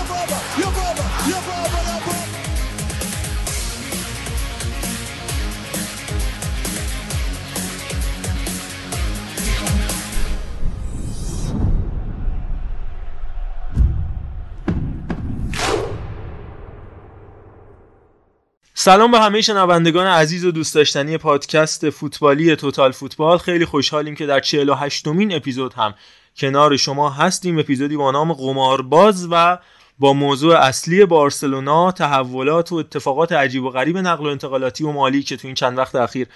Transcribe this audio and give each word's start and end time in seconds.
سلام 18.88 19.12
به 19.12 19.20
همه 19.20 19.42
شنوندگان 19.42 20.08
عزیز 20.08 20.46
و 20.46 20.52
دوست 20.52 20.76
داشتنی 20.76 21.18
پادکست 21.18 21.90
فوتبالی 21.90 22.56
توتال 22.56 22.92
فوتبال. 22.92 23.38
خیلی 23.38 23.66
خوشحالیم 23.66 24.16
که 24.16 24.26
در 24.26 24.40
48 24.40 25.08
مین 25.08 25.36
اپیزود 25.36 25.74
هم 25.74 25.94
کنار 26.38 26.78
شما 26.78 27.10
هستیم. 27.10 27.60
اپیزودی 27.60 27.98
با 27.98 28.12
نام 28.12 28.34
قمارباز 28.34 29.28
و 29.32 29.58
با 30.00 30.14
موضوع 30.14 30.56
اصلی 30.56 31.06
بارسلونا 31.06 31.92
تحولات 31.92 32.72
و 32.72 32.76
اتفاقات 32.76 33.32
عجیب 33.32 33.64
و 33.64 33.70
غریب 33.70 33.98
نقل 33.98 34.26
و 34.26 34.30
انتقالاتی 34.30 34.84
و 34.84 34.92
مالی 34.92 35.24
که 35.24 35.38
تو 35.38 35.48
این 35.48 35.56
چند 35.56 35.78
وقت 35.78 35.96
اخیر 35.96 36.28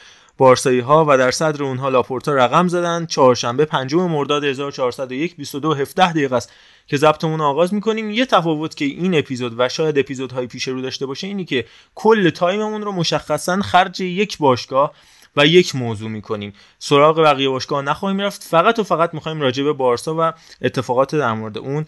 بارسایی 0.41 0.79
ها 0.79 1.05
و 1.07 1.17
در 1.17 1.31
صدر 1.31 1.63
اونها 1.63 1.89
لاپورتا 1.89 2.33
رقم 2.33 2.67
زدن. 2.67 3.05
چهارشنبه 3.05 3.65
پنجم 3.65 4.01
مرداد 4.01 4.43
1401 4.43 5.35
22 5.35 5.73
17 5.73 6.11
دقیقه 6.11 6.35
است 6.35 6.51
که 6.87 6.97
ضبطمون 6.97 7.41
آغاز 7.41 7.73
می‌کنیم. 7.73 8.09
یه 8.09 8.25
تفاوت 8.25 8.75
که 8.75 8.85
این 8.85 9.15
اپیزود 9.15 9.53
و 9.57 9.69
شاید 9.69 9.99
اپیزودهای 9.99 10.47
پیش 10.47 10.67
رو 10.67 10.81
داشته 10.81 11.05
باشه 11.05 11.27
اینی 11.27 11.45
که 11.45 11.65
کل 11.95 12.29
time 12.29 12.59
مون 12.59 12.81
رو 12.81 12.91
مشخصا 12.91 13.61
خرج 13.61 14.01
یک 14.01 14.37
باشگاه 14.37 14.91
و 15.37 15.45
یک 15.45 15.75
موضوع 15.75 16.09
می‌کنیم. 16.09 16.53
سراغ 16.79 17.19
بقیه 17.19 17.49
باشگاه 17.49 17.81
نخواهیم 17.81 18.21
رفت. 18.21 18.43
فقط 18.43 18.79
و 18.79 18.83
فقط 18.83 19.13
می‌خوایم 19.13 19.41
راجع 19.41 19.63
به 19.63 19.73
بارسا 19.73 20.15
و 20.19 20.33
اتفاقات 20.61 21.15
در 21.15 21.33
مورد 21.33 21.57
اون 21.57 21.85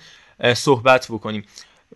صحبت 0.55 1.07
بکنیم. 1.09 1.45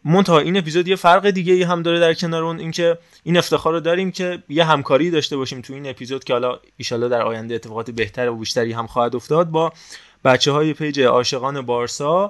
منتها 0.06 0.40
این 0.40 0.58
اپیزود 0.58 0.88
یه 0.88 0.96
فرق 0.96 1.30
دیگه 1.30 1.54
ای 1.54 1.64
هم 1.64 1.82
داره 1.82 2.00
در 2.00 2.14
کنار 2.14 2.44
اون 2.44 2.60
اینکه 2.60 2.98
این 3.24 3.38
افتخار 3.38 3.74
رو 3.74 3.80
داریم 3.80 4.12
که 4.12 4.44
یه 4.50 4.66
همکاری 4.66 5.12
داشته 5.12 5.38
باشیم 5.38 5.62
تو 5.62 5.74
این 5.74 5.90
اپیزود 5.90 6.24
که 6.24 6.34
حالا 6.34 6.60
ایشالا 6.78 7.08
در 7.08 7.22
آینده 7.22 7.56
اتفاقات 7.56 7.92
بهتر 7.92 8.30
و 8.30 8.36
بیشتری 8.36 8.74
هم 8.74 8.88
خواهد 8.88 9.16
افتاد 9.16 9.50
با 9.50 9.74
بچه 10.26 10.52
های 10.52 10.74
پیج 10.74 11.02
عاشقان 11.02 11.62
بارسا 11.62 12.30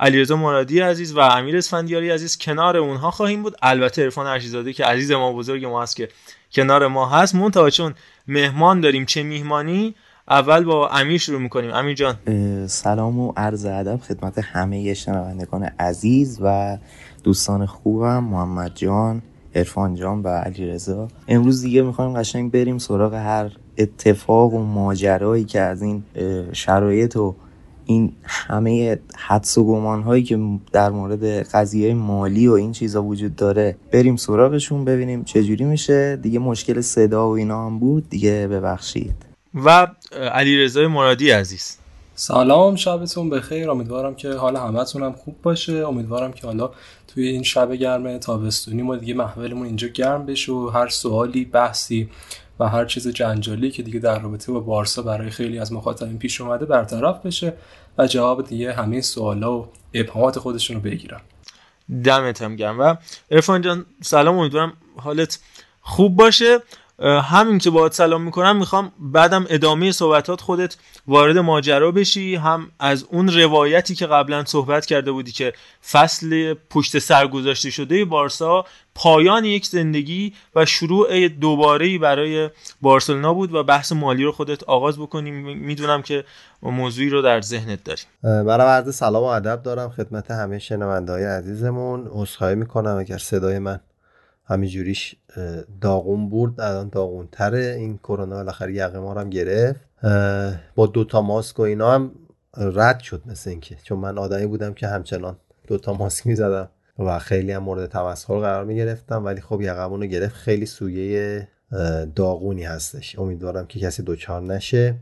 علیرضا 0.00 0.36
مرادی 0.36 0.80
عزیز 0.80 1.16
و 1.16 1.20
امیر 1.20 1.56
اسفندیاری 1.56 2.10
عزیز 2.10 2.38
کنار 2.38 2.76
اونها 2.76 3.10
خواهیم 3.10 3.42
بود. 3.42 3.56
البته 3.62 4.02
عرفان 4.02 4.26
ارشیزاده 4.26 4.72
که 4.72 4.84
عزیز 4.84 5.12
ما 5.12 5.32
بزرگ 5.32 5.64
ما 5.64 5.82
هست 5.82 5.96
که 5.96 6.08
کنار 6.52 6.86
ما 6.86 7.08
هست. 7.08 7.34
منتها 7.34 7.70
چون 7.70 7.94
مهمان 8.28 8.80
داریم 8.80 9.04
چه 9.04 9.22
میهمانی؟ 9.22 9.94
اول 10.30 10.64
با 10.64 10.88
امیر 10.88 11.18
شروع 11.18 11.40
می‌کنیم. 11.40 11.70
امیر 11.74 11.94
جان. 11.94 12.18
سلام 12.66 13.18
و 13.18 13.32
عرض 13.36 13.64
ادب 13.64 14.00
خدمت 14.08 14.38
همه 14.38 14.94
شنوندگان 14.94 15.62
عزیز 15.62 16.38
و 16.42 16.78
دوستان 17.24 17.66
خوبم 17.66 18.24
محمد 18.24 18.72
جان 18.74 19.22
ارفان 19.54 19.94
جان 19.94 20.22
و 20.22 20.28
علی 20.28 20.66
رضا 20.66 21.08
امروز 21.28 21.62
دیگه 21.62 21.82
می‌خوایم 21.82 22.12
قشنگ 22.12 22.52
بریم 22.52 22.78
سراغ 22.78 23.14
هر 23.14 23.50
اتفاق 23.78 24.54
و 24.54 24.64
ماجرایی 24.64 25.44
که 25.44 25.60
از 25.60 25.82
این 25.82 26.02
شرایط 26.52 27.16
و 27.16 27.34
این 27.84 28.12
همه 28.24 28.98
حدس 29.16 29.58
و 29.58 29.64
گمان 29.64 30.02
هایی 30.02 30.22
که 30.22 30.38
در 30.72 30.90
مورد 30.90 31.24
قضیه 31.24 31.94
مالی 31.94 32.48
و 32.48 32.52
این 32.52 32.72
چیزا 32.72 33.02
وجود 33.02 33.36
داره. 33.36 33.76
بریم 33.92 34.16
سراغشون 34.16 34.84
ببینیم 34.84 35.24
چجوری 35.24 35.64
میشه. 35.64 36.16
دیگه 36.16 36.38
مشکل 36.38 36.80
صدا 36.80 37.28
و 37.28 37.32
اینا 37.32 37.66
هم 37.66 37.78
بود. 37.78 38.08
دیگه 38.08 38.48
ببخشید. 38.50 39.14
و 39.54 39.86
علی 40.32 40.68
مرادی 40.86 41.30
عزیز. 41.30 41.78
سلام 42.14 42.76
شبتون 42.76 43.30
بخیر. 43.30 43.70
امیدوارم 43.70 44.14
که 44.14 44.32
حال 44.32 44.56
همتون 44.56 45.02
هم 45.02 45.12
خوب 45.12 45.36
باشه. 45.42 45.72
امیدوارم 45.72 46.32
که 46.32 46.46
حالا 46.46 46.70
توی 47.18 47.28
این 47.28 47.42
شب 47.42 47.72
گرم 47.72 48.18
تابستونی 48.18 48.82
ما 48.82 48.96
دیگه 48.96 49.14
محولمون 49.14 49.66
اینجا 49.66 49.88
گرم 49.88 50.26
بشه 50.26 50.52
و 50.52 50.68
هر 50.68 50.88
سوالی 50.88 51.44
بحثی 51.44 52.10
و 52.60 52.68
هر 52.68 52.84
چیز 52.84 53.08
جنجالی 53.08 53.70
که 53.70 53.82
دیگه 53.82 54.00
در 54.00 54.18
رابطه 54.18 54.52
با 54.52 54.60
بارسا 54.60 55.02
برای 55.02 55.30
خیلی 55.30 55.58
از 55.58 55.72
مخاطبین 55.72 56.18
پیش 56.18 56.40
اومده 56.40 56.66
برطرف 56.66 57.26
بشه 57.26 57.52
و 57.98 58.06
جواب 58.06 58.46
دیگه 58.46 58.72
همه 58.72 59.00
سوالا 59.00 59.58
و 59.58 59.68
ابهامات 59.94 60.38
خودشون 60.38 60.76
رو 60.76 60.82
بگیرن. 60.82 61.20
دمت 62.04 62.56
گرم. 62.56 62.80
و 62.80 62.96
ارفان 63.30 63.62
جان 63.62 63.86
سلام 64.02 64.38
امیدوارم 64.38 64.72
حالت 64.96 65.38
خوب 65.80 66.16
باشه. 66.16 66.58
همین 67.02 67.58
که 67.58 67.70
باید 67.70 67.92
سلام 67.92 68.22
می‌کنم 68.22 68.56
می‌خوام 68.56 68.92
بعدم 68.98 69.46
ادامه 69.48 69.92
صحبتات 69.92 70.40
خودت 70.40 70.76
وارد 71.06 71.38
ماجرا 71.38 71.90
بشی 71.90 72.36
هم 72.36 72.70
از 72.80 73.04
اون 73.10 73.28
روایتی 73.28 73.94
که 73.94 74.06
قبلا 74.06 74.44
صحبت 74.44 74.86
کرده 74.86 75.12
بودی 75.12 75.32
که 75.32 75.52
فصل 75.90 76.54
پشت 76.70 76.98
سر 76.98 77.26
گذاشته 77.26 77.70
شده 77.70 78.04
بارسا 78.04 78.64
پایان 78.94 79.44
یک 79.44 79.66
زندگی 79.66 80.32
و 80.54 80.66
شروع 80.66 81.28
دوباره 81.28 81.98
برای 81.98 82.50
بارسلونا 82.80 83.34
بود 83.34 83.54
و 83.54 83.62
بحث 83.62 83.92
مالی 83.92 84.24
رو 84.24 84.32
خودت 84.32 84.62
آغاز 84.64 84.98
بکنیم 84.98 85.58
می‌دونم 85.58 86.02
که 86.02 86.24
موضوعی 86.62 87.08
رو 87.08 87.22
در 87.22 87.40
ذهنت 87.40 87.84
داریم 87.84 88.04
منم 88.24 88.60
عرض 88.60 88.94
سلام 88.94 89.22
و 89.22 89.26
ادب 89.26 89.62
دارم 89.62 89.90
خدمت 89.90 90.30
همه 90.30 90.58
شنونده 90.58 91.12
های 91.12 91.24
عزیزمون. 91.24 92.08
عذرخواهی 92.10 92.54
می‌کنم 92.54 92.96
اگر 92.96 93.18
صدای 93.18 93.58
من 93.58 93.80
همینجوریش 94.48 95.14
داغون 95.80 96.28
بود 96.28 96.60
الان 96.60 96.88
داغون 96.88 97.28
تره. 97.32 97.74
این 97.78 97.98
کرونا 97.98 98.36
بالاخره 98.36 98.74
یقه 98.74 98.98
ما 98.98 99.14
هم 99.14 99.30
گرفت. 99.30 99.80
با 100.74 100.86
دوتا 100.86 101.20
ماسک 101.20 101.58
و 101.58 101.62
اینا 101.62 101.92
هم 101.92 102.10
رد 102.56 103.00
شد 103.00 103.22
مثل 103.26 103.50
اینکه. 103.50 103.76
چون 103.82 103.98
من 103.98 104.18
آدمی 104.18 104.46
بودم 104.46 104.74
که 104.74 104.86
همچنان 104.86 105.36
دوتا 105.66 105.92
ماسک 105.92 106.26
می‌زدم 106.26 106.68
و 106.98 107.18
خیلی 107.18 107.52
هم 107.52 107.62
مورد 107.62 107.90
تمسخر 107.90 108.38
قرار 108.38 108.64
می 108.64 108.76
گرفتم 108.76 109.24
ولی 109.24 109.40
خب 109.40 109.60
یقمون 109.60 110.00
رو 110.00 110.06
گرفت. 110.06 110.34
خیلی 110.34 110.66
سویه 110.66 111.48
داغونی 112.16 112.64
هستش. 112.64 113.18
امیدوارم 113.18 113.66
که 113.66 113.80
کسی 113.80 114.02
دوچار 114.02 114.42
نشه. 114.42 114.94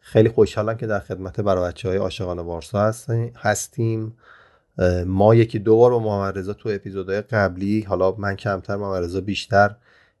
خیلی 0.00 0.28
خوشحالم 0.28 0.76
که 0.76 0.86
در 0.86 1.00
خدمت 1.00 1.40
برای 1.40 1.68
بچه 1.68 1.88
های 1.88 1.98
عاشقان 1.98 2.42
بارسا 2.42 2.92
هستیم. 3.36 4.16
ما 5.06 5.34
یکی 5.34 5.58
دو 5.58 5.76
بار 5.76 5.90
با 5.90 5.98
محمد 5.98 6.38
رضا 6.38 6.52
تو 6.52 6.68
اپیزودهای 6.68 7.20
قبلی 7.20 7.80
حالا 7.80 8.14
من 8.18 8.36
کمتر 8.36 8.76
محمد 8.76 9.04
رضا 9.04 9.20
بیشتر 9.20 9.76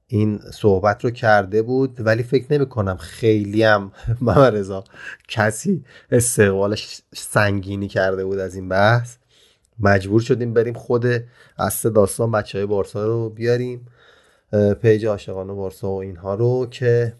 این 0.06 0.40
صحبت 0.52 1.04
رو 1.04 1.10
کرده 1.10 1.62
بود 1.62 2.06
ولی 2.06 2.22
فکر 2.22 2.52
نمی 2.52 2.66
کنم 2.66 2.96
خیلی 2.96 3.62
هم 3.62 3.92
محمد 4.20 4.56
رضا 4.56 4.84
کسی 5.28 5.84
استقبالش 6.10 7.02
سنگینی 7.14 7.88
کرده 7.88 8.24
بود 8.24 8.38
از 8.38 8.54
این 8.54 8.68
بحث. 8.68 9.16
مجبور 9.80 10.20
شدیم 10.20 10.54
بریم 10.54 10.74
خود 10.74 11.06
اصل 11.58 11.90
داستان 11.90 12.30
بچه 12.32 12.58
های 12.58 12.66
بارسا 12.66 13.06
رو 13.06 13.30
بیاریم 13.30 13.86
پیج 14.82 15.06
عاشقان 15.06 15.54
بارسا 15.54 15.90
و 15.90 16.00
اینها 16.00 16.34
رو 16.34 16.66
که 16.70 17.14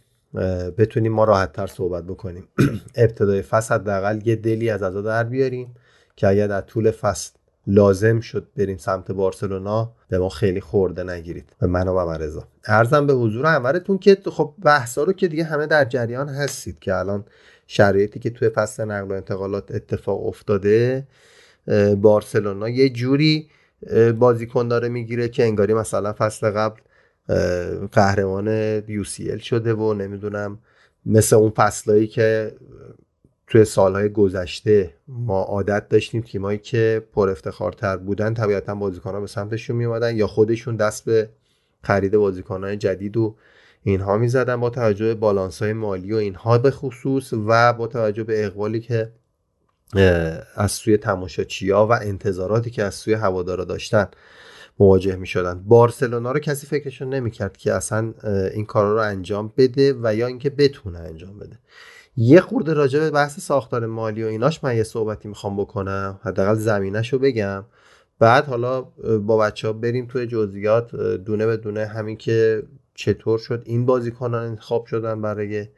بتونیم 0.79 1.13
ما 1.13 1.25
راحت 1.25 1.53
تر 1.53 1.67
صحبت 1.67 2.05
بکنیم. 2.05 2.49
ابتدای 2.97 3.43
فصل 3.43 3.75
حداقل 3.75 4.21
یه 4.25 4.37
دلی 4.37 4.71
از 4.71 4.83
ازا 4.83 5.03
در 5.03 5.25
بیاریم. 5.25 5.75
که 6.17 6.29
اگر 6.29 6.47
در 6.47 6.61
طول 6.61 6.91
فصل 6.91 7.31
لازم 7.67 8.21
شد 8.21 8.47
بریم 8.57 8.77
سمت 8.77 9.13
بارسلونا 9.13 9.93
به 10.09 10.19
ما 10.19 10.29
خیلی 10.29 10.61
خورده 10.61 11.03
نگیرید. 11.03 11.53
به 11.61 11.67
من 11.67 11.89
و 11.89 12.07
مرزا 12.07 12.49
ارزم 12.65 13.07
به 13.07 13.13
حضور 13.13 13.47
همرتون 13.47 13.99
که 13.99 14.19
خب 14.27 14.55
بحثا 14.65 15.03
رو 15.03 15.13
که 15.13 15.29
دیگه 15.29 15.45
همه 15.45 15.67
در 15.67 15.85
جریان 15.85 16.29
هستید 16.29 16.79
که 16.79 16.95
الان 16.95 17.25
شرایطی 17.67 18.21
که 18.21 18.31
توی 18.31 18.49
فصل 18.49 18.85
نقل 18.85 19.11
و 19.11 19.13
انتقالات 19.13 19.75
اتفاق 19.75 20.27
افتاده 20.27 21.07
بارسلونا 21.97 22.69
یه 22.69 22.91
جوری 22.91 23.49
بازیکن 24.19 24.69
داره 24.69 24.89
می‌گیره 24.89 25.29
که 25.29 25.45
انگاری 25.45 25.75
مثلا 25.75 26.13
فصل 26.13 26.51
قبل 26.51 26.81
قهرمان 27.93 28.49
یو 28.89 29.05
شده 29.39 29.75
و 29.75 29.95
نمی‌دونم 29.95 30.59
مثل 31.07 31.37
اون 31.37 31.51
فصلایی 31.51 32.07
که 32.07 32.53
توی 33.53 33.65
سالهای 33.65 34.09
گذشته 34.09 34.95
ما 35.09 35.43
عادت 35.43 35.89
داشتیم 35.89 36.23
تیمایی 36.23 36.59
که 36.59 37.07
پر 37.13 37.31
افتخارتر 37.31 37.97
بودن 37.97 38.35
طبیعتا 38.35 38.75
بازیکنها 38.75 39.21
به 39.21 39.27
سمتشون 39.27 39.77
می 39.77 40.15
یا 40.15 40.27
خودشون 40.27 40.77
دست 40.77 41.05
به 41.05 41.29
خرید 41.83 42.17
بازیکنهای 42.17 42.77
جدید 42.77 43.17
و 43.17 43.37
اینها 43.83 44.17
می‌زدن 44.17 44.57
با 44.57 44.71
توجه 44.71 45.05
به 45.05 45.15
بالانس 45.15 45.63
های 45.63 45.73
مالی 45.73 46.13
و 46.13 46.17
اینها 46.17 46.59
به 46.59 46.71
خصوص 46.71 47.33
و 47.33 47.73
با 47.73 47.87
توجه 47.87 48.25
به 48.25 48.45
اقبالی 48.45 48.81
که 48.81 49.13
از 50.55 50.73
سوی 50.73 50.97
تماشاچیا 50.97 51.87
و 51.87 51.93
انتظاراتی 51.93 52.71
که 52.71 52.83
از 52.83 52.95
سوی 52.95 53.15
هوادارا 53.15 53.65
داشتن 53.65 54.07
مواجه 54.79 55.17
می 55.17 55.27
شدن 55.27 55.63
بارسلونا 55.67 56.33
رو 56.33 56.39
کسی 56.39 56.67
فکرشون 56.67 57.15
نمی 57.15 57.31
کرد 57.31 57.57
که 57.57 57.73
اصلا 57.73 58.15
این 58.55 58.67
کارا 58.67 58.93
رو 58.93 59.01
انجام 59.01 59.53
بده 59.57 59.95
و 60.03 60.15
یا 60.15 60.27
اینکه 60.27 60.51
بتونه 60.51 60.99
انجام 60.99 61.39
بده. 61.39 61.59
یه 62.17 62.41
خورده 62.41 62.73
راجع 62.73 62.99
به 63.01 63.11
بحث 63.11 63.41
ساختار 63.41 63.87
مالی 63.87 64.25
و 64.25 64.27
ایناش 64.27 64.65
من 64.65 64.77
یه 64.77 64.83
صحبتی 64.83 65.29
می‌خوام 65.29 65.57
بکنم 65.57 66.21
حداقل 66.23 66.55
زمینش 66.55 67.13
رو 67.13 67.19
بگم. 67.19 67.65
بعد 68.19 68.47
حالا 68.47 68.83
با 69.27 69.37
بچه 69.39 69.67
ها 69.67 69.73
بریم 69.73 70.07
توی 70.07 70.27
جزئیات 70.27 70.97
دونه 70.97 71.47
به 71.47 71.57
دونه 71.57 71.87
همین 71.87 72.17
که 72.17 72.63
چطور 72.95 73.39
شد 73.39 73.63
این 73.65 73.87
بازیکنان 73.87 74.47
انتخاب 74.47 74.87
شدن 74.87 75.23
برای 75.23 75.69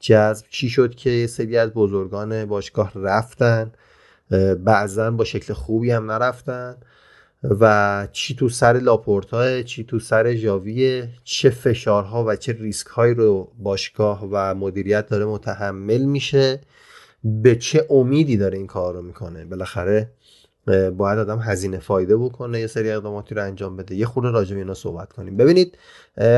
جذب 0.00 0.46
چی 0.50 0.68
شد 0.68 0.94
که 0.94 1.10
یه 1.10 1.26
سری 1.26 1.56
از 1.56 1.70
بزرگان 1.70 2.44
باشگاه 2.44 2.92
رفتن. 2.94 3.72
بعضا 4.64 5.10
با 5.10 5.24
شکل 5.24 5.54
خوبی 5.54 5.90
هم 5.90 6.10
نرفتن. 6.10 6.76
و 7.50 8.08
چی 8.12 8.34
تو 8.34 8.48
سر 8.48 8.72
لاپورتا 8.72 9.62
چی 9.62 9.84
تو 9.84 9.98
سر 9.98 10.34
ژاویه 10.34 11.08
چه 11.24 11.50
فشارها 11.50 12.24
و 12.24 12.36
چه 12.36 12.52
ریسک 12.52 12.86
هایی 12.86 13.14
رو 13.14 13.52
باشگاه 13.58 14.28
و 14.30 14.54
مدیریت 14.54 15.06
داره 15.06 15.24
متحمل 15.24 16.04
میشه 16.04 16.60
به 17.24 17.56
چه 17.56 17.86
امیدی 17.90 18.36
داره 18.36 18.58
این 18.58 18.66
کار 18.66 18.94
رو 18.94 19.02
می‌کنه. 19.02 19.44
بالاخره 19.44 20.10
باید 20.96 21.18
آدم 21.18 21.38
هزینه 21.38 21.78
فایده 21.78 22.16
بکنه 22.16 22.60
یه 22.60 22.66
سری 22.66 22.90
اقداماتی 22.90 23.34
رو 23.34 23.42
انجام 23.42 23.76
بده. 23.76 23.94
یه 23.94 24.06
خورده 24.06 24.30
راجع 24.30 24.54
به 24.54 24.60
اینا 24.60 24.74
صحبت 24.74 25.12
کنیم. 25.12 25.36
ببینید 25.36 25.78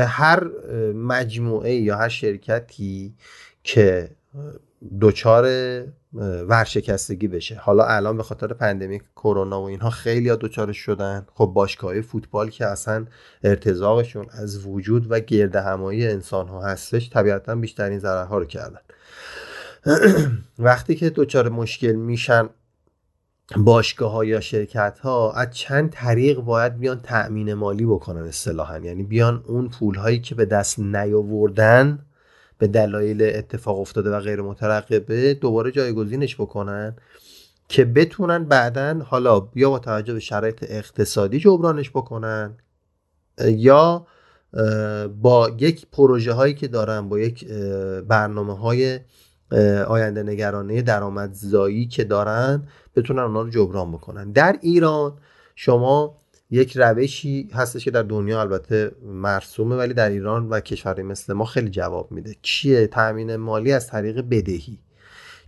هر 0.07 0.47
مجموعه 0.93 1.73
یا 1.73 1.97
هر 1.97 2.09
شرکتی 2.09 3.15
که 3.63 4.09
دچار 5.01 5.45
ورشکستگی 6.47 7.27
بشه. 7.27 7.55
حالا 7.55 7.85
الان 7.85 8.17
به 8.17 8.23
خاطر 8.23 8.47
پندمیک 8.47 9.01
کرونا 9.15 9.61
و 9.61 9.65
اینها 9.65 9.89
خیلی 9.89 10.29
ها 10.29 10.71
شدن. 10.71 11.27
خب 11.33 11.45
باشگاه 11.45 12.01
فوتبال 12.01 12.49
که 12.49 12.65
اصلا 12.65 13.05
ارتزاقشون 13.43 14.25
از 14.29 14.65
وجود 14.65 15.11
و 15.11 15.19
گرد 15.19 15.55
همایی 15.55 16.07
انسان 16.07 16.47
ها 16.47 16.61
هستش 16.61 17.09
طبیعتا 17.09 17.55
بیشترین 17.55 17.99
ضررها 17.99 18.37
رو 18.37 18.45
کردن. 18.45 18.79
وقتی 20.59 20.95
که 20.95 21.09
دچار 21.09 21.49
مشکل 21.49 21.91
میشن 21.91 22.49
باشگاه 23.57 24.11
ها 24.11 24.25
یا 24.25 24.39
شرکت 24.39 24.99
ها 24.99 25.31
از 25.31 25.51
چند 25.51 25.89
طریق 25.89 26.39
باید 26.39 26.77
بیان 26.77 26.99
تأمین 26.99 27.53
مالی 27.53 27.85
بکنن 27.85 28.21
اصطلاحا. 28.21 28.79
یعنی 28.79 29.03
بیان 29.03 29.43
اون 29.47 29.69
پول 29.69 29.95
هایی 29.95 30.19
که 30.19 30.35
به 30.35 30.45
دست 30.45 30.79
نیاوردن 30.79 31.99
به 32.57 32.67
دلایل 32.67 33.31
اتفاق 33.35 33.79
افتاده 33.79 34.09
و 34.09 34.19
غیر 34.19 34.41
مترقبه 34.41 35.33
دوباره 35.33 35.71
جایگزینش 35.71 36.35
بکنن 36.35 36.95
که 37.67 37.85
بتونن 37.85 38.43
بعدا 38.43 39.01
حالا 39.05 39.47
یا 39.55 39.69
با 39.69 39.79
توجه 39.79 40.13
به 40.13 40.19
شرایط 40.19 40.65
اقتصادی 40.67 41.39
جبرانش 41.39 41.89
بکنن 41.89 42.57
یا 43.45 44.07
با 45.21 45.51
یک 45.59 45.87
پروژه 45.91 46.33
هایی 46.33 46.53
که 46.53 46.67
دارن 46.67 47.09
با 47.09 47.19
یک 47.19 47.47
برنامه 48.07 48.57
های 48.57 48.99
آینده 49.87 50.23
نگرانه 50.23 50.81
درآمدزایی 50.81 51.87
که 51.87 52.03
دارن 52.03 52.67
بتونن 52.95 53.19
اونا 53.19 53.41
رو 53.41 53.49
جبران 53.49 53.91
بکنن. 53.91 54.31
در 54.31 54.59
ایران 54.61 55.13
شما 55.55 56.17
یک 56.51 56.77
روشی 56.77 57.49
هستش 57.53 57.85
که 57.85 57.91
در 57.91 58.03
دنیا 58.03 58.41
البته 58.41 58.91
مرسومه 59.05 59.75
ولی 59.75 59.93
در 59.93 60.09
ایران 60.09 60.49
و 60.49 60.59
کشورهای 60.59 61.03
مثل 61.03 61.33
ما 61.33 61.45
خیلی 61.45 61.69
جواب 61.69 62.11
میده. 62.11 62.35
چیه؟ 62.41 62.87
تامین 62.87 63.35
مالی 63.35 63.71
از 63.71 63.87
طریق 63.87 64.21
بدهی. 64.29 64.79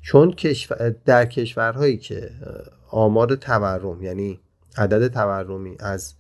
چون 0.01 0.36
در 1.06 1.25
کشورهایی 1.25 1.98
که 1.98 2.30
آمار 2.90 3.36
تورم 3.36 4.04
یعنی 4.04 4.40
عدد 4.78 5.07
تورمی 5.07 5.75
از 5.80 6.13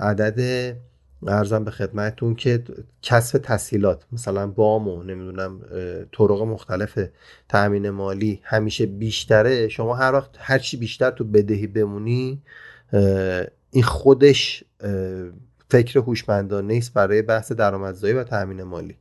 عدد 0.00 0.76
ارزم 1.26 1.64
به 1.64 1.70
خدمتتون 1.70 2.34
که 2.34 2.64
کسب 3.02 3.38
تسهیلات 3.38 4.06
مثلا 4.12 4.46
بام 4.46 4.88
و 4.88 5.02
نمی‌دونم 5.02 5.60
طرق 6.12 6.42
مختلف 6.42 6.98
تأمین 7.48 7.90
مالی 7.90 8.40
همیشه 8.42 8.86
بیشتره 8.86 9.68
شما 9.68 9.94
هر 9.94 10.12
وقت 10.12 10.30
هر 10.38 10.58
چی 10.58 10.76
بیشتر 10.76 11.10
تو 11.10 11.24
بدهی 11.24 11.66
بمونی 11.66 12.42
این 13.70 13.82
خودش 13.84 14.64
فکر 15.70 15.98
هوشمندانه 15.98 16.74
است 16.74 16.94
برای 16.94 17.22
بحث 17.22 17.52
درآمدزایی 17.52 18.14
و 18.14 18.24
تامین 18.24 18.62
مالی. 18.62 18.96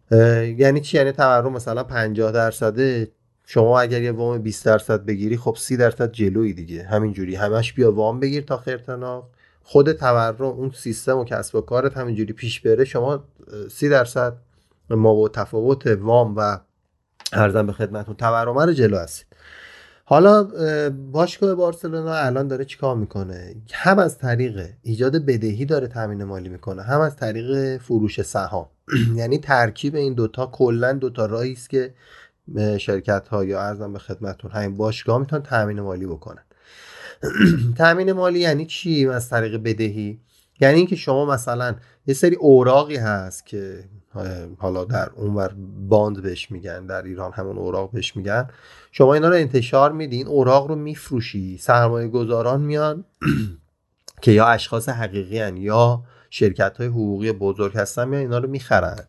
یعنی 0.57 0.81
چی؟ 0.81 0.97
یعنی 0.97 1.11
تورم 1.11 1.53
مثلا 1.53 1.83
50 1.83 2.31
درصده 2.31 3.11
شما 3.45 3.79
اگر 3.79 4.01
یه 4.01 4.11
وام 4.11 4.38
20 4.38 4.65
درصد 4.65 5.05
بگیری 5.05 5.38
خب 5.38 5.55
30 5.59 5.77
درصد 5.77 6.11
جلوی 6.11 6.53
دیگه. 6.53 6.83
همینجوری. 6.83 7.35
همش 7.35 7.73
بیا 7.73 7.91
وام 7.91 8.19
بگیر 8.19 8.43
تا 8.43 8.57
خیرتناق 8.57 9.29
خود 9.63 9.91
تورم 9.91 10.45
اون 10.45 10.71
سیستم 10.75 11.17
و 11.17 11.23
کسب 11.23 11.55
و 11.55 11.61
کارت 11.61 11.97
همینجوری 11.97 12.33
پیش 12.33 12.59
بره 12.59 12.85
شما 12.85 13.23
30 13.69 13.89
درصد 13.89 14.33
ما 14.89 15.15
و 15.15 15.29
تفاوت 15.29 15.88
وام 15.88 16.35
و 16.38 16.57
ارزم 17.33 17.67
به 17.67 17.73
خدمتتون 17.73 18.15
تورم 18.15 18.59
رو 18.59 18.73
جلو 18.73 18.97
هستید 18.97 19.31
حالا 20.12 20.44
باشگاه 21.12 21.56
بارسلونا 21.56 22.13
الان 22.13 22.48
داره 22.48 22.66
چیکار 22.66 22.96
می‌کنه؟ 22.96 23.56
هم 23.72 24.00
از 24.00 24.18
طریق 24.18 24.69
ایجاد 24.81 25.25
بدهی 25.25 25.66
داره 25.66 25.88
تامین 25.88 26.24
مالی 26.24 26.50
می‌کنه 26.50 26.81
هم 26.81 27.00
از 27.00 27.16
طریق 27.16 27.78
فروش 27.81 28.22
سهام. 28.22 28.66
یعنی 29.16 29.38
ترکیب 29.38 29.96
این 29.96 30.13
دوتا 30.13 30.46
کلا 30.46 30.94
دوتا 30.94 31.25
راهی 31.25 31.52
است 31.52 31.69
که 31.69 31.94
شرکت 32.78 33.28
ها 33.28 33.44
یا 33.44 33.62
ارزم 33.62 33.94
به 33.94 34.00
خدمتتون 34.00 34.52
همین 34.52 34.78
باشگاه 34.78 35.18
می‌تونن 35.19 35.44
تامین 35.44 35.81
مالی 35.81 36.06
بکنن. 36.06 36.44
تامین 37.78 38.12
مالی 38.12 38.40
یعنی 38.40 38.66
چی 38.66 39.08
از 39.08 39.30
طریق 39.30 39.63
بدهی؟ 39.63 40.19
یعنی 40.62 40.78
اینکه 40.78 40.96
شما 40.96 41.25
مثلا 41.25 41.75
یه 42.08 42.13
سری 42.13 42.36
اوراقی 42.36 42.96
هست 42.96 43.46
که 43.46 43.84
حالا 44.58 44.86
در 44.86 45.10
اونور 45.16 45.56
باند 45.90 46.22
بهش 46.22 46.52
میگن 46.52 46.86
در 46.86 47.02
ایران 47.02 47.31
همون 47.31 47.58
اوراق 47.58 47.92
بهش 47.92 48.16
میگن. 48.16 48.48
شما 48.92 49.13
اینا 49.13 49.30
رو 49.30 49.36
انتشار 49.36 49.92
میدین 49.92 50.28
اوراق 50.28 50.68
رو 50.68 50.75
میفروشی 50.75 51.58
سرمایه 51.58 52.08
گذاران 52.08 52.62
میان 52.62 53.06
که 54.22 54.31
یا 54.31 54.48
اشخاص 54.48 54.90
حقیقی 54.90 55.40
هن 55.40 55.58
یا 55.58 56.04
شرکت 56.30 56.78
های 56.78 56.88
حقوقی 56.88 57.31
بزرگ 57.31 57.78
هستن 57.78 58.08
میان 58.08 58.22
اینا 58.22 58.38
رو 58.38 58.50
می‌خرن. 58.50 59.08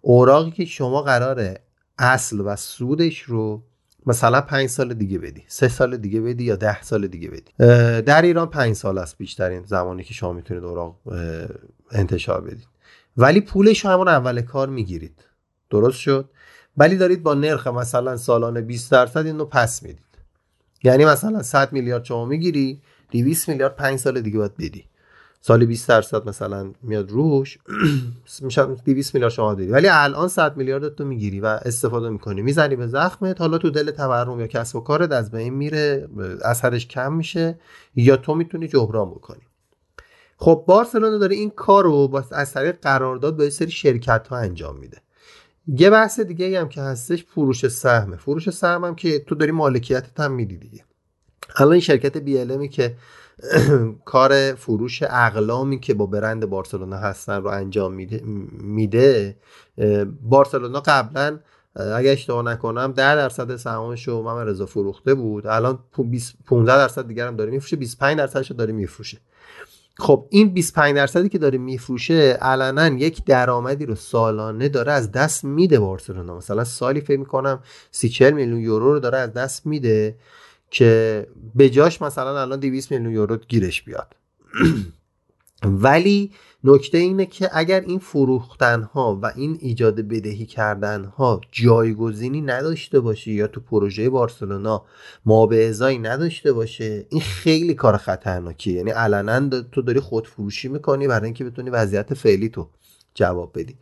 اوراقی 0.00 0.50
که 0.50 0.64
شما 0.64 1.02
قراره 1.02 1.60
اصل 1.98 2.40
و 2.40 2.56
سودش 2.56 3.20
رو 3.22 3.62
مثلا 4.06 4.40
پنج 4.40 4.68
سال 4.68 4.94
دیگه 4.94 5.18
بدی 5.18 5.44
سه 5.46 5.68
سال 5.68 5.96
دیگه 5.96 6.20
بدی 6.20 6.44
یا 6.44 6.56
ده 6.56 6.82
سال 6.82 7.06
دیگه 7.06 7.28
بدی. 7.28 7.52
در 8.02 8.22
ایران 8.22 8.50
پنج 8.50 8.76
سال 8.76 8.98
است 8.98 9.18
بیشترین 9.18 9.62
زمانی 9.64 10.04
که 10.04 10.14
شما 10.14 10.32
می‌تونید 10.32 10.64
اوراق 10.64 10.96
انتشار 11.90 12.40
بدید 12.40 12.77
ولی 13.18 13.40
پولش 13.40 13.86
همون 13.86 14.08
اول 14.08 14.40
کار 14.40 14.68
می‌گیرید. 14.68 15.24
درست 15.70 15.98
شد؟ 15.98 16.30
ولی 16.76 16.96
دارید 16.96 17.22
با 17.22 17.34
نرخ 17.34 17.66
مثلا 17.66 18.16
سالانه 18.16 18.60
20 18.60 18.92
درصد 18.92 19.26
اینو 19.26 19.44
پس 19.44 19.82
می‌دید. 19.82 20.04
یعنی 20.84 21.04
مثلا 21.04 21.42
100 21.42 21.72
میلیارد 21.72 22.04
شما 22.04 22.24
می‌گیری 22.24 22.82
200 23.10 23.48
میلیارد 23.48 23.76
5 23.76 23.98
سال 23.98 24.20
دیگه 24.20 24.38
باید 24.38 24.56
بدی. 24.56 24.84
سال 25.40 25.64
20 25.64 25.88
درصد 25.88 26.28
مثلا 26.28 26.72
میاد 26.82 27.10
روش 27.10 27.58
میشه 28.42 28.64
200 28.64 29.14
میلیارد 29.14 29.32
شما 29.32 29.54
دادی. 29.54 29.70
ولی 29.70 29.88
الان 29.88 30.28
100 30.28 30.56
میلیارد 30.56 30.94
تو 30.94 31.04
می‌گیری 31.04 31.40
و 31.40 31.46
استفاده 31.46 32.08
می‌کنی. 32.10 32.42
می‌زنی 32.42 32.76
به 32.76 32.86
زخمت 32.86 33.40
حالا 33.40 33.58
تو 33.58 33.70
دل 33.70 33.90
تورم 33.90 34.40
یا 34.40 34.46
کسب 34.46 34.76
و 34.76 34.80
کارت 34.80 35.12
از 35.12 35.30
بین 35.30 35.54
میره 35.54 36.08
اثرش 36.44 36.86
کم 36.86 37.12
میشه 37.12 37.58
یا 37.94 38.16
تو 38.16 38.34
می‌تونی 38.34 38.68
جبران 38.68 39.10
بکنی. 39.10 39.47
خب 40.40 40.64
بارسلونا 40.66 41.18
داره 41.18 41.36
این 41.36 41.50
کار 41.50 41.84
رو 41.84 42.22
از 42.32 42.52
طریق 42.52 42.78
قرارداد 42.82 43.36
با 43.36 43.50
سری 43.50 43.70
شرکت 43.70 44.28
ها 44.28 44.36
انجام 44.36 44.76
میده. 44.76 44.98
یه 45.66 45.90
بحث 45.90 46.20
دیگه 46.20 46.60
هم 46.60 46.68
که 46.68 46.80
هستش 46.80 47.24
فروش 47.24 47.68
سهمه 47.68 48.16
فروش 48.16 48.50
سهم 48.50 48.84
هم 48.84 48.94
که 48.94 49.18
تو 49.18 49.34
داری 49.34 49.52
مالکیتت 49.52 50.20
هم 50.20 50.32
میدی 50.32 50.56
دیگه. 50.56 50.84
الان 51.56 51.72
این 51.72 51.80
شرکت 51.80 52.16
بی 52.16 52.68
که 52.68 52.94
کار 54.04 54.54
فروش 54.54 55.02
اقلامی 55.02 55.80
که 55.80 55.94
با 55.94 56.06
برند 56.06 56.46
بارسلونا 56.46 56.96
هستن 56.96 57.42
رو 57.42 57.48
انجام 57.48 57.94
میده, 58.52 59.36
بارسلونا 60.22 60.80
قبلا 60.80 61.38
اگه 61.74 62.10
اشتباه 62.10 62.44
نکنم 62.44 62.92
10 62.92 63.14
درصد 63.14 63.56
سهامش 63.56 64.08
رو 64.08 64.22
محمد 64.22 64.48
رضا 64.48 64.66
فروخته 64.66 65.14
بود. 65.14 65.46
الان 65.46 65.78
15 66.46 66.76
درصد 66.76 67.06
دیگر 67.08 67.26
هم 67.26 67.36
داره 67.36 67.50
میفروشه 67.50 67.76
25 67.76 68.18
درصدش 68.18 68.52
داره 68.52 68.72
میفروشه. 68.72 69.18
خب 70.00 70.26
این 70.30 70.48
25 70.48 70.96
درصدی 70.96 71.28
که 71.28 71.38
داره 71.38 71.58
میفروشه 71.58 72.38
علنا 72.42 72.88
یک 72.88 73.24
درآمدی 73.24 73.86
رو 73.86 73.94
سالانه 73.94 74.68
داره 74.68 74.92
از 74.92 75.12
دست 75.12 75.44
میده 75.44 75.80
بارسلونا. 75.80 76.36
مثلا 76.36 76.64
سالی 76.64 77.00
فکر 77.00 77.18
می‌کنم 77.18 77.62
30 77.90 78.08
40 78.08 78.32
میلیون 78.32 78.60
یورو 78.60 78.92
رو 78.92 79.00
داره 79.00 79.18
از 79.18 79.32
دست 79.32 79.66
میده 79.66 80.16
که 80.70 81.26
به 81.54 81.70
جاش 81.70 82.02
مثلا 82.02 82.40
الان 82.40 82.60
200 82.60 82.90
میلیون 82.90 83.12
یورو 83.12 83.36
گیرش 83.36 83.82
بیاد. 83.82 84.16
ولی 85.62 86.32
نکته 86.64 86.98
اینه 86.98 87.26
که 87.26 87.50
اگر 87.52 87.80
این 87.80 87.98
فروختن 87.98 88.82
ها 88.82 89.18
و 89.22 89.32
این 89.36 89.58
ایجاد 89.60 90.00
بدهی 90.00 90.46
کردن 90.46 91.04
ها 91.04 91.40
جایگزینی 91.52 92.40
نداشته 92.40 93.00
باشه 93.00 93.30
یا 93.30 93.46
تو 93.46 93.60
پروژه 93.60 94.10
بارسلونا 94.10 94.84
ما 95.24 95.48
ازایی 95.52 95.98
نداشته 95.98 96.52
باشه 96.52 97.06
این 97.08 97.20
خیلی 97.20 97.74
کار 97.74 97.96
خطرناکیه. 97.96 98.74
یعنی 98.74 98.90
علنا 98.90 99.62
تو 99.72 99.82
داری 99.82 100.00
خودفروشی 100.00 100.68
می‌کنی 100.68 101.08
برای 101.08 101.24
اینکه 101.24 101.44
بتونی 101.44 101.70
وضعیت 101.70 102.14
فعلی 102.14 102.48
تو 102.48 102.68
جواب 103.14 103.52
بدی. 103.54 103.74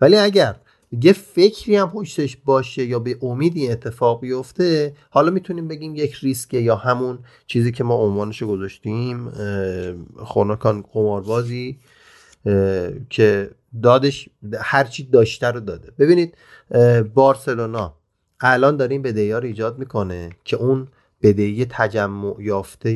ولی 0.00 0.16
اگر 0.16 0.56
یه 1.02 1.12
فکری 1.12 1.76
هم 1.76 1.90
پشتش 1.90 2.36
باشه 2.36 2.84
یا 2.84 2.98
به 2.98 3.18
امید 3.22 3.56
این 3.56 3.72
اتفاق 3.72 4.20
بیفته 4.20 4.94
حالا 5.10 5.30
می‌تونیم 5.30 5.68
بگیم 5.68 5.94
یک 5.94 6.14
ریسکه 6.14 6.58
یا 6.58 6.76
همون 6.76 7.18
چیزی 7.46 7.72
که 7.72 7.84
ما 7.84 7.94
عنوانش 7.94 8.42
گذاشتیم 8.42 9.32
خونکان 10.16 10.84
قماربازی 10.92 11.78
که 13.10 13.50
دادش 13.82 14.28
هرچی 14.60 15.02
داشته 15.04 15.46
رو 15.46 15.60
داده. 15.60 15.92
ببینید 15.98 16.34
بارسلونا 17.14 17.94
الان 18.40 18.76
داره 18.76 18.92
این 18.92 19.02
بدهی 19.02 19.32
رو 19.32 19.44
ایجاد 19.44 19.78
می‌کنه 19.78 20.30
که 20.44 20.56
اون 20.56 20.88
بدهی 21.22 21.66
تجمع 21.70 22.36
یافته 22.38 22.90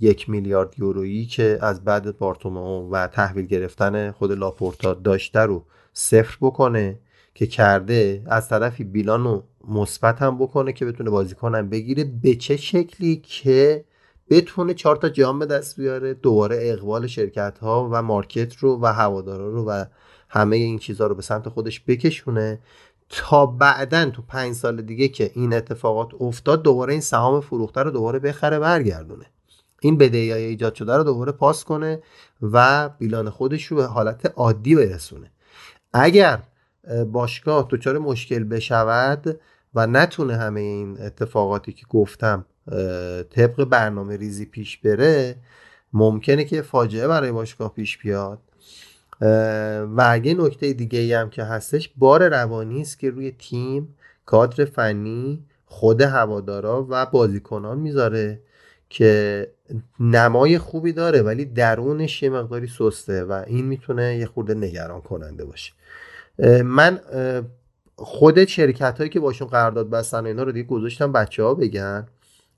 یک 0.00 0.30
میلیارد 0.30 0.74
یورویی 0.78 1.26
که 1.26 1.58
از 1.60 1.84
بعد 1.84 2.18
بارتومئو 2.18 2.90
و 2.90 3.06
تحویل 3.06 3.46
گرفتن 3.46 4.10
خود 4.10 4.32
لاپورتا 4.32 4.94
داشته 4.94 5.40
رو 5.40 5.64
صفر 5.92 6.36
بکنه 6.40 6.98
که 7.34 7.46
کرده 7.46 8.22
از 8.26 8.48
طرفی 8.48 8.84
بیلان 8.84 9.24
رو 9.24 9.44
مثبت 9.68 10.22
هم 10.22 10.38
بکنه 10.38 10.72
که 10.72 10.86
بتونه 10.86 11.10
بازیکنم 11.10 11.68
بگیره 11.68 12.04
به 12.04 12.34
چه 12.34 12.56
شکلی 12.56 13.16
که 13.16 13.84
بتونه 14.30 14.74
چهار 14.74 14.96
تا 14.96 15.08
جام 15.08 15.38
به 15.38 15.46
دست 15.46 15.80
بیاره 15.80 16.14
دوباره 16.14 16.58
اقبال 16.60 17.06
شرکت 17.06 17.58
ها 17.58 17.88
و 17.92 18.02
مارکت 18.02 18.56
رو 18.56 18.80
و 18.82 18.86
هوادارا 18.86 19.48
رو 19.48 19.64
و 19.64 19.84
همه 20.28 20.56
این 20.56 20.78
چیزها 20.78 21.06
رو 21.06 21.14
به 21.14 21.22
سمت 21.22 21.48
خودش 21.48 21.80
بکشونه 21.80 22.60
تا 23.08 23.46
بعدا 23.46 24.10
تو 24.10 24.22
پنج 24.22 24.54
سال 24.54 24.82
دیگه 24.82 25.08
که 25.08 25.30
این 25.34 25.52
اتفاقات 25.52 26.08
افتاد 26.20 26.62
دوباره 26.62 26.92
این 26.92 27.00
سهام 27.00 27.40
فروخته 27.40 27.82
رو 27.82 27.90
دوباره 27.90 28.18
بخره 28.18 28.58
برگردونه. 28.58 29.26
این 29.80 29.98
بدهی 29.98 30.30
های 30.32 30.44
ایجاد 30.44 30.74
شده 30.74 30.96
رو 30.96 31.04
دوباره 31.04 31.32
پاس 31.32 31.64
کنه 31.64 32.02
و 32.42 32.88
بیلان 32.88 33.30
خودش 33.30 33.64
رو 33.64 33.76
به 33.76 33.86
حالت 33.86 34.32
عادی 34.36 34.74
برسونه. 34.76 35.32
اگر 35.92 36.42
باشگاه 37.12 37.66
دچار 37.70 37.98
مشکل 37.98 38.44
بشود 38.44 39.40
و 39.74 39.86
نتونه 39.86 40.36
همه 40.36 40.60
این 40.60 41.00
اتفاقاتی 41.00 41.72
که 41.72 41.86
گفتم 41.88 42.44
طبق 43.30 43.64
برنامه 43.64 44.16
ریزی 44.16 44.44
پیش 44.44 44.76
بره 44.76 45.36
ممکنه 45.92 46.44
که 46.44 46.62
فاجعه 46.62 47.08
برای 47.08 47.32
باشگاه 47.32 47.74
پیش 47.74 47.98
بیاد. 47.98 48.38
و 49.96 50.06
اگه 50.10 50.34
نکته 50.34 50.72
دیگه 50.72 50.98
ای 50.98 51.12
هم 51.12 51.30
که 51.30 51.44
هستش 51.44 51.90
بار 51.96 52.28
روانی 52.28 52.80
است 52.80 52.98
که 52.98 53.10
روی 53.10 53.30
تیم 53.38 53.94
کادر 54.26 54.64
فنی 54.64 55.44
خود 55.66 56.00
هوادارا 56.00 56.86
و 56.90 57.06
بازیکنان 57.06 57.78
می‌ذاره 57.78 58.40
که 58.90 59.50
نمای 60.00 60.58
خوبی 60.58 60.92
داره 60.92 61.22
ولی 61.22 61.44
درونش 61.44 62.22
یه 62.22 62.30
مقداری 62.30 62.66
سسته 62.66 63.24
و 63.24 63.42
این 63.46 63.64
می‌تونه 63.64 64.16
یه 64.16 64.26
خورده 64.26 64.54
نگران 64.54 65.00
کننده 65.00 65.44
باشه. 65.44 65.72
من 66.64 67.00
خود 67.96 68.44
شرکت 68.44 68.98
هایی 68.98 69.10
که 69.10 69.20
باشون 69.20 69.48
قرارداد 69.48 69.90
بستن 69.90 70.26
اینا 70.26 70.42
رو 70.42 70.52
دیگه 70.52 70.68
گذاشتم 70.68 71.12
بچه 71.12 71.42
ها 71.42 71.54
بگن. 71.54 72.06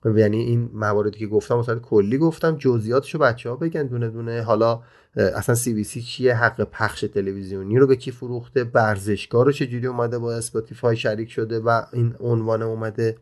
یعنی 0.04 0.36
این 0.36 0.70
مواردی 0.72 1.18
که 1.18 1.26
گفتم 1.26 1.58
مثلا 1.58 1.78
کلی 1.78 2.18
گفتم 2.18 2.56
جزئیاتشو 2.56 3.18
بچه 3.18 3.50
ها 3.50 3.56
بگن 3.56 3.86
دونه 3.86 4.08
دونه. 4.08 4.42
حالا 4.42 4.82
اصلا 5.16 5.54
CVC 5.54 6.02
چیه 6.02 6.34
حق 6.34 6.64
پخش 6.64 7.00
تلویزیونی 7.00 7.78
رو 7.78 7.86
به 7.86 7.96
کی 7.96 8.10
فروخته؟ 8.10 8.64
ورزشگاه 8.64 9.44
رو 9.44 9.52
چجوری 9.52 9.86
اومده 9.86 10.18
با 10.18 10.34
Spotify 10.34 10.96
شریک 10.96 11.30
شده 11.30 11.60
و 11.60 11.82
این 11.92 12.14
عنوان 12.20 12.62
اومده؟ 12.62 13.16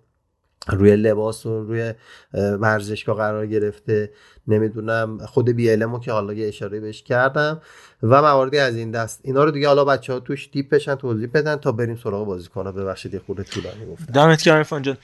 روی 0.68 0.96
لباس 0.96 1.46
و 1.46 1.64
روی 1.64 1.94
ورزشگاه 2.34 3.16
قرار 3.16 3.46
گرفته. 3.46 4.10
نمی‌دونم 4.48 5.18
خود 5.26 5.48
بی 5.48 5.76
که 6.04 6.12
حالا 6.12 6.32
یه 6.32 6.48
اشاره 6.48 6.80
بهش 6.80 7.02
کردم. 7.02 7.60
و 8.02 8.22
مواردی 8.22 8.58
از 8.58 8.76
این 8.76 8.90
دست. 8.90 9.20
اینا 9.24 9.44
رو 9.44 9.50
دیگه 9.50 9.68
حالا 9.68 9.84
بچه 9.84 10.12
ها 10.12 10.20
توش 10.20 10.48
دیپ 10.52 10.68
بشن 10.68 10.94
توضیح 10.94 11.28
بدن 11.34 11.56
تا 11.56 11.72
بریم 11.72 11.96
سراغ 11.96 12.26
بازیکن‌ها 12.26 12.72
ببخشید 12.72 13.14
یه 13.14 13.20
خورده 13.26 13.42
طولانی 13.42 13.86
گفتم. 13.92 14.12
دمت 14.12 14.44
گرم 14.44 14.56
عرفان 14.56 14.82
جان. 14.82 14.96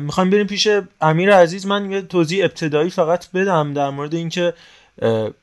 می‌خوایم 0.00 0.30
بریم 0.30 0.46
پیش 0.46 0.68
امیر 1.00 1.34
عزیز. 1.34 1.66
من 1.66 1.90
یه 1.90 2.02
توضیح 2.02 2.44
ابتدایی 2.44 2.90
فقط 2.90 3.30
بدم 3.30 3.74
در 3.74 3.90
مورد 3.90 4.14
اینکه 4.14 4.54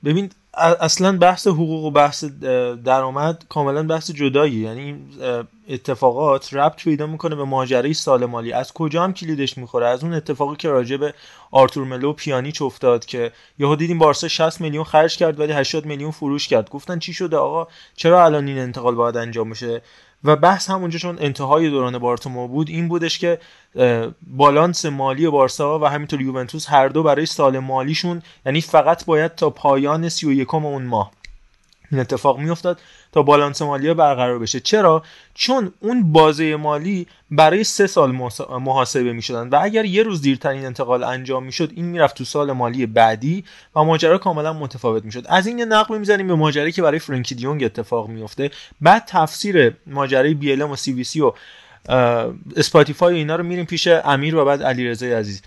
ببین 0.04 0.30
اصلا 0.58 1.18
بحث 1.18 1.48
حقوق 1.48 1.86
و 1.86 1.92
بحث 1.92 2.24
درآمد 2.84 3.44
کاملا 3.50 3.84
بحث 3.84 4.12
جدایی. 4.12 4.54
یعنی 4.54 4.82
این 4.82 5.10
اتفاقات 5.70 6.54
ربط 6.54 6.84
پیدا 6.84 7.08
می‌کنه 7.08 7.36
به 7.36 7.44
ماجرای 7.44 7.94
سال 7.94 8.26
مالی. 8.26 8.54
از 8.54 8.74
کجا 8.74 9.04
هم 9.04 9.14
کلیدش 9.14 9.58
می‌خوره؟ 9.58 9.88
از 9.88 10.04
اون 10.04 10.14
اتفاقی 10.14 10.56
که 10.56 10.70
راجع 10.70 10.98
به 10.98 11.14
آرتور 11.52 11.84
ملو 11.84 12.14
پیانیچ 12.14 12.62
افتاد 12.62 13.06
که 13.06 13.32
یهو 13.60 13.76
دیدیم 13.76 13.98
بارسا 13.98 14.28
60 14.28 14.62
میلیون 14.62 14.84
خرج 14.84 15.18
کرد 15.18 15.40
ولی 15.40 15.54
80 15.54 15.86
میلیون 15.86 16.12
فروش 16.12 16.48
کرد. 16.48 16.70
گفتن 16.70 17.00
چی 17.00 17.14
شده 17.14 17.38
آقا؟ 17.38 17.68
چرا 17.96 18.26
الان 18.26 18.48
این 18.48 18.58
انتقال 18.58 18.96
باید 18.96 19.18
انجام 19.18 19.50
بشه؟ 19.50 19.82
و 20.26 20.36
بحث 20.36 20.70
همونجا 20.70 21.00
چون 21.00 21.18
انتهای 21.20 21.70
دوران 21.70 21.98
بارتومو 21.98 22.48
بود 22.48 22.70
این 22.70 22.88
بودش 22.88 23.20
که 23.20 23.40
بالانس 24.22 24.86
مالی 24.86 25.30
بارسا 25.30 25.80
و 25.80 25.86
همینطور 25.86 26.22
یوونتوس 26.22 26.70
هر 26.70 26.88
دو 26.88 27.04
برای 27.04 27.26
سال 27.26 27.60
مالیشون 27.60 28.22
یعنی 28.46 28.62
فقط 28.62 29.06
باید 29.06 29.36
تا 29.36 29.50
پایان 29.50 30.10
31 30.10 30.54
اون 30.54 30.84
ماه. 30.84 31.12
این 31.92 32.02
اتفاق 32.02 32.40
میافتاد. 32.40 32.82
تا 33.16 33.24
بالانس 33.24 33.62
مالی 33.62 33.94
برقرار 33.94 34.40
بشه. 34.40 34.60
چرا؟ 34.60 35.04
چون 35.34 35.74
اون 35.80 36.12
بازه 36.12 36.56
مالی 36.56 37.08
برای 37.32 37.64
سه 37.64 37.88
سال 37.88 38.12
محاسبه 38.50 39.14
می‌شدن 39.14 39.50
و 39.50 39.60
اگر 39.62 39.86
یه 39.86 40.04
روز 40.04 40.22
دیرتر 40.22 40.50
این 40.50 40.66
انتقال 40.66 41.04
انجام 41.04 41.44
می‌شد 41.44 41.72
این 41.76 41.86
می‌رفت 41.86 42.18
تو 42.18 42.24
سال 42.24 42.52
مالی 42.52 42.86
بعدی 42.86 43.44
و 43.76 43.84
ماجرا 43.84 44.18
کاملا 44.18 44.54
متفاوت 44.54 45.06
می‌شد. 45.06 45.26
از 45.30 45.48
این 45.48 45.62
نقب 45.62 45.98
می‌زنیم 45.98 46.28
به 46.28 46.36
ماجرایی 46.36 46.72
که 46.72 46.82
برای 46.82 47.00
فرانکی 47.00 47.36
دیونگ 47.36 47.64
اتفاق 47.64 48.08
میفته 48.08 48.52
بعد 48.82 49.04
تفسیر 49.08 49.74
ماجرای 49.88 50.34
BLM 50.34 50.62
و 50.62 50.76
CVC 50.76 51.22
و 51.22 51.34
Spotify 52.56 53.14
و 53.14 53.18
اینا 53.18 53.36
رو 53.36 53.44
میریم 53.44 53.66
پیش 53.66 53.88
امیر 53.88 54.36
و 54.36 54.46
بعد 54.46 54.64
علیرضا 54.64 55.06
عزیز. 55.06 55.42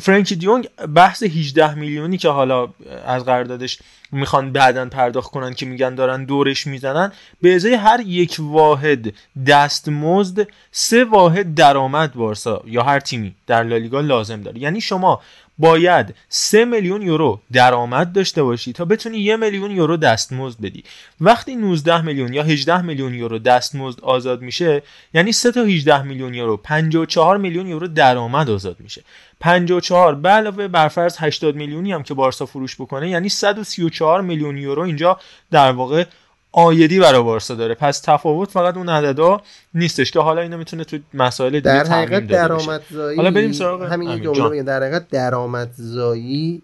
فرانکی 0.00 0.36
دیونگ 0.36 0.68
بحث 0.94 1.22
18 1.22 1.74
میلیونی 1.74 2.18
که 2.18 2.28
حالا 2.28 2.68
از 3.06 3.24
قراردادش 3.24 3.78
می‌خوان 4.12 4.52
بعدا 4.52 4.86
پرداخت 4.86 5.30
کنن 5.30 5.54
که 5.54 5.66
میگن 5.66 5.94
دارن 5.94 6.24
دورش 6.24 6.66
می‌زنن 6.66 7.12
به 7.42 7.54
ازای 7.54 7.74
هر 7.74 8.00
یک 8.00 8.36
واحد 8.40 9.14
دستمزد 9.46 10.46
سه 10.72 11.04
واحد 11.04 11.54
درآمد 11.54 12.14
بارسا 12.14 12.62
یا 12.66 12.82
هر 12.82 13.00
تیمی 13.00 13.34
در 13.46 13.62
لالیگا 13.62 14.00
لازم 14.00 14.42
داره. 14.42 14.58
یعنی 14.58 14.80
شما 14.80 15.20
باید 15.58 16.14
3 16.28 16.64
میلیون 16.64 17.02
یورو 17.02 17.40
درآمد 17.52 18.12
داشته 18.12 18.42
باشی 18.42 18.72
تا 18.72 18.84
بتونی 18.84 19.18
یه 19.18 19.36
میلیون 19.36 19.70
یورو 19.70 19.96
دستمزد 19.96 20.60
بدی. 20.60 20.84
وقتی 21.20 21.56
19 21.56 22.00
میلیون 22.00 22.32
یا 22.32 22.42
18 22.42 22.82
میلیون 22.82 23.14
یورو 23.14 23.38
دستمزد 23.38 24.00
آزاد 24.00 24.42
میشه 24.42 24.82
یعنی 25.14 25.32
3 25.32 25.52
تا 25.52 25.64
18 25.64 26.02
میلیون 26.02 26.34
یورو 26.34 26.56
54 26.56 27.36
میلیون 27.36 27.66
یورو 27.66 27.88
درآمد 27.88 28.50
آزاد 28.50 28.76
میشه. 28.80 29.02
54 29.40 30.14
به 30.14 30.28
علاوه 30.28 30.68
بر 30.68 30.88
فرض 30.88 31.16
80 31.18 31.56
میلیونی 31.56 31.92
هم 31.92 32.02
که 32.02 32.14
بارسا 32.14 32.46
فروش 32.46 32.76
بکنه 32.76 33.10
یعنی 33.10 33.28
134 33.28 34.20
میلیون 34.20 34.58
یورو 34.58 34.82
اینجا 34.82 35.18
در 35.50 35.72
واقع 35.72 36.04
آیدی 36.52 37.00
برای 37.00 37.22
بارسا 37.22 37.54
داره. 37.54 37.74
پس 37.74 38.00
تفاوت 38.00 38.50
فقط 38.50 38.76
اون 38.76 38.88
عددا 38.88 39.40
نیستش 39.74 40.10
که 40.10 40.20
حالا 40.20 40.40
اینو 40.40 40.58
می‌تونه 40.58 40.84
تو 40.84 40.98
مسائل 41.14 41.52
دیگه 41.52 41.60
در 41.60 41.86
حقیقت 41.86 42.26
درآمدزایی 42.26 43.16
حالا 43.16 43.30
بریم 43.30 43.52
سراغ 43.52 43.82
همین 43.82 44.22
جمله 44.22 44.48
بگم 44.48 44.62
در 44.62 44.82
حقیقت 44.82 45.08
درآمدزایی 45.08 46.62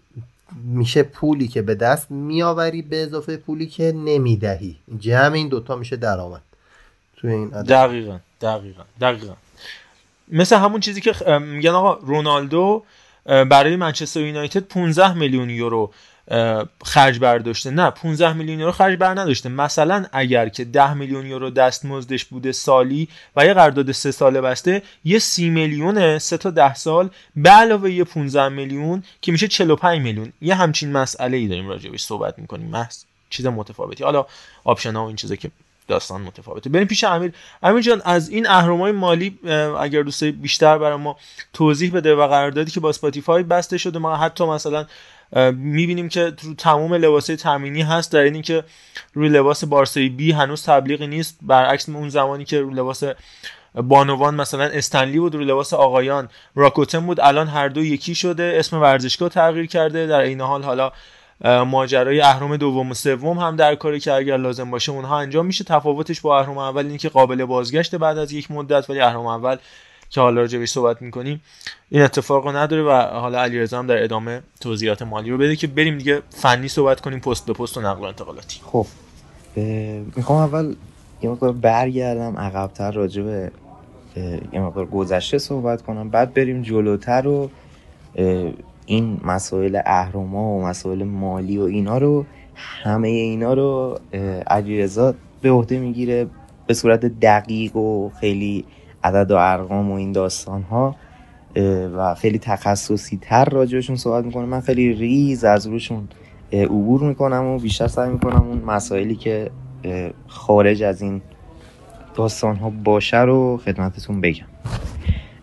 میشه 0.63 1.03
پولی 1.03 1.47
که 1.47 1.61
به 1.61 1.75
دست 1.75 2.11
میآوری 2.11 2.81
به 2.81 3.03
اضافه 3.03 3.37
پولی 3.37 3.67
که 3.67 3.91
نمی‌دهی. 3.95 4.75
جمع 4.99 5.33
این 5.33 5.47
دوتا 5.47 5.75
میشه 5.75 5.95
درآمد. 5.95 6.41
تو 7.17 7.27
این 7.27 7.53
عدد. 7.53 7.69
دقیقا 7.69 8.19
دقیقا 8.41 8.83
دقیقا. 9.01 9.33
مثل 10.27 10.57
همون 10.57 10.79
چیزی 10.79 11.01
که 11.01 11.39
میگن 11.39 11.69
آقا 11.69 11.93
رونالدو 11.93 12.83
برای 13.25 13.75
منچستر 13.75 14.21
یونایتد 14.21 14.59
15 14.59 15.13
میلیون 15.13 15.49
یورو 15.49 15.91
خرج 16.85 17.19
برداشته. 17.19 17.71
نه 17.71 17.89
15 17.89 18.33
میلیون 18.33 18.59
یورو 18.59 18.71
خرج 18.71 18.97
بر 18.97 19.11
نداشته 19.11 19.49
مثلا 19.49 20.05
اگر 20.11 20.49
که 20.49 20.65
10 20.65 20.93
میلیون 20.93 21.25
یورو 21.25 21.49
دستمزدش 21.49 22.25
بوده 22.25 22.51
سالی 22.51 23.07
و 23.35 23.45
یه 23.45 23.53
قرارداد 23.53 23.91
سه 23.91 24.11
ساله 24.11 24.41
بسته 24.41 24.81
یه 25.03 25.19
30 25.19 25.49
میلیون 25.49 26.19
سه 26.19 26.37
تا 26.37 26.49
10 26.49 26.73
سال 26.73 27.09
به 27.35 27.49
علاوه 27.49 27.91
یه 27.91 28.03
15 28.03 28.49
میلیون 28.49 29.03
که 29.21 29.31
میشه 29.31 29.47
45 29.47 30.01
میلیون. 30.01 30.33
یه 30.41 30.55
همچین 30.55 30.91
مسئله 30.91 31.37
ای 31.37 31.47
داریم 31.47 31.67
راجع 31.67 31.89
بهش 31.89 32.03
صحبت 32.03 32.39
می‌کنیم. 32.39 32.67
محض 32.67 33.03
چیز 33.29 33.45
متفاوتی. 33.45 34.03
حالا 34.03 34.25
option 34.63 34.95
ها 34.95 35.03
و 35.03 35.07
این 35.07 35.15
چیزا 35.15 35.35
که 35.35 35.51
داستان 35.87 36.21
متفاوته. 36.21 36.69
بریم 36.69 36.87
پیش 36.87 37.03
امیر. 37.03 37.33
امیر 37.63 37.81
جان 37.81 38.01
از 38.05 38.29
این 38.29 38.47
اهرمای 38.47 38.91
مالی 38.91 39.39
اگر 39.79 40.01
دوست 40.01 40.23
بیشتر 40.23 40.77
برای 40.77 40.97
ما 40.97 41.17
توضیح 41.53 41.93
بده 41.93 42.15
و 42.15 42.27
قراردادی 42.27 42.71
که 42.71 42.79
با 42.79 42.89
Spotify 42.89 43.43
بسته 43.43 43.77
شده 43.77 43.99
ما 43.99 44.15
حتی 44.17 44.45
مثلا 44.45 44.85
می‌بینیم 45.51 46.09
که 46.09 46.31
تو 46.31 46.53
تمام 46.53 46.93
لباس 46.93 47.25
تمرینی 47.25 47.81
هست 47.81 48.11
در 48.11 48.19
این 48.19 48.41
که 48.41 48.63
روی 49.13 49.29
لباس 49.29 49.63
بارسای 49.63 50.09
بی 50.09 50.31
هنوز 50.31 50.63
تبلیغی 50.63 51.07
نیست. 51.07 51.37
برعکس 51.41 51.89
اون 51.89 52.09
زمانی 52.09 52.45
که 52.45 52.61
روی 52.61 52.73
لباس 52.73 53.03
بانوان 53.75 54.35
مثلا 54.35 54.63
Stanley 54.63 55.19
بود 55.19 55.35
روی 55.35 55.45
لباس 55.45 55.73
آقایان. 55.73 56.29
Rakuten 56.55 57.05
بود 57.05 57.19
الان 57.19 57.47
هر 57.47 57.67
دو 57.67 57.85
یکی 57.85 58.15
شده. 58.15 58.55
اسم 58.59 58.81
ورزشگاه 58.81 59.29
تغییر 59.29 59.65
کرده. 59.65 60.07
در 60.07 60.19
این 60.19 60.41
حال 60.41 60.63
حالا 60.63 60.91
ماجرای 61.43 62.21
اهرم 62.21 62.57
دوم 62.57 62.91
و 62.91 62.93
سوم 62.93 63.37
هم 63.37 63.55
در 63.55 63.75
کاری 63.75 63.99
که 63.99 64.13
اگر 64.13 64.37
لازم 64.37 64.71
باشه 64.71 64.91
اونها 64.91 65.19
انجام 65.19 65.45
میشه. 65.45 65.63
تفاوتش 65.63 66.21
با 66.21 66.39
اهرم 66.39 66.57
اول 66.57 66.85
اینه 66.85 66.97
که 66.97 67.09
قابل 67.09 67.45
بازگشت 67.45 67.95
بعد 67.95 68.17
از 68.17 68.31
یک 68.31 68.51
مدت 68.51 68.89
ولی 68.89 69.01
اهرم 69.01 69.25
اول 69.25 69.57
که 70.09 70.21
حالا 70.21 70.41
راجبش 70.41 70.69
صحبت 70.69 71.01
می‌کنیم 71.01 71.41
این 71.89 72.01
اتفاق 72.01 72.45
رو 72.45 72.55
نداره 72.57 72.83
و 72.83 72.91
حالا 73.19 73.41
علیرضا 73.41 73.79
هم 73.79 73.87
در 73.87 74.03
ادامه 74.03 74.41
توضیحات 74.61 75.01
مالی 75.01 75.29
رو 75.29 75.37
بده 75.37 75.55
که 75.55 75.67
بریم 75.67 75.97
دیگه 75.97 76.21
فنی 76.29 76.67
صحبت 76.67 77.01
کنیم 77.01 77.19
پست 77.19 77.45
به 77.45 77.53
پست 77.53 77.77
و 77.77 77.81
نقل 77.81 78.01
و 78.01 78.03
انتقالاتی. 78.03 78.59
خب 78.63 78.87
می‌خوام 80.15 80.39
اول 80.39 80.75
یه 81.21 81.29
مقدار 81.29 81.51
برگردم 81.51 82.37
عقبتر 82.37 82.91
راجع 82.91 83.21
به 83.21 83.51
یه 84.53 84.59
مقدار 84.59 84.85
گذشته 84.85 85.37
صحبت 85.37 85.81
کنم 85.81 86.09
بعد 86.09 86.33
بریم 86.33 86.61
جلوتر 86.61 87.27
و 87.27 87.49
این 88.85 89.19
مسائل 89.23 89.81
اهرما 89.85 90.57
و 90.57 90.65
مسائل 90.65 91.03
مالی 91.03 91.57
و 91.57 91.63
اینا 91.63 91.97
رو 91.97 92.25
همه 92.55 93.07
اینا 93.07 93.53
رو 93.53 93.99
علیرضا 94.47 95.13
به 95.41 95.51
عهده 95.51 95.79
می‌گیره 95.79 96.27
به 96.67 96.73
صورت 96.73 97.05
دقیق 97.05 97.75
و 97.75 98.09
خیلی 98.09 98.65
عدد 99.03 99.31
و 99.31 99.35
ارقام 99.35 99.91
و 99.91 99.95
این 99.95 100.11
داستان 100.11 100.61
ها 100.61 100.95
و 101.97 102.15
خیلی 102.15 102.39
تخصصی 102.39 103.19
تر 103.21 103.45
راجبشون 103.45 103.95
صحبت 103.95 104.25
می‌کنه. 104.25 104.45
من 104.45 104.61
خیلی 104.61 104.93
ریز 104.93 105.43
از 105.43 105.67
روشون 105.67 106.07
عبور 106.53 107.03
می‌کنم 107.03 107.45
و 107.45 107.59
بیشتر 107.59 107.87
سعی 107.87 108.09
می‌کنم 108.09 108.47
اون 108.47 108.61
مسائلی 108.61 109.15
که 109.15 109.51
خارج 110.27 110.83
از 110.83 111.01
این 111.01 111.21
داستان 112.15 112.55
ها 112.55 112.69
باشه 112.83 113.21
رو 113.21 113.57
خدمتتون 113.57 114.21
بگم. 114.21 114.45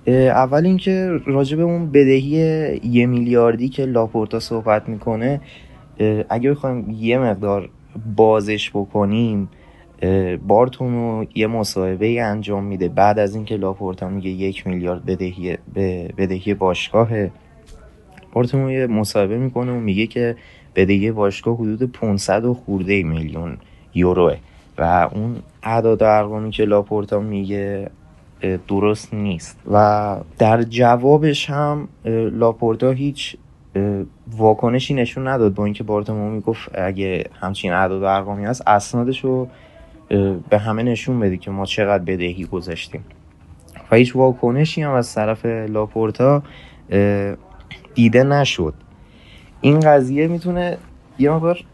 اول 0.06 0.66
اینکه 0.66 1.20
راجع 1.26 1.56
به 1.56 1.62
اون 1.62 1.90
بدهی 1.90 2.30
یه 2.84 3.06
میلیاردی 3.06 3.68
که 3.68 3.84
لاپورتا 3.84 4.40
صحبت 4.40 4.88
می‌کنه 4.88 5.40
اگه 6.28 6.50
بخوایم 6.50 6.90
یه 6.90 7.18
مقدار 7.18 7.68
بازش 8.16 8.70
بکنیم 8.70 9.48
بارتون 10.46 11.26
یه 11.34 11.46
مصاحبه 11.46 12.22
انجام 12.22 12.64
میده 12.64 12.88
بعد 12.88 13.18
از 13.18 13.34
اینکه 13.34 13.56
لاپورتا 13.56 14.08
میگه 14.08 14.30
یک 14.30 14.66
میلیارد 14.66 15.04
بدهی 15.04 15.58
بدهی 16.18 16.54
باشگاه 16.54 17.08
بارتون 18.32 18.70
یه 18.70 18.86
مصاحبه 18.86 19.38
می‌کنه 19.38 19.72
و 19.72 19.80
میگه 19.80 20.06
که 20.06 20.36
بدهی 20.76 21.10
باشگاه 21.10 21.56
حدود 21.56 21.92
500 21.92 22.44
و 22.44 22.54
خورده 22.54 23.02
میلیون 23.02 23.56
یوروه. 23.94 24.36
و 24.78 25.08
اون 25.14 25.36
اعداد 25.62 26.02
ارقامی 26.02 26.50
که 26.50 26.64
لاپورتا 26.64 27.20
میگه 27.20 27.90
درست 28.68 29.14
نیست. 29.14 29.60
و 29.72 30.16
در 30.38 30.62
جوابش 30.62 31.50
هم 31.50 31.88
لاپورتا 32.32 32.90
هیچ 32.90 33.36
واکنشی 34.36 34.94
نشون 34.94 35.28
نداد 35.28 35.54
با 35.54 35.64
اینکه 35.64 35.84
بارتومو 35.84 36.30
می‌گفت 36.30 36.70
اگه 36.74 37.24
همچین 37.40 37.72
اعداد 37.72 38.02
و 38.02 38.04
ارقامی 38.04 38.44
هست 38.44 38.68
اسنادش 38.68 39.24
رو 39.24 39.48
به 40.50 40.58
همه 40.58 40.82
نشون 40.82 41.20
بده 41.20 41.36
که 41.36 41.50
ما 41.50 41.66
چقدر 41.66 42.04
بدهی 42.04 42.44
گذاشتیم 42.44 43.04
و 43.90 43.96
هیچ 43.96 44.16
واکنشی 44.16 44.82
هم 44.82 44.92
از 44.92 45.14
طرف 45.14 45.46
لاپورتا 45.46 46.42
دیده 47.94 48.24
نشد. 48.24 48.74
این 49.60 49.80
قضیه 49.80 50.26
می‌تونه 50.26 50.78
یه 51.18 51.30
مقدار 51.30 51.64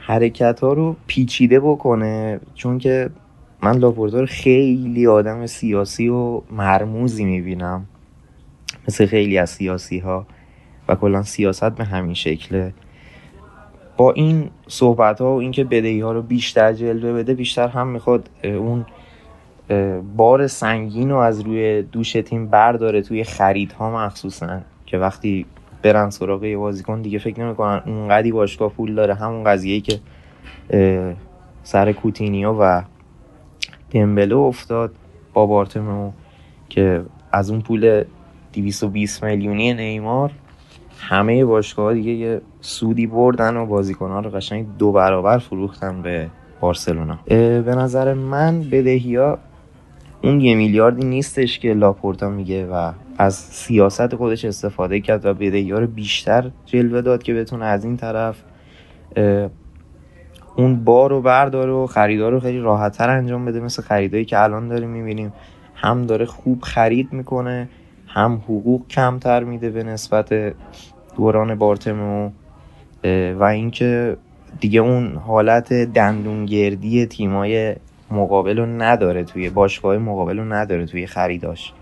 حرکت 0.00 0.60
ها 0.60 0.72
رو 0.72 0.96
پیچیده 1.06 1.60
بکنه 1.60 2.40
چون 2.54 2.78
که 2.78 3.10
من 3.62 3.78
لاپورتا 3.78 4.20
رو 4.20 4.26
خیلی 4.26 5.06
آدم 5.06 5.46
سیاسی 5.46 6.08
و 6.08 6.42
مرموزی 6.50 7.24
می‌بینم. 7.24 7.86
مثل 8.88 9.06
خیلی 9.06 9.38
از 9.38 9.50
سیاسی 9.50 9.98
ها 9.98 10.26
و 10.88 10.94
کلا 10.94 11.22
سیاست 11.22 11.70
به 11.70 11.84
همین 11.84 12.14
شکله. 12.14 12.74
با 13.96 14.12
این 14.12 14.50
صحبت 14.68 15.20
ها 15.20 15.34
و 15.34 15.40
اینکه 15.40 15.64
بدهی 15.64 16.00
ها 16.00 16.12
رو 16.12 16.22
بیشتر 16.22 16.72
جلوه 16.72 17.12
بده 17.12 17.34
بیشتر 17.34 17.68
هم 17.68 17.88
می‌خواد 17.88 18.28
اون 18.44 18.86
بار 20.16 20.46
سنگین 20.46 21.10
رو 21.10 21.16
از 21.16 21.40
روی 21.40 21.82
دوش 21.82 22.12
تیم 22.12 22.46
برداره 22.48 23.02
توی 23.02 23.24
خریدها 23.24 24.04
مخصوصا. 24.06 24.60
که 24.86 24.98
وقتی 24.98 25.46
برن 25.82 26.10
سراغ 26.10 26.44
یه 26.44 26.56
بازیکن 26.56 27.02
دیگه 27.02 27.18
فکر 27.18 27.40
نمی‌کنن 27.40 27.82
اونقدی 27.86 28.32
باشگاه 28.32 28.70
پول 28.70 28.94
داره. 28.94 29.14
همون 29.14 29.44
قضیه 29.44 29.80
که 29.80 30.00
سر 31.62 31.92
کوتینیو 31.92 32.52
و 32.52 32.82
دمبله 33.92 34.36
افتاد 34.36 34.94
با 35.32 35.46
بارتمو 35.46 36.12
که 36.68 37.02
از 37.32 37.50
اون 37.50 37.60
پول 37.60 38.04
220 38.52 39.24
میلیونی 39.24 39.74
نیمار 39.74 40.30
همه 40.98 41.44
باشگاه 41.44 41.94
دیگه 41.94 42.10
یه 42.12 42.40
سودی 42.60 43.06
بردن 43.06 43.56
و 43.56 43.66
بازیکنها 43.66 44.20
رو 44.20 44.30
قشنگ 44.30 44.66
دو 44.78 44.92
برابر 44.92 45.38
فروختن 45.38 46.02
به 46.02 46.30
بارسلونا. 46.60 47.18
به 47.26 47.74
نظر 47.78 48.14
من 48.14 48.60
بدهی 48.60 49.16
ها 49.16 49.38
اون 50.22 50.40
یه 50.40 50.54
میلیاردی 50.54 51.06
نیستش 51.06 51.58
که 51.58 51.74
لاپورتا 51.74 52.28
میگه 52.28 52.66
و 52.66 52.92
از 53.18 53.34
سیاست 53.34 54.14
خودش 54.14 54.44
استفاده 54.44 55.00
کرد 55.00 55.26
و 55.26 55.34
بدهی 55.34 55.70
ها 55.72 55.78
رو 55.78 55.86
بیشتر 55.86 56.50
جلوه 56.66 57.00
داد 57.00 57.22
که 57.22 57.34
بتونه 57.34 57.64
از 57.64 57.84
این 57.84 57.96
طرف 57.96 58.42
اون 60.56 60.84
بار 60.84 61.10
رو 61.10 61.22
برداره 61.22 61.72
و 61.72 61.86
خریدار 61.86 62.32
رو 62.32 62.40
خیلی 62.40 62.58
راحتتر 62.58 63.10
انجام 63.10 63.44
بده 63.44 63.60
مثل 63.60 63.82
خریدایی 63.82 64.24
که 64.24 64.42
الان 64.42 64.68
داریم 64.68 64.90
می‌بینیم. 64.90 65.32
هم 65.74 66.06
داره 66.06 66.24
خوب 66.24 66.62
خرید 66.62 67.12
می‌کنه 67.12 67.68
هم 68.06 68.34
حقوق 68.34 68.86
کمتر 68.86 69.44
میده 69.44 69.70
به 69.70 69.82
نسبت 69.82 70.54
دوران 71.16 71.54
بارتمو 71.54 72.30
و 73.38 73.44
اینکه 73.44 74.16
دیگه 74.60 74.80
اون 74.80 75.16
حالت 75.16 75.72
دندونگردی 75.72 77.06
تیمای 77.06 77.76
مقابل 78.10 78.58
رو 78.58 78.66
نداره 78.66 79.24
توی 79.24 79.50
باشگاه 79.50 79.98
مقابل 79.98 80.38
رو 80.38 80.52
نداره 80.52 80.86
توی 80.86 81.06
خریداش. 81.06 81.72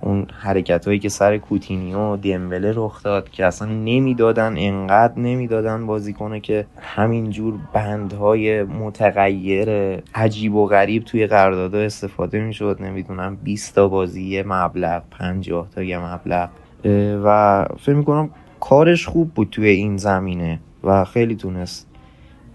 اون 0.00 0.26
حرکت 0.40 0.86
هایی 0.86 0.98
که 0.98 1.08
سر 1.08 1.38
کوتینیو 1.38 1.98
و 1.98 2.16
دیمبله 2.16 2.72
رخ 2.76 3.02
داد 3.02 3.30
که 3.30 3.46
اصلا 3.46 3.68
نمی‌دادن 3.68 4.54
انقدر 4.58 5.18
نمی‌دادن 5.18 5.86
بازیکنه 5.86 6.40
که 6.40 6.66
همینجور 6.80 7.54
بندهای 7.72 8.62
متغیر 8.62 9.68
عجیب 10.14 10.54
و 10.54 10.66
غریب 10.66 11.04
توی 11.04 11.26
قراردادها 11.26 11.80
استفاده 11.80 12.40
می‌شد. 12.40 12.76
نمی‌دونم 12.80 13.36
20 13.36 13.74
تا 13.74 13.88
بازی 13.88 14.42
مبلغ 14.46 15.02
50 15.10 15.68
تا 15.74 15.82
یه 15.82 15.98
مبلغ. 15.98 16.48
و 17.24 17.66
فکر 17.78 17.94
می‌کنم 17.94 18.30
کارش 18.60 19.06
خوب 19.06 19.34
بود 19.34 19.48
توی 19.50 19.68
این 19.68 19.96
زمینه 19.96 20.58
و 20.84 21.04
خیلی 21.04 21.36
تونست 21.36 21.86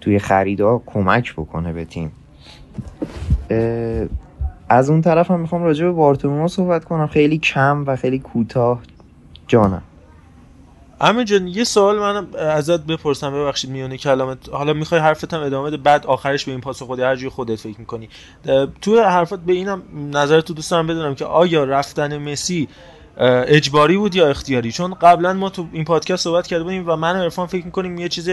توی 0.00 0.18
خریدا 0.18 0.82
کمک 0.86 1.32
بکنه 1.32 1.72
به 1.72 1.84
تیم. 1.84 2.12
از 4.72 4.90
اون 4.90 5.00
طرف 5.00 5.30
هم 5.30 5.40
می‌خوام 5.40 5.62
راجع 5.62 5.84
به 5.84 5.92
بارتومو 5.92 6.48
صحبت 6.48 6.84
کنم. 6.84 7.06
خیلی 7.06 7.38
کم 7.38 7.84
و 7.86 7.96
خیلی 7.96 8.18
کوتاه. 8.18 8.80
جانم. 9.48 9.82
امین 11.00 11.24
جان 11.24 11.46
یه 11.46 11.64
سوال 11.64 11.98
من 11.98 12.26
ازت 12.34 12.80
بپرسم. 12.80 13.32
ببخشید 13.32 13.70
میونه 13.70 13.96
کلامت. 13.96 14.48
حالا 14.48 14.72
می‌خوای 14.72 15.00
حرفت 15.00 15.34
هم 15.34 15.42
ادامه 15.42 15.66
بده 15.66 15.76
بعد 15.76 16.06
آخرش 16.06 16.44
به 16.44 16.50
این 16.50 16.60
پاسخ 16.60 16.86
خودی 16.86 17.02
هر 17.02 17.28
خودت 17.28 17.56
فکر 17.56 17.80
می‌کنی. 17.80 18.08
تو 18.80 19.02
حرفات 19.02 19.40
به 19.40 19.52
اینم 19.52 19.82
نظرت 20.12 20.44
تو 20.44 20.54
دوست 20.54 20.74
بدونم 20.74 21.14
که 21.14 21.24
آیا 21.24 21.64
رفتن 21.64 22.18
مسی 22.18 22.68
اجباری 23.16 23.96
بود 23.96 24.14
یا 24.14 24.28
اختیاری؟ 24.28 24.72
چون 24.72 24.94
قبلا 24.94 25.32
ما 25.32 25.50
تو 25.50 25.66
این 25.72 25.84
پادکست 25.84 26.24
صحبت 26.24 26.46
کرده 26.46 26.64
بودیم 26.64 26.84
و 26.86 26.96
من 26.96 27.16
و 27.16 27.22
عرفان 27.22 27.46
فکر 27.46 27.64
می‌کنیم 27.64 27.98
یه 27.98 28.08
چیز 28.08 28.30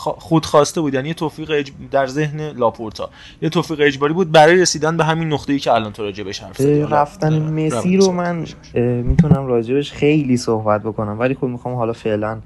خود 0.00 0.46
خواسته 0.46 0.80
بود. 0.80 0.94
یعنی 0.94 1.08
یه 1.08 1.14
توفیق 1.14 1.68
در 1.90 2.06
ذهن 2.06 2.50
لاپورتا. 2.50 3.10
یه 3.42 3.48
توفیق 3.48 3.80
اجباری 3.80 4.12
بود 4.12 4.32
برای 4.32 4.60
رسیدن 4.60 4.96
به 4.96 5.04
همین 5.04 5.32
نقطه‌ای 5.32 5.58
که 5.58 5.72
الان 5.72 5.92
تو 5.92 6.02
راجبش 6.02 6.40
حرف 6.40 6.58
زدی. 6.58 6.80
رفتن 6.80 7.38
مسی 7.38 7.96
رو 7.96 8.12
من 8.12 8.46
می‌تونم 8.76 9.46
راجبش 9.46 9.92
خیلی 9.92 10.36
صحبت 10.36 10.82
بکنم. 10.82 11.18
ولی 11.18 11.34
خب 11.34 11.44
می‌خوام 11.44 11.74
حالا 11.74 11.92
فعلا 11.92 12.38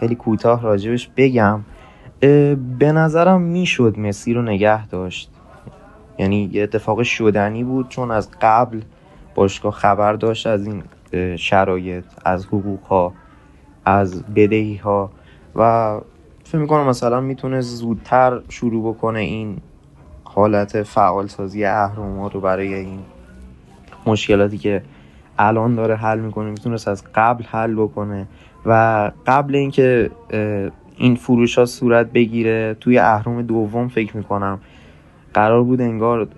خیلی 0.00 0.14
کوتاه 0.14 0.62
راجبش 0.62 1.10
بگم. 1.16 1.60
به 2.78 2.92
نظرم 2.92 3.40
می‌شد 3.40 3.98
مسی 3.98 4.34
رو 4.34 4.42
نگه 4.42 4.86
داشت. 4.86 5.30
یعنی 6.18 6.50
یه 6.52 6.62
اتفاق 6.62 7.02
شدنی 7.02 7.64
بود 7.64 7.88
چون 7.88 8.10
از 8.10 8.28
قبل 8.42 8.80
باشگاه 9.38 9.72
خبر 9.72 10.12
داشت 10.12 10.46
از 10.46 10.66
این 10.66 10.82
شرایط 11.36 12.04
از 12.24 12.46
حقوق 12.46 12.82
ها 12.82 13.12
از 13.84 14.24
بدهی 14.34 14.76
ها 14.76 15.10
و 15.56 16.00
فکر 16.44 16.58
می‌کنم 16.58 16.86
مثلا 16.86 17.20
می‌تونه 17.20 17.60
زودتر 17.60 18.40
شروع 18.48 18.94
بکنه 18.94 19.18
این 19.18 19.56
حالت 20.24 20.82
فعال 20.82 21.26
سازی 21.26 21.64
اهرامات 21.64 22.34
رو 22.34 22.40
برای 22.40 22.74
این 22.74 23.00
مشکلاتی 24.06 24.58
که 24.58 24.82
الان 25.38 25.74
داره 25.74 25.96
حل 25.96 26.18
می‌کنه 26.18 26.50
می‌تونست 26.50 26.88
از 26.88 27.04
قبل 27.14 27.44
حل 27.44 27.74
بکنه 27.74 28.26
و 28.66 29.10
قبل 29.26 29.54
اینکه 29.54 30.10
این 30.96 31.14
فروش 31.14 31.58
ها 31.58 31.64
صورت 31.64 32.12
بگیره 32.12 32.76
توی 32.80 32.98
اهرم 32.98 33.42
دوم 33.42 33.88
فکر 33.88 34.16
می‌کنم 34.16 34.58
قرار 35.34 35.62
بود 35.62 35.80
انگار 35.80 36.28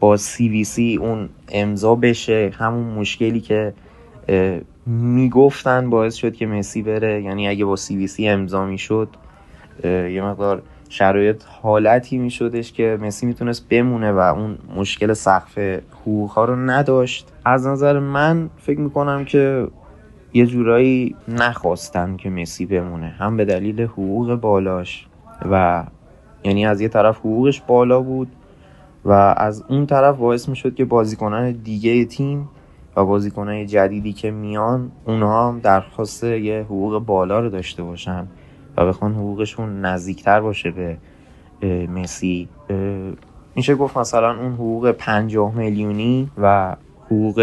با 0.00 0.16
سی 0.16 0.48
وی 0.48 0.64
سی 0.64 0.98
اون 1.00 1.28
امضا 1.48 1.94
بشه 1.94 2.52
همون 2.58 2.84
مشکلی 2.84 3.40
که 3.40 3.74
می‌گفتن 4.86 5.90
باعث 5.90 6.14
شد 6.14 6.34
که 6.34 6.46
مسی 6.46 6.82
بره. 6.82 7.22
یعنی 7.22 7.48
اگه 7.48 7.64
با 7.64 7.76
سی 7.76 7.96
وی 7.96 8.06
سی 8.06 8.28
امضا 8.28 8.66
می‌شد 8.66 9.08
یه 9.84 10.22
مقدار 10.22 10.62
شرایط 10.88 11.42
حالتی 11.62 12.18
میشدش 12.18 12.72
که 12.72 12.98
مسی 13.00 13.26
می‌تونست 13.26 13.68
بمونه 13.68 14.12
و 14.12 14.18
اون 14.18 14.58
مشکل 14.76 15.12
سقف 15.12 15.58
حقوق 15.92 16.30
ها 16.30 16.44
رو 16.44 16.56
نداشت. 16.56 17.32
از 17.44 17.66
نظر 17.66 17.98
من 17.98 18.50
فکر 18.58 18.80
می‌کنم 18.80 19.24
که 19.24 19.68
یه 20.34 20.46
جورایی 20.46 21.16
نخواستن 21.28 22.16
که 22.16 22.30
مسی 22.30 22.66
بمونه 22.66 23.08
هم 23.08 23.36
به 23.36 23.44
دلیل 23.44 23.80
حقوق 23.80 24.34
بالاش 24.34 25.06
و 25.50 25.84
یعنی 26.44 26.66
از 26.66 26.80
یه 26.80 26.88
طرف 26.88 27.18
حقوقش 27.18 27.60
بالا 27.60 28.00
بود 28.00 28.28
و 29.04 29.34
از 29.36 29.64
اون 29.68 29.86
طرف 29.86 30.16
باعث 30.16 30.48
می‌شد 30.48 30.74
که 30.74 30.84
بازیکنان 30.84 31.52
دیگه 31.52 32.04
تیم 32.04 32.48
و 32.96 33.04
بازیکنان 33.04 33.66
جدیدی 33.66 34.12
که 34.12 34.30
میان 34.30 34.92
اونها 35.06 35.48
هم 35.48 35.60
درخواست 35.60 36.24
یه 36.24 36.62
حقوق 36.62 36.98
بالا 36.98 37.40
رو 37.40 37.50
داشته 37.50 37.82
باشن 37.82 38.26
و 38.76 38.86
بخوان 38.86 39.14
حقوقشون 39.14 39.80
نزدیکتر 39.80 40.40
باشه 40.40 40.70
به 40.70 40.98
مسی. 41.88 42.48
میشه 43.56 43.74
گفت 43.74 43.96
مثلا 43.96 44.38
اون 44.38 44.52
حقوق 44.52 44.90
50 44.90 45.54
میلیونی 45.54 46.30
و 46.42 46.76
حقوق 47.06 47.38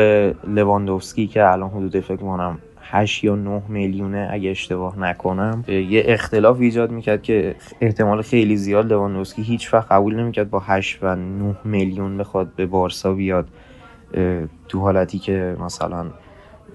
لواندوفسکی 0.47 1.27
که 1.27 1.51
الان 1.51 1.69
حدود 1.69 1.99
فکر 1.99 2.15
کنم 2.15 2.57
8 2.91 3.23
یا 3.23 3.35
9 3.35 3.61
میلیونه 3.67 4.29
اگه 4.31 4.49
اشتباه 4.49 4.99
نکنم 4.99 5.63
یه 5.67 6.03
اختلاف 6.05 6.59
ایجاد 6.59 6.91
می‌کرد 6.91 7.21
که 7.23 7.55
احتمال 7.81 8.21
خیلی 8.21 8.57
زیاد 8.57 8.93
لواندوسکی 8.93 9.41
هیچ 9.41 9.73
وقت 9.73 9.91
قبول 9.91 10.15
نمی‌کرد 10.15 10.49
با 10.49 10.59
8 10.59 10.99
و 11.01 11.15
9 11.15 11.55
میلیون 11.63 12.17
بخواد 12.17 12.55
به 12.55 12.65
بارسا 12.65 13.13
بیاد 13.13 13.47
تو 14.67 14.79
حالتی 14.79 15.19
که 15.19 15.55
مثلا 15.59 16.05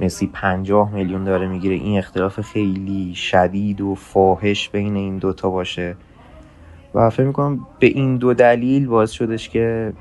مسی 0.01 0.31
50 0.33 0.95
میلیون 0.95 1.25
داره 1.25 1.49
می‌گیره. 1.49 1.75
این 1.75 1.99
اختلاف 1.99 2.41
خیلی 2.41 3.15
شدید 3.15 3.81
و 3.81 3.95
فاحش 3.95 4.69
بین 4.69 4.97
این 4.97 5.19
دوتا 5.19 5.51
باشه. 5.51 5.97
و 6.95 7.11
فکر 7.11 7.27
می‌کنم 7.27 7.67
به 7.79 7.87
این 7.87 8.17
دو 8.17 8.35
دلیل 8.35 8.87
باعث 8.87 9.11
شدش 9.11 9.49
که 9.49 9.93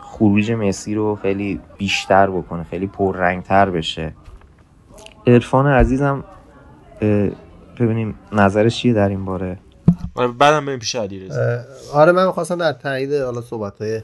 خروج 0.00 0.52
مسی 0.52 0.94
رو 0.94 1.14
خیلی 1.14 1.60
بیشتر 1.78 2.30
بکنه 2.30 2.62
خیلی 2.62 2.86
پررنگتر 2.86 3.70
بشه. 3.70 4.12
عرفان 5.26 5.66
عزیزم 5.66 6.24
ببینیم 7.80 8.14
نظرش 8.32 8.76
چیه 8.76 8.92
در 8.92 9.08
این 9.08 9.24
باره؟ 9.24 9.58
آره، 10.14 10.32
بعدم 10.32 10.66
بریم 10.66 10.78
پیش 10.78 10.96
آره 11.92 12.12
من 12.12 12.26
می‌خواستم 12.26 12.58
در 12.58 12.72
تایید 12.72 13.14
حالا 13.14 13.40
صحبت 13.40 13.82
های 13.82 14.02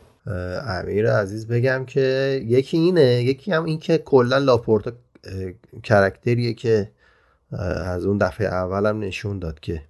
امیر 0.66 1.10
عزیز 1.10 1.48
بگم 1.48 1.84
که 1.84 2.40
یکی 2.46 2.76
اینه 2.76 3.22
یکی 3.22 3.52
هم 3.52 3.64
این 3.64 3.78
که 3.78 3.98
کلا 3.98 4.38
لاپورتا 4.38 4.92
کرکتریه 5.82 6.54
که 6.54 6.90
از 7.84 8.06
اون 8.06 8.18
دفعه 8.18 8.46
اولم 8.46 9.00
نشون 9.00 9.38
داد 9.38 9.60
که 9.60 9.82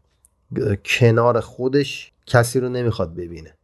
کنار 0.84 1.40
خودش 1.40 2.12
کسی 2.26 2.60
رو 2.60 2.68
نمی‌خواد 2.68 3.14
ببینه. 3.14 3.54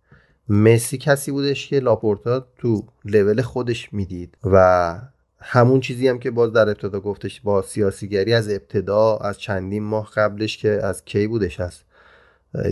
مسی 0.48 0.98
کسی 0.98 1.30
بودش 1.30 1.68
که 1.68 1.80
لاپورتا 1.80 2.46
تو 2.58 2.86
لول 3.04 3.42
خودش 3.42 3.92
می‌دید 3.92 4.38
و 4.44 4.98
همون 5.42 5.80
چیزی 5.80 6.08
هم 6.08 6.18
که 6.18 6.30
باز 6.30 6.52
در 6.52 6.68
ابتدا 6.68 7.00
گفتش 7.00 7.40
با 7.40 7.62
سیاسیگری 7.62 8.34
از 8.34 8.50
ابتدا 8.50 9.16
از 9.16 9.38
چندین 9.38 9.82
ماه 9.82 10.10
قبلش 10.14 10.56
که 10.56 10.68
از 10.68 11.04
کی 11.04 11.26
بودش؟ 11.26 11.60
از 11.60 11.80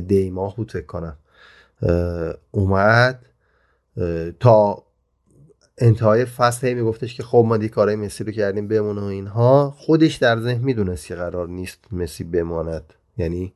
دی 0.06 0.30
ماه 0.30 0.56
بود 0.56 0.72
فکر 0.72 0.86
کنم. 0.86 1.16
اومد. 2.50 3.26
تا 4.40 4.82
انتهای 5.78 6.24
فصل 6.24 6.66
هی 6.66 6.74
میگفتش 6.74 7.14
که 7.14 7.22
خب 7.22 7.44
ما 7.48 7.56
دی 7.56 7.68
کارهای 7.68 7.96
مسی 7.96 8.24
رو 8.24 8.32
کردیم 8.32 8.68
بمونه 8.68 9.00
و 9.00 9.04
اینها. 9.04 9.74
خودش 9.76 10.16
در 10.16 10.40
ذهن 10.40 10.64
می‌دونست 10.64 11.06
که 11.06 11.14
قرار 11.14 11.48
نیست 11.48 11.78
مسی 11.92 12.24
بماند. 12.24 12.94
یعنی 13.16 13.52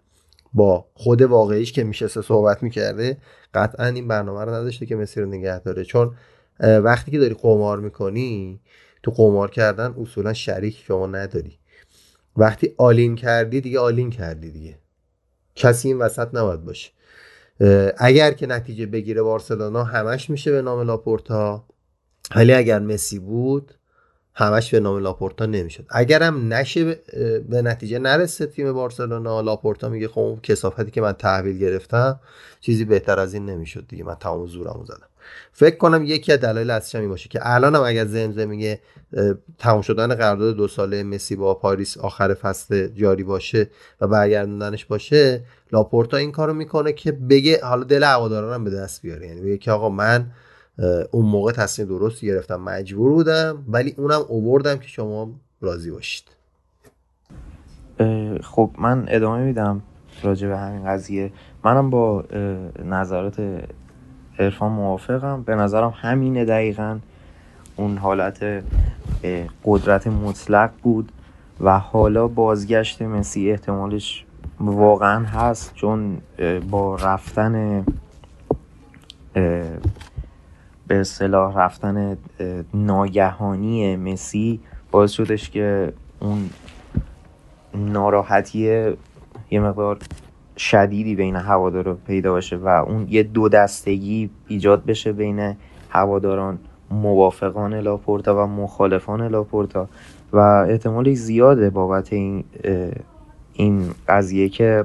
با 0.55 0.87
خود 0.95 1.23
واقعیش 1.23 1.73
که 1.73 1.85
میشه 1.85 2.09
صحبت 2.09 2.63
می‌کرده 2.63 3.17
قطعا 3.55 3.87
این 3.87 4.09
برنامه 4.09 4.45
رو 4.45 4.55
نداشته 4.55 4.87
که 4.87 4.97
مسی 4.97 5.21
رو 5.21 5.27
نگه 5.27 5.61
داره. 5.61 5.85
چون 5.85 6.15
وقتی 6.61 7.11
که 7.11 7.19
داری 7.19 7.35
قمار 7.35 7.81
می‌کنی 7.81 8.61
تو 9.05 9.11
قمار 9.11 9.51
کردن 9.51 9.95
اصولا 10.01 10.33
شریک 10.33 10.79
شما 10.87 11.07
نداری. 11.07 11.59
وقتی 12.37 12.75
all-in 12.77 13.17
کردی 13.17 13.61
دیگه 13.61 13.81
all-in 13.81 14.11
کردی 14.11 14.51
دیگه. 14.51 14.79
کسی 15.55 15.89
این 15.89 15.99
وسط 15.99 16.29
نباید 16.33 16.65
باشه. 16.65 16.91
اگر 17.99 18.33
که 18.33 18.47
نتیجه 18.47 18.87
بگیره 18.87 19.23
بارسلونا 19.23 19.85
همش 19.85 20.31
میشه 20.31 20.53
به 20.53 20.63
نام 20.63 20.81
لاپورتا. 20.81 21.65
ولی 22.37 22.53
اگر 22.53 22.79
مسی 22.79 23.19
بود 23.19 23.75
همش 24.35 24.71
به 24.71 24.81
نام 24.81 24.99
لاپورتا 24.99 25.47
نمی‌شد. 25.47 25.87
اگرم 25.91 26.53
نشه 26.53 26.85
به 27.49 27.63
نتیجه 27.63 27.99
نرسه 27.99 28.47
تیم 28.47 28.73
بارسلونا 28.73 29.41
لاپورتا 29.41 29.89
میگه 29.89 30.09
خب 30.09 30.39
کثافتی 30.43 30.91
که 30.91 31.01
من 31.01 31.13
تحویل 31.13 31.59
گرفتم 31.59 32.21
چیزی 32.61 32.85
بهتر 32.85 33.21
از 33.21 33.35
این 33.35 33.47
نمی‌شد 33.47 33.87
دیگه. 33.89 34.05
من 34.05 34.15
تمام 34.15 34.47
زورمو 34.47 34.85
زدم. 34.85 35.09
فکر 35.53 35.77
کنم 35.77 36.05
یکی 36.05 36.33
از 36.33 36.41
دلایل 36.41 36.71
اصلیش 36.71 36.95
این 36.95 37.09
باشه 37.09 37.29
که 37.29 37.41
الانم 37.43 37.83
اگر 37.83 38.07
زمزمه 38.07 38.79
تمام 39.59 39.83
شدن 39.83 40.15
قرارداد 40.15 40.57
دو 40.57 40.69
ساله 40.69 41.03
مسی 41.03 41.37
با 41.37 41.55
پاریس 41.55 41.99
آخر 41.99 42.35
فصل 42.35 42.89
جاری 42.89 43.25
باشه 43.25 43.71
و 44.01 44.07
برگردوندنش 44.07 44.85
باشه 44.85 45.45
لاپورتا 45.73 46.17
این 46.17 46.33
کارو 46.33 46.55
می‌کنه 46.55 46.93
که 46.93 47.13
بگه 47.13 47.61
حالا 47.65 47.85
دل 47.85 48.05
هواداران 48.05 48.65
به 48.65 48.71
دست 48.71 49.03
بیاره. 49.03 49.27
یعنی 49.27 49.41
بگه 49.41 49.59
که 49.59 49.71
آقا 49.71 49.89
من 49.89 50.27
اون 51.11 51.27
موقع 51.27 51.53
تصمیم 51.53 51.89
درست 51.89 52.25
گرفتم 52.25 52.61
مجبور 52.61 53.13
بودم 53.13 53.65
ولی 53.69 53.95
اونم 53.99 54.21
اووردم 54.29 54.77
که 54.77 54.89
شما 54.89 55.31
راضی 55.61 55.91
باشید. 55.91 56.25
خب 58.43 58.71
من 58.79 59.07
ادامه 59.09 59.45
میدم 59.45 59.83
راجع 60.23 60.49
به 60.49 60.57
همین 60.59 60.85
قضیه. 60.85 61.33
منم 61.65 61.91
با 61.91 62.25
نظرات 62.85 63.41
عرفان 64.39 64.73
موافقم. 64.73 65.43
به 65.43 65.55
نظرم 65.55 65.95
همینه 65.97 66.45
دقیقا. 66.45 66.99
اون 67.77 67.99
حالت 67.99 68.65
قدرت 69.65 70.07
مطلق 70.07 70.71
بود 70.83 71.13
و 71.61 71.79
حالا 71.79 72.29
بازگشت 72.29 73.03
مسی 73.03 73.51
احتمالش 73.51 74.25
واقعا 74.61 75.25
هست 75.25 75.75
چون 75.75 76.19
با 76.71 76.97
رفتن 76.97 77.85
به 80.87 81.01
اصطلاح 81.01 81.59
رفتن 81.59 82.17
ناگهانی 82.75 83.97
مسی 83.97 84.61
باعث 84.91 85.11
شدش 85.11 85.51
که 85.51 85.93
اون 86.21 86.51
ناراحتی 87.75 88.59
یه 89.51 89.61
مقدار 89.61 89.99
شدیدی 90.57 91.15
بین 91.15 91.37
هوادارا 91.37 91.95
پیدا 92.07 92.33
باشه 92.33 92.57
و 92.57 92.69
اون 92.69 93.07
یه 93.11 93.23
دو 93.23 93.49
دستگی 93.49 94.31
ایجاد 94.49 94.85
بشه 94.85 95.13
بین 95.13 95.57
هواداران 95.91 96.59
موافقان 96.91 97.75
لاپورتا 97.75 98.45
و 98.45 98.47
مخالفان 98.47 99.29
لاپورتا. 99.29 99.89
و 100.33 100.39
احتمال 100.39 101.15
زیاده 101.15 101.71
بابت 101.71 102.13
این 102.13 102.45
این 103.53 103.83
قضیه 104.09 104.49
که 104.49 104.85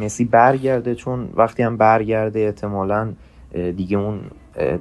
مسی 0.00 0.24
برگرده 0.24 0.94
چون 0.94 1.28
وقتی 1.36 1.62
هم 1.62 1.76
برگرده 1.76 2.40
احتمالا 2.40 3.12
دیگه 3.52 3.98
اون 3.98 4.20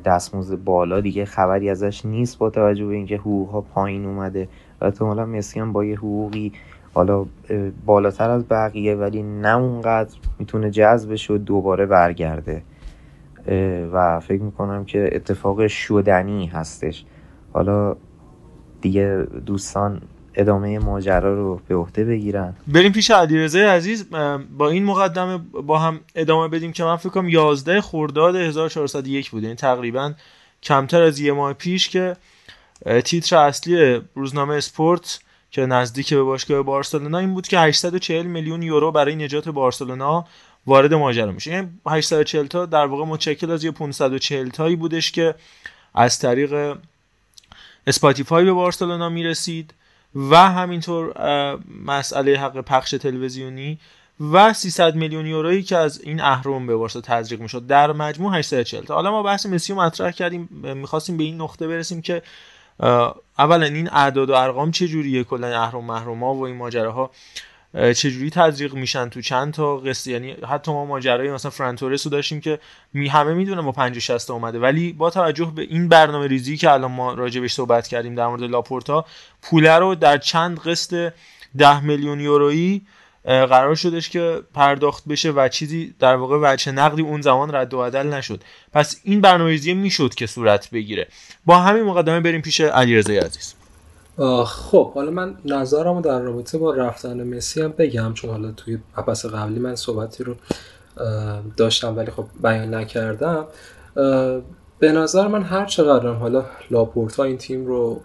دستمزد 0.06 0.56
بالا 0.56 1.02
دیگه 1.02 1.26
خبری 1.26 1.70
ازش 1.70 2.06
نیست 2.06 2.38
با 2.38 2.50
توجه 2.50 2.86
به 2.86 2.94
اینکه 2.94 3.18
حقوق 3.18 3.50
ها 3.50 3.62
پایین 3.62 4.06
اومده. 4.06 4.48
و 4.82 4.86
احتمالا 4.86 5.26
مسی 5.26 5.60
هم 5.60 5.74
با 5.74 5.86
یه 5.86 5.96
حقوقی 5.96 6.52
حالا 6.98 7.26
بالاتر 7.86 8.30
از 8.30 8.48
بقیه 8.50 8.96
ولی 8.96 9.24
نه 9.24 9.56
اونقدر 9.58 10.16
می‌تونه 10.40 10.72
جذبش 10.72 11.32
و 11.32 11.38
دوباره 11.38 11.86
برگرده. 11.86 12.64
و 13.94 14.20
فکر 14.20 14.42
می‌کنم 14.42 14.86
که 14.86 15.10
اتفاق 15.12 15.68
شدنی 15.68 16.48
هستش. 16.48 17.06
حالا 17.54 17.96
دیگه 18.82 19.28
دوستان 19.46 20.02
ادامه 20.36 20.80
ماجرا 20.80 21.34
رو 21.34 21.62
به 21.68 21.76
عهده 21.76 22.06
بگیرن. 22.06 22.54
بریم 22.68 22.92
پیش 22.92 23.12
علیرضا 23.12 23.60
عزیز. 23.60 24.10
با 24.58 24.70
این 24.70 24.86
مقدمه 24.86 25.38
با 25.64 25.80
هم 25.80 26.00
ادامه 26.16 26.48
بدیم 26.48 26.72
که 26.72 26.84
من 26.84 26.96
فکر 26.96 27.10
کنم 27.10 27.30
11 27.30 27.82
خرداد 27.82 28.36
1401 28.36 29.30
بود. 29.30 29.44
یعنی 29.44 29.56
تقریبا 29.56 30.14
کمتر 30.64 31.02
از 31.02 31.20
یه 31.20 31.32
ماه 31.32 31.54
پیش 31.54 31.90
که 31.90 32.16
تیتر 33.06 33.38
اصلی 33.38 34.02
روزنامه 34.16 34.56
اسپورت 34.56 35.20
که 35.52 35.66
نزدیک 35.66 36.14
به 36.14 36.24
باشگاه 36.24 36.62
بارسلونا 36.62 37.18
این 37.18 37.34
بود 37.34 37.48
که 37.48 37.60
840 37.60 38.26
میلیون 38.26 38.62
یورو 38.62 38.92
برای 38.92 39.16
نجات 39.16 39.50
بارسلونا 39.50 40.26
وارد 40.66 40.94
ماجرا 40.94 41.32
میشه. 41.32 41.52
یعنی 41.52 41.68
840 41.88 42.48
تا 42.48 42.66
در 42.66 42.86
واقع 42.86 43.06
متشکل 43.06 43.52
از 43.52 43.64
یه 43.64 43.72
540 43.72 44.50
تایی 44.50 44.76
بودش 44.76 45.12
که 45.12 45.36
از 45.94 46.20
طریق 46.20 46.78
اسپاتیفای 47.88 48.46
به 48.46 48.54
بارسلونا 48.54 49.10
می‌رسید 49.10 49.74
و 50.16 50.36
همینطور 50.38 51.14
مسئله 51.86 52.40
حق 52.40 52.62
پخش 52.62 52.92
تلویزیونی 52.92 53.80
و 54.34 54.54
300 54.54 54.96
میلیون 54.96 55.26
یورویی 55.26 55.64
که 55.64 55.78
از 55.78 56.02
این 56.02 56.22
اهرم 56.22 56.68
به 56.68 56.76
بارسا 56.76 57.02
تزریق 57.02 57.42
می‌شد 57.42 57.68
در 57.68 57.92
مجموع 57.92 58.38
840 58.38 58.84
تا. 58.84 58.96
حالا 58.96 59.12
ما 59.12 59.24
بحث 59.24 59.46
مسی 59.46 59.74
مطرح 59.74 60.12
کردیم 60.12 60.50
می‌خواستیم 60.52 61.18
به 61.18 61.24
این 61.24 61.42
نقطه 61.42 61.68
برسیم 61.68 62.02
که 62.02 62.22
اولا 63.40 63.66
این 63.66 63.90
اعداد 63.90 64.30
و 64.30 64.34
ارقام 64.34 64.72
چه 64.72 64.88
جوریه 64.88 65.24
کلا 65.24 65.62
اهرم 65.62 65.84
محروما 65.84 66.36
و 66.36 66.46
این 66.46 66.56
ماجراها 66.56 67.12
چجوری 67.74 68.30
تزریق 68.30 68.74
میشن 68.74 69.10
تو 69.10 69.22
چند 69.22 69.54
تا 69.54 69.78
قصه؟ 69.78 70.12
یعنی 70.12 70.32
حتی 70.32 70.72
ما 70.72 70.86
ماجرای 70.86 71.32
مثلا 71.32 71.52
فرانتورس 71.52 72.06
رو 72.06 72.12
داشتیم 72.12 72.42
که 72.42 72.60
می 72.94 73.08
همه 73.08 73.34
می‌دونن 73.34 73.62
با 73.62 73.72
50 73.72 74.00
60 74.00 74.32
اومده. 74.32 74.60
ولی 74.60 74.94
با 74.94 75.10
توجه 75.10 75.52
به 75.56 75.62
این 75.62 75.88
برنامه 75.90 76.28
ریزی 76.28 76.58
که 76.58 76.72
الان 76.72 76.92
ما 76.92 77.14
راجبش 77.14 77.54
صحبت 77.54 77.88
کردیم 77.88 78.16
در 78.16 78.28
مورد 78.28 78.44
لاپورتا 78.44 79.06
پوله 79.42 79.76
رو 79.76 79.96
در 79.96 80.18
چند 80.18 80.60
قسط 80.60 81.14
10 81.58 81.80
میلیون 81.80 82.20
یورویی 82.20 82.82
قرار 83.26 83.76
شدش 83.76 84.10
که 84.10 84.42
پرداخت 84.54 85.04
بشه 85.08 85.32
و 85.32 85.48
چیزی 85.48 85.96
در 86.00 86.16
واقع 86.16 86.38
وجه 86.42 86.72
نقدی 86.72 87.02
اون 87.02 87.22
زمان 87.22 87.56
رد 87.56 87.74
و 87.74 87.78
بدل 87.78 88.08
نشد. 88.08 88.44
پس 88.74 89.00
این 89.04 89.22
برنامه‌ریزی 89.22 89.74
می‌شد 89.74 90.14
که 90.14 90.28
صورت 90.28 90.70
بگیره. 90.70 91.08
با 91.46 91.58
همین 91.58 91.84
مقدمه 91.84 92.20
بریم 92.20 92.42
پیش 92.42 92.62
علیرضا 92.62 93.14
عزیز. 93.14 93.54
خب 94.46 94.94
حالا 94.94 95.12
من 95.12 95.36
نظرمو 95.46 96.02
در 96.02 96.20
رابطه 96.20 96.58
با 96.58 96.74
رفتن 96.74 97.24
مسی 97.24 97.62
هم 97.62 97.74
بگم 97.78 98.14
چون 98.14 98.30
حالا 98.30 98.52
توی 98.52 98.78
بحث 99.08 99.26
قبلی 99.26 99.60
من 99.60 99.76
صحبتی 99.76 100.24
رو 100.24 100.36
داشتم 101.58 101.98
ولی 101.98 102.12
خب 102.12 102.26
بیان 102.44 102.74
نکردم. 102.74 103.46
به 104.80 104.92
نظر 104.92 105.28
من 105.28 105.44
هر 105.44 105.66
چقدر 105.66 106.08
حالا 106.08 106.46
لاپورتا 106.72 107.24
این 107.24 107.38
تیم 107.38 107.66
رو 107.66 108.02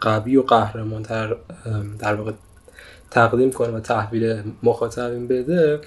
قوی 0.00 0.36
و 0.36 0.42
قهرمان 0.42 1.02
در 1.98 2.14
واقع 2.14 2.32
تقدیم 3.14 3.52
کنه 3.52 3.68
و 3.68 3.80
تحویل 3.80 4.42
مخاطبین 4.62 5.28
بده 5.28 5.80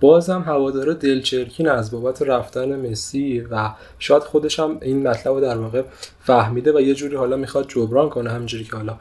بازم 0.00 0.42
هوادارا 0.46 0.92
دلچرکین 0.92 1.68
از 1.68 1.90
بابت 1.90 2.22
رفتن 2.22 2.90
مسی 2.90 3.40
و 3.40 3.70
شاید 3.98 4.22
خودش 4.22 4.60
هم 4.60 4.78
این 4.82 5.08
مطلب 5.08 5.34
رو 5.34 5.40
در 5.40 5.56
واقع 5.56 5.82
فهمیده 6.20 6.72
و 6.72 6.80
یه 6.80 6.94
جوری 6.94 7.16
حالا 7.16 7.36
می‌خواد 7.36 7.68
جبران 7.68 8.08
کنه 8.08 8.30
همینجوری 8.30 8.64
که 8.64 8.76
حالا 8.76 8.96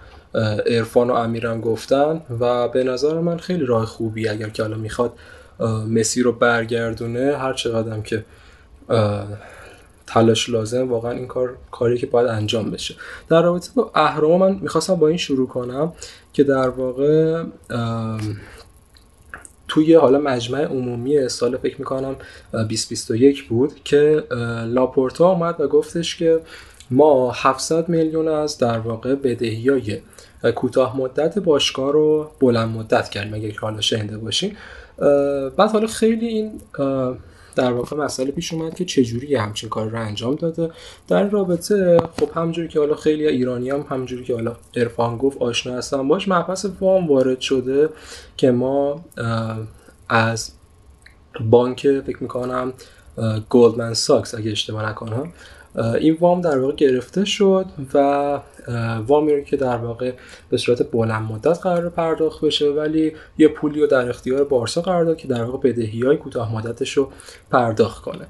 ارفان 0.66 1.10
و 1.10 1.14
امیرم 1.14 1.62
گفتن 1.62 2.22
و 2.40 2.68
به 2.68 2.84
نظر 2.84 3.20
من 3.20 3.38
خیلی 3.38 3.66
راه 3.66 3.86
خوبی 3.86 4.28
اگر 4.30 4.50
که 4.50 4.64
حالا 4.64 4.78
می‌خواد 4.78 5.14
مسی 5.88 6.22
رو 6.22 6.32
برگردونه. 6.32 7.38
هر 7.38 7.54
چقدر 7.54 8.02
که 8.02 8.26
تلاش 10.08 10.50
لازم 10.50 10.90
واقعا 10.90 11.12
این 11.12 11.28
کار 11.28 11.56
کاری 11.72 11.98
که 11.98 12.08
باید 12.08 12.28
انجام 12.28 12.72
بشه. 12.72 12.96
در 13.30 13.42
رابطه 13.42 13.70
با 13.76 13.92
اهرام 13.96 14.40
من 14.40 14.60
می‌خواستم 14.62 14.96
با 14.96 15.08
این 15.08 15.18
شروع 15.18 15.48
کنم. 15.48 15.94
که 16.40 16.44
در 16.44 16.70
واقع 16.70 17.44
توی 19.68 19.94
حالا 19.94 20.20
مجمع 20.20 20.64
عمومی 20.64 21.30
سال 21.30 21.58
فکر 21.58 21.76
می‌کنم 21.80 22.16
2021 22.54 23.48
بود 23.48 23.84
که 23.84 24.24
لاپورتا 24.68 25.32
اومد 25.32 25.62
و 25.62 25.68
گفتش 25.68 26.16
که 26.16 26.40
ما 26.92 27.32
700 27.32 27.90
میلیون 27.90 28.28
از 28.28 28.58
در 28.58 28.80
واقع 28.80 29.16
بدهی 29.16 29.70
های 29.70 30.02
کوتاه 30.56 30.98
مدت 30.98 31.40
باشگاه 31.40 31.92
رو 31.92 32.32
بلند 32.40 32.78
مدت 32.78 33.10
کردیم 33.10 33.34
اگر 33.34 33.50
که 33.50 33.60
حالا 33.60 33.82
شنیده 33.82 34.18
باشین. 34.18 34.56
بعد 35.58 35.72
حالا 35.72 35.88
خیلی 35.88 36.28
این 36.28 36.52
در 37.56 37.72
واقع 37.72 37.98
مسئله 37.98 38.32
پیش 38.32 38.54
اومد 38.54 38.76
که 38.76 38.86
چجوری 38.86 39.36
همچین 39.36 39.70
کار 39.70 39.90
رو 39.90 40.00
انجام 40.00 40.36
داده. 40.36 40.72
در 41.08 41.30
رابطه 41.30 42.00
خب 42.20 42.30
همجوری 42.36 42.68
که 42.68 42.80
حالا 42.80 42.96
خیلی 42.96 43.28
ایرانی 43.28 43.70
هم 43.70 43.86
همجوری 43.90 44.24
که 44.24 44.34
حالا 44.34 44.56
ارفان 44.76 45.18
گفت 45.18 45.38
آشنا 45.38 45.74
هستن. 45.74 46.08
باش 46.08 46.28
مبحث 46.28 46.66
وام 46.82 47.08
وارد 47.08 47.40
شده 47.40 47.90
که 48.38 48.52
ما 48.52 49.06
از 50.10 50.52
بانک 51.50 51.82
فکر 51.82 52.18
می‌کنم 52.24 52.74
گلدمن 53.50 53.94
ساکس 53.94 54.36
اگه 54.36 54.52
اشتباه 54.52 54.90
نکنم 54.90 55.34
این 56.00 56.18
وام 56.20 56.42
در 56.42 56.60
واقع 56.60 56.76
گرفته 56.76 57.26
شد 57.26 57.66
و 57.94 58.40
وامی 59.08 59.34
رو 59.34 59.42
که 59.42 59.58
در 59.58 59.78
واقع 59.78 60.14
به 60.50 60.58
صورت 60.58 60.92
بلند 60.92 61.32
مدت 61.32 61.60
قرار 61.60 61.90
پرداخت 61.90 62.42
بشه 62.42 62.70
ولی 62.70 63.14
یه 63.38 63.48
پولی 63.48 63.82
رو 63.82 63.88
در 63.88 64.10
اختیار 64.10 64.44
بارسا 64.44 64.82
قرار 64.82 65.06
داد 65.06 65.18
که 65.18 65.28
در 65.28 65.44
واقع 65.44 65.70
بدهی 65.70 66.02
های 66.02 66.18
کوتاه 66.18 66.56
مدتش 66.56 66.98
رو 66.98 67.12
پرداخت 67.52 68.04
کنه. 68.04 68.28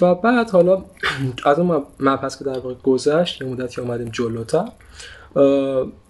و 0.00 0.14
بعد 0.14 0.50
حالا 0.50 0.84
از 1.50 1.58
اون 1.58 1.82
مبحث 2.00 2.38
که 2.38 2.44
در 2.44 2.58
واقع 2.58 2.74
گذشت 2.74 3.42
یه 3.42 3.48
مدتی 3.48 3.80
اومدیم 3.80 4.08
جلوتر 4.08 4.68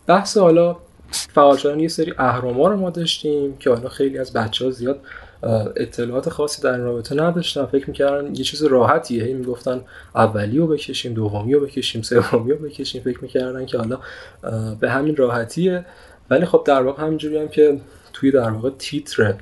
بحث 0.06 0.36
حالا 0.38 0.76
فعال 1.10 1.56
شدن 1.56 1.80
یه 1.80 1.88
سری 1.88 2.14
اهراما 2.18 2.68
رو 2.68 2.76
ما 2.76 2.90
داشتیم 2.90 3.56
که 3.56 3.70
حالا 3.70 3.88
خیلی 3.88 4.18
از 4.18 4.32
بچه 4.32 4.64
ها 4.64 4.70
زیاد 4.70 5.00
اطلاعات 5.76 6.28
خاصی 6.28 6.62
در 6.62 6.72
این 6.72 6.80
رابطه 6.80 7.14
نداشتن. 7.14 7.66
فکر 7.66 7.86
می‌کردن 7.86 8.34
یه 8.34 8.44
چیز 8.44 8.62
راحتیه. 8.62 9.24
هی 9.24 9.34
می‌گفتن 9.34 9.80
اولی 10.14 10.58
رو 10.58 10.66
بکشیم 10.66 11.14
دومی 11.14 11.54
رو 11.54 11.60
بکشیم 11.60 12.02
سومی 12.02 12.52
رو 12.52 12.58
بکشیم. 12.58 13.02
فکر 13.02 13.18
می‌کردن 13.22 13.66
که 13.66 13.78
حالا 13.78 13.98
به 14.80 14.90
همین 14.90 15.16
راحتیه. 15.16 15.84
ولی 16.30 16.44
خب 16.46 16.62
در 16.66 16.82
واقع 16.82 17.02
همینجوری 17.02 17.38
هم 17.38 17.48
که 17.48 17.80
توی 18.12 18.30
در 18.30 18.50
واقع 18.50 18.70
تیتر 18.78 19.34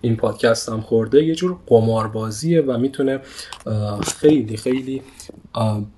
این 0.00 0.16
پادکست 0.16 0.68
هم 0.68 0.80
خورده 0.80 1.24
یه 1.24 1.34
جور 1.34 1.56
قماربازیه 1.66 2.60
و 2.60 2.78
می‌تونه 2.78 3.20
خیلی 4.20 4.56
خیلی 4.56 5.02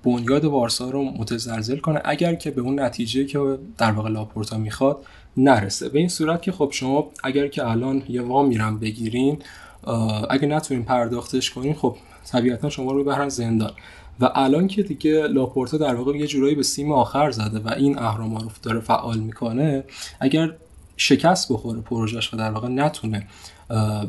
بنیاد 0.03 0.43
بارسا 0.43 0.89
رو 0.89 1.03
متزلزل 1.03 1.77
کنه. 1.77 2.01
اگر 2.05 2.35
که 2.35 2.51
به 2.51 2.61
اون 2.61 2.79
نتیجه 2.79 3.25
که 3.25 3.57
در 3.77 3.91
واقع 3.91 4.09
لاپورتا 4.09 4.57
می‌خواد 4.57 4.97
نرسه. 5.37 5.89
به 5.89 5.99
این 5.99 6.09
صورت 6.09 6.41
که 6.41 6.51
خب 6.51 6.69
شما 6.71 7.11
اگر 7.23 7.47
که 7.47 7.67
الان 7.67 8.03
یه 8.09 8.21
وام 8.21 8.47
میرم 8.47 8.79
بگیرین 8.79 9.37
اگه 10.29 10.47
نتونین 10.47 10.83
پرداختش 10.83 11.51
کنین 11.51 11.73
خب 11.73 11.95
طبیعتا 12.25 12.69
شما 12.69 12.91
رو 12.91 13.03
ببرن 13.03 13.29
زندان. 13.29 13.71
و 14.19 14.31
الان 14.35 14.67
که 14.67 14.83
دیگه 14.83 15.27
لاپورتا 15.27 15.77
در 15.77 15.95
واقع 15.95 16.17
یه 16.17 16.27
جورایی 16.27 16.55
به 16.55 16.63
سیم 16.63 16.91
آخر 16.91 17.31
زده 17.31 17.59
و 17.59 17.73
این 17.77 17.99
اهرام 17.99 18.37
رو 18.37 18.51
داره 18.63 18.79
فعال 18.79 19.19
می‌کنه 19.19 19.83
اگر 20.19 20.53
شکست 20.97 21.51
بخوره 21.51 21.81
پروژش 21.81 22.33
و 22.33 22.37
در 22.37 22.51
واقع 22.51 22.67
نتونه 22.67 23.27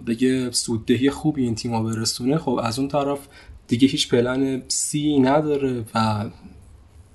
بگه 0.07 0.51
سوددهی 0.51 1.11
خوبی 1.11 1.43
این 1.43 1.55
تیما 1.55 1.83
برسونه 1.83 2.39
خب 2.39 2.61
از 2.63 2.79
اون 2.79 2.89
طرف 2.89 3.19
دیگه 3.69 3.89
هیچ 3.89 4.09
پلن 4.09 4.63
سی 4.69 5.19
نداره 5.19 5.85
و 5.95 6.25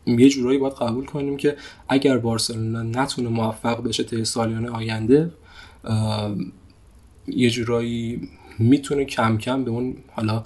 یه 0.06 0.30
جورایی 0.30 0.60
باید 0.60 0.74
قبول 0.74 1.06
کنیم 1.06 1.38
که 1.38 1.58
اگر 1.90 2.18
بارسلونا 2.18 2.84
نتونه 2.84 3.30
موفق 3.30 3.84
بشه 3.84 4.04
طی 4.04 4.26
سالیان 4.26 4.66
آینده 4.66 5.32
یه 7.28 7.50
جورایی 7.50 8.30
می‌تونه 8.60 9.06
کم 9.06 9.38
کم 9.38 9.64
به 9.64 9.72
اون 9.72 9.96
حالا 10.12 10.44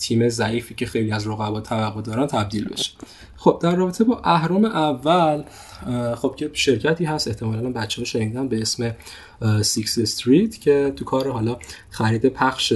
تیم 0.00 0.28
ضعیفی 0.28 0.74
که 0.74 0.86
خیلی 0.86 1.12
از 1.12 1.26
رقبا 1.26 1.60
توقع 1.60 2.02
دارن 2.02 2.26
تبدیل 2.26 2.68
بشه. 2.68 2.90
خب 3.36 3.58
در 3.62 3.74
رابطه 3.76 4.04
با 4.04 4.20
اهرام 4.24 4.64
اول 4.64 5.42
خب 6.14 6.34
که 6.36 6.50
شرکتی 6.52 7.04
هست 7.04 7.28
احتمالا 7.28 7.70
بچه 7.70 8.00
ها 8.00 8.04
شنیدن 8.04 8.48
به 8.48 8.60
اسم 8.60 8.94
Sixth 9.62 9.98
Street 9.98 10.60
که 10.60 10.92
تو 10.96 11.04
کار 11.04 11.30
حالا 11.30 11.56
خرید 11.90 12.26
پخش 12.26 12.72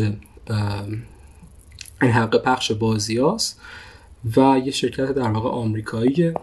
این 2.03 2.11
حق 2.11 2.43
پخش 2.43 2.73
بازی 2.73 3.19
هست 3.19 3.61
و 4.37 4.61
یه 4.65 4.71
شرکت 4.71 5.13
در 5.13 5.31
واقع 5.31 5.49
آمریکاییه. 5.49 6.35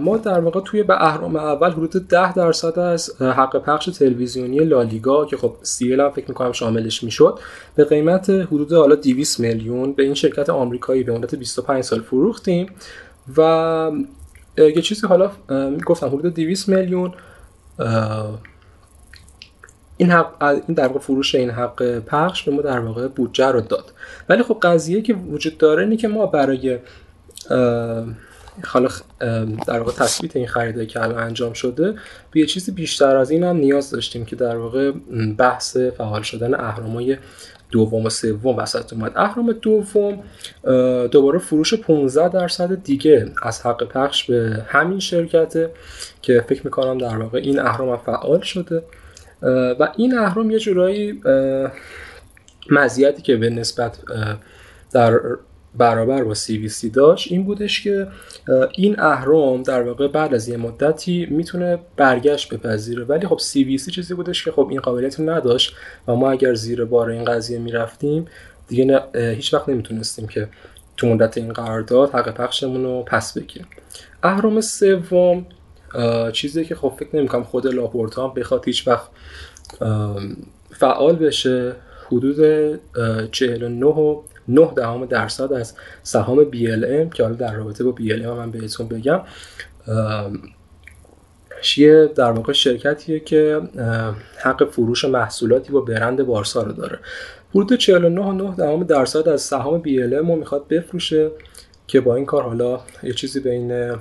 ما 0.00 0.16
در 0.16 0.40
واقع 0.40 0.60
توی 0.60 0.82
به 0.82 1.04
اهرم 1.04 1.36
اول 1.36 1.70
حدود 1.70 2.08
10 2.08 2.34
درصد 2.34 2.78
از 2.78 3.22
حق 3.22 3.62
پخش 3.62 3.86
تلویزیونی 3.86 4.58
لالیگا 4.58 5.24
که 5.24 5.36
خب 5.36 5.54
سیل 5.62 6.00
هم 6.00 6.10
فکر 6.10 6.24
می‌کنم 6.28 6.52
شاملش 6.52 7.04
می‌شد 7.04 7.38
به 7.74 7.84
قیمت 7.84 8.30
حدود 8.30 8.72
حالا 8.72 8.94
200 8.94 9.40
میلیون 9.40 9.92
به 9.92 10.02
این 10.02 10.14
شرکت 10.14 10.50
آمریکایی 10.50 11.02
به 11.02 11.18
مدت 11.18 11.34
25 11.34 11.84
سال 11.84 12.00
فروختیم. 12.00 12.66
و 13.36 13.90
یه 14.58 14.82
چیزی 14.82 15.06
حالا 15.06 15.30
گفتم 15.86 16.06
حدود 16.06 16.34
200 16.34 16.68
میلیون 16.68 17.12
این 19.96 20.10
حق 20.10 20.42
این 20.42 20.74
در 20.76 20.86
واقع 20.86 21.00
فروش 21.00 21.34
این 21.34 21.50
حق 21.50 21.98
پخش 21.98 22.42
به 22.42 22.52
ما 22.52 22.62
در 22.62 22.78
واقع 22.78 23.08
بودجه 23.08 23.46
رو 23.46 23.60
داد. 23.60 23.92
ولی 24.28 24.42
خب 24.42 24.58
قضیه 24.62 25.02
که 25.02 25.14
وجود 25.14 25.58
داره 25.58 25.82
اینه 25.82 25.96
که 25.96 26.08
ما 26.08 26.26
برای 26.26 26.78
حالا 28.64 28.88
در 29.66 29.78
واقع 29.78 29.92
تثبیت 29.92 30.36
این 30.36 30.46
خریده 30.46 30.86
که 30.86 31.02
الان 31.02 31.18
انجام 31.18 31.52
شده 31.52 31.94
به 32.30 32.40
یه 32.40 32.46
چیزی 32.46 32.72
بیشتر 32.72 33.16
از 33.16 33.30
این 33.30 33.44
هم 33.44 33.56
نیاز 33.56 33.90
داشتیم 33.90 34.24
که 34.24 34.36
در 34.36 34.56
واقع 34.56 34.92
بحث 35.38 35.76
فعال 35.76 36.22
شدن 36.22 36.54
اهرامای 36.54 37.16
دوم 37.70 38.04
و 38.04 38.10
سوم 38.10 38.56
وسط 38.56 38.92
اومد. 38.92 39.12
اهرام 39.16 39.52
دوم 39.52 40.22
دوباره 41.10 41.38
فروش 41.38 41.74
15 41.74 42.28
درصد 42.28 42.82
دیگه 42.82 43.32
از 43.42 43.66
حق 43.66 43.84
پخش 43.88 44.24
به 44.24 44.64
همین 44.66 44.98
شرکته 44.98 45.70
که 46.22 46.44
فکر 46.48 46.60
می‌کنم 46.64 46.98
در 46.98 47.16
واقع 47.18 47.38
این 47.38 47.58
اهرام 47.58 47.96
فعال 47.96 48.40
شده. 48.40 48.82
و 49.42 49.88
این 49.96 50.18
اهرام 50.18 50.50
یه 50.50 50.58
جورایی 50.58 51.20
مزیتی 52.70 53.22
که 53.22 53.36
به 53.36 53.50
نسبت 53.50 53.98
در 54.92 55.20
برابر 55.78 56.24
با 56.24 56.34
سی 56.34 56.90
داشت 56.90 57.32
این 57.32 57.44
بودش 57.44 57.84
که 57.84 58.06
این 58.72 59.00
اهرام 59.00 59.62
در 59.62 59.82
واقع 59.82 60.08
بعد 60.08 60.34
از 60.34 60.48
یه 60.48 60.56
مدتی 60.56 61.26
می‌تونه 61.30 61.78
برگشت 61.96 62.54
بپذیره 62.54 63.04
ولی 63.04 63.26
خب 63.26 63.38
سی 63.38 63.78
چیزی 63.78 64.14
بودش 64.14 64.44
که 64.44 64.52
خب 64.52 64.66
این 64.70 64.80
قابلیت 64.80 65.20
نداشت 65.20 65.76
و 66.08 66.14
ما 66.14 66.30
اگر 66.30 66.54
زیر 66.54 66.84
بار 66.84 67.10
این 67.10 67.24
قضیه 67.24 67.58
می‌رفتیم 67.58 68.26
دیگه 68.68 69.02
هیچ 69.14 69.54
وقت 69.54 69.68
نمی‌تونستیم 69.68 70.26
که 70.26 70.48
تو 70.96 71.06
مدت 71.06 71.38
این 71.38 71.52
قرارداد 71.52 72.10
حق 72.10 72.34
پخشمون 72.34 72.84
رو 72.84 73.02
پس 73.02 73.38
بگیریم. 73.38 73.66
اهرام 74.22 74.60
سوم 74.60 75.46
چیزی 76.32 76.64
که 76.64 76.74
خب 76.74 76.92
فکر 76.98 77.16
نمی‌کنم 77.16 77.44
خود 77.44 77.66
لاپورتا 77.66 78.28
بخواد 78.28 78.64
هیچ 78.64 78.88
وقت 78.88 79.08
فعال 80.70 81.16
بشه 81.16 81.72
حدود 82.06 82.40
49 83.30 83.86
و 83.86 84.22
9 84.48 84.72
دهم 84.76 85.06
درصد 85.06 85.52
از 85.52 85.74
سهام 86.02 86.44
BLM 86.50 87.14
که 87.14 87.22
حالا 87.22 87.34
در 87.34 87.54
رابطه 87.54 87.84
با 87.84 87.94
BLM 87.98 88.26
من 88.26 88.50
بهتون 88.50 88.88
بگم 88.88 89.20
یه 91.76 92.10
در 92.16 92.30
واقع 92.30 92.52
شرکتیه 92.52 93.20
که 93.20 93.60
حق 94.38 94.70
فروش 94.70 95.04
محصولاتی 95.04 95.72
با 95.72 95.80
برند 95.80 96.22
بارسا 96.22 96.62
رو 96.62 96.72
داره. 96.72 96.98
حدود 97.50 97.78
49 97.78 98.22
و 98.22 98.84
درصد 98.84 99.28
از 99.28 99.40
سهام 99.40 99.82
BLM 99.82 100.28
رو 100.28 100.36
می‌خواد 100.36 100.68
بفروشه 100.68 101.30
که 101.86 102.00
با 102.00 102.14
این 102.14 102.26
کار 102.26 102.42
حالا 102.42 102.80
یه 103.02 103.12
چیزی 103.12 103.40
بین 103.40 103.92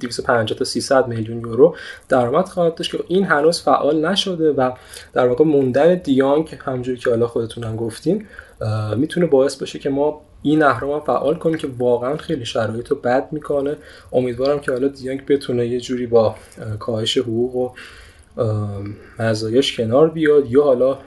250 0.00 0.58
تا 0.58 0.64
300 0.64 1.08
میلیون 1.08 1.40
یورو 1.40 1.76
درآمد 2.08 2.48
خواهد 2.48 2.74
داشت 2.74 2.90
که 2.90 3.04
این 3.08 3.24
هنوز 3.24 3.60
فعال 3.60 4.06
نشده 4.06 4.52
و 4.52 4.70
در 5.12 5.28
واقع 5.28 5.44
موندن 5.44 5.94
دیانگ 5.94 6.58
همونجوری 6.64 6.98
که 6.98 7.10
حالا 7.10 7.26
خودتون 7.26 7.64
هم 7.64 7.76
گفتین 7.76 8.26
می‌تونه 8.96 9.26
باعث 9.26 9.56
باشه 9.56 9.78
که 9.78 9.90
ما 9.90 10.20
این 10.42 10.62
اهرام 10.62 11.00
فعال 11.00 11.34
کنیم 11.34 11.56
که 11.56 11.68
واقعا 11.78 12.16
خیلی 12.16 12.44
شرایط 12.44 12.88
رو 12.88 12.96
بد 12.96 13.28
می‌کنه. 13.32 13.76
امیدوارم 14.12 14.60
که 14.60 14.72
حالا 14.72 14.88
دیانگ 14.88 15.26
بتونه 15.26 15.66
یه 15.66 15.80
جوری 15.80 16.06
با 16.06 16.34
کاهش 16.78 17.18
حقوق 17.18 17.56
و 17.56 17.70
مزایاش 19.18 19.76
کنار 19.76 20.10
بیاد 20.10 20.50
یا 20.50 20.62
حالا 20.62 20.98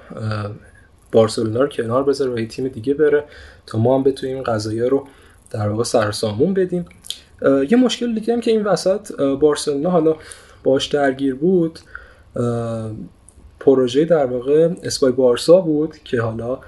بارسلونا 1.11 1.61
رو 1.61 1.67
کنار 1.67 2.03
بذاره 2.03 2.31
و 2.31 2.39
یه 2.39 2.47
تیم 2.47 2.67
دیگه 2.67 2.93
بره 2.93 3.23
تا 3.65 3.77
ما 3.77 3.97
هم 3.97 4.03
بتونیم 4.03 4.41
قضایا 4.41 4.87
رو 4.87 5.07
در 5.51 5.69
واقع 5.69 5.83
سرسامون 5.83 6.53
بدیم. 6.53 6.85
یه 7.41 7.77
مشکل 7.77 8.15
دیگه 8.15 8.33
هم 8.33 8.41
که 8.41 8.51
این 8.51 8.63
وسط 8.63 9.21
بارسلونا 9.21 9.89
حالا 9.89 10.15
باش 10.63 10.87
درگیر 10.87 11.35
بود. 11.35 11.79
پروژه 13.59 14.05
در 14.05 14.25
واقع 14.25 14.69
اسپای 14.83 15.11
بارسا 15.11 15.61
بود 15.61 15.97
که 16.03 16.21
حالا 16.21 16.59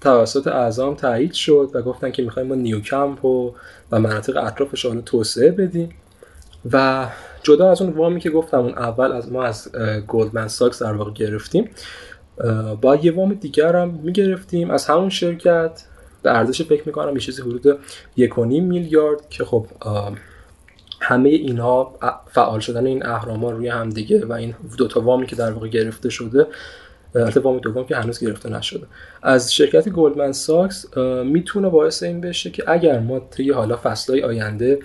توسط 0.00 0.46
اعضام 0.46 0.94
تایید 0.94 1.32
شد 1.32 1.70
و 1.74 1.82
گفتن 1.82 2.10
که 2.10 2.22
می‌خوایم 2.22 2.48
ما 2.48 2.54
نیوکمپ 2.54 3.24
و, 3.24 3.54
و 3.92 4.00
مناطق 4.00 4.36
اطرافش 4.36 4.86
حالا 4.86 5.00
توسعه 5.00 5.50
بدیم. 5.50 5.88
و 6.72 7.06
جدا 7.42 7.70
از 7.70 7.82
اون 7.82 7.92
وامی 7.92 8.20
که 8.20 8.30
گفتم 8.30 8.58
اون 8.58 8.72
اول 8.72 9.12
از 9.12 9.32
ما 9.32 9.42
از 9.42 9.72
گلدمن 10.08 10.48
ساکس 10.48 10.82
در 10.82 10.92
واقع 10.92 11.12
گرفتیم. 11.12 11.70
با 12.80 12.96
یه 12.96 13.12
وام 13.12 13.34
دیگر 13.34 13.76
هم 13.76 14.00
می‌گرفتیم. 14.02 14.70
از 14.70 14.86
همون 14.86 15.08
شرکت 15.08 15.84
به 16.22 16.30
ارزش 16.30 16.62
فکر 16.62 16.82
می‌کنم 16.86 17.14
یه 17.14 17.20
چیزی 17.20 17.42
حدود 17.42 17.78
یک 18.16 18.38
میلیارد 18.38 19.28
که 19.30 19.44
خب 19.44 19.66
همه 21.00 21.28
اینها 21.28 21.94
فعال 22.30 22.60
شدن 22.60 22.86
این 22.86 23.06
اهراما 23.06 23.50
روی 23.50 23.68
هم 23.68 23.90
دیگه 23.90 24.26
و 24.26 24.32
این 24.32 24.54
دوتا 24.78 25.00
وامی 25.00 25.26
که 25.26 25.36
در 25.36 25.50
واقع 25.50 25.68
گرفته 25.68 26.10
شده 26.10 26.46
البته 27.14 27.40
وام 27.40 27.58
دوم 27.58 27.84
که 27.84 27.96
هنوز 27.96 28.20
گرفته 28.20 28.48
نشده. 28.48 28.86
از 29.22 29.54
شرکت 29.54 29.88
Goldman 29.88 30.32
Sachs 30.32 30.96
می‌تونه 31.24 31.68
باعث 31.68 32.02
این 32.02 32.20
بشه 32.20 32.50
که 32.50 32.64
اگر 32.66 32.98
ما 32.98 33.20
طی 33.20 33.50
حالا 33.50 33.78
فصلهای 33.82 34.22
آینده 34.22 34.78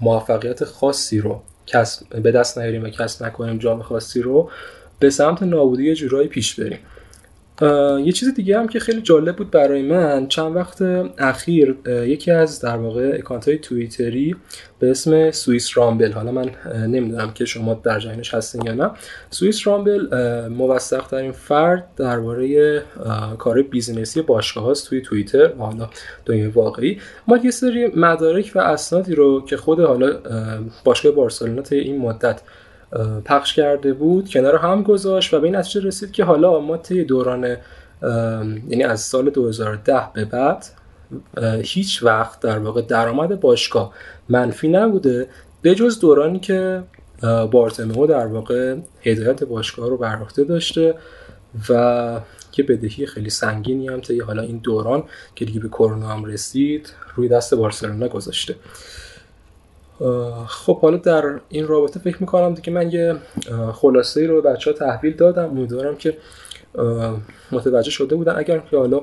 موفقیت 0.00 0.64
خاصی 0.64 1.20
رو 1.20 1.42
کسب 1.66 2.20
به 2.22 2.32
دست 2.32 2.58
نیاریم 2.58 2.84
و 2.84 2.88
کسب 2.88 3.24
نکنیم 3.24 3.58
جام 3.58 3.82
خاصی 3.82 4.22
رو 4.22 4.50
به 4.98 5.10
سمت 5.10 5.42
نابودی 5.42 5.94
جورایی 5.94 6.28
پیش 6.28 6.60
بریم. 6.60 6.78
یه 8.04 8.12
چیز 8.12 8.34
دیگه 8.34 8.58
هم 8.58 8.68
که 8.68 8.80
خیلی 8.80 9.02
جالب 9.02 9.36
بود 9.36 9.50
برای 9.50 9.82
من 9.82 10.28
چند 10.28 10.56
وقت 10.56 10.82
اخیر 11.18 11.76
یکی 11.86 12.30
از 12.30 12.60
در 12.60 12.76
واقع 12.76 13.16
اکانت 13.18 13.48
های 13.48 13.58
توییتری 13.58 14.36
به 14.78 14.90
اسم 14.90 15.30
Swiss 15.30 15.78
Ramble 15.78 16.12
حالا 16.12 16.32
من 16.32 16.50
نمی‌دونم 16.86 17.32
که 17.32 17.44
شما 17.44 17.80
در 17.84 17.98
جریانش 17.98 18.34
هستین 18.34 18.62
یا 18.66 18.74
نه. 18.74 18.90
سوئیس 19.30 19.66
رامبل 19.66 20.08
موثق 20.48 21.06
ترین 21.06 21.32
فرد 21.32 21.86
درباره 21.96 22.82
کار 23.38 23.62
بیزینسی 23.62 24.22
باشگاه 24.22 24.64
هاست 24.64 24.88
توی 24.88 25.00
توییتر 25.00 25.52
و 25.52 25.58
حالا 25.58 25.90
دنیای 26.26 26.46
واقعی. 26.46 27.00
ما 27.28 27.36
یه 27.36 27.50
سری 27.50 27.86
مدارک 27.96 28.52
و 28.54 28.58
اسنادی 28.58 29.14
رو 29.14 29.44
که 29.44 29.56
خود 29.56 29.80
حالا 29.80 30.18
باشگاه 30.84 31.12
بارسلونا 31.12 31.62
این 31.70 31.98
مدت 31.98 32.40
پخش 33.24 33.54
کرده 33.54 33.92
بود 33.92 34.30
کنار 34.30 34.56
هم 34.56 34.82
گذاشت 34.82 35.34
و 35.34 35.40
به 35.40 35.46
این 35.46 35.56
نتیجه 35.56 35.86
رسید 35.86 36.12
که 36.12 36.24
حالا 36.24 36.60
ما 36.60 36.76
طی 36.76 37.04
دوران 37.04 37.56
یعنی 38.68 38.84
از 38.84 39.00
سال 39.00 39.30
2010 39.30 40.00
به 40.14 40.24
بعد 40.24 40.66
هیچ 41.62 42.02
وقت 42.02 42.40
در 42.40 42.58
واقع 42.58 42.82
درآمد 42.82 43.40
باشگاه 43.40 43.92
منفی 44.28 44.68
نبوده 44.68 45.28
به 45.62 45.74
جز 45.74 46.00
دورانی 46.00 46.38
که 46.40 46.82
بارتمو 47.50 48.06
در 48.06 48.26
واقع 48.26 48.76
هدایت 49.02 49.44
باشگاه 49.44 49.88
رو 49.88 49.96
بر 49.96 50.26
داشته 50.48 50.94
و 51.68 52.20
که 52.52 52.62
بدهی 52.62 53.06
خیلی 53.06 53.30
سنگینی 53.30 53.88
هم 53.88 54.00
طی 54.00 54.20
حالا 54.20 54.42
این 54.42 54.58
دوران 54.58 55.04
که 55.34 55.44
دیگه 55.44 55.60
به 55.60 55.68
کرونا 55.68 56.08
هم 56.08 56.24
رسید 56.24 56.92
روی 57.16 57.28
دست 57.28 57.54
بارسلونا 57.54 58.08
گذاشته. 58.08 58.54
خب 60.46 60.80
حالا 60.80 60.96
در 60.96 61.40
این 61.48 61.66
رابطه 61.66 62.00
فکر 62.00 62.16
می‌کنم 62.20 62.54
دیگه 62.54 62.72
من 62.72 62.90
یه 62.90 63.16
خلاصه 63.72 64.20
ای 64.20 64.26
رو 64.26 64.42
به 64.42 64.50
بچه 64.50 64.70
ها 64.70 64.76
تحویل 64.76 65.16
دادم. 65.16 65.44
امیدوارم 65.44 65.96
که 65.96 66.18
متوجه 67.52 67.90
شده 67.90 68.16
بودن. 68.16 68.38
اگر 68.38 68.58
که 68.58 68.76
حالا 68.76 69.00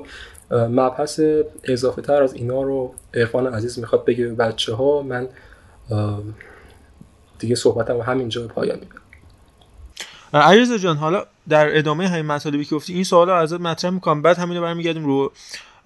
مبحث 0.50 1.20
اضافه 1.64 2.02
تر 2.02 2.22
از 2.22 2.34
اینا 2.34 2.62
رو 2.62 2.94
ارفان 3.14 3.46
عزیز 3.46 3.78
می‌خواد 3.78 4.04
بگه 4.04 4.28
بچه 4.28 4.74
ها 4.74 5.02
من 5.02 5.28
دیگه 7.38 7.54
صحبتم 7.54 8.00
همینجا 8.00 8.40
به 8.40 8.48
پایان 8.48 8.78
می‌برم 8.78 9.02
علیرضا 10.32 10.78
جان 10.78 10.96
حالا 10.96 11.24
در 11.48 11.78
ادامه 11.78 12.08
همین 12.08 12.26
مطالبی 12.26 12.64
که 12.64 12.74
گفتی 12.74 12.94
این 12.94 13.04
سوالا 13.04 13.36
ازت 13.36 13.60
مطرح 13.60 13.90
می‌کنم. 13.90 14.22
بعد 14.22 14.38
همین 14.38 14.56
رو 14.56 14.62
برمیگردیم 14.62 15.06
رو 15.06 15.32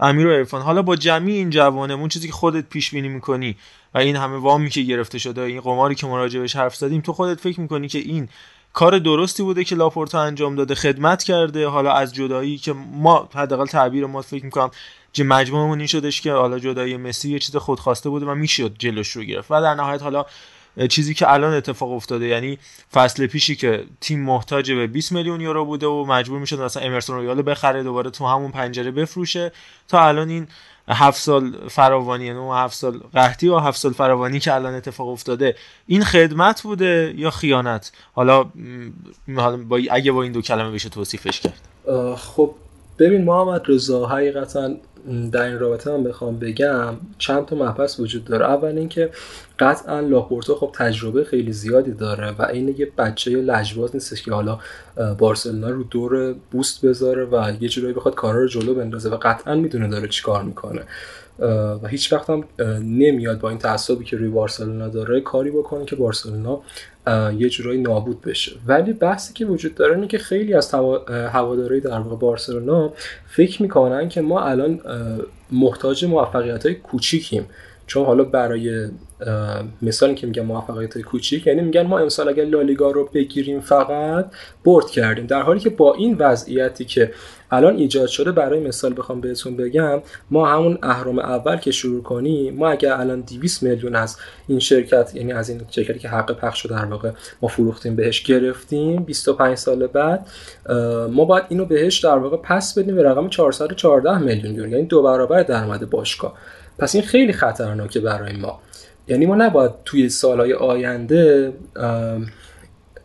امیر 0.02 0.26
و 0.26 0.30
عرفان. 0.30 0.62
حالا 0.62 0.82
با 0.82 0.96
جمعی 0.96 1.36
این 1.36 1.50
جوانمون 1.50 2.08
چیزی 2.08 2.26
که 2.26 2.32
خودت 2.32 2.68
پیش 2.68 2.90
بینی 2.90 3.08
می‌کنی 3.08 3.56
و 3.94 3.98
این 3.98 4.16
همه 4.16 4.36
وامی 4.36 4.70
که 4.70 4.82
گرفته 4.82 5.18
شده 5.18 5.40
این 5.40 5.60
قماری 5.60 5.94
که 5.94 6.06
مراجعش 6.06 6.56
حرف 6.56 6.76
زدیم 6.76 7.00
تو 7.00 7.12
خودت 7.12 7.40
فکر 7.40 7.60
می‌کنی 7.60 7.88
که 7.88 7.98
این 7.98 8.28
کار 8.72 8.98
درستی 8.98 9.42
بوده 9.42 9.64
که 9.64 9.74
لاپورتا 9.74 10.20
انجام 10.20 10.56
داده 10.56 10.74
خدمت 10.74 11.22
کرده؟ 11.22 11.68
حالا 11.68 11.92
از 11.92 12.14
جدایی 12.14 12.58
که 12.58 12.72
ما 12.72 13.28
حداقل 13.34 13.66
تعبیر 13.66 14.06
ما 14.06 14.22
فکر 14.22 14.44
می‌کنم 14.44 14.70
که 15.12 15.24
مجموعمون 15.24 15.78
این 15.78 15.86
شدش 15.86 16.20
که 16.20 16.32
حالا 16.32 16.58
جدایی 16.58 16.96
مسی 16.96 17.30
یه 17.30 17.38
چیز 17.38 17.56
خودخواسته 17.56 18.08
بوده 18.10 18.26
و 18.26 18.34
می‌شد 18.34 18.74
جلوش 18.78 19.08
رو 19.08 19.22
گرفت. 19.22 19.50
و 19.50 19.62
در 19.62 19.74
نهایت 19.74 20.02
حالا 20.02 20.24
چیزی 20.88 21.14
که 21.14 21.32
الان 21.32 21.54
اتفاق 21.54 21.92
افتاده. 21.92 22.26
یعنی 22.26 22.58
فصل 22.92 23.26
پیشی 23.26 23.56
که 23.56 23.84
تیم 24.00 24.20
محتاج 24.20 24.72
به 24.72 24.86
20 24.86 25.12
میلیون 25.12 25.40
یورو 25.40 25.64
بوده 25.64 25.86
و 25.86 26.04
مجبور 26.04 26.38
می‌شد 26.38 26.60
مثلا 26.60 26.82
امرسون 26.82 27.16
رویال 27.16 27.42
بخره 27.50 27.82
دوباره 27.82 28.10
تو 28.10 28.26
همون 28.26 28.50
پنجره 28.50 28.90
بفروشه. 28.90 29.52
تا 29.88 30.08
الان 30.08 30.28
این 30.28 30.46
هفت 30.88 31.20
سال 31.20 31.68
فراوانی 31.68 32.24
یعنی 32.24 32.50
هفت 32.52 32.74
سال 32.74 33.00
قحطی 33.14 33.48
و 33.48 33.58
هفت 33.58 33.78
سال 33.78 33.92
فراوانی 33.92 34.40
که 34.40 34.54
الان 34.54 34.74
اتفاق 34.74 35.08
افتاده 35.08 35.56
این 35.86 36.04
خدمت 36.04 36.62
بوده 36.62 37.14
یا 37.16 37.30
خیانت؟ 37.30 37.92
حالا 38.12 38.44
با 39.68 39.80
اگه 39.90 40.12
با 40.12 40.22
این 40.22 40.32
دو 40.32 40.42
کلمه 40.42 40.70
بشه 40.70 40.88
توصیفش 40.88 41.40
کرد. 41.40 41.60
خب 42.16 42.54
ببین 42.98 43.24
محمد 43.24 43.62
رضا 43.68 44.06
حقیقتا 44.06 44.70
در 45.32 45.42
این 45.42 45.58
رابطه 45.58 45.92
هم 45.92 46.04
بخوام 46.04 46.38
بگم 46.38 46.94
چند 47.18 47.46
تا 47.46 47.56
مبحث 47.56 48.00
وجود 48.00 48.24
داره. 48.24 48.46
اول 48.46 48.78
اینکه 48.78 49.10
قطعا 49.58 50.00
لاپورتا 50.00 50.54
خب 50.54 50.72
تجربه 50.74 51.24
خیلی 51.24 51.52
زیادی 51.52 51.92
داره 51.92 52.30
و 52.30 52.42
این 52.42 52.74
یه 52.78 52.92
بچه 52.98 53.30
لجباز 53.30 53.94
نیستش 53.94 54.22
که 54.22 54.32
حالا 54.32 54.58
بارسلونا 55.18 55.70
رو 55.70 55.82
دور 55.82 56.34
بوست 56.50 56.86
بذاره 56.86 57.24
و 57.24 57.52
یه 57.60 57.68
جورایی 57.68 57.94
بخواد 57.94 58.14
کارا 58.14 58.40
رو 58.40 58.48
جلو 58.48 58.74
بندازه 58.74 59.10
و 59.10 59.16
قطعا 59.22 59.54
می‌دونه 59.54 59.88
داره 59.88 60.08
چیکار 60.08 60.42
می‌کنه. 60.42 60.82
و 61.82 61.88
هیچ 61.88 62.12
وقت 62.12 62.30
هم 62.30 62.44
نمیاد 62.82 63.40
با 63.40 63.48
این 63.48 63.58
تعصبی 63.58 64.04
که 64.04 64.16
روی 64.16 64.28
بارسلونا 64.28 64.88
داره 64.88 65.20
کاری 65.20 65.50
بکنه 65.50 65.84
که 65.84 65.96
بارسلونا 65.96 66.60
یه 67.36 67.48
جورایی 67.48 67.80
نابود 67.80 68.20
بشه. 68.20 68.52
ولی 68.66 68.92
بحثی 68.92 69.34
که 69.34 69.46
وجود 69.46 69.74
داره 69.74 69.94
اینه 69.94 70.06
که 70.06 70.18
خیلی 70.18 70.54
از 70.54 70.74
هواداری 71.08 71.80
در 71.80 71.98
واقع 71.98 72.16
بارسلونا 72.16 72.92
فکر 73.26 73.62
می‌کنن 73.62 74.08
که 74.08 74.20
ما 74.20 74.42
الان 74.42 74.80
محتاج 75.52 76.04
موفقیت 76.04 76.66
های 76.66 76.74
کوچیکیم. 76.74 77.46
چون 77.86 78.06
حالا 78.06 78.24
برای 78.24 78.88
مثالی 79.82 80.14
که 80.14 80.26
میگم 80.26 80.42
موفقیت 80.42 80.98
کوچیک 80.98 81.46
یعنی 81.46 81.60
میگن 81.60 81.82
ما 81.82 81.98
امسال 81.98 82.28
اگر 82.28 82.44
لالیگا 82.44 82.90
رو 82.90 83.10
بگیریم 83.14 83.60
فقط 83.60 84.26
برد 84.64 84.90
کردیم. 84.90 85.26
در 85.26 85.42
حالی 85.42 85.60
که 85.60 85.70
با 85.70 85.94
این 85.94 86.16
وضعیتی 86.18 86.84
که 86.84 87.12
الان 87.52 87.76
ایجاد 87.76 88.06
شده 88.06 88.32
برای 88.32 88.60
مثال 88.60 88.94
بخوام 88.96 89.20
بهتون 89.20 89.56
بگم 89.56 90.02
ما 90.30 90.48
همون 90.48 90.78
اهرام 90.82 91.18
اول 91.18 91.56
که 91.56 91.70
شروع 91.70 92.02
کنیم 92.02 92.54
ما 92.54 92.68
اگر 92.68 92.92
الان 92.92 93.20
200 93.20 93.62
میلیون 93.62 93.94
از 93.94 94.16
این 94.48 94.58
شرکت 94.58 95.14
یعنی 95.14 95.32
از 95.32 95.48
این 95.48 95.60
شرکتی 95.70 95.98
که 95.98 96.08
حق 96.08 96.32
پخش 96.32 96.66
در 96.66 96.84
واقع 96.84 97.10
ما 97.42 97.48
فروختیم 97.48 97.96
بهش 97.96 98.22
گرفتیم 98.22 99.02
25 99.02 99.56
سال 99.56 99.86
بعد 99.86 100.26
ما 101.10 101.24
باید 101.24 101.44
اینو 101.48 101.64
بهش 101.64 101.98
در 101.98 102.18
واقع 102.18 102.36
پس 102.36 102.78
بدیم 102.78 102.96
به 102.96 103.02
رقم 103.02 103.28
414 103.28 104.18
میلیون 104.18 104.72
یعنی 104.72 104.84
دو 104.84 105.02
برابر 105.02 105.42
درآمد 105.42 105.90
باشگاه. 105.90 106.34
پس 106.78 106.94
این 106.94 107.04
خیلی 107.04 107.32
خطرناکه 107.32 108.00
برای 108.00 108.36
ما. 108.36 108.60
یعنی 109.08 109.26
ما 109.26 109.34
نباید 109.34 109.70
توی 109.84 110.08
سالهای 110.08 110.52
آینده 110.52 111.52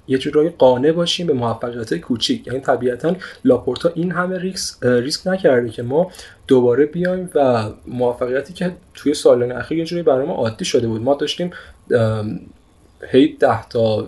یه 0.08 0.18
جورایی 0.18 0.50
قانع 0.50 0.92
باشیم 0.92 1.28
به 1.28 1.34
موفقیت 1.34 1.94
کوچیک. 1.94 2.48
یعنی 2.48 2.60
طبیعتا 2.60 3.16
لاپورتا 3.46 3.92
این 3.96 4.12
همه 4.12 4.38
ریسک 4.40 4.84
ریسک 4.84 5.28
نکرده 5.28 5.70
که 5.70 5.84
ما 5.84 6.12
دوباره 6.48 6.86
بیایم 6.86 7.30
و 7.36 7.70
موفقیتی 7.88 8.54
که 8.54 8.72
توی 8.94 9.14
سالهای 9.14 9.52
اخیر 9.52 9.78
یه 9.78 9.86
جوری 9.86 10.04
برای 10.04 10.26
ما 10.26 10.34
عادی 10.34 10.66
شده 10.66 10.88
بود. 10.88 11.02
ما 11.02 11.14
داشتیم 11.14 11.52
هی 13.12 13.38
ده 13.40 13.68
تا 13.68 14.08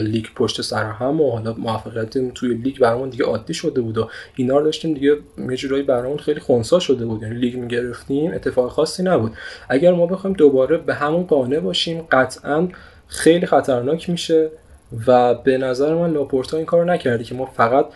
لیگ 0.00 0.26
پشت 0.36 0.62
سر 0.62 0.84
هم 0.84 1.20
و 1.20 1.30
حالا 1.30 1.54
موفقیت 1.58 2.34
توی 2.34 2.54
لیگ 2.54 2.78
برامون 2.78 3.08
دیگه 3.08 3.24
عادی 3.24 3.54
شده 3.54 3.80
بود 3.80 3.98
و 3.98 4.08
اینا 4.36 4.58
رو 4.58 4.64
داشتیم 4.64 4.94
دیگه 4.94 5.16
یه 5.50 5.56
جورایی 5.56 5.82
برامون 5.82 6.18
خیلی 6.18 6.40
خونسا 6.40 6.78
شده 6.78 7.06
بود. 7.06 7.22
یعنی 7.22 7.34
لیگ 7.34 7.56
می‌گرفتیم 7.56 8.32
اتفاق 8.32 8.70
خاصی 8.70 9.02
نبود. 9.02 9.32
اگر 9.68 9.92
ما 9.92 10.06
بخوایم 10.06 10.36
دوباره 10.36 10.76
به 10.76 10.94
همون 10.94 11.22
قانع 11.22 11.60
باشیم 11.60 12.06
قطعا 12.12 12.68
خیلی 13.08 13.46
خطرناک 13.46 14.10
میشه. 14.10 14.50
و 15.06 15.34
به 15.34 15.58
نظر 15.58 15.94
من 15.94 16.12
لاپورتا 16.12 16.56
این 16.56 16.66
کار 16.66 16.84
نکرده 16.84 17.24
که 17.24 17.34
ما 17.34 17.46
فقط 17.46 17.86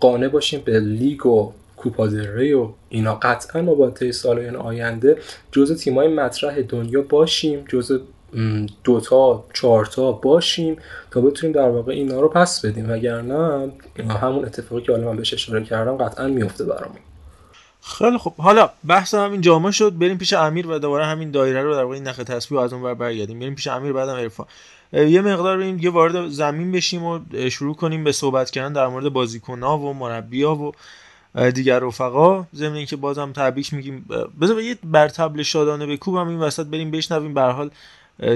قانع 0.00 0.28
باشیم 0.28 0.62
به 0.64 0.80
لیگ 0.80 1.26
و 1.26 1.52
کوپا 1.76 2.04
ری 2.04 2.52
و 2.52 2.68
اینا. 2.88 3.14
قطعا 3.14 3.62
ما 3.62 3.74
با 3.74 3.90
طی 3.90 4.12
سالهای 4.12 4.50
آینده 4.50 5.18
جز 5.52 5.80
تیمای 5.80 6.08
مطرح 6.08 6.60
دنیا 6.60 7.02
باشیم 7.02 7.64
جز 7.68 8.00
دوتا 8.84 9.44
چهارتا 9.54 10.12
باشیم 10.12 10.76
تا 11.10 11.20
بتونیم 11.20 11.56
در 11.56 11.68
واقع 11.68 11.92
اینا 11.92 12.20
رو 12.20 12.28
پس 12.28 12.64
بدیم. 12.64 12.90
وگرنه 12.90 13.70
همون 14.20 14.44
اتفاقی 14.44 14.82
که 14.82 14.92
حالا 14.92 15.04
من 15.04 15.16
بهش 15.16 15.34
اشاره 15.34 15.64
کردم 15.64 15.96
قطعا 15.96 16.28
میفته 16.28 16.64
برامون. 16.64 16.98
خیلی 17.82 18.18
خب 18.18 18.34
حالا 18.34 18.70
بحث 18.86 19.14
همین 19.14 19.40
جامعه 19.40 19.72
شد. 19.72 19.98
بریم 19.98 20.18
پیش 20.18 20.32
امیر 20.32 20.66
و 20.66 20.78
دوباره 20.78 21.04
همین 21.04 21.30
دایره 21.30 21.62
رو 21.62 21.74
در 21.74 21.82
واقع 21.82 21.94
این 21.94 22.08
نخ 22.08 22.16
تسبیح 22.16 22.58
از 22.58 22.72
اون 22.72 22.82
بر 22.82 22.94
برگردیم. 22.94 23.38
بریم 23.38 23.54
پیش 23.54 23.68
امیر 23.68 23.92
بعدم 23.92 24.14
عرفان. 24.14 24.46
یه 24.92 25.20
مقدار 25.20 25.56
بریم 25.56 25.78
یه 25.78 25.90
وارد 25.90 26.28
زمین 26.28 26.72
بشیم 26.72 27.04
و 27.04 27.20
شروع 27.50 27.74
کنیم 27.74 28.04
به 28.04 28.12
صحبت 28.12 28.50
کردن 28.50 28.72
در 28.72 28.86
مورد 28.86 29.08
بازیکن‌ها 29.08 29.78
و 29.78 29.94
مربی‌ها 29.94 30.54
و 30.54 30.72
دیگر 31.50 31.78
رفقا. 31.78 32.46
ضمن 32.54 32.74
اینکه 32.74 32.96
بازم 32.96 33.32
تبریک 33.32 33.74
میگیم. 33.74 34.06
بذار 34.40 34.60
یه 34.60 34.76
بر 34.84 35.08
تبل 35.08 35.42
شادانه 35.42 35.86
بکوبم 35.86 36.28
این 36.28 36.38
وسط 36.38 36.66
بریم 36.66 36.90
بشنویم. 36.90 37.34
به 37.34 37.42
حال 37.42 37.70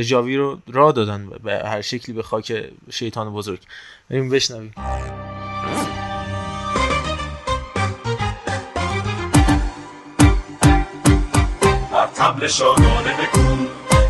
جاوی 0.02 0.36
رو 0.36 0.58
را 0.66 0.92
دادن 0.92 1.30
به 1.44 1.62
هر 1.64 1.80
شکلی 1.80 2.14
به 2.14 2.22
خاک 2.22 2.64
شیطان 2.90 3.32
بزرگ. 3.32 3.60
بریم 4.10 4.28
بشنویم. 4.28 4.74
تبل 12.16 12.46
شادانه 12.46 13.14
بکن 13.14 13.66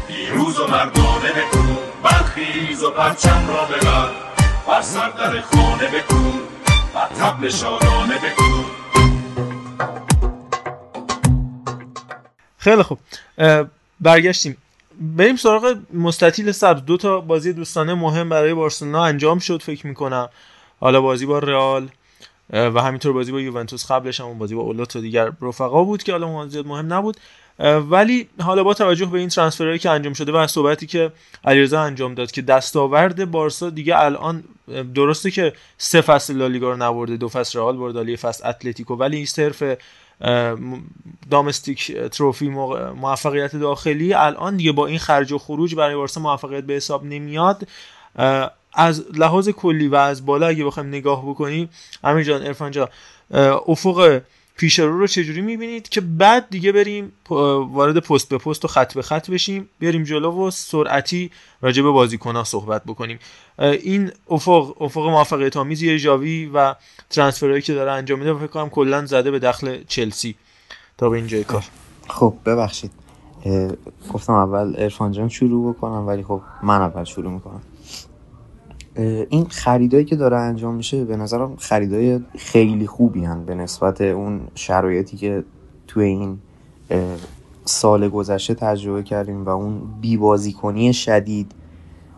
پیروز 0.08 0.60
و 0.60 0.66
مردانه 0.66 1.32
بکن 1.32 1.65
برخیز 2.36 2.84
و 2.84 2.90
پرچم 2.90 3.48
را 3.48 3.64
ببر. 3.64 4.10
بر 4.68 4.80
سر 4.80 5.10
در 5.10 5.40
خانه 5.40 5.86
بکن 5.86 6.32
و 6.94 7.08
تبل 7.18 7.48
شادانه 7.48 8.18
بکن 8.18 8.64
خیلی 12.58 12.82
خوب. 12.82 12.98
برگشتیم. 14.00 14.56
بریم 15.00 15.36
سراغ 15.36 15.76
مستطیل 15.92 16.52
سبز. 16.52 16.84
دو 16.84 16.96
تا 16.96 17.20
بازی 17.20 17.52
دوستانه 17.52 17.94
مهم 17.94 18.28
برای 18.28 18.54
بارسلونا 18.54 19.04
انجام 19.04 19.38
شد 19.38 19.62
فکر 19.62 19.86
می‌کنم. 19.86 20.28
حالا 20.80 21.00
بازی 21.00 21.26
با 21.26 21.38
رئال 21.38 21.88
و 22.52 22.82
همینطور 22.82 23.12
بازی 23.12 23.32
با 23.32 23.40
یوونتوس. 23.40 23.90
قبلش 23.90 24.20
هم 24.20 24.38
بازی 24.38 24.54
با 24.54 24.62
اولوت 24.62 24.96
و 24.96 25.00
دیگر 25.00 25.32
رفقا 25.42 25.84
بود 25.84 26.02
که 26.02 26.12
حالا 26.12 26.46
زیاد 26.48 26.66
مهم 26.66 26.92
نبود. 26.92 27.16
ولی 27.58 28.28
حالا 28.40 28.64
با 28.64 28.74
توجه 28.74 29.06
به 29.06 29.18
این 29.18 29.28
ترانسفرهایی 29.28 29.78
که 29.78 29.90
انجام 29.90 30.12
شده 30.12 30.32
و 30.32 30.46
صحبتی 30.46 30.86
که 30.86 31.12
علیرضا 31.44 31.80
انجام 31.80 32.14
داد 32.14 32.30
که 32.30 32.42
دستاورد 32.42 33.30
بارسا 33.30 33.70
دیگه 33.70 33.98
الان 33.98 34.44
درسته 34.94 35.30
که 35.30 35.52
سه 35.78 36.00
فصل 36.00 36.36
لالیگا 36.36 36.70
رو 36.70 36.76
نبرده 36.76 37.16
دو 37.16 37.28
فصل 37.28 37.58
رئال 37.58 37.76
برده 37.76 38.10
یه 38.10 38.16
فصل 38.16 38.48
اتلتیکو 38.48 38.94
ولی 38.94 39.16
این 39.16 39.26
صرف 39.26 39.62
دامستیک 41.30 41.92
تروفی 41.92 42.48
موفقیت 42.48 43.56
داخلی 43.56 44.14
الان 44.14 44.56
دیگه 44.56 44.72
با 44.72 44.86
این 44.86 44.98
خرج 44.98 45.32
و 45.32 45.38
خروج 45.38 45.74
برای 45.74 45.96
بارسا 45.96 46.20
موفقیت 46.20 46.64
به 46.64 46.74
حساب 46.74 47.04
نمیاد. 47.04 47.68
از 48.72 49.04
لحاظ 49.14 49.48
کلی 49.48 49.88
و 49.88 49.94
از 49.94 50.26
بالا 50.26 50.46
اگه 50.46 50.64
بخوایم 50.64 50.88
نگاه 50.88 51.28
بکنیم 51.28 51.70
امیر 52.04 52.24
جان 52.24 52.70
جان 52.70 52.88
افق 53.66 54.20
پیش 54.56 54.78
رو 54.78 54.98
رو 54.98 55.06
چجوری 55.06 55.40
می‌بینید 55.40 55.88
که 55.88 56.00
بعد 56.00 56.46
دیگه 56.50 56.72
بریم 56.72 57.12
وارد 57.28 57.98
پست 57.98 58.28
به 58.28 58.38
پست 58.38 58.64
و 58.64 58.68
خط 58.68 58.94
به 58.94 59.02
خط 59.02 59.30
بشیم 59.30 59.68
بریم 59.80 60.02
جلو 60.02 60.46
و 60.46 60.50
سرعتی 60.50 61.30
راجع 61.60 61.82
به 61.82 61.90
بازیکن‌ها 61.90 62.44
صحبت 62.44 62.84
بکنیم. 62.84 63.18
این 63.58 64.10
افق 64.30 64.82
افق 64.82 65.00
موفقیت 65.00 65.56
آمیزی 65.56 65.98
جاوی 65.98 66.50
و 66.54 66.74
ترانسفرهایی 67.10 67.62
که 67.62 67.74
داره 67.74 67.92
انجام 67.92 68.18
میده 68.18 68.34
فکر 68.34 68.46
کنم 68.46 68.68
کلا 68.68 69.06
زده 69.06 69.30
به 69.30 69.38
دخل 69.38 69.84
چلسی. 69.88 70.34
تا 70.98 71.08
به 71.08 71.16
اینجای 71.16 71.44
کار. 71.44 71.64
خب 72.08 72.34
ببخشید. 72.46 72.90
گفتم 74.12 74.32
اول 74.32 74.74
ارفان 74.78 75.12
جان 75.12 75.28
شروع 75.28 75.74
بکنم 75.74 76.06
ولی 76.06 76.22
خب 76.22 76.40
من 76.62 76.82
اول 76.82 77.04
شروع 77.04 77.32
می‌کنم. 77.32 77.62
این 78.96 79.44
خریدایی 79.44 80.04
که 80.04 80.16
داره 80.16 80.36
انجام 80.36 80.74
میشه 80.74 81.04
به 81.04 81.16
نظرم 81.16 81.56
خریدای 81.56 82.20
خیلی 82.38 82.86
خوبی 82.86 83.24
هن 83.24 83.44
به 83.44 83.54
نسبت 83.54 84.00
اون 84.00 84.40
شرایطی 84.54 85.16
که 85.16 85.44
توی 85.86 86.04
این 86.04 86.38
سال 87.64 88.08
گذشته 88.08 88.54
تجربه 88.54 89.02
کردیم 89.02 89.44
و 89.44 89.48
اون 89.48 89.80
بیبازیکنی 90.00 90.92
شدید 90.92 91.52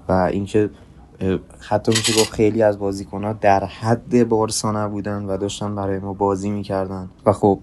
و 0.08 0.12
اینکه 0.12 0.70
حتی 1.68 1.92
میشه 1.92 2.20
گفت 2.20 2.32
خیلی 2.32 2.62
از 2.62 2.78
ها 3.12 3.32
در 3.32 3.64
حد 3.64 4.28
بارسا 4.28 4.72
نبودن 4.72 5.24
و 5.24 5.36
داشتن 5.36 5.74
برای 5.74 5.98
ما 5.98 6.12
بازی 6.12 6.50
می‌کردن. 6.50 7.08
و 7.26 7.32
خب 7.32 7.60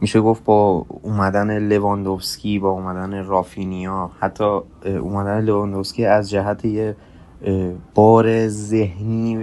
میشه 0.00 0.20
گفت 0.20 0.44
با 0.44 0.86
اومدن 1.02 1.58
لواندوفسکی 1.58 2.58
با 2.58 2.70
اومدن 2.70 3.24
رافینیا 3.24 4.10
حتی 4.20 4.60
اومدن 4.84 5.40
لواندوفسکی 5.40 6.04
از 6.04 6.30
جهت 6.30 6.64
یه 6.64 6.96
بار 7.94 8.48
ذهنی 8.48 9.38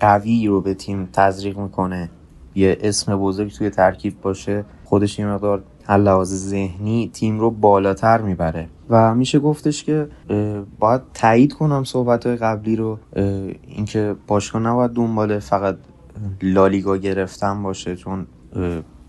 قوی 0.00 0.46
رو 0.46 0.60
به 0.60 0.74
تیم 0.74 1.08
تزریق 1.12 1.58
می‌کنه. 1.58 2.10
یه 2.54 2.78
اسم 2.80 3.16
بزرگ 3.16 3.52
توی 3.52 3.70
ترکیب 3.70 4.20
باشه 4.20 4.64
خودش 4.84 5.18
یه 5.18 5.26
مقدار 5.26 5.62
لحاظ 5.88 6.34
ذهنی 6.34 7.10
تیم 7.12 7.40
رو 7.40 7.50
بالاتر 7.50 8.20
می‌بره. 8.20 8.68
و 8.90 9.14
میشه 9.14 9.38
گفتش 9.38 9.84
که 9.84 10.08
باید 10.78 11.00
تایید 11.14 11.52
کنم 11.52 11.84
صحبت 11.84 12.26
های 12.26 12.36
قبلی 12.36 12.76
رو. 12.76 12.98
اینکه 13.66 14.14
باشگاه 14.26 14.62
نباید 14.62 14.90
دنبال 14.90 15.38
فقط 15.38 15.76
لالیگا 16.42 16.96
گرفتن 16.96 17.62
باشه 17.62 17.96
چون 17.96 18.26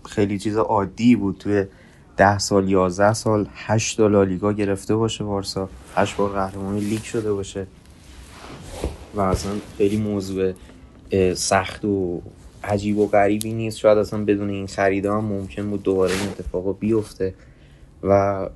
خیلی 0.04 0.38
چیز 0.38 0.56
عادی 0.56 1.16
بود. 1.16 1.36
توی 1.38 1.64
ده 2.16 2.38
سال 2.38 2.68
یازده 2.68 3.12
سال 3.12 3.48
هشت 3.54 3.96
تا 3.96 4.06
لالیگا 4.06 4.52
گرفته 4.52 4.96
باشه 4.96 5.24
وارسا 5.24 5.68
هشت 5.94 6.16
بار 6.16 6.30
قهرمانی 6.30 6.80
لیگ 6.80 7.02
شده 7.02 7.32
باشه. 7.32 7.66
و 9.14 9.20
اصلا 9.20 9.52
خیلی 9.78 9.96
موضوع 9.96 10.52
سخت 11.34 11.84
و 11.84 12.22
عجیب 12.64 12.98
و 12.98 13.06
غریبی 13.06 13.52
نیست. 13.52 13.78
شاید 13.78 13.98
اصلا 13.98 14.24
بدون 14.24 14.50
این 14.50 14.66
خریده 14.66 15.12
هم 15.12 15.24
ممکن 15.24 15.70
بود 15.70 15.82
دوباره 15.82 16.12
این 16.12 16.28
اتفاق 16.28 16.78
بیفته. 16.78 17.34
و 18.02 18.48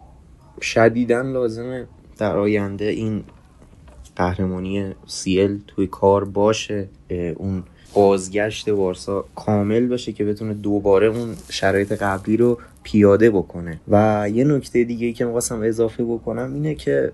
شدیدا 0.61 1.20
لازمه 1.20 1.87
در 2.18 2.37
آینده 2.37 2.85
این 2.85 3.24
قهرمانی 4.16 4.95
سیل 5.07 5.61
توی 5.66 5.87
کار 5.87 6.24
باشه. 6.24 6.89
اون 7.35 7.62
بازگشت 7.95 8.68
وارسا 8.68 9.24
کامل 9.35 9.87
باشه 9.87 10.12
که 10.12 10.24
بتونه 10.24 10.55
دوباره 10.55 11.07
اون 11.07 11.37
شرایط 11.51 11.93
قبلی 11.93 12.37
رو 12.37 12.59
پیاده 12.82 13.30
بکنه. 13.30 13.80
و 13.89 14.26
یه 14.32 14.45
نکته 14.45 14.85
دیگه 14.85 15.12
که 15.12 15.24
می‌خواستم 15.24 15.62
اضافه 15.62 16.05
بکنم 16.05 16.55
اینه 16.55 16.74
که 16.74 17.12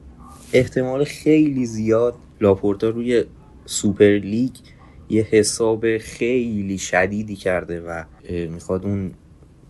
احتمال 0.52 1.04
خیلی 1.04 1.66
زیاد 1.66 2.14
لاپورتا 2.40 2.88
روی 2.88 3.24
سوپر 3.64 4.18
لیگ 4.22 4.50
یه 5.08 5.22
حساب 5.22 5.98
خیلی 5.98 6.78
شدیدی 6.78 7.36
کرده 7.36 7.80
و 7.80 8.04
می‌خواد 8.30 8.84
اون 8.84 9.10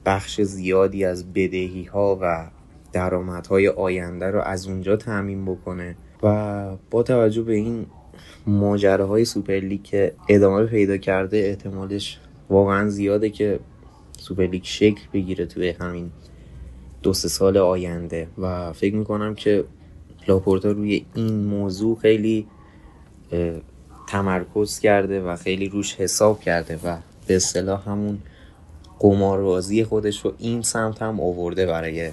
بخش 0.06 0.40
زیادی 0.40 1.04
از 1.04 1.32
بدهی 1.32 1.84
ها 1.84 2.18
و 2.22 2.50
درآمدهای 2.92 3.68
آینده 3.68 4.26
رو 4.26 4.40
از 4.40 4.66
اونجا 4.66 4.96
تامین 4.96 5.44
بکنه 5.44 5.96
و 6.22 6.76
با 6.90 7.02
توجه 7.02 7.42
به 7.42 7.54
این 7.54 7.86
ماجراهای 8.46 9.24
سوپر 9.24 9.60
لیگ 9.60 9.82
که 9.82 10.14
ادامه 10.28 10.66
پیدا 10.66 10.96
کرده 10.96 11.36
احتمالش 11.36 12.20
واقعا 12.50 12.88
زیاده 12.88 13.30
که 13.30 13.60
سوپرلیگ 14.18 14.64
شکل 14.64 15.00
بگیره 15.12 15.46
توی 15.46 15.68
همین 15.68 16.10
دو 17.02 17.12
سه 17.12 17.28
سال 17.28 17.56
آینده 17.56 18.28
و 18.38 18.72
فکر 18.72 18.94
می‌کنم 18.94 19.34
که 19.34 19.64
لاپورتا 20.30 20.70
روی 20.70 21.04
این 21.14 21.44
موضوع 21.44 21.98
خیلی 21.98 22.46
تمرکز 24.08 24.78
کرده 24.78 25.22
و 25.22 25.36
خیلی 25.36 25.68
روش 25.68 25.94
حساب 25.94 26.40
کرده 26.40 26.78
و 26.84 26.96
به 27.26 27.36
اصطلاح 27.36 27.88
همون 27.88 28.18
قماربازی 28.98 29.84
خودش 29.84 30.24
رو 30.24 30.32
این 30.38 30.62
سمت 30.62 31.02
هم 31.02 31.20
آورده 31.20 31.66
برای 31.66 32.10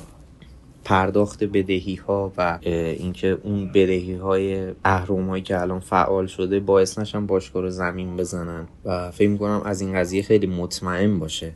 پرداخت 0.84 1.43
بدهی 1.43 1.95
ها 1.95 2.32
و 2.38 2.59
اینکه 2.63 3.38
اون 3.43 3.68
بدهی 3.68 4.15
های 4.15 4.74
اهرم 4.86 5.30
هایی 5.30 5.43
که 5.43 5.61
الان 5.61 5.80
فعال 5.80 6.28
شده 6.28 6.59
باعث 6.59 6.99
نشن 6.99 7.26
باشگاه 7.26 7.61
رو 7.61 7.70
زمین 7.70 8.18
بزنن 8.18 8.68
و 8.86 9.11
فکر 9.11 9.30
می‌کنم 9.30 9.61
از 9.65 9.82
این 9.82 9.93
قضیه 9.93 10.22
خیلی 10.22 10.47
مطمئن 10.47 11.20
باشه. 11.20 11.53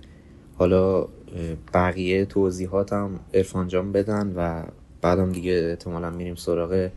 حالا 0.58 1.08
بقیه 1.74 2.26
توضیحات 2.26 2.94
هم 2.94 3.20
ارفان 3.34 3.68
جان 3.68 3.92
بدن 3.92 4.34
و 4.36 4.64
بعدم 5.02 5.32
دیگه 5.32 5.68
احتمالا 5.70 6.10
میریم 6.10 6.36
سراغ 6.36 6.90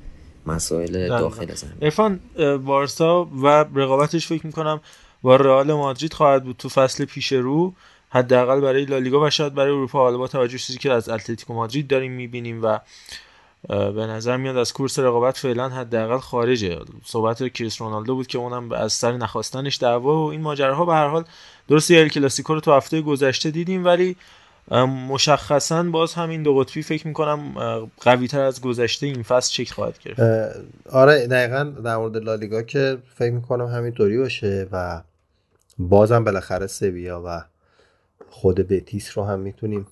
مسائل 0.47 1.09
داخل 1.09 1.55
زمین. 1.55 1.75
ارفان 1.83 2.21
بارسا 2.65 3.25
و 3.25 3.47
رقابتش 3.75 4.27
فکر 4.27 4.47
می‌کنم 4.47 4.81
با 5.23 5.37
رئال 5.37 5.73
مادرید 5.73 6.13
خواهد 6.13 6.45
بود 6.45 6.57
تو 6.57 6.69
فصل 6.69 7.05
پیش 7.05 7.33
رو. 7.33 7.73
حداقل 8.11 8.61
برای 8.61 8.85
لالیگا 8.85 9.27
و 9.27 9.31
شاید 9.31 9.55
برای 9.55 9.71
اروپا. 9.71 9.99
حالا 9.99 10.19
با 10.19 10.29
توجه 10.29 10.59
چیزی 10.59 10.79
که 10.79 10.93
از 10.93 11.09
اتلتیکو 11.09 11.55
مادرید 11.55 11.89
داریم 11.89 12.13
می‌بینیم 12.13 12.63
و 12.63 12.79
به 13.69 14.07
نظر 14.07 14.37
میاد 14.37 14.57
از 14.57 14.73
کورس 14.73 14.99
رقابت 14.99 15.37
فعلا 15.39 15.69
حداقل 15.69 16.19
خارجه. 16.19 16.79
صحبت 17.05 17.53
کریس 17.53 17.81
رونالدو 17.81 18.15
بود 18.15 18.27
که 18.27 18.39
اونم 18.39 18.73
از 18.73 18.93
سر 18.93 19.13
نخواستنش 19.13 19.79
دعوا 19.79 20.27
و 20.27 20.31
این 20.31 20.41
ماجراها. 20.41 20.85
به 20.85 20.93
هر 20.93 21.09
حال 21.09 21.25
درسته 21.69 21.95
ال 21.95 22.09
کلاسیکو 22.09 22.55
رو 22.55 22.61
تو 22.61 22.73
هفته 22.73 23.01
گذشته 23.01 23.51
دیدیم 23.51 23.85
ولی 23.85 24.17
مشخصا 25.09 25.83
باز 25.83 26.15
همین 26.15 26.43
دو 26.43 26.55
قطبی 26.55 26.83
فکر 26.83 27.07
می‌کنم 27.07 27.55
قوی 28.01 28.29
تر 28.29 28.41
از 28.41 28.61
گذشته 28.61 29.07
این 29.07 29.23
فصل 29.23 29.53
چک 29.53 29.73
خواهد 29.73 29.99
گرفت. 29.99 30.21
آره 30.91 31.27
دقیقا 31.27 31.65
در 31.65 31.97
مورد 31.97 32.17
لالیگا 32.17 32.63
که 32.63 32.99
فکر 33.15 33.33
می‌کنم 33.33 33.67
همینطوری 33.67 34.19
باشه 34.19 34.69
و 34.73 35.03
بازم 35.79 36.25
بالاخره 36.25 36.67
سویا 36.67 37.23
و 37.27 37.45
خود 38.31 38.57
بتیس 38.69 39.19
رو 39.19 39.25
هم 39.25 39.41
می‌تونیم 39.41 39.87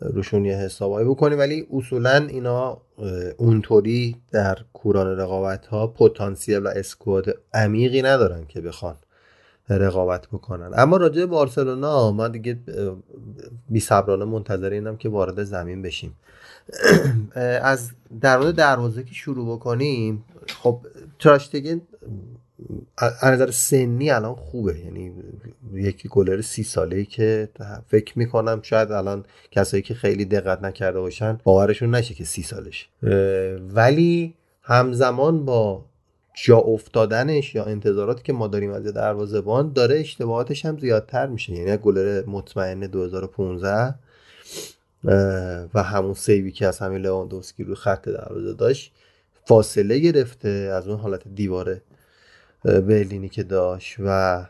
روشون 0.00 0.44
یه 0.44 0.56
حسابایی 0.56 1.08
بکنیم. 1.08 1.38
ولی 1.38 1.66
اصولا 1.72 2.26
اینا 2.28 2.78
اونطوری 3.36 4.16
در 4.32 4.58
کوران 4.72 5.18
رقابت 5.18 5.66
ها 5.66 5.86
پتانسیل 5.86 6.58
و 6.58 6.68
اسکواد 6.68 7.34
عمیقی 7.54 8.02
ندارن 8.02 8.46
که 8.46 8.60
بخوان. 8.60 8.96
رقابت 9.68 10.26
بکنن. 10.26 10.70
اما 10.76 10.96
راجع 10.96 11.24
بارسلونا 11.24 12.12
ما 12.12 12.28
دیگه 12.28 12.58
بی 13.68 13.80
صبرانه 13.80 14.24
منتظر 14.24 14.70
اینم 14.70 14.96
که 14.96 15.08
وارد 15.08 15.44
زمین 15.44 15.82
بشیم. 15.82 16.16
از 17.62 17.90
در 18.20 18.38
مورد 18.38 18.54
دروازه 18.54 19.02
که 19.02 19.14
شروع 19.14 19.56
بکنیم 19.56 20.24
خب 20.62 20.80
تراشتگن 21.18 21.80
از 22.96 23.24
نظر 23.24 23.50
سنی 23.50 24.10
الان 24.10 24.34
خوبه. 24.34 24.78
یعنی 24.78 25.12
یکی 25.72 26.08
گلر 26.08 26.40
سی 26.40 26.62
ساله 26.62 27.04
که 27.04 27.48
فکر 27.88 28.18
می‌کنم 28.18 28.60
شاید 28.62 28.92
الان 28.92 29.24
کسایی 29.50 29.82
که 29.82 29.94
خیلی 29.94 30.24
دقت 30.24 30.62
نکرده 30.62 31.00
باشن 31.00 31.38
باورشون 31.44 31.94
نشه 31.94 32.14
که 32.14 32.24
سی 32.24 32.42
سالش. 32.42 32.88
ولی 33.74 34.34
همزمان 34.62 35.44
با 35.44 35.84
جا 36.44 36.58
افتادنش 36.58 37.54
یا 37.54 37.64
انتظاراتی 37.64 38.22
که 38.22 38.32
ما 38.32 38.46
داریم 38.46 38.72
از 38.72 38.84
دروازه‌بان 38.84 39.72
داره 39.72 40.00
اشتباهاتش 40.00 40.64
هم 40.66 40.78
زیادتر 40.78 41.26
میشه. 41.26 41.52
یعنی 41.52 41.76
گلر 41.76 42.24
مطمئن 42.26 42.80
2015 42.80 43.94
و 45.74 45.82
همون 45.82 46.14
سیوی 46.14 46.52
که 46.52 46.66
از 46.66 46.78
همین 46.78 47.02
لواندوسکی 47.02 47.64
رو 47.64 47.74
خط 47.74 48.08
دروازه 48.08 48.54
داشت 48.54 48.92
فاصله 49.44 49.98
گرفته 49.98 50.48
از 50.48 50.88
اون 50.88 50.98
حالت 50.98 51.28
دیواره 51.34 51.82
برلینی 52.64 53.28
که 53.28 53.42
داشت. 53.42 53.96
و 54.04 54.46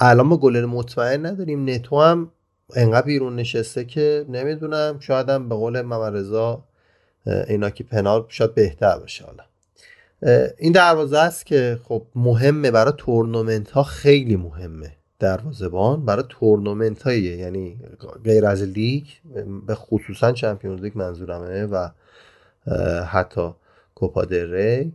الان 0.00 0.26
ما 0.26 0.36
گلر 0.36 0.66
مطمئن 0.66 1.26
نداریم. 1.26 1.70
نتو 1.70 2.00
هم 2.00 2.30
انقدر 2.76 3.06
بیرون 3.06 3.36
نشسته 3.36 3.84
که 3.84 4.26
نمی‌دونم 4.28 5.00
شاید 5.00 5.28
هم 5.28 5.48
به 5.48 5.54
قول 5.54 5.82
ممرزا 5.82 6.64
اینا 7.48 7.70
که 7.70 7.84
پنیا 7.84 8.24
شاید 8.28 8.54
بهتر 8.54 8.98
باشه 8.98 9.24
حالا. 9.24 9.44
این 10.58 10.72
دروازه 10.72 11.18
است 11.18 11.46
که 11.46 11.78
خب 11.84 12.02
مهمه 12.14 12.70
برای 12.70 12.92
تورنمنت 12.98 13.70
ها 13.70 13.82
خیلی 13.82 14.36
مهمه 14.36 14.92
دروازه‌بان 15.18 16.04
برای 16.04 16.24
تورنمنت 16.28 17.02
هاییه 17.02 17.36
یعنی 17.36 17.80
غیر 18.24 18.46
از 18.46 18.62
لیگ 18.62 19.04
به 19.66 19.74
خصوصا 19.74 20.32
چمپیونز 20.32 20.82
لیگ 20.82 20.92
منظورمه 20.98 21.64
و 21.66 21.88
حتی 23.04 23.50
کوپا 23.94 24.22
ری. 24.22 24.92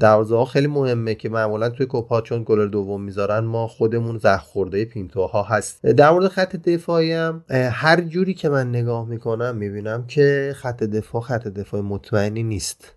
دروازه 0.00 0.36
ها 0.36 0.44
خیلی 0.44 0.66
مهمه 0.66 1.14
که 1.14 1.28
معمولا 1.28 1.68
توی 1.68 1.86
کوپا 1.86 2.20
چون 2.20 2.42
گلر 2.46 2.66
دوم 2.66 3.02
می‌ذارن 3.02 3.38
ما 3.38 3.66
خودمون 3.66 4.18
زخم 4.18 4.40
خورده 4.42 4.84
پینتوها 4.84 5.42
هست 5.42 5.86
در 5.86 6.10
مورد 6.10 6.28
خط 6.28 6.56
دفاعی 6.56 7.12
هم 7.12 7.44
هر 7.50 8.00
جوری 8.00 8.34
که 8.34 8.48
من 8.48 8.68
نگاه 8.68 9.08
می‌کنم 9.08 9.56
می‌بینم 9.56 10.06
که 10.06 10.52
خط 10.56 10.82
دفاع 10.82 11.22
خط 11.22 11.48
دفاع 11.48 11.80
مطمئنی 11.80 12.42
نیست. 12.42 12.94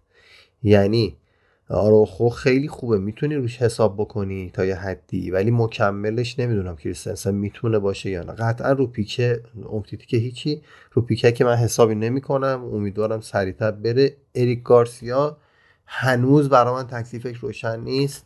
یعنی 0.63 1.17
آروخو 1.69 2.29
خیلی 2.29 2.67
خوبه. 2.67 2.97
می‌تونی 2.97 3.35
روش 3.35 3.61
حساب 3.61 3.95
بکنی 3.97 4.51
تا 4.53 4.65
یه 4.65 4.75
حدی 4.75 5.31
ولی 5.31 5.51
مکملش 5.51 6.39
نمی‌دونم 6.39 6.75
کریستنسن 6.75 7.35
می‌تونه 7.35 7.79
باشه 7.79 8.09
یا 8.09 8.23
نه. 8.23 8.33
قطعا 8.33 8.71
رو 8.71 8.87
پیکه 8.87 9.41
امتیتی 9.71 10.05
که 10.05 10.17
هیچی. 10.17 10.61
رو 10.91 11.01
پیکه 11.01 11.31
که 11.31 11.45
من 11.45 11.55
حسابی 11.55 11.95
نمی‌کنم. 11.95 12.63
امیدوارم 12.73 13.21
سریعتر 13.21 13.71
بره. 13.71 14.15
اریک 14.35 14.63
گارسیا 14.63 15.37
هنوز 15.85 16.49
برای 16.49 16.73
من 16.73 16.87
تکلیفش 16.87 17.37
روشن 17.37 17.79
نیست. 17.79 18.25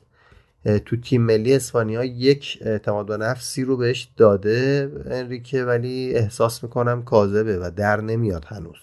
تو 0.86 0.98
تیم 0.98 1.22
ملی 1.22 1.54
اسپانیا 1.54 2.04
یک 2.04 2.60
اعتماد 2.62 3.06
به 3.06 3.18
نفسی 3.18 3.64
رو 3.64 3.78
بهش 3.78 4.10
داده 4.18 4.92
انریکه 5.06 5.64
ولی 5.64 6.14
احساس 6.16 6.64
می‌کنم 6.64 7.04
کاذبه 7.04 7.58
و 7.58 7.72
در 7.76 8.02
نمیاد 8.02 8.46
هنوز. 8.46 8.80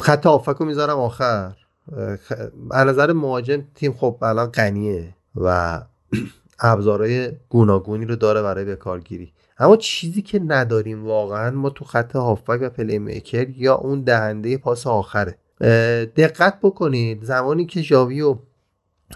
خط 0.00 0.26
آفک 0.26 0.56
رو 0.56 0.66
می‌ذارم 0.66 0.98
آخر. 0.98 1.56
از 2.70 2.86
نظر 2.86 3.12
مهاجم 3.12 3.64
تیم 3.74 3.92
خب 3.92 4.18
الان 4.22 4.46
غنیه 4.46 5.14
و 5.36 5.80
ابزارهای 6.60 7.32
گوناگونی 7.48 8.04
رو 8.04 8.16
داره 8.16 8.42
برای 8.42 8.64
بکارگیری 8.64 9.32
اما 9.58 9.76
چیزی 9.76 10.22
که 10.22 10.38
نداریم 10.38 11.06
واقعا 11.06 11.50
ما 11.50 11.70
تو 11.70 11.84
خط 11.84 12.16
هافبک 12.16 12.58
و 12.62 12.68
پلی 12.68 12.98
میکر 12.98 13.50
یا 13.50 13.74
اون 13.74 14.00
دهنده 14.00 14.56
پاس 14.56 14.86
آخره. 14.86 15.38
دقت 16.16 16.58
بکنید 16.62 17.24
زمانی 17.24 17.66
که 17.66 17.82
ژاوی 17.82 18.20
و 18.22 18.38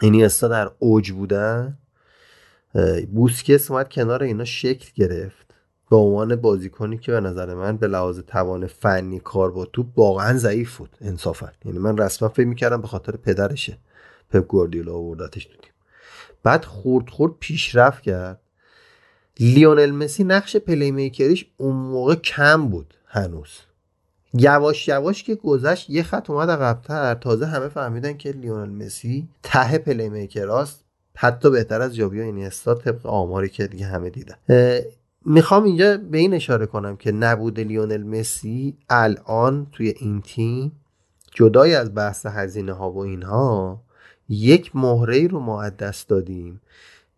اینیستا 0.03 0.49
در 0.49 0.71
اوج 0.79 1.13
بودن 1.13 1.79
بوسکس 3.13 3.71
اومد 3.71 3.89
کنار 3.89 4.23
اینا 4.23 4.45
شکل 4.45 4.89
گرفت. 4.95 5.48
به 5.91 5.97
عنوان 5.97 6.37
بازیکنی 6.37 6.99
که 6.99 7.13
به 7.13 7.21
نظر 7.21 7.55
من 7.55 7.77
به 7.77 7.87
لحاظ 7.87 8.21
توان 8.21 8.67
فنی 8.67 9.21
کار 9.21 9.51
با 9.51 9.65
توپ 9.65 9.85
واقعا 9.97 10.39
ضعیف 10.39 10.77
بود 10.77 10.91
انصافا. 11.01 11.53
یعنی 11.65 11.79
من 11.79 11.99
رسما 11.99 12.29
فکر 12.29 12.47
می‌کردم 12.47 12.81
به 12.81 12.89
خاطر 12.89 13.17
پدرشه. 13.17 13.79
پپ 14.31 14.47
گواردیولا 14.47 14.95
آوردتش 14.95 15.47
دیدیم 15.47 15.71
بعد 16.43 16.65
خورد 16.65 17.11
خورد 17.11 17.33
پیشرفت 17.41 18.03
کرد. 18.03 18.41
لیونل 19.41 19.91
مسی 19.91 20.25
نقش 20.25 20.57
playmaker 20.57 20.91
یش 20.91 21.47
اون 21.57 21.77
موقع 21.77 22.15
کم 22.15 22.69
بود 22.69 22.95
هنوز. 23.07 23.59
یواش 24.35 24.89
یواش 24.89 25.23
که 25.23 25.35
گذشت 25.35 25.91
یه 25.91 26.03
خط 26.03 26.31
اومد 26.31 26.51
عقبتر. 26.51 27.15
تازه 27.15 27.47
همه 27.47 27.69
فهمیدن 27.69 28.17
که 28.17 28.31
لیونل 28.31 28.85
مسی 28.87 29.29
ته 29.43 29.79
playmaker 29.79 30.09
است 30.09 30.85
حتی 31.17 31.51
بهتر 31.51 31.81
از 31.81 31.97
جاوی 31.97 32.21
و 32.21 32.23
اینیستا 32.23 32.75
طبق 32.75 33.07
آماری 33.07 33.49
که 33.49 33.67
دیگه 33.67 33.87
همه 33.87 34.11
دیدن. 34.11 34.35
می‌خوام 35.31 35.65
اینجا 35.65 35.97
به 35.97 36.19
این 36.19 36.35
اشاره 36.35 36.67
کنم 36.67 36.97
که 36.97 37.13
نبود 37.13 37.61
لیونل 37.61 38.03
مسی 38.03 38.77
الان 38.91 39.67
توی 39.73 39.95
این 39.99 40.21
تیم 40.21 40.73
جدای 41.35 41.75
از 41.75 41.95
بحث 41.95 42.27
هزینه 42.27 42.73
ها 42.73 42.91
و 42.91 42.99
اینها 42.99 43.83
یک 44.29 44.77
مهره 44.77 45.27
رو 45.27 45.41
ما 45.41 45.69
دست 45.69 46.09
دادیم 46.09 46.61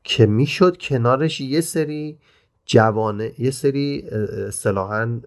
که 0.05 0.27
می‌شد 0.27 0.77
کنارش 0.77 1.41
یه 1.41 1.61
سری 1.61 2.19
جوانه 2.67 3.33
یه 3.39 3.51
سری 3.51 4.01
اصطلاحا 4.49 5.21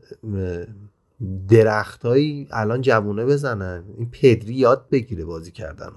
درختهایی 1.50 2.48
الان 2.52 2.82
جوونه 2.82 3.26
بزنن. 3.26 3.84
این 3.98 4.10
پدری 4.12 4.54
یاد 4.54 4.86
بگیره 4.92 5.26
بازی 5.26 5.52
کردن 5.52 5.92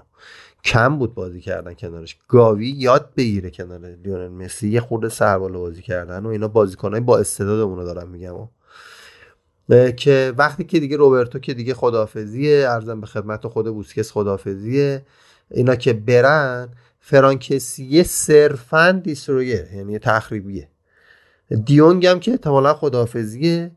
کم 0.63 0.97
بود 0.97 1.13
بازی 1.13 1.41
کردن 1.41 1.73
کنارش. 1.73 2.17
گاوی 2.27 2.67
یاد 2.67 3.09
بگیره 3.17 3.49
کنار 3.49 3.79
لیونل 3.79 4.27
مسی 4.27 4.69
یه 4.69 4.81
خورده 4.81 5.09
سربال 5.09 5.51
بازی 5.51 5.81
کردن 5.81 6.25
و 6.25 6.27
اینا 6.27 6.47
بازیکنای 6.47 6.99
با 6.99 7.17
استعدادمون 7.17 7.77
رو 7.77 7.83
دارم 7.83 8.09
میگم. 8.09 8.49
که 9.95 10.33
وقتی 10.37 10.63
که 10.63 10.79
دیگه 10.79 10.97
روبرتو 10.97 11.39
که 11.39 11.53
دیگه 11.53 11.73
خدافزیه 11.73 12.65
ارزم 12.69 13.01
به 13.01 13.07
خدمت 13.07 13.47
خود 13.47 13.65
بوسکس 13.65 14.11
خدافزیه 14.11 15.05
اینا 15.51 15.75
که 15.75 15.93
برن 15.93 16.69
فرانکسیه 16.99 18.03
صرفا 18.03 18.91
دیسترویر 19.03 19.65
یعنی 19.73 19.99
تخریبیه. 19.99 20.67
دیونگ 21.65 22.05
هم 22.05 22.19
که 22.19 22.31
احتمالا 22.31 22.73
خداحافظیه. 22.73 23.71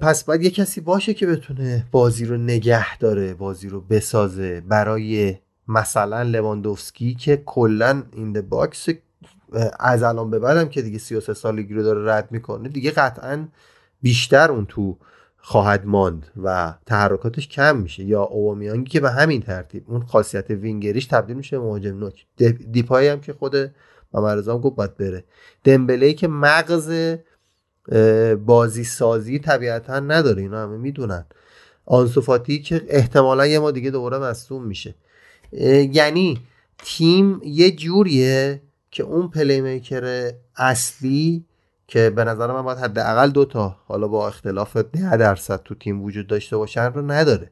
پس 0.00 0.24
باید 0.24 0.42
یه 0.42 0.50
کسی 0.50 0.80
باشه 0.80 1.14
که 1.14 1.26
بتونه 1.26 1.86
بازی 1.90 2.24
رو 2.24 2.36
نگه 2.36 2.98
داره 2.98 3.34
بازی 3.34 3.68
رو 3.68 3.80
بسازه 3.80 4.60
برای 4.60 5.36
مثلا 5.72 6.22
لواندوفسکی 6.22 7.14
که 7.14 7.42
کلا 7.46 8.02
این 8.12 8.40
box 8.40 8.88
از 9.80 10.02
الان 10.02 10.30
به 10.30 10.38
بعدم 10.38 10.68
که 10.68 10.82
دیگه 10.82 10.98
33 10.98 11.34
سالگی 11.34 11.74
رو 11.74 11.82
داره 11.82 12.12
رد 12.12 12.28
می‌کنه 12.32 12.68
دیگه 12.68 12.90
قطعا 12.90 13.48
بیشتر 14.02 14.50
اون 14.50 14.66
تو 14.66 14.96
خواهد 15.36 15.86
ماند 15.86 16.26
و 16.42 16.74
تحرکاتش 16.86 17.48
کم 17.48 17.76
میشه. 17.76 18.04
یا 18.04 18.22
اوبامیانگی 18.22 18.90
که 18.90 19.00
به 19.00 19.10
همین 19.10 19.42
ترتیب 19.42 19.84
اون 19.90 20.02
خاصیت 20.02 20.50
وینگریش 20.50 21.06
تبدیل 21.06 21.36
میشه 21.36 21.58
به 21.58 21.64
مهاجم 21.64 21.98
نوک. 21.98 22.26
دیپایی 22.72 23.08
هم 23.08 23.20
که 23.20 23.32
خود 23.32 23.56
ممرضام 24.14 24.60
گفت 24.60 24.76
باید 24.76 24.96
بره. 24.96 25.24
دمبله 25.64 26.12
که 26.12 26.28
مغز 26.28 27.16
بازی 28.46 28.84
سازی 28.84 29.38
طبیعتا 29.38 30.00
نداره 30.00 30.42
اینا 30.42 30.62
همه 30.62 30.76
می‌دونن. 30.76 31.24
آنسوفاتی 31.86 32.62
که 32.62 32.82
احتمالا 32.88 33.46
یه 33.46 33.58
ماه 33.58 33.70
دیگه 33.70 33.90
دوباره 33.90 34.18
مصدوم 34.18 34.64
میشه. 34.64 34.94
یعنی 35.52 36.40
تیم 36.78 37.40
یه 37.44 37.70
جوریه 37.70 38.62
که 38.90 39.02
اون 39.02 39.28
playmaker 39.28 40.32
اصلی 40.56 41.44
که 41.88 42.10
به 42.10 42.24
نظر 42.24 42.52
من 42.52 42.62
باید 42.62 42.78
حداقل 42.78 43.30
دوتا 43.30 43.76
حالا 43.86 44.08
با 44.08 44.28
اختلاف 44.28 44.76
ده 44.76 45.16
درصد 45.16 45.62
تو 45.62 45.74
تیم 45.74 46.02
وجود 46.02 46.26
داشته 46.26 46.56
باشن 46.56 46.92
رو 46.92 47.10
نداره. 47.10 47.50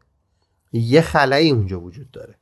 یه 0.73 1.01
خلایی 1.01 1.51
اونجا 1.51 1.81
وجود 1.81 2.11
داره. 2.11 2.35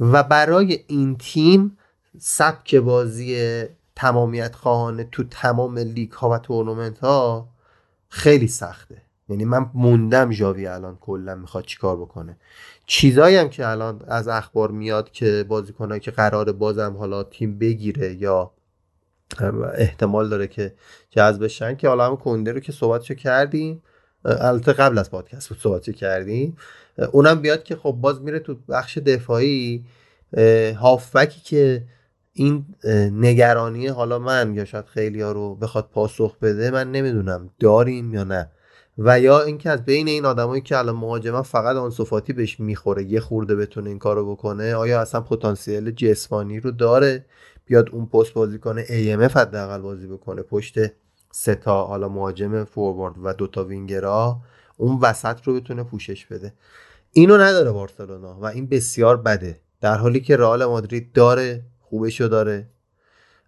و 0.00 0.22
برای 0.22 0.84
این 0.86 1.16
تیم 1.16 1.78
سبک 2.18 2.74
بازی 2.74 3.62
تمامیت 3.96 4.54
خواهانه 4.54 5.04
تو 5.04 5.24
تمام 5.24 5.78
لیگ 5.78 6.12
ها 6.12 6.30
و 6.30 6.38
تورنمنت 6.38 6.98
ها 6.98 7.48
خیلی 8.08 8.48
سخته. 8.48 9.02
یعنی 9.28 9.44
من 9.44 9.70
موندم 9.74 10.30
جاوی 10.30 10.66
الان 10.66 10.98
کلا 11.00 11.34
می‌خواد 11.34 11.64
چیکار 11.64 11.96
بکنه. 11.96 12.36
چیزایی 12.86 13.36
هم 13.36 13.48
که 13.48 13.68
الان 13.68 14.02
از 14.08 14.28
اخبار 14.28 14.70
میاد 14.70 15.10
که 15.10 15.44
بازیکنایی 15.48 16.00
که 16.00 16.10
قرار 16.10 16.52
بازم 16.52 16.96
حالا 16.96 17.24
تیم 17.24 17.58
بگیره 17.58 18.14
یا 18.14 18.52
احتمال 19.74 20.28
داره 20.28 20.46
که 20.46 20.74
جذب 21.10 21.44
بشن 21.44 21.76
که 21.76 21.88
حالا 21.88 22.06
هم 22.06 22.16
کنده 22.16 22.52
رو 22.52 22.60
که 22.60 22.72
صحبتشو 22.72 23.14
کردیم 23.14 23.82
البته 24.24 24.72
قبل 24.72 24.98
از 24.98 25.10
پادکست 25.10 25.48
بود 25.48 25.58
صحبتشو 25.58 25.92
کردیم 25.92 26.56
اونم 27.12 27.40
بیاد 27.40 27.64
که 27.64 27.76
خب 27.76 27.92
باز 27.92 28.22
میره 28.22 28.38
تو 28.38 28.54
بخش 28.68 28.98
دفاعی 28.98 29.84
هافبکی 30.80 31.40
که 31.40 31.84
این 32.32 32.64
نگرانی 33.12 33.86
حالا 33.86 34.18
من 34.18 34.54
یا 34.54 34.64
شاید 34.64 34.84
خیلی 34.84 35.22
ها 35.22 35.32
رو 35.32 35.54
بخواد 35.54 35.88
پاسخ 35.92 36.38
بده 36.38 36.70
من 36.70 36.92
نمی‌دونم 36.92 37.50
داریم 37.60 38.14
یا 38.14 38.24
نه. 38.24 38.50
و 38.98 39.20
یا 39.20 39.40
اینکه 39.40 39.70
از 39.70 39.84
بین 39.84 40.08
این 40.08 40.24
آدمایی 40.24 40.62
که 40.62 40.78
الان 40.78 40.96
مهاجما 40.96 41.42
فقط 41.42 41.76
آنسوفاتی 41.76 42.32
بهش 42.32 42.60
می‌خوره 42.60 43.04
یه 43.04 43.20
خورده 43.20 43.56
بتونه 43.56 43.88
این 43.88 43.98
کارو 43.98 44.30
بکنه 44.30 44.74
آیا 44.74 45.00
اصلا 45.00 45.20
پتانسیل 45.20 45.90
جسمانی 45.90 46.60
رو 46.60 46.70
داره؟ 46.70 47.24
بیاد 47.66 47.90
اون 47.90 48.06
پست 48.06 48.32
بازی 48.32 48.58
کنه 48.58 48.84
AMF 48.84 49.36
حداقل 49.36 49.80
بازی 49.80 50.06
بکنه 50.06 50.42
پشت 50.42 50.78
سه 51.30 51.54
تا 51.54 51.84
حالا 51.84 52.08
مهاجم 52.08 52.64
فوروارد 52.64 53.14
و 53.22 53.32
دوتا 53.32 53.64
وینگرا 53.64 54.38
اون 54.76 54.98
وسط 55.02 55.42
رو 55.44 55.54
بتونه 55.54 55.82
پوشش 55.82 56.26
بده. 56.26 56.52
اینو 57.12 57.38
نداره 57.38 57.72
بارسلونا 57.72 58.38
و 58.40 58.44
این 58.44 58.66
بسیار 58.66 59.16
بده. 59.16 59.60
در 59.80 59.96
حالی 59.96 60.20
که 60.20 60.36
رئال 60.36 60.64
مادرید 60.64 61.12
داره 61.12 61.62
خوبشو 61.80 62.26
داره. 62.26 62.68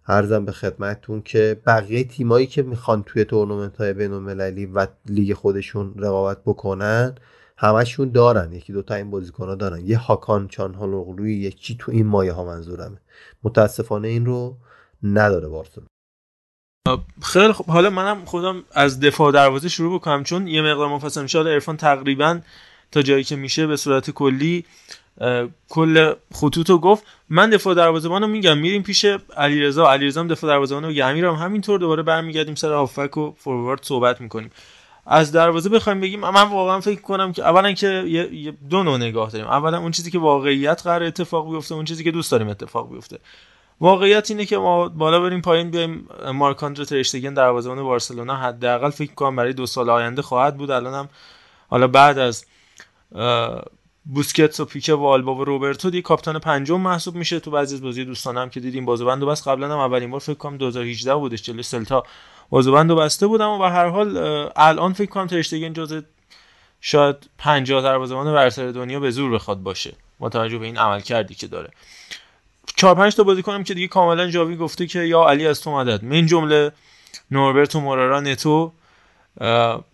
ارزم 0.09 0.45
به 0.45 0.51
خدمتتون 0.51 1.21
که 1.21 1.61
بقیه 1.65 2.03
تیمایی 2.03 2.47
که 2.47 2.61
می‌خوان 2.61 3.03
توی 3.03 3.23
تورنمنت 3.23 3.77
های 3.77 3.93
بین 3.93 4.13
و 4.73 4.87
لیگ 5.05 5.33
خودشون 5.33 5.93
رقابت 5.97 6.37
بکنن 6.45 7.15
همشون 7.57 8.11
دارن. 8.11 8.53
یکی 8.53 8.73
دوتا 8.73 8.95
این 8.95 9.11
بازیکن 9.11 9.47
ها 9.47 9.55
دارن. 9.55 9.85
یه 9.85 9.97
هاکان 9.97 10.47
چانهالوغلوی 10.47 11.35
یکی 11.35 11.75
تو 11.79 11.91
این 11.91 12.05
مایه 12.05 12.31
ها 12.31 12.45
منظورمه. 12.45 12.97
متاسفانه 13.43 14.07
این 14.07 14.25
رو 14.25 14.57
نداره 15.03 15.47
بارسلونا. 15.47 15.89
خیلی 17.21 17.53
خب 17.53 17.65
حالا 17.65 17.89
منم 17.89 18.25
خودم 18.25 18.63
از 18.71 18.99
دفاع 18.99 19.31
دروازه 19.31 19.69
شروع 19.69 19.99
بکنم 19.99 20.23
چون 20.23 20.47
یه 20.47 20.61
مقدار 20.61 20.89
مفصل 20.89 21.21
میشه. 21.21 21.39
ارفان 21.39 21.77
تقریبا 21.77 22.39
تا 22.91 23.01
جایی 23.01 23.23
که 23.23 23.35
میشه 23.35 23.67
به 23.67 23.77
صورت 23.77 24.11
کلی 24.11 24.65
کل 25.69 26.13
خطوط 26.33 26.71
گفت. 26.71 27.03
من 27.29 27.49
دفاع 27.49 27.73
دروازه‌بان 27.73 28.21
رو 28.21 28.27
میگم 28.27 28.57
میریم 28.57 28.83
پیش 28.83 29.05
علیرضا. 29.37 29.91
علیرضا 29.91 30.21
هم 30.21 30.27
دفاع 30.27 30.49
دروازه‌بان 30.49 30.85
و 30.85 31.03
امیرم 31.03 31.35
همینطور 31.35 31.79
دوباره 31.79 32.03
برمیگردیم 32.03 32.55
سر 32.55 32.71
هافک 32.71 33.17
و 33.17 33.33
فوروارد 33.37 33.83
صحبت 33.83 34.21
می‌کنیم. 34.21 34.51
از 35.05 35.31
دروازه 35.31 35.69
بخوایم 35.69 36.01
بگیم 36.01 36.19
من 36.19 36.49
واقعا 36.49 36.79
فکر 36.79 37.01
کنم 37.01 37.31
که 37.33 37.43
اولا 37.43 37.71
که 37.71 38.53
دو 38.69 38.83
نوع 38.83 38.97
نگاه 38.97 39.31
داریم. 39.31 39.47
اولا 39.47 39.79
اون 39.79 39.91
چیزی 39.91 40.11
که 40.11 40.19
واقعیت 40.19 40.81
قرار 40.83 41.03
اتفاق 41.03 41.51
بیفته 41.51 41.75
اون 41.75 41.85
چیزی 41.85 42.03
که 42.03 42.11
دوست 42.11 42.31
داریم 42.31 42.47
اتفاق 42.47 42.91
بیفته. 42.91 43.19
واقعیت 43.81 44.31
اینه 44.31 44.45
که 44.45 44.57
ما 44.57 44.89
بالا 44.89 45.19
بریم 45.19 45.41
پایین 45.41 45.71
بیایم 45.71 46.07
مارک 46.33 46.63
آندره 46.63 46.85
ترشتگن 46.85 47.33
دروازه‌بان 47.33 47.83
بارسلونا 47.83 48.35
حداقل 48.35 48.89
فکر 48.89 49.13
کنم 49.13 49.35
برای 49.35 49.53
دو 49.53 49.65
سال 49.65 49.89
آینده 49.89 50.21
خواهد 50.21 50.57
بود. 50.57 50.71
الانم 50.71 51.09
حالا 51.69 51.87
بعد 51.87 52.19
از 52.19 52.45
بوسکتس 54.13 54.59
و 54.59 54.65
پیکه 54.65 54.93
و 54.93 55.05
آلبا 55.05 55.35
و 55.35 55.43
روبرتو 55.43 55.89
دی 55.89 56.01
کاپیتان 56.01 56.39
پنجم 56.39 56.81
محسوب 56.81 57.15
میشه 57.15 57.39
تو 57.39 57.51
بعضی 57.51 57.75
از 57.75 57.81
بازی 57.81 58.05
دوستانم 58.05 58.49
که 58.49 58.59
دیدیم 58.59 58.85
بازوبندو 58.85 59.25
بس. 59.25 59.47
قبلا 59.47 59.73
هم 59.73 59.79
اولین 59.79 60.11
بار 60.11 60.19
فکر 60.19 60.33
کنم 60.33 60.57
2018 60.57 61.15
بودش 61.15 61.41
جلوی 61.41 61.63
سلتا 61.63 62.03
بازوبندو 62.49 62.95
بسته 62.95 63.27
بودم 63.27 63.49
و 63.49 63.57
به 63.57 63.69
هر 63.69 63.87
حال 63.87 64.17
الان 64.55 64.93
فکر 64.93 65.09
کنم 65.09 65.27
ترشتگن 65.27 65.73
جزء 65.73 66.01
شاید 66.81 67.15
50 67.37 67.81
دروازه‌بان 67.81 68.33
برتر 68.33 68.71
دنیا 68.71 68.99
به 68.99 69.11
زور 69.11 69.31
بخواد 69.31 69.57
باشه. 69.57 69.93
با 70.19 70.29
توجه 70.29 70.57
به 70.57 70.65
این 70.65 70.77
عمل 70.77 70.99
کردی 70.99 71.35
که 71.35 71.47
داره. 71.47 71.69
چهار 72.75 72.95
پنج 72.95 73.15
تا 73.15 73.23
بازی 73.23 73.41
کنم 73.41 73.63
که 73.63 73.73
دیگه 73.73 73.87
کاملا 73.87 74.29
جاوی 74.29 74.55
گفته 74.55 74.87
که 74.87 74.99
یا 74.99 75.23
علی 75.23 75.47
از 75.47 75.61
تو 75.61 75.71
مدد. 75.71 76.03
من 76.03 76.25
جمله 76.25 76.71
نوربرتو 77.31 77.79
مورارا 77.79 78.19
نتو 78.19 78.71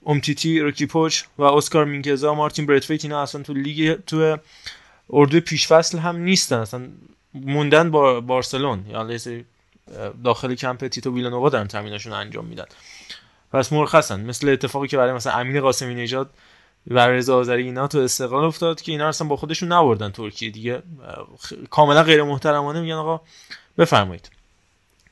امتیتی 0.06 0.60
روکیپوچ 0.60 1.24
و 1.38 1.44
اسکار 1.44 1.86
مینکزا 1.86 2.34
مارتین 2.34 2.66
بردفیت 2.66 3.06
اینا 3.06 3.22
اصلا 3.22 3.44
تو 3.44 3.54
لیگ 3.54 4.00
تو 4.08 4.38
اردو 5.10 5.40
پیشفصل 5.40 5.98
هم 5.98 6.18
نیستن 6.18 6.56
اصلا 6.56 6.88
موندن 7.34 7.92
با 7.92 8.22
بارسلون 8.22 8.86
یا 8.90 9.20
داخل 10.24 10.56
کمپ 10.56 10.88
تیتو 10.88 11.14
ویلانووا 11.16 11.50
دارن 11.50 11.68
تامیناشون 11.68 12.14
انجام 12.14 12.46
میدن. 12.46 12.66
پس 13.54 13.74
مرخصن 13.74 14.22
مثل 14.22 14.50
اتفاقی 14.50 14.88
که 14.88 14.98
برای 14.98 15.14
مثلا 15.14 15.34
امین 15.34 15.62
قاسمی 15.62 15.96
نژاد 15.96 16.30
و 16.88 17.08
رضا 17.08 17.38
آذری 17.38 17.64
اینا 17.64 17.88
تو 17.88 17.98
استقلال 17.98 18.44
افتاد 18.44 18.82
که 18.82 18.92
اینا 18.92 19.08
اصلا 19.08 19.28
با 19.28 19.36
خودشون 19.36 19.72
نبردن 19.72 20.12
ترکیه 20.12 20.50
دیگه. 20.50 20.84
کاملا 21.70 22.04
غیر 22.04 22.24
محترمانه 22.24 22.82
میگن 22.82 22.94
آقا 22.94 23.22
بفرمایید. 23.78 24.30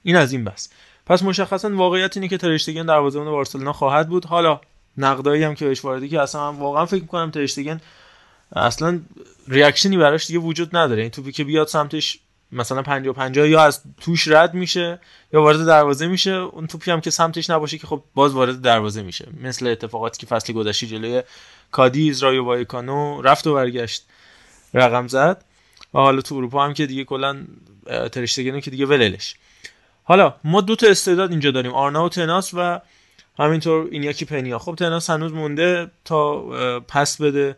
این 0.03 0.15
از 0.15 0.31
این 0.31 0.43
بحث. 0.43 0.69
پس 1.05 1.23
مشخصا 1.23 1.75
واقعیت 1.75 2.17
اینه 2.17 2.27
که 2.27 2.37
ترشتگن 2.37 2.85
دروازه‌بان 2.85 3.31
بارسلونا 3.31 3.73
خواهد 3.73 4.09
بود. 4.09 4.25
حالا 4.25 4.61
نقدایی 4.97 5.43
هم 5.43 5.55
که 5.55 5.65
بهش 5.65 5.85
واردی 5.85 6.09
که 6.09 6.21
اصلا 6.21 6.51
من 6.51 6.59
واقعا 6.59 6.85
فکر 6.85 7.01
می‌کنم 7.01 7.31
ترشتگن 7.31 7.81
اصلا 8.55 8.99
reaction 9.47 9.91
ی 9.91 9.97
براش 9.97 10.27
دیگه 10.27 10.39
وجود 10.39 10.75
نداره. 10.75 11.01
این 11.01 11.11
توپی 11.11 11.31
که 11.31 11.43
بیاد 11.43 11.67
سمتش 11.67 12.19
مثلا 12.51 12.81
50 12.81 13.13
50 13.13 13.49
یا 13.49 13.63
از 13.63 13.81
توش 14.01 14.27
رد 14.27 14.53
میشه 14.53 14.99
یا 15.33 15.41
وارد 15.41 15.65
دروازه 15.65 16.07
میشه 16.07 16.31
اون 16.31 16.67
توپی 16.67 16.91
هم 16.91 17.01
که 17.01 17.09
سمتش 17.09 17.49
نباشه 17.49 17.77
که 17.77 17.87
خب 17.87 18.03
باز 18.15 18.33
وارد 18.33 18.61
دروازه 18.61 19.03
میشه. 19.03 19.27
مثل 19.41 19.67
اتفاقاتی 19.67 20.19
که 20.19 20.25
فصل 20.25 20.53
گذشته 20.53 20.87
جلوی 20.87 21.23
کادیز 21.71 22.23
رایو 22.23 22.43
وایکانو 22.43 23.21
رفت 23.21 23.47
و 23.47 23.53
برگشت 23.53 24.05
رقم 24.73 25.07
زد. 25.07 25.43
و 25.93 25.97
حالا 25.97 26.21
تو 26.21 26.35
اروپا 26.35 26.65
هم 26.65 26.73
که 26.73 26.85
دیگه 26.85 27.03
کلا 27.03 27.45
ترشتگنو 28.11 28.59
که 28.59 28.71
دیگه 28.71 28.85
وللش 28.85 29.35
حالا 30.03 30.33
ما 30.43 30.61
دو 30.61 30.75
تا 30.75 30.87
استعداد 30.87 31.31
اینجا 31.31 31.51
داریم 31.51 31.71
آرنا 31.71 32.05
و 32.05 32.09
تناس 32.09 32.53
و 32.53 32.79
همینطور 33.39 33.87
این 33.91 34.03
یکی 34.03 34.25
پنیا. 34.25 34.59
خب 34.59 34.75
تناس 34.75 35.09
هنوز 35.09 35.33
مونده 35.33 35.91
تا 36.05 36.39
پس 36.79 37.21
بده. 37.21 37.55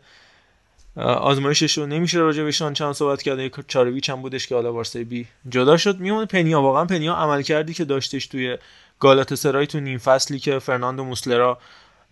آزمایشش 0.96 1.78
رو 1.78 1.86
نمیشه 1.86 2.18
راجع 2.18 2.42
بهش 2.42 2.58
چند 2.58 2.92
صحبت 2.92 3.22
کرده 3.22 3.50
چارویچ 3.68 4.10
هم 4.10 4.22
بودش 4.22 4.46
که 4.46 4.54
حالا 4.54 4.72
وارسای 4.72 5.04
بی 5.04 5.26
جدا 5.48 5.76
شد. 5.76 5.98
میمونه 5.98 6.26
پنیا. 6.26 6.62
واقعا 6.62 6.84
پنیا 6.84 7.14
عمل 7.14 7.42
کردی 7.42 7.74
که 7.74 7.84
داشتش 7.84 8.26
توی 8.26 8.58
گالات 9.00 9.34
سرای 9.34 9.66
تو 9.66 9.80
نیم 9.80 9.98
فصلی 9.98 10.38
که 10.38 10.58
فرناندو 10.58 11.04
موسلرا 11.04 11.58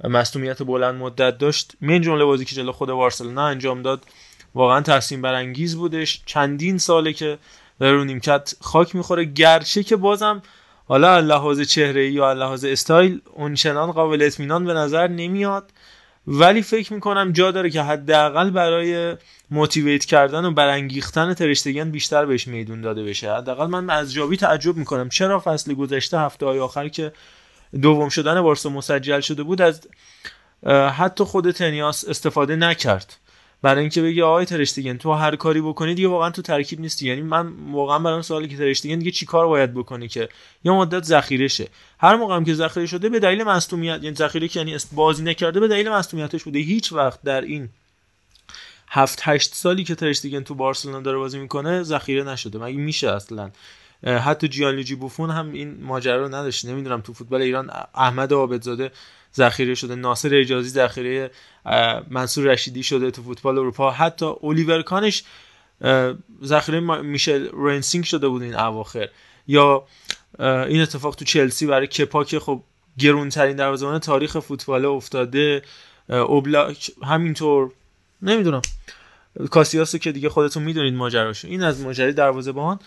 مصونیت 0.05 0.63
بلند 0.63 0.95
مدت 0.95 1.39
داشت. 1.39 1.73
من 1.81 2.01
جمله 2.01 2.25
بازی 2.25 2.45
که 2.45 2.57
جلو 2.57 2.73
خود 2.73 2.89
بارسلونا 2.89 3.47
انجام 3.47 3.83
داد 3.83 4.05
واقعا 4.55 4.81
تحسین 4.81 5.23
برانگیز 5.23 5.77
بودش. 5.77 6.23
چندین 6.27 6.79
ساله 6.79 7.13
که 7.13 7.39
داره 7.81 7.97
رو 7.97 8.05
نیمکت 8.05 8.55
خاک 8.61 8.97
می‌خوره. 8.97 9.25
گرچه 9.25 9.83
که 9.83 9.97
بازم 9.97 10.43
حالا 10.87 11.21
لحاظ 11.21 11.61
چهره 11.61 12.11
یا 12.11 12.33
لحاظ 12.33 12.65
استایل 12.65 13.21
اونچنان 13.33 13.93
قابل 13.93 14.23
اطمینان 14.23 14.65
به 14.65 14.75
نظر 14.75 15.09
نمیاد. 15.09 15.71
ولی 16.27 16.63
فکر 16.63 16.93
می‌کنم 16.93 17.33
جا 17.33 17.51
داره 17.51 17.71
که 17.71 17.83
حداقل 17.83 18.51
برای 18.51 19.17
موتیویت 19.51 20.05
کردن 20.05 20.45
و 20.45 20.51
برانگیختن 20.51 21.35
ترشتگن 21.35 21.91
بیشتر 21.91 22.27
بهش 22.27 22.49
میدون 22.49 22.81
داده 22.81 23.05
بشه. 23.05 23.35
حداقل 23.35 23.67
من 23.67 23.91
از 23.91 24.13
جابی 24.13 24.37
تعجب 24.37 24.77
می‌کنم. 24.77 25.09
چرا 25.09 25.43
فصل 25.45 25.75
گذشته 25.75 26.19
هفته 26.19 26.47
های 26.47 26.59
آخر 26.59 26.89
که 26.89 27.13
دوم 27.83 28.09
شدن 28.09 28.43
بارسا 28.43 28.69
مسجل 28.69 29.21
شده 29.21 29.43
بود 29.43 29.63
از 29.63 29.81
حتی 30.97 31.25
خود 31.25 31.51
تنیاس 31.51 32.09
استفاده 32.09 32.57
نکرد. 32.57 33.17
برای 33.65 33.81
اینکه 33.81 34.03
بگی 34.03 34.23
آقای 34.23 34.45
ترشتگن 34.45 34.97
تو 34.97 35.13
هر 35.13 35.37
کاری 35.37 35.61
بکنی 35.61 35.95
دیگه 35.95 36.09
واقعا 36.09 36.31
تو 36.31 36.43
ترکیب 36.43 36.81
نیستی. 36.81 37.09
یعنی 37.09 37.23
من 37.23 37.53
واقعا 37.73 37.99
برام 37.99 38.23
سوالی 38.23 38.49
که 38.49 38.57
ترشتگن 38.57 38.99
دیگه 38.99 39.11
چیکار 39.11 39.47
باید 39.47 39.75
بکنی 39.75 40.09
که؟ 40.09 40.29
یا 40.65 40.75
مدت 40.75 41.05
ذخیره 41.05 41.49
شه 41.49 41.69
هر 41.99 42.17
موقع 42.17 42.43
که 42.43 42.55
ذخیره 42.55 42.87
شده 42.87 43.09
به 43.09 43.19
دلیل 43.19 43.45
مصونیت 43.45 44.03
یعنی 44.03 44.17
ذخیره 44.17 44.49
که 44.49 44.61
یعنی 44.61 44.77
بازی 44.93 45.23
نکرده 45.23 45.61
به 45.61 45.69
دلیل 45.69 45.89
مصونیتش 45.89 46.45
بوده. 46.45 46.59
هیچ 46.59 46.93
وقت 46.93 47.23
در 47.23 47.41
این 47.41 47.69
هفت 48.89 49.21
هشت 49.23 49.55
سالی 49.55 49.85
که 49.85 49.95
ترشتگن 49.95 50.41
تو 50.41 50.55
بارسلونا 50.55 51.01
داره 51.01 51.19
بازی 51.19 51.39
می‌کنه 51.39 51.83
ذخیره 51.83 52.25
نشده. 52.25 52.59
مگه 52.59 52.79
میشه 52.79 53.11
اصلا؟ 53.11 53.51
حتی 54.07 54.49
جیانلوجی 54.49 54.95
بوفون 54.95 55.31
هم 55.31 55.53
این 55.53 55.77
ماجرا 55.83 56.23
رو 56.23 56.29
نداشت. 56.29 56.65
نمی‌دونم 56.65 57.01
تو 57.01 57.13
فوتبال 57.13 57.43
ایران 57.43 57.71
احمد 57.95 58.33
عابدزاده 58.33 58.91
ذخیره 59.37 59.75
شده 59.75 59.95
ناصر 59.95 60.31
حجازی 60.33 60.69
ذخیره 60.69 61.31
منصور 62.11 62.45
رشیدی 62.53 62.83
شده 62.83 63.11
تو 63.11 63.23
فوتبال 63.23 63.59
اروپا. 63.59 63.91
حتی 63.91 64.27
الیور 64.43 64.83
کانش 64.83 65.25
ذخیره 66.45 66.81
میشل 67.03 67.49
رنسینگ 67.53 68.05
شده 68.05 68.29
بود 68.29 68.43
این 68.43 68.55
اواخر. 68.55 69.09
یا 69.47 69.85
این 70.39 70.83
اتفاق 70.83 71.15
تو 71.15 71.25
چلسی 71.25 71.67
برای 71.67 71.87
کپا 71.87 72.25
که 72.25 72.41
خب 72.41 72.63
گرونترین 72.99 73.57
دروازه‌بان 73.57 73.99
تاریخ 73.99 74.39
فوتبال 74.39 74.85
افتاده. 74.85 75.63
اوبلاک 76.09 76.91
همینطور 77.03 77.71
نمی‌دونم. 78.23 78.63
کاسیاسو 79.51 79.99
که 79.99 80.13
دیگه 80.13 80.29
خودتون 80.29 80.63
می‌دونید 80.63 80.95
ماجراشو 80.95 81.49
این 81.49 81.63
از 81.63 81.81
ماجرای 81.81 82.13
دروازه‌بان. 82.13 82.79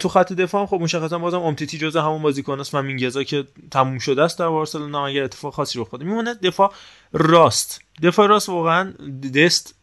تو 0.00 0.08
خط 0.08 0.32
دفاع 0.32 0.66
خب 0.66 0.80
مشخصا 0.80 1.18
بازم 1.18 1.40
امتیتی 1.40 1.78
جزء 1.78 2.00
همون 2.00 2.22
بازیکن 2.22 2.60
است. 2.60 2.74
و 2.74 2.82
مینگزا 2.82 3.22
که 3.22 3.44
تموم 3.70 3.98
شده 3.98 4.22
است 4.22 4.38
در 4.38 4.48
بارسلونا. 4.48 5.06
اگر 5.06 5.24
اتفاق 5.24 5.54
خاصی 5.54 5.80
رخ 5.80 5.90
بده 5.90 6.04
میمونه 6.04 6.34
دفاع 6.34 6.72
راست. 7.12 7.80
دفاع 8.02 8.26
راست 8.26 8.48
واقعا 8.48 8.92
دست 9.34 9.74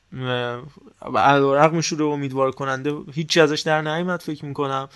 رقم 1.43 1.81
شروع 1.81 2.13
امیدوار 2.13 2.51
کننده 2.51 2.93
هیچی 3.13 3.41
ازش 3.41 3.59
در 3.59 3.81
نیامد 3.81 4.21
فکر 4.21 4.45
می‌کنم. 4.45 4.89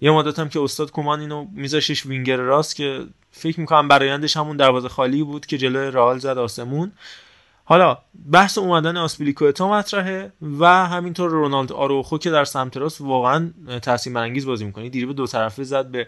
یه 0.00 0.10
مدت 0.10 0.38
هم 0.38 0.48
که 0.48 0.60
استاد 0.60 0.90
کومان 0.90 1.20
اینو 1.20 1.46
میذاشش 1.52 2.06
وینگر 2.06 2.36
راست 2.36 2.76
که 2.76 3.06
فکر 3.30 3.60
می‌کنم 3.60 3.88
برایندش 3.88 4.36
همون 4.36 4.56
دروازه 4.56 4.88
خالی 4.88 5.22
بود 5.22 5.46
که 5.46 5.58
جلوی 5.58 5.90
رئال 5.90 6.18
زد 6.18 6.38
آسمون. 6.38 6.92
حالا 7.72 7.98
بحث 8.32 8.58
اومدن 8.58 8.96
آسپیلیکوتا 8.96 9.68
مطرحه 9.68 10.32
و 10.60 10.66
همینطور 10.66 11.30
رونالد 11.30 11.72
آروخو 11.72 12.18
که 12.18 12.30
در 12.30 12.44
سمت 12.44 12.76
راست 12.76 13.00
واقعا 13.00 13.50
تاثیر 13.82 14.12
برانگیز 14.12 14.46
بازی 14.46 14.64
می‌کنه. 14.64 14.88
دیروز 14.88 15.16
دو 15.16 15.26
طرفه 15.26 15.64
زد 15.64 15.86
به 15.86 16.06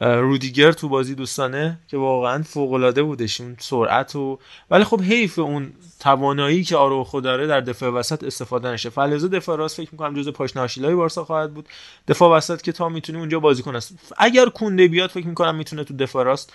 رودیگر 0.00 0.72
تو 0.72 0.88
بازی 0.88 1.14
دوستانه 1.14 1.78
که 1.88 1.96
واقعا 1.96 2.42
فوق 2.42 2.72
العاده 2.72 3.02
بودش 3.02 3.40
اون 3.40 3.56
سرعت 3.58 4.16
و 4.16 4.38
ولی 4.70 4.84
خب 4.84 5.00
حیف 5.00 5.38
اون 5.38 5.72
توانایی 6.00 6.64
که 6.64 6.76
آروخو 6.76 7.20
داره 7.20 7.46
در 7.46 7.60
دفاع 7.60 7.90
وسط 7.90 8.24
استفاده 8.24 8.68
نشه. 8.68 8.90
فلزو 8.90 9.28
دفاع 9.28 9.56
راست 9.56 9.76
فکر 9.76 9.88
می‌کنم 9.92 10.14
جزء 10.14 10.30
پاشناشیلای 10.30 10.94
بارسا 10.94 11.24
خواهد 11.24 11.54
بود. 11.54 11.68
دفاع 12.08 12.36
وسط 12.36 12.62
که 12.62 12.72
تا 12.72 12.88
می‌تونه 12.88 13.18
اونجا 13.18 13.40
بازی 13.40 13.62
کنه. 13.62 13.80
اگر 14.16 14.46
کونده 14.46 14.88
بیاد 14.88 15.10
فکر 15.10 15.26
می‌کنم 15.26 15.54
می‌تونه 15.54 15.84
تو 15.84 15.96
دفاع 15.96 16.24
راست 16.24 16.52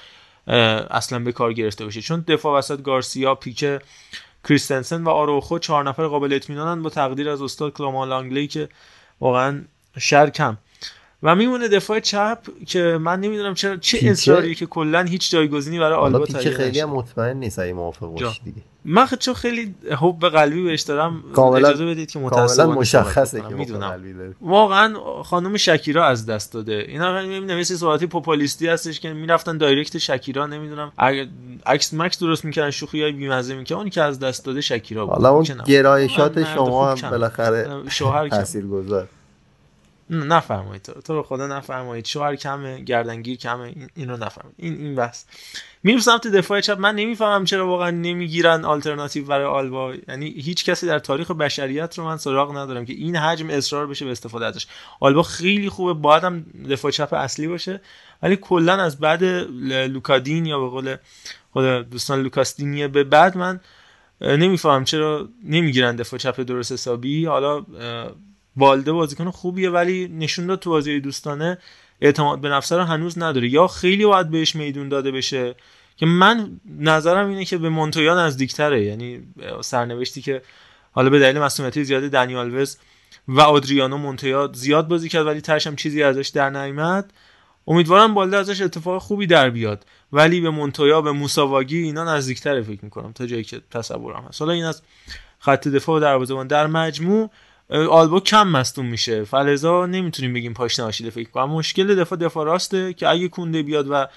اصلا 0.91 1.19
به 1.19 1.31
کار 1.31 1.53
گرفته 1.53 1.85
بشه 1.85 2.01
چون 2.01 2.23
دفاع 2.27 2.57
وسط 2.57 2.81
گارسیا 2.81 3.35
پیکه 3.35 3.81
کریستنسن 4.43 5.03
و 5.03 5.09
آروخو 5.09 5.59
چهار 5.59 5.83
نفر 5.83 6.07
قابل 6.07 6.33
اطمینانن 6.33 6.83
با 6.83 6.89
تقدیر 6.89 7.29
از 7.29 7.41
استاد 7.41 7.73
کلامان 7.73 8.09
لانگلی 8.09 8.47
که 8.47 8.69
واقعا 9.19 9.61
شر 9.97 10.29
کم 10.29 10.57
و 11.23 11.35
میمونه 11.35 11.67
دفاع 11.67 11.99
چپ 11.99 12.37
که 12.67 12.97
من 13.01 13.19
نمی‌دونم 13.19 13.53
چرا 13.53 13.77
چه 13.77 13.99
اصراریه 14.01 14.55
که 14.55 14.65
کلا 14.65 15.03
هیچ 15.03 15.31
جایگزینی 15.31 15.79
برای 15.79 15.97
آلبا 15.97 16.19
پیکه 16.19 16.51
خیلی 16.51 16.79
هم 16.79 16.89
مطمئن 16.89 17.37
نیست 17.37 17.59
اگه 17.59 17.73
موافق 17.73 18.07
باشی 18.07 18.41
دیگه. 18.43 18.61
من 18.85 19.07
چون 19.19 19.33
خیلی 19.33 19.75
حب 19.97 20.29
قلبی 20.29 20.63
بهش 20.63 20.81
دارم 20.81 21.23
اجازه 21.55 21.85
بدید 21.85 22.11
که 22.11 22.19
متأسفانه 22.19 22.75
مشخصه 22.75 23.41
که 23.41 23.55
می‌دونم. 23.55 24.01
واقعا 24.41 24.93
خانم 25.23 25.57
شکیرا 25.57 26.05
از 26.05 26.25
دست 26.25 26.53
داده. 26.53 26.85
اینا 26.87 27.21
نمی‌دونم 27.21 27.59
مثل 27.59 27.75
صحبتی 27.75 28.07
پاپولیستی 28.07 28.67
هستش 28.67 28.99
که 28.99 29.13
می‌رفتن 29.13 29.57
دایرکت 29.57 29.97
شکیرا 29.97 30.47
نمی‌دونم. 30.47 30.91
عکس 31.65 31.93
مکس 31.93 32.19
درست 32.19 32.45
می‌کردن 32.45 32.71
شوخی 32.71 33.01
های 33.01 33.11
بیمزه 33.11 33.55
می‌کردن 33.55 33.79
اونی 33.79 33.89
که 33.89 34.01
از 34.01 34.19
دست 34.19 34.45
داده 34.45 34.61
شکیرا 34.61 35.05
بود. 35.05 35.15
حالا 35.15 35.29
اون 35.29 35.45
گرایشات 35.65 36.53
شما 36.53 36.91
هم 36.91 37.09
بالاخره 37.09 37.69
شوهر 37.89 38.29
تاثیرگذار. 38.29 39.07
نفرمایید 40.09 40.81
تو 40.81 41.01
تو 41.01 41.13
رو 41.13 41.23
خدا 41.23 41.47
نفرمایید 41.47 42.05
شوهر 42.05 42.35
کمه 42.35 42.81
گردنگیر 42.81 43.37
کمه 43.37 43.75
این 43.95 44.09
رو 44.09 44.17
نفرمایید 44.17 44.55
این 44.57 44.77
این 44.77 44.95
بس. 44.95 45.25
میرم 45.83 45.99
سمت 45.99 46.27
دفاع 46.27 46.61
چپ. 46.61 46.79
من 46.79 46.95
نمی‌فهمم 46.95 47.45
چرا 47.45 47.67
واقعا 47.67 47.91
نمی‌گیرن 47.91 48.65
آلترناتیو 48.65 49.25
برای 49.25 49.45
آلبا. 49.45 49.93
یعنی 50.07 50.29
هیچ 50.29 50.65
کسی 50.65 50.87
در 50.87 50.99
تاریخ 50.99 51.31
بشریت 51.31 51.97
رو 51.97 52.05
من 52.05 52.17
سراغ 52.17 52.57
ندارم 52.57 52.85
که 52.85 52.93
این 52.93 53.15
حجم 53.15 53.49
اصرار 53.49 53.87
بشه 53.87 54.05
به 54.05 54.11
استفاده 54.11 54.45
ازش. 54.45 54.67
آلبا 54.99 55.23
خیلی 55.23 55.69
خوبه. 55.69 55.93
باید 55.93 56.23
هم 56.23 56.45
دفاع 56.69 56.91
چپ 56.91 57.13
اصلی 57.13 57.47
باشه. 57.47 57.81
ولی 58.23 58.35
کلا 58.35 58.73
از 58.73 58.99
بعد 58.99 59.23
لوکادین 59.23 60.45
یا 60.45 60.59
به 60.59 60.69
قول 60.69 60.95
خود 61.53 61.65
دوستان 61.89 62.21
لوکاستینیه 62.21 62.87
به 62.87 63.03
بعد 63.03 63.37
من 63.37 63.59
نمی‌فهمم 64.21 64.83
چرا 64.83 65.29
نمی‌گیرن 65.43 65.95
دفاع 65.95 66.19
چپ 66.19 66.39
درست 66.39 66.71
حسابی. 66.71 67.25
حالا 67.25 67.65
والده 68.59 68.91
بازیکن 68.91 69.31
خوبیه 69.31 69.69
ولی 69.69 70.07
نشون 70.07 70.47
داد 70.47 70.59
تو 70.59 70.69
بازی 70.69 70.99
دوستانه 70.99 71.57
اعتماد 72.01 72.41
به 72.41 72.49
نفسه 72.49 72.75
رو 72.77 72.83
هنوز 72.83 73.17
نداره. 73.17 73.49
یا 73.49 73.67
خیلی 73.67 74.05
باید 74.05 74.29
بهش 74.29 74.55
میدون 74.55 74.89
داده 74.89 75.11
بشه 75.11 75.55
که 75.97 76.05
من 76.05 76.59
نظرم 76.79 77.29
اینه 77.29 77.45
که 77.45 77.57
به 77.57 77.69
مونتویا 77.69 78.25
نزدیکتره. 78.25 78.83
یعنی 78.85 79.19
سرنوشتی 79.61 80.21
که 80.21 80.41
حالا 80.91 81.09
به 81.09 81.19
دلیل 81.19 81.39
مسئولیت 81.39 81.83
زیاد 81.83 82.03
دنیال 82.03 82.55
وز 82.55 82.77
و 83.27 83.41
آدریانو 83.41 83.97
مونتویا 83.97 84.51
زیاد 84.53 84.87
بازی 84.87 85.09
کرد 85.09 85.25
ولی 85.25 85.41
ترش 85.41 85.67
هم 85.67 85.75
چیزی 85.75 86.03
ازش 86.03 86.27
در 86.27 86.49
نیامد 86.49 87.13
امیدوارم 87.67 88.13
بالده 88.13 88.37
ازش 88.37 88.61
اتفاق 88.61 89.01
خوبی 89.01 89.27
در 89.27 89.49
بیاد. 89.49 89.85
ولی 90.13 90.41
به 90.41 90.49
مونتویا 90.49 91.01
به 91.01 91.11
موساواگی 91.11 91.77
اینا 91.77 92.15
نزدیکتره 92.15 92.61
فکر 92.61 92.79
می‌کنم 92.85 93.11
تا 93.11 93.25
جایی 93.25 93.43
که 93.43 93.61
تصورم 93.71 94.25
هست. 94.29 94.41
حالا 94.41 94.53
این 94.53 94.65
از 94.65 94.81
خط 95.39 95.67
دفاع 95.67 95.97
و 95.97 95.99
دروازه‌بان. 95.99 96.47
در 96.47 96.67
مجموع 96.67 97.29
آلبا 97.71 98.19
کم 98.19 98.47
مصدوم 98.47 98.85
میشه. 98.85 99.23
فلزا 99.23 99.85
نمی‌تونیم 99.85 100.33
بگیم 100.33 100.53
پاشنه 100.53 100.85
آشیده 100.85 101.09
فکر 101.09 101.29
کنم 101.29 101.49
مشکل 101.49 101.95
دفاع 101.95 102.19
دفاع 102.19 102.45
راسته 102.45 102.93
که 102.93 103.09
اگه 103.09 103.27
کونده 103.27 103.63
بیاد 103.63 103.87
و 103.89 104.07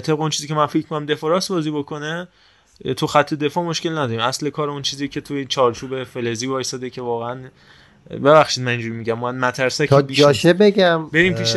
طبق 0.00 0.20
اون 0.20 0.30
چیزی 0.30 0.48
که 0.48 0.54
من 0.54 0.66
فکر 0.66 0.86
کنم 0.86 1.06
دفاع 1.06 1.30
راست 1.30 1.52
بازی 1.52 1.70
بکنه 1.70 2.28
تو 2.96 3.06
خط 3.06 3.34
دفاع 3.34 3.64
مشکل 3.64 3.92
نداریم. 3.92 4.20
اصل 4.20 4.50
کار 4.50 4.70
اون 4.70 4.82
چیزی 4.82 5.08
که 5.08 5.20
توی 5.20 5.44
چارچوب 5.44 6.04
فلزی 6.04 6.46
وایساده 6.46 6.90
که 6.90 7.02
واقعا 7.02 7.40
ببخشید 8.10 8.64
من 8.64 8.70
اینجوری 8.70 8.94
میگم. 8.96 9.18
من 9.18 9.36
مترسه 9.38 9.86
تا 9.86 10.02
جاشه 10.02 10.52
بگم. 10.52 11.06
بریم 11.06 11.34
پیش 11.34 11.56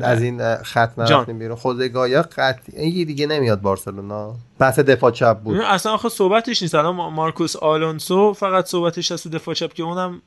از 0.00 0.22
این 0.22 0.56
خط 0.56 0.98
نرفتیم 0.98 1.38
بیرون. 1.38 1.56
خودگایا 1.56 2.22
قطعی 2.22 3.04
دیگه 3.04 3.26
نمیاد 3.26 3.60
بارسلونا. 3.60 4.34
پس 4.60 4.78
دفاع 4.78 5.10
چپ 5.10 5.38
بود. 5.38 5.56
اصلا 5.60 5.92
آخه 5.92 6.08
صحبتش 6.08 6.62
نیست. 6.62 6.74
الان 6.74 6.94
مارکوس 6.94 7.56
آلونسو 7.56 8.32
فقط 8.32 8.66
صحبتش 8.66 9.12
از 9.12 9.22
تو 9.22 9.28
دفاع 9.28 9.54
چپ 9.54 9.72
که 9.72 9.82
اونم 9.82 10.22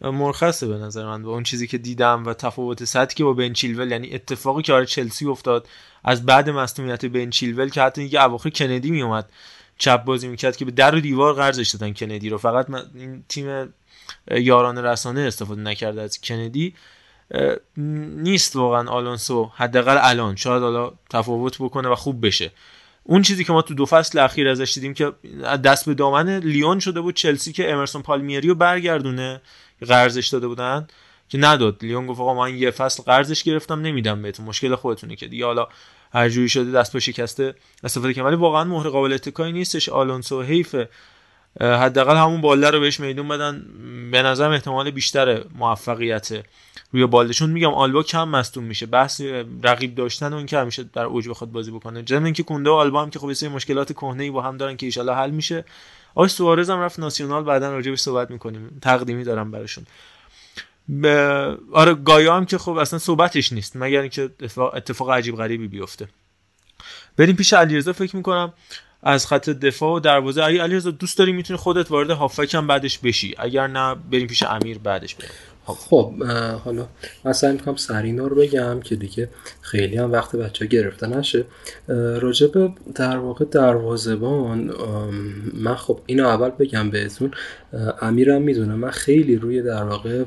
مرخصه 0.00 0.66
به 0.66 0.74
نظر 0.74 1.06
من 1.06 1.22
با 1.22 1.32
اون 1.32 1.42
چیزی 1.42 1.66
که 1.66 1.78
دیدم 1.78 2.24
و 2.26 2.34
تفاوت 2.34 2.84
سطحی 2.84 3.14
که 3.14 3.24
با 3.24 3.32
بن 3.32 3.52
چیلول 3.52 3.90
یعنی 3.90 4.14
اتفاقی 4.14 4.62
که 4.62 4.72
آره 4.72 4.86
چلسی 4.86 5.26
افتاد 5.26 5.68
از 6.04 6.26
بعد 6.26 6.50
مصونیت 6.50 7.04
بن 7.04 7.30
چیلول 7.30 7.68
که 7.68 7.82
حتی 7.82 8.00
اینکه 8.00 8.24
اواخر 8.24 8.50
کندی 8.50 8.90
میومد 8.90 9.30
چپ 9.78 10.04
بازی 10.04 10.28
می‌کرد 10.28 10.56
که 10.56 10.64
به 10.64 10.70
در 10.70 10.94
و 10.94 11.00
دیوار 11.00 11.34
قرضش 11.34 11.68
دادن 11.68 11.92
کندی 11.92 12.28
رو. 12.28 12.38
فقط 12.38 12.66
این 12.94 13.24
تیم 13.28 13.74
یاران 14.30 14.78
رسانه 14.78 15.20
استفاده 15.20 15.60
نکرده 15.60 16.02
از 16.02 16.20
کندی. 16.20 16.74
نیست 17.76 18.56
واقعا 18.56 18.90
آلونسو 18.90 19.50
حداقل 19.54 19.98
الان. 20.00 20.36
شاید 20.36 20.62
حالا 20.62 20.92
تفاوت 21.10 21.56
بکنه 21.58 21.88
و 21.88 21.94
خوب 21.94 22.26
بشه. 22.26 22.52
اون 23.02 23.22
چیزی 23.22 23.44
که 23.44 23.52
ما 23.52 23.62
تو 23.62 23.74
دو 23.74 23.86
فصل 23.86 24.18
اخیر 24.18 24.48
ازش 24.48 24.74
دیدیم 24.74 24.94
که 24.94 25.12
دست 25.64 25.86
به 25.86 25.94
دامن 25.94 26.38
لیون 26.38 26.78
شده 26.78 27.00
بود 27.00 27.14
چلسی 27.14 27.52
که 27.52 27.72
امرسون 27.72 28.02
پالمیری 28.02 28.48
رو 28.48 28.54
برگردونه. 28.54 29.40
قرضش 29.84 30.28
داده 30.28 30.48
بودن 30.48 30.86
که 31.28 31.38
نداد. 31.38 31.76
لیون 31.82 32.06
گفت 32.06 32.20
آقا 32.20 32.34
من 32.34 32.58
یه 32.58 32.70
فصل 32.70 33.02
قرضش 33.02 33.42
گرفتم 33.42 33.80
نمیدم 33.80 34.22
بهتون. 34.22 34.46
مشکل 34.46 34.74
خودتونه 34.74 35.16
که. 35.16 35.26
دیگه 35.26 35.46
حالا 35.46 35.68
هر 36.12 36.28
جوری 36.28 36.48
شده 36.48 36.70
دست 36.70 36.92
به 36.92 37.00
شکسته 37.00 37.54
استفاده 37.84 38.14
کنم 38.14 38.24
ولی 38.24 38.36
واقعا 38.36 38.64
مهر 38.64 38.88
قابل 38.88 39.12
اتکایی 39.12 39.52
نیستش. 39.52 39.88
آلونسو 39.88 40.42
حیف 40.42 40.76
حداقل 41.60 42.16
همون 42.16 42.40
بالده 42.40 42.70
رو 42.70 42.80
بهش 42.80 43.00
میدون 43.00 43.28
بدن. 43.28 43.66
به 44.10 44.22
نظرم 44.22 44.52
احتمال 44.52 44.90
بیشتر 44.90 45.44
موفقیت 45.54 46.44
روی 46.92 47.06
بالده. 47.06 47.32
چون 47.32 47.50
میگم 47.50 47.74
آلبا 47.74 48.02
کم 48.02 48.28
مصدوم 48.28 48.64
میشه. 48.64 48.86
بحث 48.86 49.20
رقیب 49.62 49.94
داشتن 49.94 50.32
اون 50.32 50.46
که 50.46 50.58
همیشه 50.58 50.82
در 50.82 51.04
اوج 51.04 51.28
بخواد 51.28 51.50
بازی 51.50 51.70
بکنه. 51.70 52.04
ضمن 52.08 52.24
اینکه 52.24 52.42
کنده 52.42 52.70
و 52.70 52.72
آلبا 52.72 53.02
هم 53.02 53.10
که 53.10 53.18
خب 53.18 53.46
مشکلات 53.46 53.92
کهنه 53.92 54.22
ای 54.22 54.30
با 54.30 54.42
هم 54.42 54.56
دارن 54.56 54.76
که 54.76 55.00
ان 55.00 55.08
حل 55.08 55.30
میشه. 55.30 55.64
آقای 56.16 56.28
سوارز 56.28 56.70
هم 56.70 56.80
رفت 56.80 56.98
ناسیونال 56.98 57.44
بعدا 57.44 57.72
راجع 57.72 57.94
صحبت 57.94 58.30
می‌کنیم. 58.30 58.78
تقدیمی 58.82 59.24
دارم 59.24 59.50
براشون. 59.50 59.84
ب... 61.02 61.06
آره 61.72 61.94
گایا 61.94 62.36
هم 62.36 62.46
که 62.46 62.58
خب 62.58 62.76
اصلا 62.76 62.98
صحبتش 62.98 63.52
نیست 63.52 63.72
مگر 63.76 64.00
اینکه 64.00 64.22
اتفاق, 64.22 64.74
اتفاق 64.74 65.10
عجیب 65.10 65.36
غریبی 65.36 65.68
بیفته. 65.68 66.08
بریم 67.16 67.36
پیش 67.36 67.52
علیرضا 67.52 67.92
فکر 67.92 68.16
می‌کنم 68.16 68.52
از 69.02 69.26
خط 69.26 69.50
دفاع 69.50 69.96
و 69.96 70.00
دروازه. 70.00 70.44
اگه 70.44 70.62
علیرضا 70.62 70.90
دوست 70.90 71.18
داری 71.18 71.32
می‌تونی 71.32 71.58
خودت 71.58 71.90
وارد 71.90 72.10
هافک 72.10 72.54
هم 72.54 72.66
بعدش 72.66 72.98
بشی؟ 72.98 73.34
اگر 73.38 73.66
نه 73.66 73.94
بریم 73.94 74.26
پیش 74.26 74.42
امیر 74.42 74.78
بعدش 74.78 75.14
بریم. 75.14 75.30
خب 75.66 76.22
حالا 76.64 76.88
من 77.24 77.32
سعی 77.32 77.52
می‌کنم 77.52 77.76
سرینا 77.76 78.26
رو 78.26 78.36
بگم 78.36 78.80
که 78.80 78.96
دیگه 78.96 79.28
خیلی 79.60 79.96
هم 79.96 80.12
وقت 80.12 80.36
بچه 80.36 80.66
گرفته 80.66 81.06
نشه. 81.06 81.44
راجب 82.20 82.74
در 82.94 83.16
واقع 83.16 83.44
دروازبان 83.44 84.74
من 85.54 85.74
خب 85.74 86.00
اینو 86.06 86.26
اول 86.26 86.48
بگم 86.48 86.90
بهتون. 86.90 87.30
امیرم 88.02 88.42
می‌دونه 88.42 88.74
من 88.74 88.90
خیلی 88.90 89.36
روی 89.36 89.62
در 89.62 89.82
واقع 89.82 90.24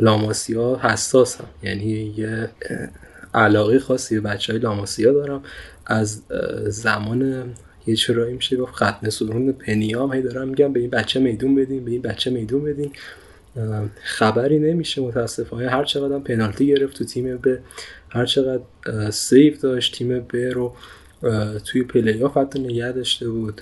لاماسیا 0.00 0.80
حساسم. 0.82 1.44
یعنی 1.62 2.14
یه 2.16 2.50
علاقه 3.34 3.78
خاصی 3.78 4.20
به 4.20 4.28
بچه 4.28 4.52
های 4.52 4.62
لاماسیا 4.62 5.12
دارم. 5.12 5.42
از 5.86 6.22
زمان 6.66 7.44
یه 7.86 7.96
چرایی 7.96 8.34
میشه 8.34 8.56
گفت 8.56 8.72
ختم 8.74 9.10
سرون 9.10 9.52
پنیام. 9.52 10.12
هی 10.12 10.22
دارم 10.22 10.48
میگم 10.48 10.72
به 10.72 10.80
این 10.80 10.90
بچه 10.90 11.20
میدون 11.20 11.54
بدین 11.54 11.84
به 11.84 11.90
این 11.90 12.02
بچه 12.02 12.30
میدون 12.30 12.64
بدین. 12.64 12.92
خبری 14.02 14.58
نمیشه 14.58 15.02
متاسفانه. 15.02 15.68
هر 15.68 15.84
چقدر 15.84 16.18
پنالتی 16.18 16.66
گرفت 16.66 16.96
تو 16.96 17.04
تیم 17.04 17.36
به 17.36 17.60
هر 18.10 18.26
چقدر 18.26 18.62
سیف 19.10 19.60
داشت 19.60 19.94
تیم 19.94 20.20
ب 20.20 20.36
رو 20.36 20.74
توی 21.64 21.82
پلی 21.82 22.22
آف 22.22 22.36
حتی 22.36 22.58
نگه 22.58 22.92
داشته 22.92 23.28
بود. 23.28 23.60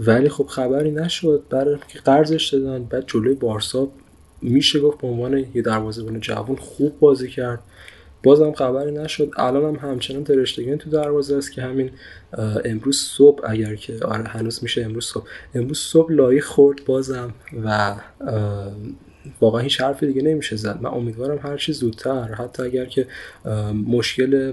ولی 0.00 0.28
خب 0.28 0.46
خبری 0.46 0.90
نشد. 0.90 1.42
برای 1.50 1.78
که 1.88 1.98
قرضش 1.98 2.54
دادن. 2.54 2.84
بعد 2.84 3.04
جلوی 3.06 3.34
بارسا 3.34 3.88
میشه 4.42 4.80
گفت 4.80 5.00
به 5.00 5.06
عنوان 5.06 5.44
یه 5.54 5.62
دروازه‌بان 5.62 6.20
جوان 6.20 6.56
خوب 6.56 6.98
بازی 6.98 7.28
کرد. 7.28 7.60
بازم 8.22 8.52
خبری 8.52 8.92
نشد. 8.92 9.30
الان 9.36 9.76
هم 9.76 9.90
همچنان 9.90 10.24
ترشتگین 10.24 10.78
تو 10.78 10.90
دروازه 10.90 11.36
است 11.36 11.52
که 11.52 11.62
همین 11.62 11.90
امروز 12.64 12.96
صبح 12.96 13.50
اگر 13.50 13.74
که 13.74 13.98
آره 14.04 14.24
هنوز 14.24 14.62
میشه 14.62 14.82
امروز 14.82 15.04
صبح. 15.04 15.26
امروز 15.54 15.78
صبح 15.78 16.12
لایی 16.12 16.40
خورد 16.40 16.84
بازم 16.84 17.34
و 17.64 17.94
واقعا 19.40 19.60
هیچ 19.60 19.80
حرفی 19.80 20.06
دیگه 20.06 20.22
نمیشه 20.22 20.56
زد. 20.56 20.78
من 20.82 20.90
امیدوارم 20.90 21.38
هر 21.42 21.56
چی 21.56 21.72
زودتر. 21.72 22.34
حتی 22.34 22.62
اگر 22.62 22.84
که 22.84 23.06
مشکل 23.86 24.52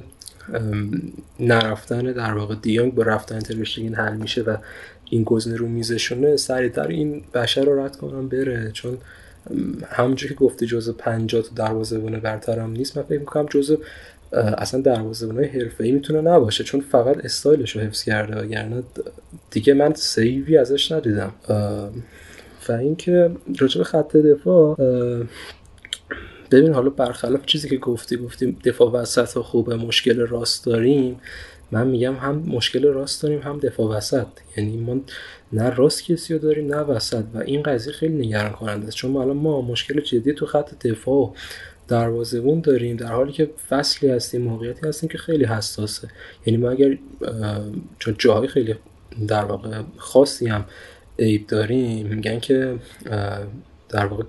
نرفتن 1.40 2.12
در 2.12 2.34
واقع 2.34 2.56
دیانگ 2.56 2.96
با 2.96 3.04
رفتن 3.04 3.40
ترشتگین 3.40 3.96
حل 3.96 4.16
میشه 4.18 4.42
و 4.42 4.58
این 5.10 5.24
گزینه 5.24 5.56
رو 5.56 5.68
میزشونه 5.68 6.38
سریعتر 6.38 6.88
این 6.88 7.24
بشر 7.34 7.64
رو 7.64 7.80
رد 7.80 7.96
کنم 7.96 8.30
بره. 8.30 8.72
چون 8.74 8.98
همونجور 9.90 10.30
که 10.30 10.36
گفته 10.36 10.66
جزء 10.66 10.94
50 10.94 11.42
تا 11.42 11.50
دروازه‌بان 11.56 12.20
برترم 12.20 12.72
نیست 12.72 12.98
من 12.98 13.04
فکر 13.04 13.20
می‌کنم 13.20 13.46
جزء 13.50 13.76
اصلا 14.34 14.82
دروازه‌بان 14.82 15.44
حرفه‌ای 15.44 15.92
می‌تونه 15.92 16.22
نباشه 16.22 16.64
چون 16.64 16.82
فقط 16.82 17.26
استایلش 17.26 17.76
رو 17.76 17.82
حفظ 17.82 18.04
کرده 18.04 18.42
وگرنه 18.42 18.84
دیگه 19.52 19.74
من 19.74 19.94
سیوی 19.94 20.58
ازش 20.58 20.92
ندیدم. 20.92 21.34
و 22.70 22.72
اینکه 22.72 23.32
راجع 23.60 23.78
به 23.78 23.84
خط 23.84 24.16
دفاع 24.16 24.76
ببین 26.52 26.74
حالا 26.74 26.90
برخلاف 26.90 27.46
چیزی 27.46 27.70
که 27.70 27.78
گفتی 27.78 28.18
گفتیم 28.18 28.58
دفاع 28.66 28.92
وسط 28.92 29.40
خوبه 29.40 29.76
مشکل 29.76 30.20
راست 30.20 30.66
داریم 30.66 31.20
من 31.72 31.88
میگم 31.88 32.16
هم 32.16 32.44
مشکل 32.48 32.88
راست 32.88 33.24
داریم 33.24 33.40
هم 33.40 33.60
دفاع 33.60 33.98
وسط. 33.98 34.28
یعنی 34.58 34.78
ما 34.78 35.02
نه 35.54 35.70
راست 35.70 36.04
کسی 36.06 36.34
رو 36.34 36.40
داریم 36.40 36.76
نه 36.76 36.82
وسط. 36.82 37.24
و 37.34 37.38
این 37.38 37.64
قضیه 37.64 37.94
خیلی 37.94 38.28
نگران 38.28 38.52
کننده 38.52 38.88
است. 38.88 38.96
چون 38.96 39.12
ما 39.12 39.22
الان 39.22 39.38
ما 39.38 39.62
مشکل 39.62 40.02
جدی 40.02 40.34
تو 40.34 40.46
خط 40.46 40.88
دفاع 40.88 41.34
دروازه‌بون 41.88 42.62
داریم. 42.62 42.96
در 42.98 43.12
حالی 43.12 43.32
که 43.32 43.50
فصلی 43.70 44.10
هستیم 44.10 44.42
موقعیتی 44.42 44.88
هستیم 44.88 45.10
که 45.10 45.18
خیلی 45.18 45.46
حساسه. 45.46 46.08
یعنی 46.46 46.58
ما 46.58 46.70
اگر 46.70 46.98
چون 48.00 48.16
جاهای 48.18 48.48
خیلی 48.48 48.76
در 49.28 49.46
واقع 49.46 49.82
خاصی 49.98 50.48
هم 50.48 50.66
عیب 51.20 51.48
داریم 51.48 52.08
میگن 52.08 52.40
که 52.40 52.76
در 53.90 54.06
واقع 54.06 54.24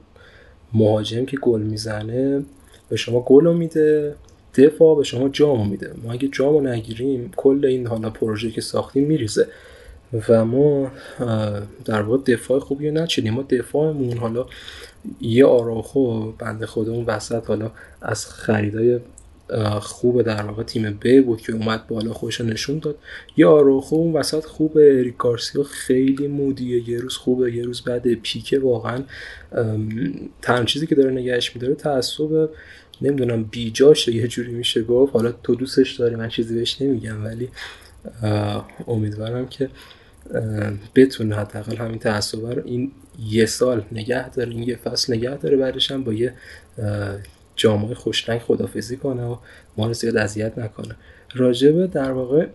مهاجم 0.74 1.24
که 1.24 1.36
گل 1.36 1.62
می‌زنه 1.62 2.44
به 2.88 2.96
شما 2.96 3.20
گل 3.20 3.56
میده 3.56 4.14
دفاع 4.54 4.96
به 4.96 5.04
شما 5.04 5.28
جامو 5.28 5.64
میده. 5.64 5.94
ما 6.02 6.12
اگه 6.12 6.28
جامو 6.28 6.60
نگیریم 6.60 7.32
کل 7.36 7.64
این 7.64 7.86
حالا 7.86 8.10
پروژه 8.10 8.50
که 8.50 8.60
ساختیم 8.60 9.06
میریزه. 9.06 9.48
و 10.28 10.44
ما 10.44 10.90
در 11.84 12.02
واقع 12.02 12.32
دفاع 12.32 12.58
خوبی 12.58 12.88
رو 12.88 12.94
نچیدیم 12.94 13.34
ما 13.34 13.42
دفاعمون 13.42 14.16
حالا 14.16 14.46
یه 15.20 15.46
آراخو 15.46 16.32
بنده 16.32 16.66
خودمون 16.66 17.04
وسط 17.04 17.46
حالا 17.46 17.70
از 18.02 18.26
خریدای 18.26 19.00
خوب 19.80 20.22
در 20.22 20.42
واقع 20.42 20.62
تیم 20.62 20.98
ب 21.02 21.22
بود 21.22 21.40
که 21.40 21.52
اومد 21.52 21.86
بالا 21.86 22.12
خوش 22.12 22.40
نشون 22.40 22.78
داد. 22.78 22.98
یه 23.36 23.46
آراخو 23.46 23.96
اون 23.96 24.12
وسط 24.12 24.44
خوبه 24.44 25.02
ریکارسیو 25.02 25.62
خیلی 25.62 26.26
مودیه. 26.26 26.88
یه 26.88 26.98
روز 26.98 27.16
خوبه 27.16 27.52
یه 27.52 27.62
روز 27.64 27.82
بعد 27.82 28.14
پیکه 28.14 28.58
واقعا 28.58 29.02
تنها 30.42 30.64
چیزی 30.64 30.86
که 30.86 30.94
داره 30.94 31.10
نگهش 31.10 31.56
میداره 31.56 31.74
تعصب 31.74 32.48
نمی‌دونم 33.02 33.44
بیجاشه. 33.44 34.14
یه 34.14 34.28
جوری 34.28 34.52
میشه 34.52 34.82
گفت. 34.82 35.12
حالا 35.12 35.32
تو 35.32 35.54
دوستش 35.54 35.94
داری 35.94 36.16
من 36.16 36.28
چیزی 36.28 36.54
بهش 36.54 36.82
نمیگم 36.82 37.24
ولی 37.24 37.48
امیدوارم 38.86 39.48
که 39.48 39.68
بتونه 40.94 41.36
حداقل 41.36 41.76
همین 41.76 41.98
تعصب 41.98 42.46
رو 42.46 42.62
این 42.64 42.92
یه 43.18 43.46
سال 43.46 43.84
نگه 43.92 44.30
داره 44.30 44.50
این 44.50 44.62
یه 44.62 44.76
فصل 44.76 45.14
نگه 45.14 45.36
داره 45.36 45.56
بعدش 45.56 45.90
هم 45.90 46.04
با 46.04 46.12
یه 46.12 46.34
جامعه 47.56 47.94
خوشرنگ 47.94 48.40
خدافزی 48.40 48.96
کنه 48.96 49.24
و 49.24 49.36
ما 49.76 49.86
رو 49.86 49.92
زیاد 49.92 50.16
اذیت 50.16 50.58
نکنه. 50.58 50.96
راجبه 51.34 51.86
در 51.86 52.12
واقع 52.12 52.46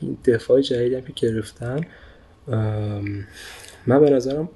این 0.00 0.18
دفاع 0.24 0.60
جدیدی 0.60 0.94
هم 0.94 1.00
که 1.00 1.12
گرفتن 1.26 1.80
من 3.86 4.00
به 4.00 4.10
نظرم 4.10 4.48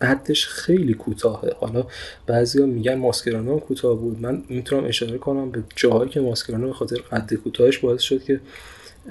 قدش 0.00 0.46
خیلی 0.46 0.94
کوتاهه. 0.94 1.52
حالا 1.60 1.86
بعضیا 2.26 2.66
میگن 2.66 2.94
ماسکرانو 2.94 3.58
کوتاه 3.58 3.98
بود. 3.98 4.20
من 4.20 4.42
می‌تونم 4.48 4.84
اشاره 4.84 5.18
کنم 5.18 5.50
به 5.50 5.62
جاهایی 5.76 6.10
که 6.10 6.20
ماسکرانو 6.20 6.66
به 6.66 6.72
خاطر 6.72 6.96
قد 6.96 7.34
کوتاهش 7.34 7.78
باعث 7.78 8.00
شد 8.00 8.22
که 8.22 8.40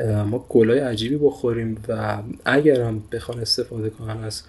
ما 0.06 0.46
گلای 0.50 0.80
عجیبی 0.80 1.18
بخوریم 1.18 1.84
و 1.88 2.18
اگرم 2.46 3.04
بخوان 3.12 3.40
استفاده 3.40 3.90
کنن 3.90 4.24
از 4.24 4.44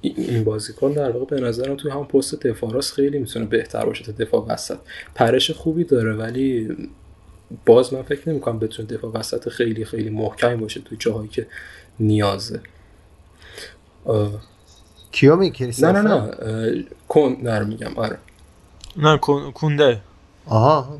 این 0.00 0.44
بازیکن 0.44 0.92
در 0.92 1.10
واقع 1.10 1.36
به 1.36 1.40
نظرم 1.40 1.76
توی 1.76 1.90
هم 1.90 2.04
پست 2.04 2.46
دفاع 2.46 2.80
خیلی 2.80 3.18
می‌تونه 3.18 3.44
بهتر 3.44 3.86
باشه 3.86 4.04
تا 4.04 4.12
دفاع 4.12 4.46
وسط. 4.46 4.78
پرش 5.14 5.50
خوبی 5.50 5.84
داره 5.84 6.14
ولی 6.14 6.76
باز 7.66 7.94
من 7.94 8.02
فکر 8.02 8.28
نمی‌کنم 8.28 8.58
بتونه 8.58 8.88
دفاع 8.88 9.12
وسط 9.12 9.48
خیلی 9.48 9.84
خیلی 9.84 10.10
محکم 10.10 10.56
باشه 10.56 10.80
توی 10.80 10.98
جاهایی 11.00 11.28
که 11.28 11.46
نیازه. 12.00 12.60
کیو 15.12 15.36
میگی 15.36 15.66
نه 15.78 15.92
نه 15.92 16.02
نه 16.02 16.84
کن 17.08 17.36
نه 17.42 17.64
میگم 17.64 17.94
آره. 17.96 18.18
نه 18.96 19.18
کنده 19.54 20.00
آها. 20.46 20.98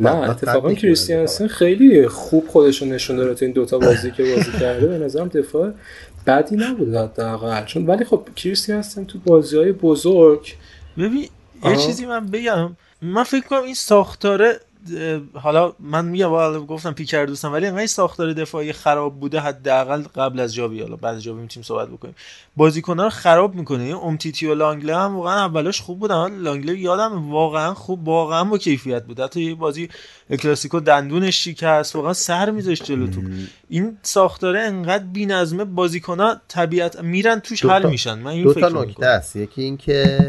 نه 0.00 0.30
اتفاقا 0.30 0.74
کریستیانسن 0.74 1.46
خیلی 1.46 2.08
خوب 2.08 2.48
خودشون 2.48 2.88
نشون 2.88 3.16
داره 3.16 3.34
تو 3.34 3.44
این 3.44 3.54
دوتا 3.54 3.78
بازی 3.78 4.10
که 4.10 4.22
بازی 4.22 4.52
کرده. 4.60 4.86
به 4.86 4.98
نظرم 4.98 5.28
دفاع 5.28 5.72
بدی 6.26 6.56
نبود 6.56 6.94
حداقل. 6.94 7.64
چون 7.64 7.86
ولی 7.86 8.04
خب 8.04 8.28
کریستیانسن 8.36 9.04
تو 9.04 9.18
بازی 9.18 9.56
های 9.56 9.72
بزرگ 9.72 10.54
ببین 10.98 11.28
یه 11.64 11.76
چیزی 11.76 12.06
من 12.06 12.26
بگم. 12.26 12.76
من 13.02 13.22
فکر 13.24 13.46
کنم 13.46 13.62
این 13.62 13.74
ساختاره 13.74 14.60
حالا 15.34 15.72
من 15.80 16.04
میگم 16.04 16.28
حالا 16.28 16.60
گفتم 16.60 16.92
پیکر 16.92 17.24
دوستم 17.24 17.52
ولی 17.52 17.66
انقدر 17.66 17.86
ساختار 17.86 18.32
دفاعی 18.32 18.72
خراب 18.72 19.20
بوده 19.20 19.40
حداقل 19.40 20.02
قبل 20.02 20.40
از 20.40 20.54
جاوی. 20.54 20.80
حالا 20.80 20.96
بعد 20.96 21.14
از 21.14 21.22
جاوی 21.22 21.40
می‌تونیم 21.40 21.64
صحبت 21.64 21.88
بکنیم. 21.88 22.14
بازیکن‌ها 22.56 23.04
رو 23.04 23.10
خراب 23.10 23.54
می‌کنه. 23.54 23.82
این 23.82 23.94
امتیتی 23.94 24.46
و 24.46 24.54
لانگله 24.54 24.96
هم 24.96 25.16
واقعا 25.16 25.44
اولاش 25.44 25.80
خوب 25.80 25.98
بودن 25.98 26.34
لانگله 26.34 26.78
یادم 26.78 27.30
واقعا 27.30 27.74
خوب 27.74 28.08
واقعا 28.08 28.44
با 28.44 28.58
کیفیت 28.58 29.04
بود. 29.04 29.20
حتی 29.20 29.42
یه 29.42 29.54
بازی 29.54 29.88
کلاسیکو 30.42 30.80
دندونش 30.80 31.44
شکست 31.44 31.96
واقعا 31.96 32.12
سر 32.12 32.50
میذاشت 32.50 32.84
جلو 32.84 33.06
تو 33.06 33.20
این 33.68 33.98
ساختاره 34.02 34.60
انقدر 34.60 35.04
بی‌نظمه 35.04 35.64
بازیکن‌ها 35.64 36.36
طبیعت 36.48 37.00
میرن 37.00 37.40
توش 37.40 37.64
حل 37.64 37.90
میشن. 37.90 38.18
من 38.18 38.30
این 38.30 38.44
دو 38.44 38.54
تا 38.54 38.68
نکته 38.68 39.06
است 39.06 39.36
یکی 39.36 39.62
اینکه 39.62 40.20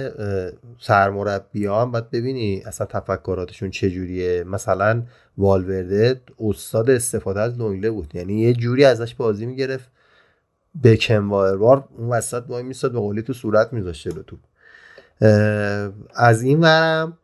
هم 0.89 1.91
باید 1.91 2.09
ببینی 2.11 2.63
اصلا 2.65 2.87
تفکراتشون 2.87 3.71
چجوریه. 3.71 4.43
مثلا 4.47 5.03
والورده 5.37 6.21
استاد 6.39 6.89
استفاده 6.89 7.41
از 7.41 7.57
لونگله 7.57 7.91
بود. 7.91 8.15
یعنی 8.15 8.41
یه 8.41 8.53
جوری 8.53 8.85
ازش 8.85 9.15
بازی 9.15 9.45
می‌گرفت. 9.45 9.89
بکن 10.83 11.17
وایروار 11.17 11.87
اون 11.97 12.09
وسط 12.09 12.43
وای 12.47 12.63
میستاد 12.63 12.91
به 12.91 12.99
قولی 12.99 13.21
تو 13.21 13.33
صورت 13.33 13.73
میذاشته 13.73 14.09
رو 14.09 14.23
تو 14.23 14.37
از 16.15 16.41
این 16.41 16.59
ورم 16.59 17.17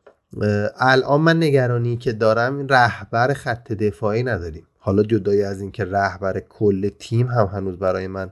الان 0.80 1.22
من 1.22 1.38
نگرانی 1.38 1.98
که 1.98 2.12
دارم 2.12 2.68
رهبر 2.68 3.34
خط 3.34 3.72
دفاعی 3.72 4.24
نداریم. 4.24 4.68
حالا 4.80 5.04
جدای 5.04 5.44
از 5.44 5.62
اینکه 5.62 5.86
رهبر 5.86 6.40
کل 6.40 6.90
تیم 7.00 7.28
هم 7.28 7.46
هنوز 7.46 7.80
برای 7.80 8.08
من 8.08 8.32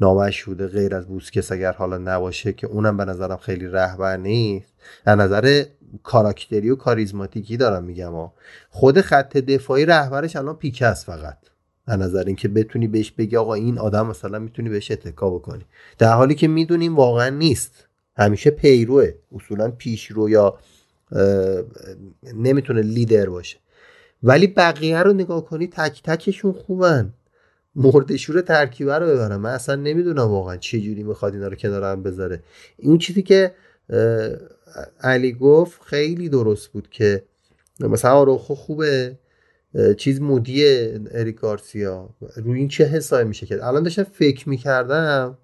نامشهوده 0.00 0.66
غیر 0.66 0.94
از 0.94 1.06
بوسکس 1.06 1.52
اگر 1.52 1.72
حالا 1.72 1.98
نباشه 1.98 2.52
که 2.52 2.66
اونم 2.66 2.96
به 2.96 3.04
نظرم 3.04 3.36
خیلی 3.36 3.66
رهبر 3.66 4.16
نیست. 4.16 4.74
از 5.04 5.18
نظر 5.18 5.64
کاراکتری 6.02 6.70
و 6.70 6.76
کاریزماتیکی 6.76 7.56
دارم 7.56 7.84
میگم 7.84 8.12
ها. 8.12 8.34
خود 8.70 9.00
خط 9.00 9.36
دفاعی 9.36 9.86
رهبرش 9.86 10.36
الان 10.36 10.56
پیکه 10.56 10.86
است 10.86 11.06
فقط. 11.06 11.38
از 11.86 11.98
نظر 12.00 12.24
اینکه 12.24 12.48
بتونی 12.48 12.86
بهش 12.86 13.10
بگی 13.10 13.36
آقا 13.36 13.54
این 13.54 13.78
آدم 13.78 14.06
مثلا 14.06 14.38
می‌تونی 14.38 14.68
بهش 14.68 14.90
اتکا 14.90 15.30
بکنی. 15.30 15.64
در 15.98 16.12
حالی 16.12 16.34
که 16.34 16.48
می‌دونیم 16.48 16.96
واقعا 16.96 17.28
نیست. 17.28 17.86
همیشه 18.16 18.50
پیروه. 18.50 19.12
اصولا 19.34 19.70
پیشرو 19.70 20.30
یا 20.30 20.58
نمی‌تونه 22.34 22.82
لیدر 22.82 23.28
باشه. 23.28 23.58
ولی 24.22 24.46
بقیه 24.46 25.02
رو 25.02 25.12
نگاه 25.12 25.44
کنی 25.44 25.66
تک 25.66 26.02
تکشون 26.02 26.52
خوبن. 26.52 27.12
مردشور 27.76 28.40
ترکیبه 28.40 28.98
رو 28.98 29.06
ببرم. 29.06 29.40
من 29.40 29.50
اصلا 29.50 29.74
نمی‌دونم 29.74 30.28
واقعا 30.28 30.56
چه 30.56 30.80
جوری 30.80 31.02
می‌خواد 31.02 31.34
اینا 31.34 31.48
رو 31.48 31.54
کنار 31.54 31.84
هم 31.84 32.02
بذاره. 32.02 32.42
این 32.76 32.98
چیزی 32.98 33.22
که 33.22 33.54
علی 35.00 35.32
گفت 35.32 35.82
خیلی 35.82 36.28
درست 36.28 36.68
بود 36.68 36.88
که 36.90 37.22
مثلا 37.80 38.10
آروخو 38.10 38.54
خوبه 38.54 39.18
چیز 39.96 40.20
مودی 40.20 40.64
اریک 41.10 41.36
گارسیا. 41.36 42.08
روی 42.36 42.58
این 42.58 42.68
چه 42.68 42.84
حسابی 42.84 43.28
میشه 43.28 43.46
که 43.46 43.66
الان 43.66 43.82
داشتم 43.82 44.02
فکر 44.02 44.48
می‌کردم 44.48 45.38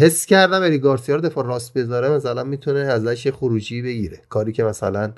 حس 0.00 0.26
کردم 0.26 0.62
اریک 0.62 0.80
گارسیا 0.82 1.16
رو 1.16 1.20
دفاع 1.20 1.46
راست 1.46 1.74
بذاره 1.74 2.08
مثلا 2.08 2.44
می‌تونه 2.44 2.80
ازش 2.80 3.28
خروجی 3.30 3.82
بگیره. 3.82 4.20
کاری 4.28 4.52
که 4.52 4.64
مثلا 4.64 5.12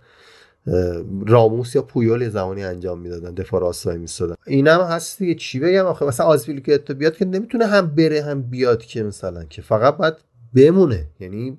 راموس 1.27 1.75
یا 1.75 1.83
پویول 1.83 2.29
زمانی 2.29 2.65
انجام 2.65 2.99
می‌دادن 2.99 3.35
دفاع 3.35 3.61
راست 3.61 3.87
وای 3.87 3.99
میستادن 3.99 4.35
اینم 4.47 4.81
هست 4.81 5.19
دیگه. 5.19 5.35
چی 5.35 5.61
بگم 5.61 5.87
آخه؟ 5.87 6.07
مثلا 6.07 6.27
آزپیلی 6.27 6.61
که 6.61 6.79
تو 6.79 6.95
بیاد 6.95 7.17
که 7.17 7.25
نمی‌تونه 7.25 7.67
هم 7.67 7.87
بره 7.87 8.23
هم 8.23 8.43
بیاد 8.43 8.83
که 8.83 9.03
مثلا 9.03 9.45
که 9.45 9.63
فقط 9.63 9.97
باید 9.97 10.15
بمونه. 10.55 11.07
یعنی 11.21 11.59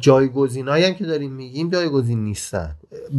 جایگزینایی 0.00 0.84
هم 0.84 0.94
که 0.94 1.04
داریم 1.04 1.32
میگیم 1.32 1.70
جایگزین 1.70 2.24
نیستن. 2.24 2.74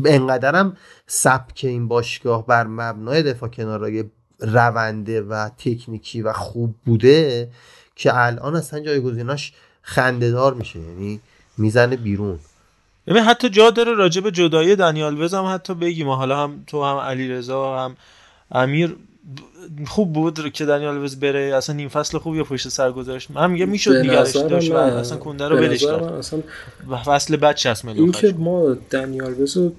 انقدرم 0.05 0.77
سبک 1.07 1.61
این 1.63 1.87
باشگاه 1.87 2.47
بر 2.47 2.67
مبنای 2.67 3.23
دفاع 3.23 3.49
کنارای 3.49 4.03
رونده 4.39 5.21
و 5.21 5.49
تکنیکی 5.57 6.21
و 6.21 6.33
خوب 6.33 6.75
بوده 6.85 7.49
که 7.95 8.17
الان 8.17 8.55
اصلا 8.55 8.79
جایگزیناش 8.79 9.53
خندهدار 9.81 10.53
میشه. 10.53 10.79
یعنی 10.79 11.19
می‌زنه 11.57 11.95
بیرون. 11.95 12.39
ببین 13.09 13.23
حتی 13.23 13.49
جا 13.49 13.69
داره 13.69 13.93
راجع 13.93 14.21
به 14.21 14.31
جدایی 14.31 14.75
دنیال 14.75 15.21
وز 15.21 15.33
هم 15.33 15.45
حتی 15.53 15.73
بگیم. 15.73 16.09
حالا 16.09 16.43
هم 16.43 16.63
تو 16.67 16.83
هم 16.83 16.97
علی 16.97 17.29
رضا 17.29 17.79
هم 17.79 17.97
امیر 18.51 18.95
خوب 19.87 20.13
بود 20.13 20.53
که 20.53 20.65
دنیال 20.65 20.97
وز 20.97 21.19
بره. 21.19 21.55
اصلا 21.55 21.75
نیم 21.75 21.89
فصل 21.89 22.17
خوب 22.17 22.35
یا 22.35 22.43
پشت 22.43 22.69
سر 22.69 22.91
گذاشت؟ 22.91 23.31
من 23.31 23.51
میگه 23.51 23.65
می‌شد 23.65 23.95
نگرش 23.95 24.35
داشت 24.35 24.71
اصلا 24.71 25.17
کنده 25.17 25.47
رو 25.47 25.57
ولش 25.57 25.83
کرد. 25.83 26.03
اصلا 26.03 26.41
فصل 27.05 27.35
بعد 27.35 27.57
60 27.57 27.85
میلیون 27.85 28.03
این 28.03 28.11
که 28.11 28.33
ما 28.37 28.77
دنیال 28.91 29.41
وز 29.41 29.57
رو 29.57 29.71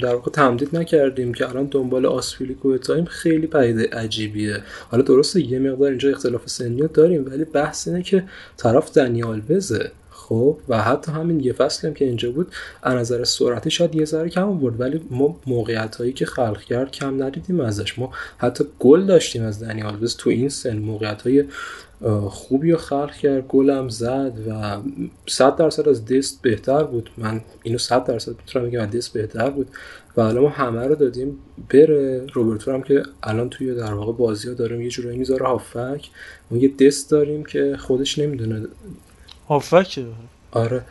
در 0.00 0.14
واقع 0.14 0.30
تمدید 0.30 0.76
نکردیم 0.76 1.34
که 1.34 1.48
الان 1.48 1.66
دنبال 1.66 2.06
آسفیلیکو 2.06 2.78
تایم 2.78 3.04
خیلی 3.04 3.46
پدیده 3.46 3.88
عجیبیه. 3.92 4.62
حالا 4.90 5.02
درسته 5.02 5.40
یه 5.40 5.58
مقدار 5.58 5.88
اینجا 5.88 6.10
اختلاف 6.10 6.42
سنی 6.46 6.88
داریم 6.94 7.26
ولی 7.26 7.44
بحث 7.44 7.88
اینه 7.88 8.02
که 8.02 8.24
طرف 8.56 8.92
دنیال 8.92 9.42
وزه. 9.50 9.90
خب 10.28 10.56
و 10.68 10.82
حتی 10.82 11.12
همین 11.12 11.40
یه 11.40 11.52
فصل 11.52 11.88
هم 11.88 11.94
که 11.94 12.04
اینجا 12.04 12.30
بود 12.30 12.52
از 12.82 12.94
نظر 12.94 13.24
سرعتی 13.24 13.70
شاید 13.70 13.94
یه 13.94 14.04
ذره 14.04 14.28
کم 14.28 14.58
بود 14.58 14.80
ولی 14.80 15.00
ما 15.10 15.36
موقعیت 15.46 15.96
هایی 15.96 16.12
که 16.12 16.26
خلق 16.26 16.60
کرد 16.60 16.90
کم 16.90 17.22
ندیدیم 17.22 17.60
ازش. 17.60 17.98
ما 17.98 18.10
حتی 18.38 18.64
گل 18.78 19.06
داشتیم 19.06 19.42
از 19.42 19.62
دنی 19.62 19.82
آلوز 19.82 20.16
تو 20.16 20.30
این 20.30 20.48
سن. 20.48 20.76
موقعیت 20.76 21.22
های 21.22 21.44
خوبی 22.28 22.72
رو 22.72 22.78
خلق 22.78 23.12
کرد 23.12 23.46
گلم 23.48 23.88
زد 23.88 24.32
و 24.48 24.78
100 25.26 25.56
درصد 25.56 25.88
از 25.88 26.04
دست 26.04 26.42
بهتر 26.42 26.84
بود. 26.84 27.10
من 27.16 27.40
اینو 27.62 27.78
100 27.78 28.04
درصد 28.04 28.32
می‌تونم 28.38 28.66
بگم 28.66 28.80
از 28.80 28.90
دست 28.90 29.12
بهتر 29.12 29.50
بود. 29.50 29.68
و 30.16 30.20
الان 30.20 30.42
ما 30.42 30.48
همه 30.48 30.86
رو 30.86 30.94
دادیم 30.94 31.38
بره. 31.70 32.26
روبرتو 32.32 32.72
هم 32.72 32.82
که 32.82 33.02
الان 33.22 33.50
توی 33.50 33.74
در 33.74 33.94
واقع 33.94 34.12
بازی 34.12 34.48
ها 34.48 34.54
داریم 34.54 34.80
یه 34.80 34.88
جورایی 34.88 35.18
می‌ذاره 35.18 35.46
هافک. 35.46 36.10
ما 36.50 36.58
یه 36.58 36.74
دست 36.80 37.10
داریم 37.10 37.44
که 37.44 37.76
خودش 37.78 38.18
نمی‌دونه 38.18 38.66
هافک 39.48 40.04
آره. 40.52 40.82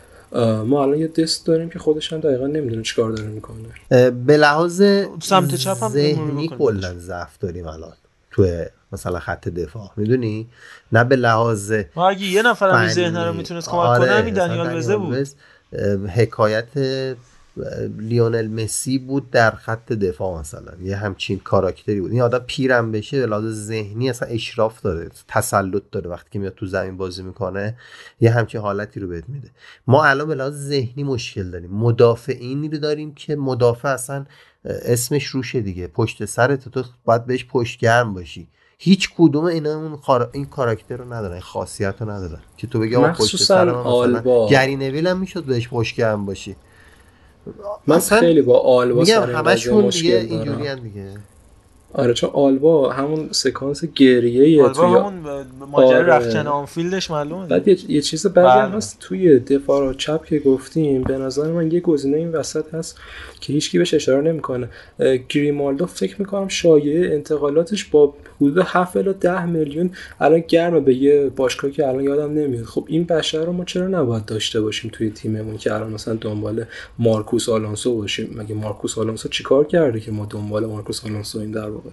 ما 0.66 0.84
الان 0.84 0.97
یه 0.97 1.08
دست 1.08 1.45
داریم 1.45 1.70
که 1.70 1.80
خودش 1.80 2.14
هم 2.14 2.20
دقیقا 2.20 2.47
نمی‌دونه 2.47 2.82
چیکار 2.82 3.12
داره 3.12 3.30
می‌کنه. 3.30 4.12
به 4.12 4.38
لحاظ 4.38 4.84
سمت 5.22 5.55
چپ 5.55 5.84
هم 5.84 5.89
ذهنی 5.89 6.47
کلا 6.47 6.93
ضعف 6.93 7.38
داریم 7.39 7.68
الان 7.68 7.93
تو 8.32 8.64
مثلا 8.91 9.20
خط 9.20 9.47
دفاع 9.47 9.91
می‌دونی؟ 9.95 10.47
نه 10.91 11.03
به 11.03 11.16
لحاظ 11.16 11.74
ما 11.95 12.10
اگه 12.10 12.26
یه 12.26 12.41
نفر 12.41 12.70
هم 12.70 12.88
ذهن 12.88 13.18
رو 13.18 13.34
می‌تونست 13.34 13.70
کمک 13.70 13.80
آره. 13.80 14.05
کنه 14.05 14.12
همین 14.12 14.34
دنیال 14.34 14.78
وزه 14.78 14.97
بود. 14.97 15.28
حکایت 16.16 16.68
لیونل 17.97 18.47
مسی 18.47 18.97
بود 18.97 19.32
در 19.32 19.51
خط 19.51 19.93
دفاع 19.93 20.39
مثلا. 20.39 20.72
یه 20.82 20.95
همچین 20.95 21.39
کاراکتری 21.39 22.01
بود. 22.01 22.12
این 22.12 22.22
آدم 22.22 22.39
پیرم 22.47 22.91
بشه 22.91 23.20
به 23.20 23.26
لحاظ 23.26 23.45
ذهنی 23.45 24.10
اصلا 24.10 24.28
اشراف 24.30 24.82
داره 24.82 25.10
تسلط 25.28 25.84
داره 25.91 26.10
وقتی 26.10 26.30
که 26.32 26.39
میاد 26.39 26.53
تو 26.53 26.66
زمین 26.66 26.97
بازی 26.97 27.24
می‌کنه 27.24 27.78
یه 28.22 28.32
همچین 28.32 28.62
حالتی 28.62 28.99
رو 28.99 29.08
بهت 29.08 29.30
میده. 29.30 29.49
ما 29.88 30.05
الان 30.05 30.28
به 30.28 30.36
لحاظ 30.36 30.55
ذهنی 30.68 31.03
مشکل 31.03 31.51
داریم. 31.51 31.72
مدافعینی 31.72 32.70
رو 32.70 32.78
داریم 32.78 33.14
که 33.14 33.36
مدافع 33.36 33.89
اصلا 33.89 34.26
اسمش 34.66 35.26
روشه 35.26 35.62
دیگه. 35.62 35.88
پشت 35.88 36.26
سرت 36.26 36.70
تو 36.70 36.84
باید 37.05 37.26
بهش 37.26 37.45
پشت 37.45 37.80
گرم 37.80 38.14
باشی. 38.14 38.47
هیچ 38.80 39.10
کدوم 39.18 39.43
اینا 39.43 39.76
اون 39.76 39.99
این 40.32 40.45
کاراکتر 40.45 40.97
رو 40.97 41.14
ندارن 41.14 41.39
خاصیت 41.39 41.95
رو 41.99 42.10
ندارن. 42.10 42.41
که 42.58 42.68
تو 42.68 42.80
بگی 42.80 42.95
آقا 42.95 43.12
پشت 43.12 43.43
سر 43.43 43.66
مثلا 43.66 44.47
گری 44.49 44.76
نویل 44.76 45.08
هم 45.08 45.20
می‌شد 45.20 45.43
بهش 45.43 45.68
پشت 45.68 45.95
گرم 45.95 46.26
باشی. 46.26 46.55
من 47.88 48.00
خیلی 48.00 48.41
با 48.41 48.60
آلبا 48.60 49.00
میگم 49.00 49.22
همشون 49.22 49.89
دیگه 49.89 50.16
اینجوری 50.16 50.76
دیگه 50.76 51.12
آره 51.93 52.14
چون 52.14 52.30
آلبا 52.34 52.91
همون 52.91 53.30
سکانس 53.32 53.86
گریه 53.86 54.64
آلبا 54.64 54.74
توی 54.74 54.86
همون 54.86 55.45
ماجرا 55.72 55.98
آره. 55.98 56.06
رخکن 56.06 56.48
آنفیلدش 56.48 57.12
معلومه 57.12 57.48
بعد 57.48 57.68
یه, 57.68 57.91
یه 57.91 58.02
چیز 58.02 58.26
بعدی 58.28 58.60
هم 58.60 58.68
بله. 58.68 58.78
هست 58.78 58.98
توی 59.00 59.39
دفاع 59.39 59.93
چپ 59.93 60.26
که 60.26 60.39
گفتیم 60.39 61.04
به 61.04 61.18
نظر 61.18 61.52
من 61.52 61.72
یه 61.72 61.80
گزینه 61.80 62.18
این 62.18 62.32
وسط 62.32 62.74
هست 62.74 62.98
که 63.41 63.54
هیچکی 63.54 63.78
بهش 63.78 63.93
اشاره 63.93 64.22
نمی‌کنه 64.22 64.70
گریمالدو 65.30 65.86
فکر 65.86 66.16
می‌کنم 66.20 66.48
شایعه 66.48 67.14
انتقالاتش 67.14 67.86
با 67.86 68.14
حدود 68.42 68.58
7 68.58 68.98
الی 68.98 69.14
10 69.14 69.46
میلیون 69.46 69.92
الان 70.20 70.40
گرمه 70.40 70.80
به 70.80 70.96
یه 70.96 71.30
باشگاه 71.30 71.72
که 71.72 71.88
الان 71.88 72.04
یادم 72.04 72.34
نمیاد. 72.34 72.66
خب 72.66 72.86
این 72.88 73.04
بشر 73.04 73.46
رو 73.46 73.52
ما 73.52 73.66
چرا 73.66 73.88
نباید 73.88 74.26
داشته 74.26 74.62
باشیم 74.62 74.92
توی 74.94 75.10
تیممون 75.10 75.58
که 75.58 75.74
الان 75.74 75.94
مثلا 75.94 76.14
دنبال 76.14 76.66
مارکوس 77.00 77.50
آلونسو 77.50 77.98
باشیم؟ 77.98 78.36
مگه 78.36 78.56
مارکوس 78.56 78.98
آلونسو 78.98 79.30
چیکار 79.30 79.68
کرده 79.68 80.00
که 80.00 80.12
ما 80.12 80.26
دنبال 80.26 80.66
مارکوس 80.66 81.06
آلونسو 81.06 81.40
این 81.40 81.52
در 81.52 81.70
واقع؟ 81.70 81.90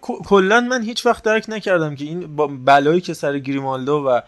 کلا 0.00 0.60
من 0.60 0.82
هیچ 0.82 1.06
وقت 1.06 1.24
درک 1.24 1.44
نکردم 1.48 1.94
که 1.94 2.04
این 2.04 2.36
بلایی 2.64 3.00
که 3.00 3.14
سر 3.14 3.38
گریمالدو 3.38 3.96
و 3.96 4.20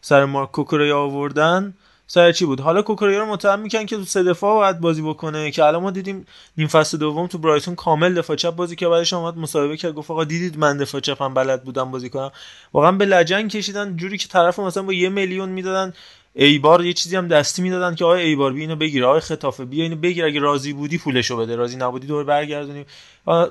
سر 0.00 0.24
مارک 0.24 0.50
کوکوریا 0.52 0.98
آوردن 0.98 1.74
سر 2.06 2.32
چی 2.32 2.44
بود؟ 2.44 2.60
حالا 2.60 2.82
کوکوریا 2.82 3.18
رو 3.18 3.26
متهم 3.26 3.60
می‌کنن 3.60 3.86
که 3.86 3.96
تو 3.96 4.04
سه 4.04 4.22
دفاع 4.22 4.54
باید 4.54 4.80
بازی 4.80 5.02
بکنه 5.02 5.50
که 5.50 5.64
الان 5.64 5.82
ما 5.82 5.90
دیدیم 5.90 6.26
نیم 6.56 6.68
فصل 6.68 6.98
دوم 6.98 7.26
تو 7.26 7.38
برایتون 7.38 7.74
کامل 7.74 8.14
دفاع 8.14 8.36
چپ 8.36 8.56
بازی 8.56 8.76
که 8.76 8.88
بعدش 8.88 9.12
اومد 9.12 9.36
مصاحبه 9.36 9.76
کرد 9.76 9.94
گفت 9.94 10.10
آقا 10.10 10.24
دیدید 10.24 10.58
من 10.58 10.76
دفاع 10.76 11.00
چپم 11.00 11.34
بلد 11.34 11.64
بودم 11.64 11.90
بازی 11.90 12.08
کنم. 12.08 12.30
واقعا 12.72 12.92
به 12.92 13.04
لجنگ 13.04 13.50
کشیدن 13.50 13.96
جوری 13.96 14.18
که 14.18 14.28
طرف 14.28 14.58
مثلا 14.58 14.82
با 14.82 14.92
یه 14.92 15.08
میلیون 15.08 15.48
می‌دادن 15.48 15.92
ایبار 16.34 16.84
یه 16.84 16.92
چیزی 16.92 17.16
هم 17.16 17.28
دستی 17.28 17.62
می‌دادن 17.62 17.94
که 17.94 18.04
آقای 18.04 18.22
ایبار 18.22 18.52
بی 18.52 18.60
اینو 18.60 18.76
بگیر 18.76 19.04
آقای 19.04 19.20
خطافه 19.20 19.64
بیا 19.64 19.84
اینو 19.84 19.96
بگیر 19.96 20.24
اگه 20.24 20.40
راضی 20.40 20.72
بودی 20.72 20.98
پولشو 20.98 21.36
بده 21.36 21.56
راضی 21.56 21.76
نبودی 21.76 22.06
دور 22.06 22.24
برگردونیم 22.24 22.86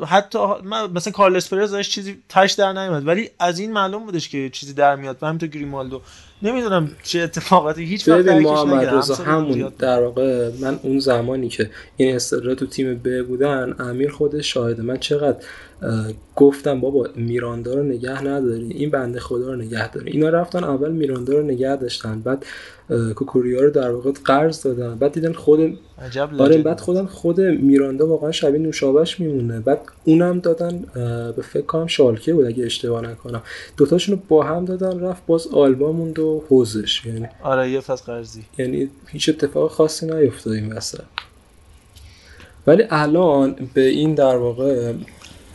حتی 0.08 0.40
مثلا 0.94 1.14
کارلس 1.14 1.54
پرز 1.54 1.80
چیزی 1.80 2.18
تاش 2.30 2.52
در 2.52 2.74
نیومد 2.74 3.08
ولی 3.08 3.30
از 3.40 3.60
این 3.60 3.74
معلوم 3.74 4.06
بودش 4.06 4.30
که 4.30 4.50
چیزی 4.50 4.74
در 4.74 4.96
میاد. 4.96 5.18
و 5.22 5.28
همینطور 5.28 5.50
گریمالدو. 5.50 6.02
نمی‌دونم 6.44 6.90
چه 7.04 7.20
اتفاقاتی 7.20 7.86
هیچ 7.86 8.08
وقت 8.08 8.26
محمد 8.26 8.86
رضا 8.86 9.16
همون 9.16 9.74
در 9.80 10.02
واقع 10.02 10.52
من 10.62 10.80
اون 10.84 11.00
زمانی 11.00 11.50
که 11.50 11.70
این 11.98 12.16
استقرار 12.16 12.56
تو 12.56 12.66
تیم 12.66 13.02
ب 13.04 13.24
بودن 13.24 13.76
امیر 13.80 14.12
خودش 14.12 14.54
شاهده 14.54 14.84
من 14.84 14.98
چقدر 14.98 15.38
گفتم 16.36 16.82
بابا 16.82 17.08
میراندا 17.16 17.74
رو 17.74 17.84
نگه 17.84 18.24
نداری. 18.24 18.74
این 18.74 18.90
بنده 18.90 19.20
خدا 19.20 19.48
رو 19.48 19.56
نگه 19.56 19.92
داری. 19.92 20.12
اینا 20.12 20.30
رفتن 20.30 20.64
اول 20.64 20.92
میراندا 20.92 21.34
رو 21.34 21.44
نگه 21.44 21.76
داشتن 21.76 22.20
بعد 22.20 22.46
کوکوریا 23.16 23.62
رو 23.62 23.70
در 23.70 23.92
واقع 23.92 24.12
قرض 24.26 24.62
دادن. 24.62 24.96
بعد 24.96 25.12
دیدن 25.12 25.34
خود 25.34 25.78
عجب 26.02 26.30
آره 26.42 26.58
بعد. 26.58 26.80
خودم 26.80 27.06
خود 27.06 27.42
میراندا 27.42 28.08
واقعا 28.08 28.32
شبیه 28.32 28.60
نوشابش 28.60 29.20
میمونه. 29.20 29.60
بعد 29.60 29.82
اونم 30.04 30.40
دادن 30.40 30.86
به 31.36 31.42
فکر 31.42 31.66
کنم 31.66 31.88
شالکه 31.88 32.34
بود 32.34 32.46
اگه 32.46 32.66
اشتباه 32.66 33.02
نکنم. 33.02 33.42
دوتاشون 33.78 34.16
رو 34.16 34.22
با 34.28 34.44
هم 34.44 34.66
دادن 34.66 35.00
رفت 35.00 35.26
باز 35.26 35.48
آلبا 35.48 35.92
موند 35.92 36.20
و 36.20 36.44
حوزش. 36.50 37.06
یعنی 37.06 37.28
آره 37.44 37.72
یه 37.72 37.80
فصل 37.80 38.04
قرضی. 38.04 38.44
یعنی 38.58 38.90
هیچ 39.08 39.30
اتفاق 39.30 39.72
خاصی 39.72 40.06
نیفتاد 40.06 40.54
این 40.54 40.74
وسط. 40.74 41.00
ولی 42.68 42.84
الان 42.90 43.56
به 43.74 43.82
این 43.82 44.14
در 44.14 44.36
واقع 44.36 44.94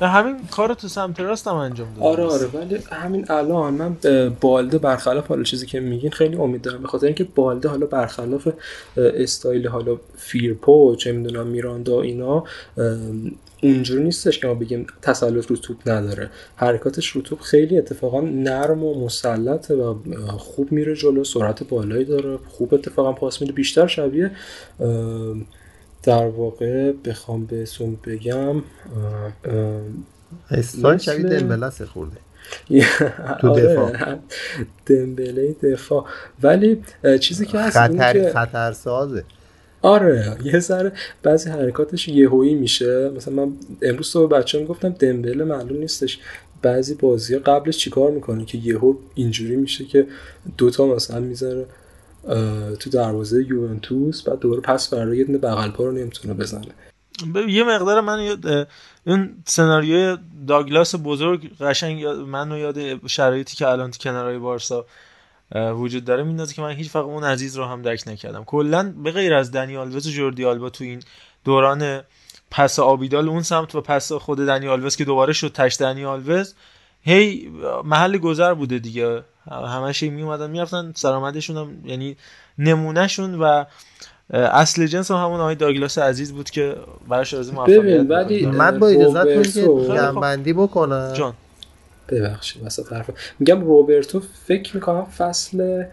به 0.00 0.08
همین 0.08 0.36
کار 0.50 0.74
تو 0.74 0.88
سمت 0.88 1.20
راست 1.20 1.48
هم 1.48 1.54
انجام 1.54 1.88
داد 1.94 2.04
آره 2.04 2.24
آره 2.24 2.46
ولی 2.46 2.78
همین 2.92 3.26
الان 3.28 3.74
من 3.74 3.96
بالده 4.40 4.78
برخلاف 4.78 5.26
حالا 5.26 5.42
چیزی 5.42 5.66
که 5.66 5.80
میگین 5.80 6.10
خیلی 6.10 6.36
امید 6.36 6.62
دارم 6.62 6.82
به 6.82 6.88
خاطر 6.88 7.06
اینکه 7.06 7.24
بالده 7.24 7.68
حالا 7.68 7.86
برخلاف 7.86 8.48
استایل 8.96 9.68
حالا 9.68 9.96
فیرپو 10.16 10.96
چه 10.96 11.12
می‌دونم 11.12 11.46
میراندا 11.46 12.02
اینا 12.02 12.44
اونجوری 13.62 14.04
نیستش 14.04 14.38
که 14.38 14.46
ما 14.46 14.54
بگیم 14.54 14.86
تسلط 15.02 15.46
رو 15.46 15.56
توپ 15.56 15.88
نداره. 15.88 16.30
حرکاتش 16.56 17.08
رو 17.08 17.22
توپ 17.22 17.40
خیلی 17.40 17.78
اتفاقا 17.78 18.20
نرم 18.20 18.84
و 18.84 19.04
مسلطه 19.04 19.74
و 19.74 19.94
خوب 20.38 20.72
میره 20.72 20.94
جلو 20.94 21.24
سرعت 21.24 21.68
بالایی 21.68 22.04
داره 22.04 22.38
خوب 22.48 22.74
اتفاقا 22.74 23.12
پاس 23.12 23.40
میده 23.40 23.52
بیشتر 23.52 23.86
شبیه 23.86 24.30
در 26.06 26.26
واقع 26.26 26.92
بخوام 26.92 27.46
بهتون 27.46 27.98
بگم 28.06 28.62
استایل 30.50 30.98
شبیه 30.98 31.24
دمبله 31.24 31.70
سه 31.70 31.86
خورده. 31.86 32.16
تو 33.40 33.54
دفاع. 33.54 34.16
دمبله 34.86 35.52
دفاع. 35.52 36.04
ولی 36.42 36.82
چیزی 37.20 37.46
که 37.46 37.58
هست 37.58 37.78
خطر 37.78 38.12
که 38.12 38.30
خطرسازه. 38.30 39.24
آره 39.82 40.36
یه 40.44 40.60
ذره 40.60 40.92
بعضی 41.22 41.50
حرکاتش 41.50 42.08
یهویی 42.08 42.54
میشه. 42.54 43.10
مثلا 43.10 43.34
من 43.34 43.52
امروز 43.82 44.06
صبح 44.06 44.30
بچه 44.30 44.64
گفتم 44.64 44.88
دمبله 44.88 45.44
معلوم 45.44 45.78
نیستش. 45.78 46.18
بعضی 46.62 46.94
بازی 46.94 47.38
قبلش 47.38 47.78
چیکار 47.78 48.10
می‌کنه 48.10 48.44
که 48.44 48.58
یهو 48.58 48.94
اینجوری 49.14 49.56
میشه 49.56 49.84
که 49.84 50.06
دوتا 50.58 50.86
مثلا 50.86 51.20
می‌ذاره. 51.20 51.66
تو 52.80 52.90
دروازه 52.90 53.44
یوونتوس 53.44 54.22
بعد 54.22 54.38
دوباره 54.38 54.60
پس 54.60 54.94
برای 54.94 55.18
یه 55.18 55.24
دونه 55.24 55.38
بغل 55.38 55.70
پا 55.70 55.84
رو 55.84 55.92
نمی‌تونه 55.92 56.34
بزنه. 56.34 56.66
یه 57.48 57.64
مقدار 57.64 58.00
من 58.00 58.20
یاد 58.20 58.68
اون 59.06 59.42
سناریوی 59.44 60.18
داگلاس 60.46 60.94
بزرگ 61.04 61.58
قشنگ 61.58 62.04
منو 62.06 62.58
یاد 62.58 63.06
شرایطی 63.06 63.56
که 63.56 63.68
الان 63.68 63.90
تو 63.90 63.98
کنارهای 63.98 64.38
بارسا 64.38 64.86
وجود 65.54 66.04
داره 66.04 66.22
میندازه 66.22 66.54
که 66.54 66.62
من 66.62 66.70
هیچ 66.70 66.96
وقت 66.96 67.04
اون 67.04 67.24
عزیز 67.24 67.56
رو 67.56 67.64
هم 67.64 67.82
درک 67.82 68.02
نکردم. 68.06 68.44
کلا 68.44 68.94
به 69.04 69.10
غیر 69.10 69.34
از 69.34 69.52
دنی 69.52 69.76
آلوز 69.76 70.06
و 70.06 70.10
جوردی 70.10 70.44
آلبا 70.44 70.70
تو 70.70 70.84
این 70.84 71.02
دوران 71.44 72.02
پس 72.50 72.78
آبیدال 72.78 73.28
اون 73.28 73.42
سمت 73.42 73.74
و 73.74 73.80
پس 73.80 74.12
خود 74.12 74.38
دنی 74.38 74.68
آلوز 74.68 74.96
که 74.96 75.04
دوباره 75.04 75.32
شد 75.32 75.52
تش 75.52 75.76
دنی 75.80 76.04
آلوز 76.04 76.54
هی 77.06 77.50
محل 77.84 78.18
گذر 78.18 78.54
بوده 78.54 78.78
دیگه. 78.78 79.22
همش 79.50 80.02
می 80.02 80.22
اومدن 80.22 80.50
می‌رفتن 80.50 80.92
سرآمدشون 80.94 81.56
هم 81.56 81.70
یعنی 81.84 82.16
نمونهشون 82.58 83.34
و 83.34 83.64
اصل 84.32 84.86
جنس 84.86 85.10
هم 85.10 85.16
همون 85.16 85.40
آقای 85.40 85.54
داگلاس 85.54 85.98
عزیز 85.98 86.32
بود 86.32 86.50
که 86.50 86.76
براش 87.08 87.34
آرزو 87.34 87.52
موفقیت 87.52 87.78
ببین، 87.80 88.08
ولی- 88.08 88.36
می‌کنم. 88.46 88.58
من 88.58 88.78
با 88.78 88.88
اجازهتون 88.88 89.96
جنبندی 89.96 90.52
بکنم. 90.52 91.12
جان. 91.12 91.34
ببخشید 92.08 92.66
وسط 92.66 92.92
حرف 92.92 93.10
میگم 93.38 93.60
روبرتو 93.64 94.20
فکر 94.46 94.74
می‌کنم 94.76 95.04
فصل 95.04 95.84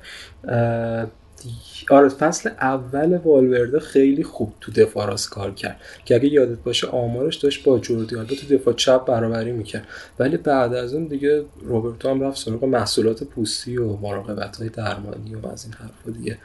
آره 1.89 2.09
فصل 2.09 2.49
اول 2.49 3.17
والورده 3.17 3.79
خیلی 3.79 4.23
خوب 4.23 4.53
تو 4.61 4.71
دفاع 4.71 5.07
راست 5.07 5.29
کار 5.29 5.51
کرد. 5.51 5.79
که 6.05 6.15
اگه 6.15 6.27
یادت 6.27 6.57
باشه 6.59 6.87
آمارش 6.87 7.35
داشت 7.35 7.63
با 7.63 7.79
جوردی 7.79 8.15
آلبا 8.15 8.35
تو 8.35 8.57
دفاع 8.57 8.73
چپ 8.73 9.05
برابری 9.05 9.51
می‌کرد. 9.51 9.87
ولی 10.19 10.37
بعد 10.37 10.73
از 10.73 10.93
اون 10.93 11.05
دیگه 11.05 11.45
روبرتو 11.61 12.09
هم 12.09 12.21
رفت 12.21 12.37
سراغ 12.37 12.65
محصولات 12.65 13.23
پوستی 13.23 13.77
و 13.77 13.97
مراقبت 13.97 14.57
های 14.57 14.69
درمانی 14.69 15.35
و 15.35 15.47
از 15.47 15.65
این 15.65 15.73
حرفا 15.73 16.11
دیگه. 16.19 16.37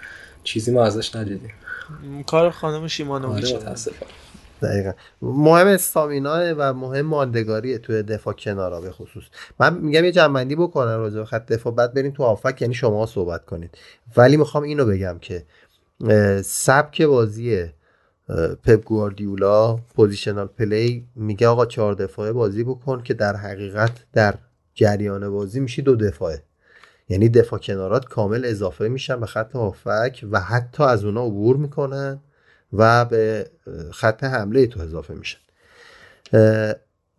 چیزی 0.44 0.72
ما 0.72 0.84
ازش 0.84 1.16
ندیدیم. 1.16 1.53
کار 2.26 2.51
خانم 2.51 2.86
شیمانو 2.86 3.32
آره 3.32 3.59
دقیقا. 4.62 4.92
مهم 5.22 5.66
stamina 5.66 6.42
ه 6.42 6.53
و 6.52 6.72
مهم 6.72 7.06
ماندگاریه 7.06 7.78
توی 7.78 8.02
دفاع 8.02 8.34
کنارا 8.34 8.80
به 8.80 8.90
خصوص. 8.90 9.24
من 9.61 9.74
میگم 9.74 10.04
یه 10.04 10.12
جمع‌بندی 10.12 10.57
بکنم 10.56 10.98
راجع 10.98 11.16
به 11.16 11.24
خط 11.24 11.46
دفاع 11.46 11.74
بعد 11.74 11.94
بریم 11.94 12.12
تو 12.12 12.22
هافبک 12.22 12.62
یعنی 12.62 12.74
شما 12.74 13.06
صحبت 13.06 13.44
کنید. 13.44 13.78
ولی 14.16 14.36
می‌خوام 14.36 14.64
اینو 14.64 14.86
بگم 14.86 15.18
که 15.20 15.44
سبک 16.44 17.02
بازی 17.02 17.64
پپ 18.64 18.84
گواردیولا 18.84 19.76
positional 19.76 20.47
play 20.47 21.07
میگه 21.16 21.48
آقا 21.48 21.66
چهار 21.66 21.94
دفاعه 21.94 22.32
بازی 22.32 22.64
بکن 22.64 23.02
که 23.02 23.14
در 23.14 23.36
حقیقت 23.36 23.90
در 24.12 24.34
جریان 24.74 25.30
بازی 25.30 25.61
میشی 25.61 25.82
دو 25.82 25.96
دفاعه. 25.96 26.42
یعنی 27.09 27.28
دفاع 27.28 27.59
کنارات 27.59 28.04
کامل 28.04 28.44
اضافه 28.44 28.88
میشن 28.88 29.20
به 29.20 29.26
خط 29.26 29.52
هافبک 29.53 30.24
و 30.30 30.40
حتی 30.40 30.82
از 30.82 31.04
اونا 31.04 31.24
عبور 31.24 31.56
می‌کنن. 31.56 32.20
و 32.73 33.05
به 33.05 33.51
خط 33.93 34.25
حمله 34.25 34.66
تو 34.66 34.81
اضافه 34.81 35.14
میشن. 35.14 35.39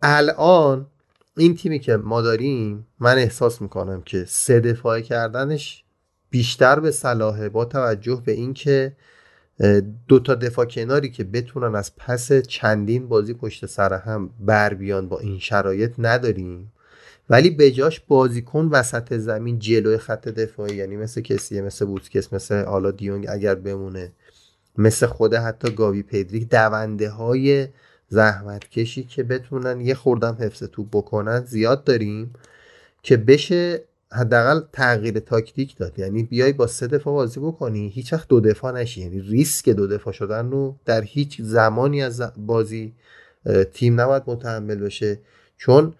الان 0.02 0.86
این 1.36 1.56
تیمی 1.56 1.78
که 1.78 1.96
ما 1.96 2.22
داریم 2.22 2.86
من 2.98 3.18
احساس 3.18 3.62
می‌کنم 3.62 4.02
که 4.02 4.24
سه 4.28 4.60
دفاعه 4.60 5.02
کردنش 5.02 5.84
بیشتر 6.30 6.80
به 6.80 6.90
صلاحه 6.90 7.48
با 7.48 7.64
توجه 7.64 8.22
به 8.24 8.32
اینکه 8.32 8.96
دو 10.08 10.18
تا 10.18 10.34
دفاع 10.34 10.64
کناری 10.64 11.10
که 11.10 11.24
بتونن 11.24 11.74
از 11.74 11.96
پس 11.96 12.32
چندین 12.32 13.08
بازی 13.08 13.34
پشت 13.34 13.66
سر 13.66 13.94
هم 13.94 14.30
بر 14.40 14.74
بیان 14.74 15.08
با 15.08 15.18
این 15.18 15.38
شرایط 15.38 15.92
نداریم. 15.98 16.72
ولی 17.30 17.50
بجاش 17.50 18.00
بازیکن 18.00 18.66
وسط 18.66 19.14
زمین 19.14 19.58
جلوی 19.58 19.98
خط 19.98 20.28
دفاعی 20.28 20.76
یعنی 20.76 20.96
مثل 20.96 21.20
کسیه 21.20 21.62
مثل 21.62 21.84
بوسکس 21.84 22.32
مثل 22.32 22.64
حالا 22.64 22.90
دیونگ 22.90 23.26
اگر 23.28 23.54
بمونه 23.54 24.12
مثل 24.80 25.06
خود 25.06 25.34
حتی 25.34 25.70
گاوی 25.70 26.02
پدریک 26.02 26.48
دونده 26.48 27.10
های 27.10 27.68
زحمت 28.08 28.68
کشی 28.68 29.04
که 29.04 29.22
بتونن 29.22 29.80
یه 29.80 29.94
خوردم 29.94 30.36
حفظ 30.40 30.62
توپ 30.62 30.88
بکنن 30.92 31.44
زیاد 31.44 31.84
داریم 31.84 32.32
که 33.02 33.16
بشه 33.16 33.84
حداقل 34.12 34.60
تغییر 34.72 35.18
تاکتیک 35.18 35.76
داد. 35.76 35.98
یعنی 35.98 36.22
بیای 36.22 36.52
با 36.52 36.66
سه 36.66 36.86
دفاع 36.86 37.14
بازی 37.14 37.40
بکنی 37.40 37.88
هیچ 37.88 38.12
وقت 38.12 38.28
دو 38.28 38.40
دفاع 38.40 38.72
نشی. 38.72 39.00
یعنی 39.00 39.20
ریسک 39.20 39.68
دو 39.68 39.86
دفاع 39.86 40.12
شدن 40.12 40.50
رو 40.50 40.76
در 40.84 41.02
هیچ 41.02 41.40
زمانی 41.40 42.02
از 42.02 42.22
بازی 42.36 42.92
تیم 43.72 44.00
نباید 44.00 44.22
متحمل 44.26 44.78
بشه. 44.78 45.18
چون 45.56 45.94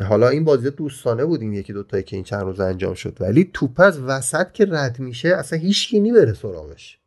حالا 0.00 0.28
این 0.28 0.44
بازی 0.44 0.70
دوستانه 0.70 1.24
بود 1.24 1.40
این 1.40 1.52
یکی 1.52 1.72
دوتایی 1.72 2.02
که 2.02 2.16
این 2.16 2.24
چند 2.24 2.42
روز 2.42 2.60
انجام 2.60 2.94
شد. 2.94 3.16
ولی 3.20 3.50
توپ 3.52 3.80
از 3.80 4.00
وسط 4.00 4.52
که 4.52 4.66
رد 4.70 4.98
میشه 4.98 5.28
اصلا 5.28 5.58
هیچ 5.58 5.88
کی 5.88 6.12
بره 6.12 6.32
سراغش. 6.32 7.01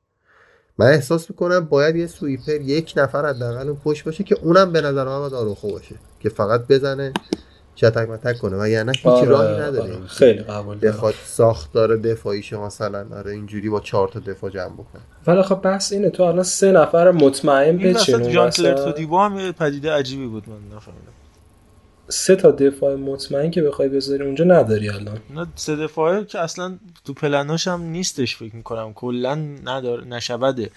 من 0.78 0.86
احساس 0.86 1.30
می‌کنم 1.30 1.60
باید 1.60 1.96
یه 1.96 2.08
سویپر 2.08 2.62
یک 2.62 2.94
نفر 2.98 3.26
حداقل 3.26 3.68
اون 3.68 3.78
پشت 3.84 4.04
باشه 4.04 4.24
که 4.24 4.36
اونم 4.42 4.72
به 4.72 4.82
نظر 4.82 5.06
من 5.06 5.20
باید 5.20 5.34
آروخو 5.34 5.72
باشه 5.72 5.96
که 6.20 6.30
فقط 6.30 6.68
بزنه 6.68 7.14
چتک 7.76 8.10
متک 8.10 8.38
کنه 8.38 8.58
و 8.58 8.68
یعنی 8.68 8.92
هیچ 8.96 9.06
آره، 9.06 9.30
راهی 9.30 9.54
نداره 9.54 9.84
آره. 9.84 9.92
این 9.92 10.08
خیلی 10.08 10.40
قبول 10.44 10.78
دارم 10.78 10.96
بخواد 10.96 11.14
ساختار 11.26 11.98
دفاعیشو 11.98 12.62
مثلا 12.62 13.06
آره 13.18 13.32
اینجوری 13.32 13.70
با 13.70 13.80
چهار 13.80 14.08
تا 14.08 14.20
دفاع 14.20 14.50
جمع 14.50 14.74
بکنه 14.74 15.02
ولی 15.28 15.42
خب 15.42 15.62
بحث 15.62 15.94
اینه 15.94 16.10
تو 16.10 16.24
الان 16.24 16.44
سه 16.44 16.72
نفر 16.72 17.12
مطمئن 17.12 17.78
این 17.80 17.94
بچین 17.94 18.16
اون 18.16 18.32
جان 18.32 18.48
وسط. 18.48 18.58
کلر 18.58 18.74
تودیبا 18.74 19.30
هم 19.30 19.52
پدیده 19.52 19.92
عجیبی 19.92 20.28
بود 20.28 20.44
من 20.50 20.78
نفهمیدم 20.78 21.12
سه 22.10 22.36
تا 22.36 22.52
دفاع 22.52 22.96
مطمئن 22.96 23.52
که 23.52 23.62
بخوای 23.62 23.90
بذاری 23.90 24.24
اونجا 24.24 24.46
نداری 24.46 24.90
الان. 24.90 25.20
نه 25.30 25.48
سه 25.56 25.76
دفاعه 25.76 26.26
که 26.26 26.40
اصلا 26.40 26.78
تو 27.06 27.14
پلناش 27.14 27.68
هم 27.68 27.82
نیستش 27.82 28.36
فکر 28.36 28.56
می‌کنم. 28.56 28.94
کلا 28.94 29.36
نداره 29.64 30.06
نشبده 30.06 30.72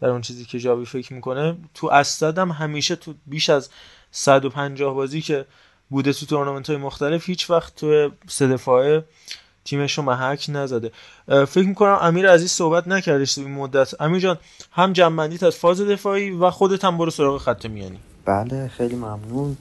در 0.00 0.08
اون 0.08 0.20
چیزی 0.20 0.44
که 0.44 0.58
جاوی 0.58 0.84
فکر 0.84 1.12
می‌کنه. 1.12 1.56
تو 1.74 1.86
اسد 1.86 2.38
هم 2.38 2.50
همیشه 2.50 2.96
تو 2.96 3.14
بیش 3.26 3.50
از 3.50 3.70
150 4.10 4.94
بازی 4.94 5.20
که 5.20 5.44
بوده 5.90 6.12
تو 6.12 6.26
تورنمنت 6.26 6.70
های 6.70 6.78
مختلف 6.78 7.26
هیچ 7.26 7.50
وقت 7.50 7.76
تو 7.76 8.10
سه 8.28 8.48
دفاعه 8.48 9.04
تیمش 9.64 9.98
رو 9.98 10.04
محک 10.04 10.46
نزده. 10.48 10.90
فکر 11.26 11.66
می‌کنم 11.66 11.98
امیر 12.00 12.30
عزیز 12.30 12.50
صحبت 12.50 12.88
نکردش 12.88 13.34
تو 13.34 13.40
این 13.40 13.50
مدت. 13.50 14.00
امیر 14.00 14.20
جان 14.20 14.38
هم 14.72 14.92
جنبندیت 14.92 15.42
از 15.42 15.56
فاز 15.56 15.80
دفاعی 15.80 16.30
و 16.30 16.50
خودت 16.50 16.84
هم 16.84 16.98
برو 16.98 17.10
سراغ 17.10 17.40
خط 17.40 17.66
میانی. 17.66 17.98
بله 18.24 18.68
خیلی 18.68 18.94
ممنون. 18.94 19.56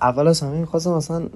اول 0.00 0.28
از 0.28 0.40
همه 0.40 0.58
می‌خواستم 0.58 0.92
مثلا 0.92 1.28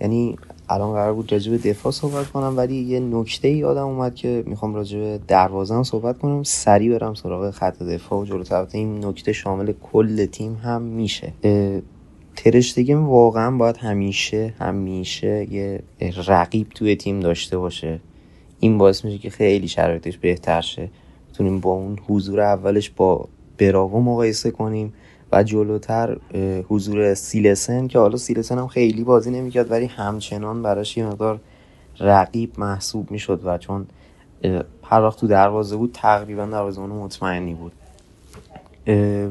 یعنی 0.00 0.36
الان 0.68 0.92
قرار 0.92 1.12
بود 1.12 1.32
راجع 1.32 1.56
دفاع 1.56 1.92
صحبت 1.92 2.26
کنم 2.26 2.56
ولی 2.56 2.76
یه 2.76 3.00
نکته 3.00 3.48
یادم 3.48 3.86
اومد 3.86 4.14
که 4.14 4.44
می‌خوام 4.46 4.74
راجع 4.74 4.98
به 4.98 5.20
دروازه 5.28 5.82
صحبت 5.82 6.18
کنم. 6.18 6.42
سریع 6.42 6.98
برم 6.98 7.14
سراغ 7.14 7.50
خط 7.50 7.82
دفاع 7.82 8.20
و 8.20 8.24
جلو 8.24 8.66
این 8.72 9.04
نکته 9.04 9.32
شامل 9.32 9.72
کل 9.92 10.26
تیم 10.26 10.54
هم 10.54 10.82
میشه. 10.82 11.32
ترشتگیم 12.36 13.08
واقعا 13.08 13.56
باید 13.56 13.76
همیشه 13.76 14.54
همیشه 14.58 15.46
یه 15.50 15.82
رقیب 16.26 16.68
توی 16.68 16.96
تیم 16.96 17.20
داشته 17.20 17.58
باشه. 17.58 18.00
این 18.60 18.78
باعث 18.78 19.04
میشه 19.04 19.18
که 19.18 19.30
خیلی 19.30 19.68
شرایطش 19.68 20.18
بهتر 20.18 20.60
شه. 20.60 20.88
تونیم 21.34 21.60
با 21.60 21.70
اون 21.70 21.98
حضور 22.08 22.40
اولش 22.40 22.90
با 22.90 23.28
براوو 23.58 24.00
مقایسه 24.00 24.50
کنیم. 24.50 24.92
و 25.32 25.42
جلوتر 25.42 26.16
حضور 26.68 27.14
سیلسن 27.14 27.86
که 27.86 27.98
حالا 27.98 28.16
سیلسن 28.16 28.58
هم 28.58 28.66
خیلی 28.66 29.04
بازی 29.04 29.30
نمی‌کرد 29.30 29.70
ولی 29.70 29.86
همچنان 29.86 30.62
براش 30.62 30.96
یه 30.96 31.06
مقدار 31.06 31.40
رقیب 32.00 32.52
محسوب 32.58 33.10
می‌شد 33.10 33.40
و 33.44 33.58
چون 33.58 33.86
وقت 34.92 35.20
تو 35.20 35.26
دروازه 35.26 35.76
بود 35.76 35.90
تقریبا 35.92 36.46
دروازه 36.46 36.80
مطمئنی 36.80 37.54
بود. 37.54 37.72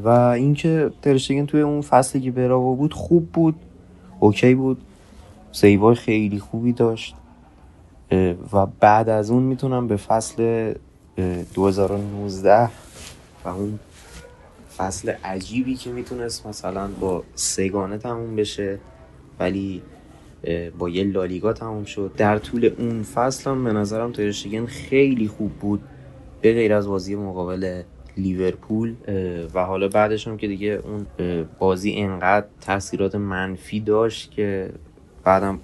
و 0.03 0.09
اینکه 0.09 0.91
ترشتگن 1.01 1.45
توی 1.45 1.61
اون 1.61 1.81
فصلی 1.81 2.21
که 2.21 2.31
براوو 2.31 2.75
بود 2.75 2.93
خوب 2.93 3.31
بود 3.31 3.55
اوکی 4.19 4.55
بود 4.55 4.77
سیوای 5.51 5.95
خیلی 5.95 6.39
خوبی 6.39 6.73
داشت. 6.73 7.15
و 8.53 8.65
بعد 8.79 9.09
از 9.09 9.31
اون 9.31 9.43
می‌تونم 9.43 9.87
به 9.87 9.95
فصل 9.95 10.73
2019 11.53 12.69
و 13.45 13.49
اون 13.49 13.79
فصل 14.77 15.13
عجیبی 15.23 15.75
که 15.75 15.89
می‌تونست 15.89 16.47
مثلا 16.47 16.87
با 16.87 17.23
سگانه 17.35 17.97
تموم 17.97 18.35
بشه 18.35 18.79
ولی 19.39 19.81
با 20.77 20.89
یه 20.89 21.03
لالیگا 21.03 21.53
تموم 21.53 21.85
شد. 21.85 22.11
در 22.17 22.37
طول 22.37 22.71
اون 22.77 23.03
فصل 23.03 23.49
هم 23.49 23.63
به 23.63 23.73
نظرم 23.73 24.11
ترشگن 24.11 24.65
خیلی 24.65 25.27
خوب 25.27 25.51
بود. 25.51 25.81
به 26.41 26.53
غیر 26.53 26.73
از 26.73 26.87
بازی 26.87 27.15
مقابل 27.15 27.83
لیورپول 28.17 28.95
و 29.53 29.65
حالا 29.65 29.87
بعدش 29.87 30.27
هم 30.27 30.37
که 30.37 30.47
دیگه 30.47 30.81
اون 30.83 31.05
بازی 31.59 31.93
انقدر 31.95 32.45
تاثیرات 32.61 33.15
منفی 33.15 33.79
داشت 33.79 34.31
که 34.31 34.69
بعدم 35.23 35.59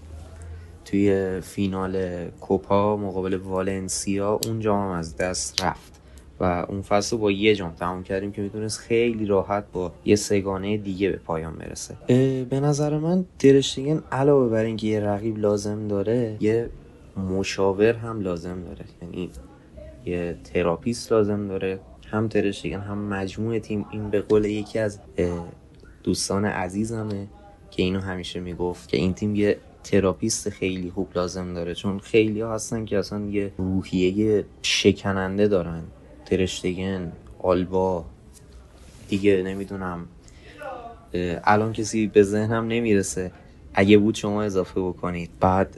توی 0.85 1.39
فینال 1.41 2.27
کوپا 2.29 2.97
مقابل 2.97 3.33
والنسیا 3.33 4.39
اون 4.45 4.59
جام 4.59 4.87
از 4.87 5.17
دست 5.17 5.63
رفت. 5.63 6.00
و 6.41 6.65
اون 6.69 6.81
فصل 6.81 7.17
با 7.17 7.31
یه 7.31 7.55
جام 7.55 7.71
تمام 7.71 8.03
کردیم 8.03 8.31
که 8.31 8.41
می‌تونست 8.41 8.79
خیلی 8.79 9.25
راحت 9.25 9.63
با 9.73 9.91
یه 10.05 10.15
سه‌گانه 10.15 10.77
دیگه 10.77 11.09
به 11.09 11.17
پایان 11.17 11.55
برسه. 11.55 11.95
به 12.43 12.59
نظر 12.59 12.97
من 12.97 13.25
ترشتگن 13.39 14.03
علاوه 14.11 14.49
بر 14.49 14.63
اینکه 14.63 14.87
یه 14.87 14.99
رقیب 14.99 15.37
لازم 15.37 15.87
داره 15.87 16.37
یه 16.39 16.69
مشاور 17.17 17.93
هم 17.93 18.21
لازم 18.21 18.63
داره. 18.63 18.85
یعنی 19.01 19.29
یه 20.05 20.37
therapist 20.43 21.11
لازم 21.11 21.47
داره. 21.47 21.79
هم 22.11 22.27
ترشتگن 22.27 22.79
هم 22.79 22.97
مجموع 22.97 23.59
تیم. 23.59 23.85
این 23.91 24.09
به 24.09 24.21
قول 24.21 24.45
یکی 24.45 24.79
از 24.79 24.99
دوستان 26.03 26.45
عزیزمه 26.45 27.27
که 27.71 27.83
اینو 27.83 27.99
همیشه 27.99 28.39
می‌گفت 28.39 28.89
که 28.89 28.97
این 28.97 29.13
تیم 29.13 29.35
یه 29.35 29.57
therapist 29.83 30.49
خیلی 30.49 30.89
خوب 30.89 31.07
لازم 31.15 31.53
داره. 31.53 31.75
چون 31.75 31.99
خیلی 31.99 32.41
هستن 32.41 32.85
که 32.85 32.97
اصلا 32.97 33.25
یه 33.25 33.51
روحیه 33.57 34.45
شکننده 34.61 35.47
دارن. 35.47 35.81
ترشتگن 36.31 37.11
آلبا. 37.39 38.05
دیگه 39.09 39.43
نمی‌دونم. 39.43 40.05
الان 41.43 41.73
کسی 41.73 42.07
به 42.07 42.23
ذهنم 42.23 42.67
نمی‌رسه. 42.67 43.31
اگه 43.73 43.97
بود 43.97 44.15
شما 44.15 44.43
اضافه 44.43 44.81
بکنید. 44.81 45.29
بعد 45.39 45.77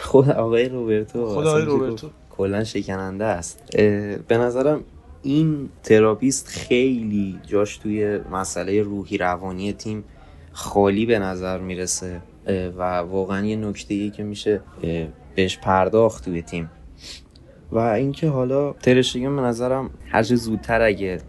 خود 0.00 0.30
آقای 0.30 0.68
روبرتو 0.68 1.26
خود 1.26 1.46
آقای 1.46 1.62
روبرتو. 1.62 2.10
کلا 2.30 2.64
شکننده 2.64 3.24
است. 3.24 3.76
به 4.28 4.38
نظرم 4.38 4.84
این 5.22 5.68
تراپیست 5.82 6.48
خیلی 6.48 7.38
جاش 7.46 7.76
توی 7.76 8.18
مسئله 8.18 8.82
روحی 8.82 9.18
روانی 9.18 9.72
تیم 9.72 10.04
خالی 10.52 11.06
به 11.06 11.18
نظر 11.18 11.58
می‌رسه. 11.58 12.20
و 12.78 12.98
واقعا 12.98 13.46
یه 13.46 13.56
نکته 13.56 13.94
ای 13.94 14.10
که 14.10 14.22
میشه 14.22 14.60
بهش 15.34 15.58
پرداخت 15.58 16.24
توی 16.24 16.42
تیم. 16.42 16.70
و 17.74 17.78
اینکه 17.78 18.28
حالا 18.28 18.72
ترشگن 18.72 19.36
به 19.36 19.42
نظرم 19.42 19.90
هر 20.06 20.22
زودتر 20.22 20.82
اگه 20.82 21.20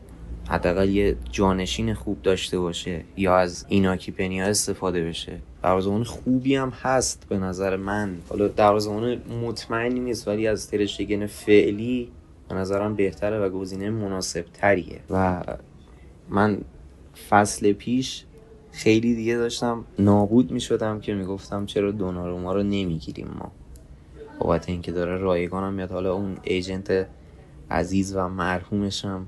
حداقل 0.50 0.90
یه 0.90 1.16
جانشین 1.32 1.94
خوب 1.94 2.22
داشته 2.22 2.60
باشه 2.60 3.04
یا 3.18 3.38
از 3.38 3.66
ایناکی 3.70 4.12
پنیا 4.12 4.46
استفاده 4.46 5.06
بشه 5.06 5.40
دروازه‌بان 5.64 6.04
خوبی 6.04 6.56
هم 6.56 6.70
هست 6.70 7.26
به 7.30 7.38
نظر 7.38 7.76
من. 7.76 8.18
حالا 8.30 8.48
دروازه‌بان 8.48 9.22
مطمئنی 9.46 10.00
نیست 10.00 10.28
ولی 10.28 10.48
از 10.48 10.72
ترشگن 10.72 11.26
فعلی 11.26 12.12
به 12.50 12.56
نظرم 12.56 12.96
بهتره 12.96 13.40
و 13.40 13.50
گزینه 13.50 13.90
مناسب 13.90 14.46
تریه 14.54 15.00
و 15.10 15.44
من 16.30 16.58
فصل 17.30 17.74
پیش 17.74 18.26
خیلی 18.72 19.16
دیگه 19.16 19.36
داشتم 19.36 19.86
نابود 20.00 20.52
می 20.52 20.60
شدم 20.62 21.00
که 21.00 21.14
می‌گفتم 21.14 21.66
چرا 21.66 21.92
دوناروما 21.92 22.54
رو 22.54 22.64
نمی‌گیریم 22.64 23.28
ما. 23.40 23.52
بابت 24.40 24.70
اینکه 24.70 24.92
داره 24.92 25.18
رایگانم 25.18 25.74
میاد. 25.74 25.92
حالا 25.92 26.14
اون 26.14 26.38
ایجنت 26.44 27.08
عزیز 27.72 28.16
و 28.16 28.28
مرحومشم 28.28 29.28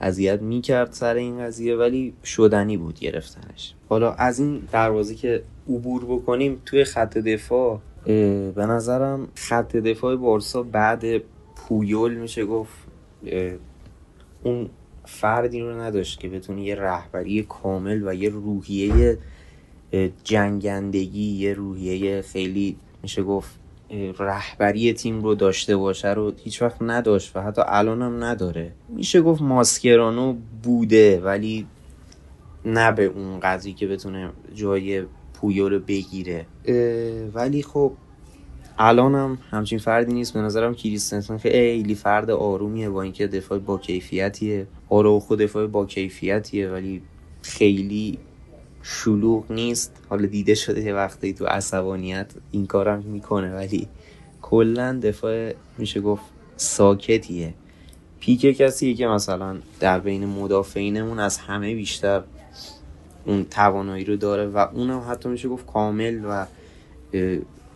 اذیت 0.00 0.42
می‌کرد 0.42 0.92
سر 0.92 1.14
این 1.14 1.38
قضیه 1.38 1.76
ولی 1.76 2.14
شدنی 2.24 2.76
بود 2.76 2.98
گرفتنش. 2.98 3.74
حالا 3.88 4.12
از 4.12 4.38
این 4.38 4.62
دروازه 4.72 5.14
که 5.14 5.42
عبور 5.68 6.04
بکنیم 6.04 6.62
توی 6.66 6.84
خط 6.84 7.18
دفاع 7.18 7.80
به 8.04 8.66
نظرم 8.68 9.28
خط 9.34 9.76
دفاع 9.76 10.16
بارسا 10.16 10.62
بعد 10.62 11.04
پویول 11.56 12.14
میشه 12.14 12.44
گفت 12.44 12.74
اون 14.42 14.68
فردی 15.04 15.60
رو 15.60 15.80
نداشت 15.80 16.20
که 16.20 16.28
بتونه 16.28 16.62
یه 16.62 16.74
رهبری 16.74 17.42
کامل 17.42 18.08
و 18.08 18.14
یه 18.14 18.28
روحیه 18.28 19.18
جنگندگی 20.24 21.30
یه 21.30 21.54
روحیه 21.54 22.22
خیلی 22.22 22.76
میشه 23.02 23.22
گفت 23.22 23.58
رهبری 24.18 24.92
تیم 24.92 25.22
رو 25.22 25.34
داشته 25.34 25.76
باشه 25.76 26.08
رو 26.08 26.32
هیچ 26.44 26.62
وقت 26.62 26.76
نداشت 26.80 27.36
و 27.36 27.40
حتی 27.40 27.62
الان 27.66 28.02
هم 28.02 28.24
نداره. 28.24 28.72
میشه 28.88 29.22
گفت 29.22 29.42
ماسکرانو 29.42 30.36
بوده 30.62 31.20
ولی 31.20 31.66
نه 32.64 32.92
به 32.92 33.04
اون 33.04 33.40
قدری 33.40 33.72
که 33.72 33.86
بتونه 33.86 34.30
جای 34.54 35.04
پویو 35.34 35.68
رو 35.68 35.78
بگیره. 35.78 36.46
ولی 37.34 37.62
خب 37.62 37.92
الان 38.78 39.14
هم 39.14 39.38
همچین 39.50 39.78
فردی 39.78 40.12
نیست. 40.12 40.34
به 40.34 40.40
نظرم 40.40 40.74
کریستنسن 40.74 41.38
خیلی 41.38 41.94
فرد 41.94 42.30
آرومیه 42.30 42.90
با 42.90 43.02
اینکه 43.02 43.26
دفاع 43.26 43.58
با 43.58 43.78
کیفیتیه. 43.78 44.66
خود 44.88 45.38
دفاع 45.38 45.66
با 45.66 45.86
کیفیتیه 45.86 46.70
ولی 46.70 47.02
خیلی 47.42 48.18
شلوغ 48.88 49.52
نیست. 49.52 49.92
حالا 50.08 50.26
دیده 50.26 50.54
شده 50.54 50.82
یه 50.82 50.94
وقتی 50.94 51.32
تو 51.32 51.46
عصبانیت 51.46 52.32
این 52.50 52.66
کارم 52.66 53.02
می‌کنه 53.02 53.54
ولی 53.54 53.88
کلا 54.42 55.00
دفاع 55.02 55.52
میشه 55.78 56.00
گفت 56.00 56.22
ساکتیه. 56.56 57.54
پیک 58.20 58.40
کسیه 58.40 58.94
که 58.94 59.06
مثلا 59.06 59.56
در 59.80 60.00
بین 60.00 60.26
مدافعینمون 60.26 61.18
از 61.18 61.38
همه 61.38 61.74
بیشتر 61.74 62.22
اون 63.24 63.44
توانایی 63.44 64.04
رو 64.04 64.16
داره 64.16 64.46
و 64.46 64.58
اونم 64.58 65.02
حتی 65.10 65.28
میشه 65.28 65.48
گفت 65.48 65.66
کامل 65.66 66.20
و 66.28 66.46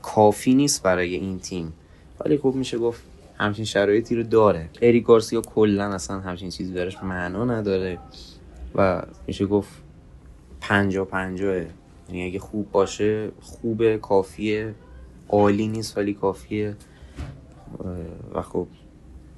کافی 0.02 0.54
نیست 0.54 0.82
برای 0.82 1.14
این 1.14 1.38
تیم. 1.38 1.72
ولی 2.20 2.38
خب 2.38 2.54
میشه 2.54 2.78
گفت 2.78 3.02
همچین 3.38 3.64
شرایطی 3.64 4.16
رو 4.16 4.22
داره. 4.22 4.68
اری 4.82 5.00
گارسیا 5.00 5.40
کلا 5.40 5.84
اصلا 5.84 6.20
همچین 6.20 6.50
چیزی 6.50 6.72
براش 6.72 7.02
معنا 7.02 7.44
نداره 7.44 7.98
و 8.74 9.02
میشه 9.26 9.46
گفت 9.46 9.70
پنجا 10.60 11.04
پنجاه. 11.04 11.56
یعنی 12.08 12.26
اگه 12.26 12.38
خوب 12.38 12.70
باشه 12.70 13.30
خوبه 13.40 13.98
کافیه. 13.98 14.74
عالی 15.28 15.68
نیست 15.68 15.98
ولی 15.98 16.14
کافیه. 16.14 16.76
و 18.34 18.42
خب 18.42 18.66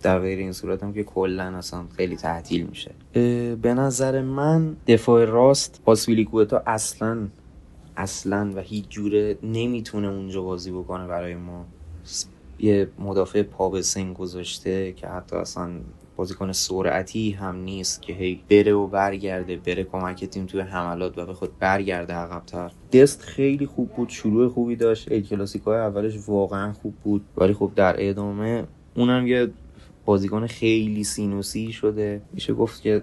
در 0.03 0.19
غیر 0.19 0.39
این 0.39 0.53
صورت 0.53 0.83
هم 0.83 0.93
که 0.93 1.05
کلا 1.05 1.43
اصلا 1.43 1.85
خیلی 1.97 2.17
تعطیل 2.17 2.67
میشه. 2.67 2.91
به 3.63 3.75
نظر 3.75 4.23
من 4.23 4.77
دفاع 4.87 5.25
راست 5.25 5.83
پاسویلیکوتا 5.85 6.63
اصلا 6.67 7.29
اصلا 7.97 8.53
و 8.57 8.61
هیچ 8.61 8.89
جوره 8.89 9.39
نمی‌تونه 9.43 10.09
اونجا 10.09 10.43
بازی 10.43 10.71
بکنه 10.71 11.07
برای 11.07 11.35
ما. 11.35 11.65
یه 12.59 12.89
مدافع 12.99 13.43
پا 13.43 13.71
به 13.71 13.83
سن 13.83 14.13
گذاشته 14.13 14.93
که 14.93 15.07
حتی 15.09 15.37
اصلا 15.37 15.71
بازیکن 16.17 16.53
سرعتی 16.53 17.31
هم 17.31 17.57
نیست 17.57 18.03
که 18.03 18.13
هی 18.13 18.41
بره 18.51 18.73
و 18.73 18.87
برگرده 18.87 19.57
بره 19.57 19.85
کمک 19.85 20.25
تیم 20.25 20.47
توی 20.47 20.61
حملات 20.61 21.19
و 21.19 21.27
به 21.27 21.35
خود 21.35 21.59
برگرده 21.59 22.15
عقبتر. 22.15 22.73
دست 22.93 23.23
خیلی 23.23 23.67
خوب 23.67 23.91
بود 23.91 24.09
شروع 24.09 24.49
خوبی 24.49 24.77
داشت. 24.77 25.13
ای 25.13 25.23
کلاسیکای 25.23 25.79
اولش 25.79 26.15
واقعا 26.29 26.73
خوب 26.73 26.95
بود. 26.95 27.25
ولی 27.37 27.53
خب 27.53 27.73
در 27.77 27.95
ادامه 27.99 28.65
اونم 28.95 29.27
یه 29.27 29.51
بازیکن 30.05 30.47
خیلی 30.47 31.05
سینوسی 31.05 31.73
شده. 31.73 32.23
میشه 32.33 32.53
گفت 32.53 32.83
که 32.83 33.03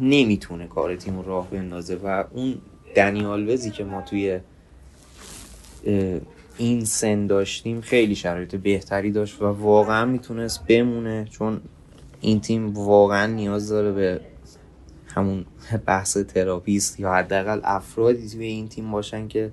نمی‌تونه 0.00 0.66
کار 0.66 0.96
تیم 0.96 1.16
رو 1.16 1.22
راه 1.22 1.50
بندازه 1.50 1.96
و 2.04 2.24
اون 2.34 2.54
دنیال 2.96 3.48
وزی 3.48 3.70
که 3.70 3.84
ما 3.84 4.02
توی 4.02 4.40
این 6.58 6.84
سن 6.84 7.26
داشتیم 7.26 7.80
خیلی 7.80 8.14
شرایط 8.14 8.54
بهتری 8.54 9.10
داشت 9.10 9.42
و 9.42 9.46
واقعا 9.46 10.04
می‌تونست 10.04 10.66
بمونه 10.66 11.26
چون 11.30 11.60
این 12.20 12.40
تیم 12.40 12.74
واقعا 12.74 13.26
نیاز 13.26 13.68
داره 13.68 13.92
به 13.92 14.20
همون 15.06 15.44
بحث 15.86 16.16
تراپیست 16.16 17.00
یا 17.00 17.12
حداقل 17.12 17.60
افرادی 17.64 18.28
توی 18.28 18.46
این 18.46 18.68
تیم 18.68 18.90
باشن 18.90 19.28
که 19.28 19.50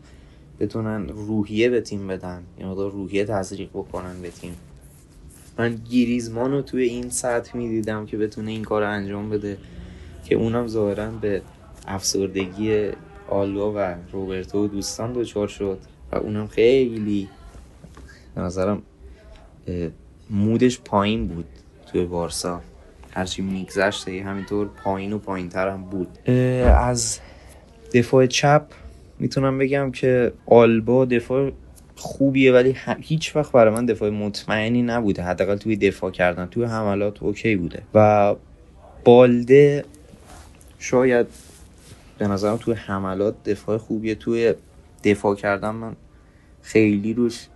بتونن 0.59 1.07
روحیه 1.09 1.69
به 1.69 1.81
تیم 1.81 2.07
بدن 2.07 2.43
یا 2.59 2.69
مقدار 2.69 2.91
روحیه 2.91 3.25
تزریق 3.25 3.69
بکنن 3.69 4.21
به 4.21 4.29
تیم. 4.29 4.55
من 5.57 5.75
گیریزمان 5.75 6.51
رو 6.51 6.61
توی 6.61 6.83
این 6.83 7.09
سطح 7.09 7.57
می‌دیدم 7.57 8.05
که 8.05 8.17
بتونه 8.17 8.51
این 8.51 8.63
کار 8.63 8.81
رو 8.81 8.89
انجام 8.89 9.29
بده 9.29 9.57
که 10.25 10.35
اونم 10.35 10.67
ظاهرا 10.67 11.11
به 11.11 11.41
افسردگی 11.87 12.89
آلوا 13.27 13.73
و 13.75 13.95
روبرتو 14.11 14.65
و 14.65 14.67
دوستان 14.67 15.13
دچار 15.13 15.47
شد 15.47 15.79
و 16.11 16.15
اونم 16.15 16.47
خیلی 16.47 17.29
نظرم 18.37 18.81
مودش 20.29 20.81
پایین 20.81 21.27
بود. 21.27 21.45
توی 21.85 22.05
بارسا 22.05 22.61
هرچی 23.11 23.41
میگذشت 23.41 24.07
همینطور 24.09 24.67
پایین 24.67 25.13
و 25.13 25.17
پایین 25.17 25.49
ترم 25.49 25.83
بود. 25.83 26.29
از 26.29 27.19
دفاع 27.93 28.25
چپ 28.25 28.65
می‌تونم 29.19 29.57
بگم 29.57 29.91
که 29.91 30.33
آلبا 30.45 31.05
دفاع 31.05 31.51
خوبیه 31.95 32.53
ولی 32.53 32.75
هیچ 32.99 33.35
وقت 33.35 33.51
برای 33.51 33.73
من 33.73 33.85
دفاع 33.85 34.09
مطمئنی 34.09 34.81
نبوده. 34.81 35.23
حداقل 35.23 35.55
توی 35.55 35.75
دفاع 35.75 36.11
کردن. 36.11 36.45
توی 36.45 36.65
حملات 36.65 37.23
اوکی 37.23 37.55
بوده. 37.55 37.81
و 37.93 38.35
بالده 39.03 39.85
شاید 40.79 41.27
به 42.17 42.27
نظرم 42.27 42.57
توی 42.57 42.73
حملات 42.73 43.43
دفاع 43.43 43.77
خوبیه. 43.77 44.15
توی 44.15 44.53
دفاع 45.03 45.35
کردن 45.35 45.69
من 45.69 45.95
خیلی 46.61 47.13
روش 47.13 47.47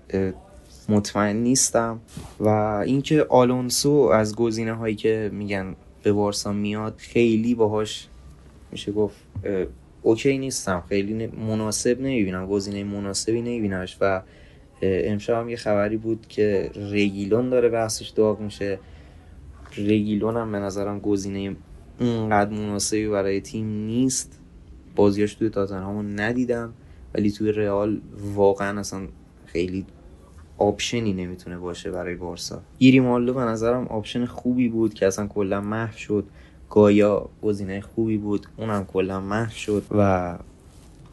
مطمئن 0.90 1.36
نیستم 1.36 2.00
و 2.40 2.48
اینکه 2.86 3.24
آلونسو 3.30 3.92
از 3.92 4.36
گزینه 4.36 4.74
هایی 4.74 4.96
که 4.96 5.30
میگن 5.34 5.76
به 6.04 6.14
بارسا 6.14 6.54
میاد 6.54 6.96
خیلی 6.98 7.56
باهاش 7.56 8.08
میشه 8.72 8.92
گفت 8.92 9.16
اوکی 10.02 10.38
نیستم. 10.38 10.84
خیلی 10.90 11.28
مناسب 11.28 12.02
نمی‌بینم 12.02 12.48
گزینه 12.48 12.84
مناسبی 12.84 13.42
نمیبینمش 13.42 13.98
و 14.02 14.22
امشب 14.82 15.34
هم 15.34 15.50
یه 15.50 15.56
خبری 15.56 15.98
بود 15.98 16.28
که 16.28 16.72
رگیلون 16.76 17.50
داره 17.50 17.70
بحثش 17.70 18.10
داغ 18.10 18.40
میشه. 18.40 18.80
رگیلون 19.78 20.38
هم 20.38 20.52
به 20.52 20.60
نظرم 20.60 21.00
گزینه 21.00 21.56
اونقدر 22.00 22.52
مناسبی 22.52 23.08
برای 23.08 23.42
تیم 23.42 23.68
نیست. 23.68 24.40
بازیاش 24.96 25.34
توی 25.34 25.52
همون 25.72 26.20
ندیدم 26.20 26.74
ولی 27.14 27.32
توی 27.32 27.52
رئال 27.52 28.02
واقعا 28.36 28.80
اصلا 28.80 29.08
خیلی 29.46 29.86
option 30.60 31.06
ی 31.06 31.14
نمی‌تونه 31.14 31.58
باشه 31.58 31.92
برای 31.92 32.16
بارسا. 32.16 32.62
مالو 32.82 33.34
به 33.34 33.42
نظرم 33.42 33.88
option 33.88 34.26
خوبی 34.26 34.70
بود 34.70 34.94
که 34.94 35.08
اصلا 35.08 35.28
کلا 35.28 35.62
محو 35.62 35.98
شد. 35.98 36.26
گایا 36.70 37.30
گزینه 37.42 37.82
خوبی 37.82 38.18
بود 38.18 38.48
اونم 38.58 38.86
کلا 38.86 39.20
محو 39.20 39.50
شد 39.50 39.84
و 39.92 40.38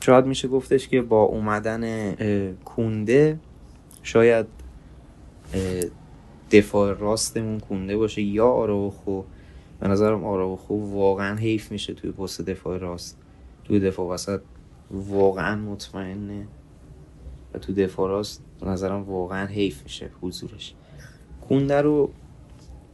شاید 0.01 0.27
میشه 0.27 0.49
گفتش 0.49 0.89
که 0.89 1.03
با 1.03 1.23
اومدن 1.23 2.13
کونده 2.65 3.39
شاید 4.03 4.47
دفاع 6.51 6.93
راستمون 6.93 7.61
کونده 7.61 7.97
باشه 7.97 8.23
یا 8.23 8.47
آراوخو. 8.47 9.23
به 9.81 9.89
نظرم 9.89 10.25
آراوخو 10.25 10.93
واقعا 10.93 11.37
حیف 11.37 11.73
میشه 11.73 11.95
توی 11.95 12.11
پست 12.11 12.41
دفاع 12.41 12.79
راست. 12.79 13.19
توی 13.65 13.81
دفاع 13.81 14.09
وسط 14.09 14.41
واقعا 14.91 15.57
مطمئنه. 15.57 16.47
تو 17.59 17.73
دفاع 17.73 18.25
نظرم 18.63 19.03
واقعا 19.03 19.47
حیف 19.47 19.83
میشه 19.83 20.11
حضورش. 20.21 20.75
کونده 21.49 21.83
رو 21.83 22.13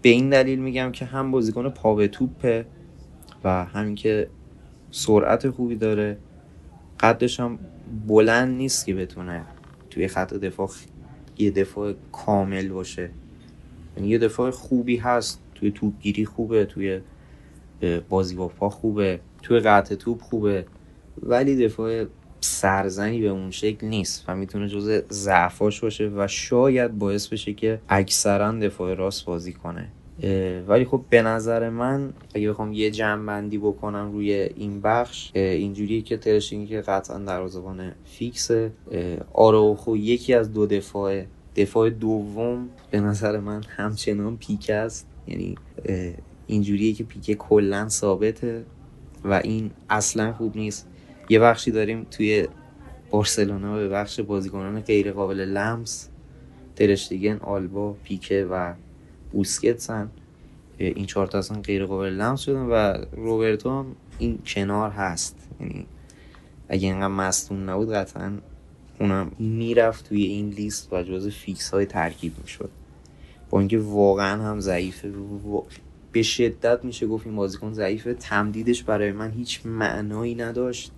به 0.02 0.08
این 0.08 0.30
دلیل 0.30 0.58
میگم 0.58 0.92
که 0.92 1.04
هم 1.04 1.30
بازیکن 1.30 1.68
پا 1.68 1.94
به 1.94 2.08
توپه 2.08 2.66
و 3.44 3.64
همین 3.64 3.94
که 3.94 4.28
سرعت 4.90 5.50
خوبی 5.50 5.76
داره. 5.76 6.18
قدش 7.00 7.40
هم 7.40 7.58
بلند 8.06 8.56
نیست 8.56 8.86
که 8.86 8.94
بتونه 8.94 9.44
توی 9.90 10.08
خط 10.08 10.34
دفاع 10.34 10.70
یه 11.38 11.50
دفاع 11.50 11.94
کامل 12.12 12.68
باشه. 12.68 13.10
یعنی 13.96 14.08
یه 14.08 14.18
دفاع 14.18 14.50
خوبی 14.50 14.96
هست. 14.96 15.42
توی 15.54 15.70
توپگیری 15.70 16.24
خوبه 16.24 16.64
توی 16.64 17.00
بازی 18.08 18.34
با 18.34 18.48
پا 18.48 18.68
خوبه 18.70 19.20
توی 19.42 19.60
قطع 19.60 19.94
توپ 19.94 20.20
خوبه. 20.20 20.66
ولی 21.22 21.56
دفاع 21.56 22.04
سرزنی 22.44 23.20
به 23.20 23.28
اون 23.28 23.50
شکل 23.50 23.86
نیست 23.86 24.24
و 24.28 24.36
می‌تونه 24.36 24.68
جز 24.68 25.02
ضعفاش 25.10 25.80
باشه 25.80 26.10
و 26.16 26.26
شاید 26.28 26.98
باعث 26.98 27.26
بشه 27.26 27.52
که 27.52 27.80
اکثرا 27.88 28.52
دفاع 28.52 28.94
راست 28.94 29.24
بازی 29.24 29.52
کنه. 29.52 29.88
ولی 30.66 30.84
خب 30.84 31.04
به 31.10 31.22
نظر 31.22 31.68
من 31.68 32.12
اگه 32.34 32.50
بخوام 32.50 32.72
یه 32.72 32.90
جمع 32.90 33.26
بندی 33.26 33.58
بکنم 33.58 34.12
روی 34.12 34.32
این 34.32 34.80
بخش 34.80 35.30
اینجوریه 35.34 36.02
که 36.02 36.16
ترشینگی 36.16 36.66
که 36.66 36.80
قطعا 36.80 37.18
دروازه‌بان 37.18 37.92
فیکسه. 38.04 38.72
آراوخو 39.32 39.96
یکی 39.96 40.34
از 40.34 40.52
دو 40.52 40.66
دفاع 40.66 41.22
دفاع 41.56 41.90
دوم 41.90 42.68
به 42.90 43.00
نظر 43.00 43.40
من 43.40 43.62
همچنان 43.68 44.36
پیک 44.36 44.70
است. 44.70 45.06
یعنی 45.28 45.54
اینجوریه 46.46 46.92
که 46.92 47.04
پیک 47.04 47.36
کلا 47.36 47.88
ثابته 47.88 48.64
و 49.24 49.32
این 49.44 49.70
اصلا 49.90 50.32
خوب 50.32 50.56
نیست. 50.56 50.88
یه 51.28 51.38
بخشی 51.38 51.70
داریم 51.70 52.06
توی 52.10 52.48
بارسلونا 53.10 53.76
به 53.76 53.88
بخش 53.88 54.20
بازیکنان 54.20 54.80
غیر 54.80 55.12
قابل 55.12 55.40
لمس. 55.40 56.08
ترشتیگن 56.76 57.36
آلبا 57.36 57.92
پیکه 58.04 58.46
و 58.50 58.74
بوسکتسن 59.32 60.10
این 60.78 61.06
چهار 61.06 61.26
تا 61.26 61.38
اصلا 61.38 61.60
غیر 61.60 61.86
قابل 61.86 62.08
لمس 62.08 62.40
شدن 62.40 62.60
و 62.60 63.04
روبرتو 63.16 63.70
هم 63.70 63.86
این 64.18 64.38
کنار 64.46 64.90
هست. 64.90 65.48
یعنی 65.60 65.86
اگه 66.68 66.88
اینقدر 66.88 67.08
مستون 67.08 67.68
نبود 67.68 67.92
قطعا 67.92 68.32
اونم 69.00 69.30
می‌رفت 69.38 70.08
توی 70.08 70.22
این 70.22 70.48
لیست 70.48 70.92
و 70.92 71.02
جز 71.02 71.28
فیکس 71.28 71.70
های 71.70 71.86
ترکیب 71.86 72.32
می‌شد. 72.42 72.70
با 73.50 73.58
اینکه 73.58 73.78
واقعا 73.78 74.42
هم 74.42 74.60
ضعیفه. 74.60 75.12
به 76.12 76.22
شدت 76.22 76.84
میشه 76.84 77.06
گفت 77.06 77.26
این 77.26 77.36
بازیکن 77.36 77.72
ضعیفه. 77.72 78.14
تمدیدش 78.14 78.82
برای 78.82 79.12
من 79.12 79.30
هیچ 79.30 79.60
معنایی 79.64 80.34
نداشت. 80.34 80.92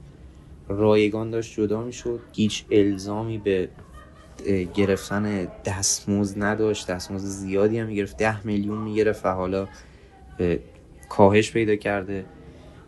رایگان 0.69 1.31
داشت 1.31 1.55
جدا 1.55 1.82
می‌شد. 1.82 2.20
هیچ 2.32 2.65
الزامی 2.70 3.39
به 3.39 3.69
گرفتن 4.74 5.49
دستمزد 5.65 6.43
نداشت. 6.43 6.91
دستمزد 6.91 7.27
زیادی 7.27 7.78
هم 7.78 7.86
می‌گرفت. 7.86 8.16
ده 8.16 8.47
میلیون 8.47 8.78
می‌گرفت 8.78 9.27
و 9.27 9.28
حالا 9.28 9.69
کاهش 11.09 11.53
پیدا 11.53 11.77
کرده. 11.77 12.24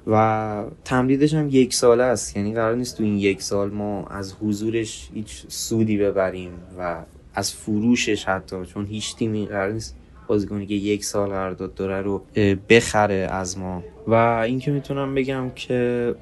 و 0.06 0.64
تمدیدش 0.84 1.34
هم 1.34 1.48
یک 1.50 1.74
ساله 1.74 2.02
است. 2.02 2.36
یعنی 2.36 2.54
قرار 2.54 2.74
نیست 2.74 2.96
تو 2.96 3.04
این 3.04 3.18
یک 3.18 3.42
سال 3.42 3.70
ما 3.70 4.04
از 4.04 4.34
حضورش 4.42 5.08
هیچ 5.14 5.44
سودی 5.48 5.98
ببریم 5.98 6.50
و 6.78 7.04
از 7.34 7.52
فروشش 7.52 8.24
حتی 8.24 8.66
چون 8.66 8.86
هیچ 8.86 9.16
تیمی 9.16 9.46
قرار 9.46 9.72
نیست 9.72 9.96
بازیکنی 10.26 10.66
که 10.66 10.74
یک 10.74 11.04
سال 11.04 11.28
قرارداد 11.28 11.74
داره 11.74 12.00
رو 12.00 12.22
بخره 12.68 13.28
از 13.30 13.58
ما. 13.58 13.82
و 14.06 14.14
اینکه 14.14 14.70
می‌تونم 14.70 15.14
بگم 15.14 15.50
که 15.54 16.14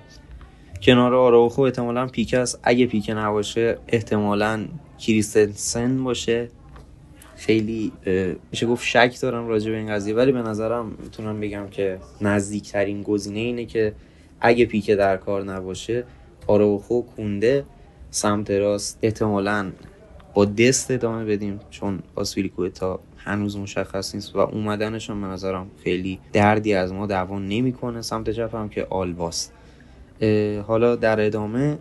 کنار 0.84 1.14
آراوخو 1.14 1.62
احتمالا 1.62 2.06
پیک 2.06 2.34
است. 2.34 2.60
اگه 2.62 2.86
پیک 2.86 3.10
نباشه 3.10 3.78
احتمالا 3.88 4.66
کریستنسن 4.98 6.04
باشه. 6.04 6.48
خیلی 7.36 7.92
میشه 8.50 8.66
گفت 8.66 8.84
شک 8.84 9.20
دارم 9.22 9.48
راجع 9.48 9.70
به 9.70 9.76
این 9.76 9.88
قضیه 9.90 10.14
ولی 10.14 10.32
به 10.32 10.42
نظرم 10.42 10.96
می‌تونم 11.02 11.40
بگم 11.40 11.68
که 11.70 11.98
نزدیکترین 12.20 13.02
گزینه 13.02 13.38
اینه 13.38 13.64
که 13.64 13.92
اگه 14.40 14.66
پیک 14.66 14.90
در 14.90 15.16
کار 15.16 15.44
نباشه 15.44 16.04
آراوخو 16.46 17.02
کونده 17.02 17.64
سمت 18.10 18.50
راست 18.50 18.98
احتمالا 19.02 19.72
با 20.34 20.44
دست 20.44 20.90
ادامه 20.90 21.24
بدیم 21.24 21.60
چون 21.70 22.02
تا 22.74 23.00
هنوز 23.16 23.56
مشخص 23.56 24.14
نیست 24.14 24.36
و 24.36 24.38
اومدنشون 24.38 25.20
به 25.20 25.26
نظرم 25.26 25.70
خیلی 25.84 26.18
دردی 26.32 26.74
از 26.74 26.92
ما 26.92 27.06
دوان 27.06 27.48
نمی‌کنه 27.48 28.02
سمت 28.02 28.30
چپ 28.30 28.54
هم 28.54 28.68
که 28.68 28.86
آلباست. 28.90 29.53
حالا 30.66 30.96
در 30.96 31.26
ادامه 31.26 31.78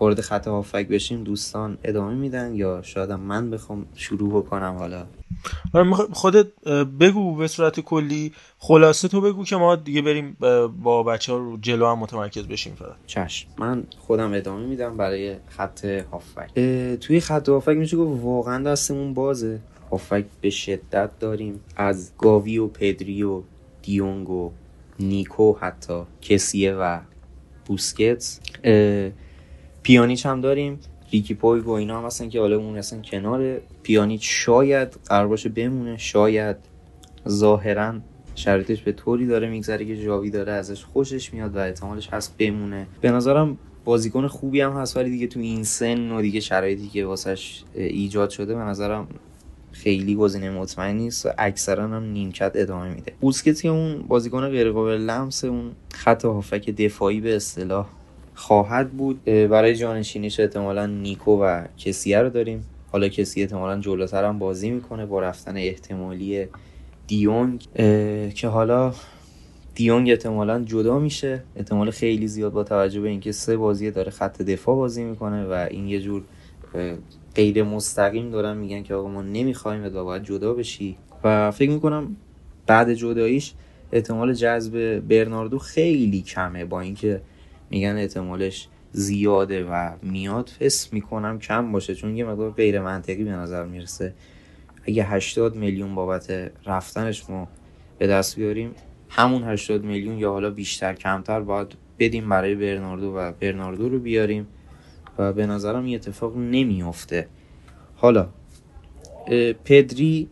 وارد 0.00 0.20
خط 0.20 0.48
هافک 0.48 0.88
بشیم 0.88 1.24
دوستان 1.24 1.78
ادامه 1.84 2.14
میدن 2.14 2.54
یا 2.54 2.82
شاید 2.82 3.12
من 3.12 3.50
بخوام 3.50 3.86
شروع 3.94 4.42
بکنم 4.42 4.76
حالا؟ 4.78 5.06
آره، 5.72 5.90
خودت 5.92 6.46
بگو 7.00 7.34
به 7.34 7.48
صورت 7.48 7.80
کلی 7.80 8.32
خلاصه 8.58 9.08
تو 9.08 9.20
بگو 9.20 9.44
که 9.44 9.56
ما 9.56 9.76
دیگه 9.76 10.02
بریم 10.02 10.36
با 10.82 11.02
بچه 11.02 11.32
ها 11.32 11.38
رو 11.38 11.56
جلو 11.56 11.86
هم 11.86 11.98
متمرکز 11.98 12.46
بشیم 12.46 12.74
فقط. 12.74 12.96
چشم. 13.06 13.48
من 13.58 13.84
خودم 13.98 14.32
ادامه 14.34 14.66
میدم 14.66 14.96
برای 14.96 15.36
خط 15.48 15.84
هافک. 15.84 16.54
توی 17.00 17.20
خط 17.20 17.48
هافک 17.48 17.76
میشه 17.76 17.96
گفت 17.96 18.22
واقعا 18.22 18.62
دستمون 18.62 19.14
بازه. 19.14 19.60
هافک 19.90 20.24
به 20.40 20.50
شدت 20.50 21.18
داریم. 21.18 21.60
از 21.76 22.12
گاوی 22.18 22.58
و 22.58 22.66
پدری 22.66 23.22
و 23.22 23.42
دیونگ 23.82 24.30
و 24.30 24.50
نیکو 25.00 25.56
حتی 25.60 26.02
کسیه 26.22 26.74
و 26.74 26.98
بوسکتس 27.66 28.40
پیانیچ 29.82 30.26
هم 30.26 30.40
داریم 30.40 30.78
ریکی 31.12 31.34
پوی 31.34 31.60
و 31.60 31.70
اینا 31.70 31.98
هم 31.98 32.06
هستن 32.06 32.28
که 32.28 32.40
حالا 32.40 32.56
اون 32.56 32.78
هستن 32.78 33.02
کنار. 33.02 33.60
پیانیچ 33.82 34.20
شاید 34.24 34.88
قرار 35.08 35.28
باشه 35.28 35.48
بمونه 35.48 35.96
شاید 35.96 36.56
ظاهرا 37.28 37.94
شرایطش 38.34 38.82
به 38.82 38.92
طوری 38.92 39.26
داره 39.26 39.48
میگذره 39.48 39.84
که 39.84 40.04
جاوی 40.04 40.30
داره 40.30 40.52
ازش 40.52 40.84
خوشش 40.84 41.34
میاد 41.34 41.56
و 41.56 41.58
احتمالش 41.58 42.08
هست 42.08 42.36
بمونه. 42.38 42.86
به 43.00 43.10
نظرم 43.10 43.58
بازیکن 43.84 44.26
خوبی 44.26 44.60
هم 44.60 44.72
هست 44.72 44.96
ولی 44.96 45.10
دیگه 45.10 45.26
تو 45.26 45.40
این 45.40 45.64
سن 45.64 46.10
و 46.10 46.22
دیگه 46.22 46.40
شرایطی 46.40 46.88
که 46.88 47.06
واسش 47.06 47.62
ایجاد 47.74 48.30
شده 48.30 48.54
به 48.54 48.60
نظرم 48.60 49.08
خیلی 49.82 50.14
گزینه 50.14 50.50
مطمئن 50.50 50.96
نیست 50.96 51.26
و 51.26 51.28
اکثرا 51.38 51.84
هم 51.84 52.04
نیمکت 52.04 52.52
ادامه 52.54 52.94
میده. 52.94 53.12
بوسکت 53.20 53.60
که 53.60 53.68
اون 53.68 54.02
بازیکن 54.08 54.48
غیر 54.48 54.72
قابل 54.72 54.96
لمس 54.96 55.44
اون 55.44 55.70
خط 55.92 56.24
هافک 56.24 56.70
دفاعی 56.70 57.20
به 57.20 57.36
اصطلاح 57.36 57.86
خواهد 58.34 58.90
بود. 58.90 59.24
برای 59.24 59.76
جانشینیش 59.76 60.40
احتمالا 60.40 60.86
نیکو 60.86 61.42
و 61.42 61.64
کسیه 61.78 62.18
رو 62.18 62.30
داریم. 62.30 62.64
حالا 62.92 63.08
کسی 63.08 63.40
احتمالا 63.40 63.80
جلوتر 63.80 64.24
هم 64.24 64.38
بازی 64.38 64.70
می‌کنه 64.70 65.06
با 65.06 65.20
رفتن 65.20 65.56
احتمالی 65.56 66.46
دیونگ. 67.06 67.64
که 68.34 68.48
حالا 68.48 68.94
دیونگ 69.74 70.10
احتمالا 70.10 70.64
جدا 70.64 70.98
میشه. 70.98 71.42
احتمال 71.56 71.90
خیلی 71.90 72.28
زیاد 72.28 72.52
با 72.52 72.64
توجه 72.64 73.00
به 73.00 73.08
اینکه 73.08 73.32
سه 73.32 73.56
بازی 73.56 73.90
داره 73.90 74.10
خط 74.10 74.42
دفاع 74.42 74.76
بازی 74.76 75.04
می‌کنه 75.04 75.44
و 75.44 75.66
این 75.70 75.88
یه 75.88 76.00
جور 76.00 76.22
غیر 77.36 77.62
مستقیم 77.62 78.30
دارن 78.30 78.56
میگن 78.56 78.82
که 78.82 78.94
آقا 78.94 79.08
ما 79.08 79.22
نمی‌خوایم 79.22 79.84
و 79.84 80.04
باید 80.04 80.22
جدا 80.22 80.54
بشی. 80.54 80.96
و 81.24 81.50
فکر 81.50 81.70
می‌کنم 81.70 82.16
بعد 82.66 82.94
جداییش 82.94 83.52
احتمال 83.92 84.32
جذب 84.32 84.98
برناردو 84.98 85.58
خیلی 85.58 86.22
کمه. 86.22 86.64
با 86.64 86.80
اینکه 86.80 87.22
میگن 87.70 87.96
احتمالش 87.96 88.68
زیاده 88.92 89.64
و 89.64 89.90
میاد 90.02 90.50
حس 90.60 90.92
می‌کنم 90.92 91.38
کم 91.38 91.72
باشه. 91.72 91.94
چون 91.94 92.16
یه 92.16 92.24
مقدار 92.24 92.50
غیر 92.50 92.80
منطقی 92.80 93.24
به 93.24 93.30
نظر 93.30 93.64
می‌رسه. 93.64 94.14
اگه 94.84 95.04
80 95.04 95.56
میلیون 95.56 95.94
بابت 95.94 96.52
رفتنش 96.66 97.30
ما 97.30 97.48
به 97.98 98.06
دست 98.06 98.36
بیاریم 98.36 98.74
همون 99.08 99.44
80 99.44 99.84
میلیون 99.84 100.18
یا 100.18 100.30
حالا 100.30 100.50
بیشتر 100.50 100.94
کمتر 100.94 101.40
باید 101.40 101.68
بدیم 101.98 102.28
برای 102.28 102.54
برناردو 102.54 103.16
و 103.16 103.32
برناردو 103.40 103.88
رو 103.88 103.98
بیاریم. 103.98 104.46
و 105.18 105.32
به 105.32 105.46
نظرم 105.46 105.84
این 105.84 105.94
اتفاق 105.94 106.36
نمیافته. 106.36 107.28
حالا 107.96 108.28
پدری 109.64 110.28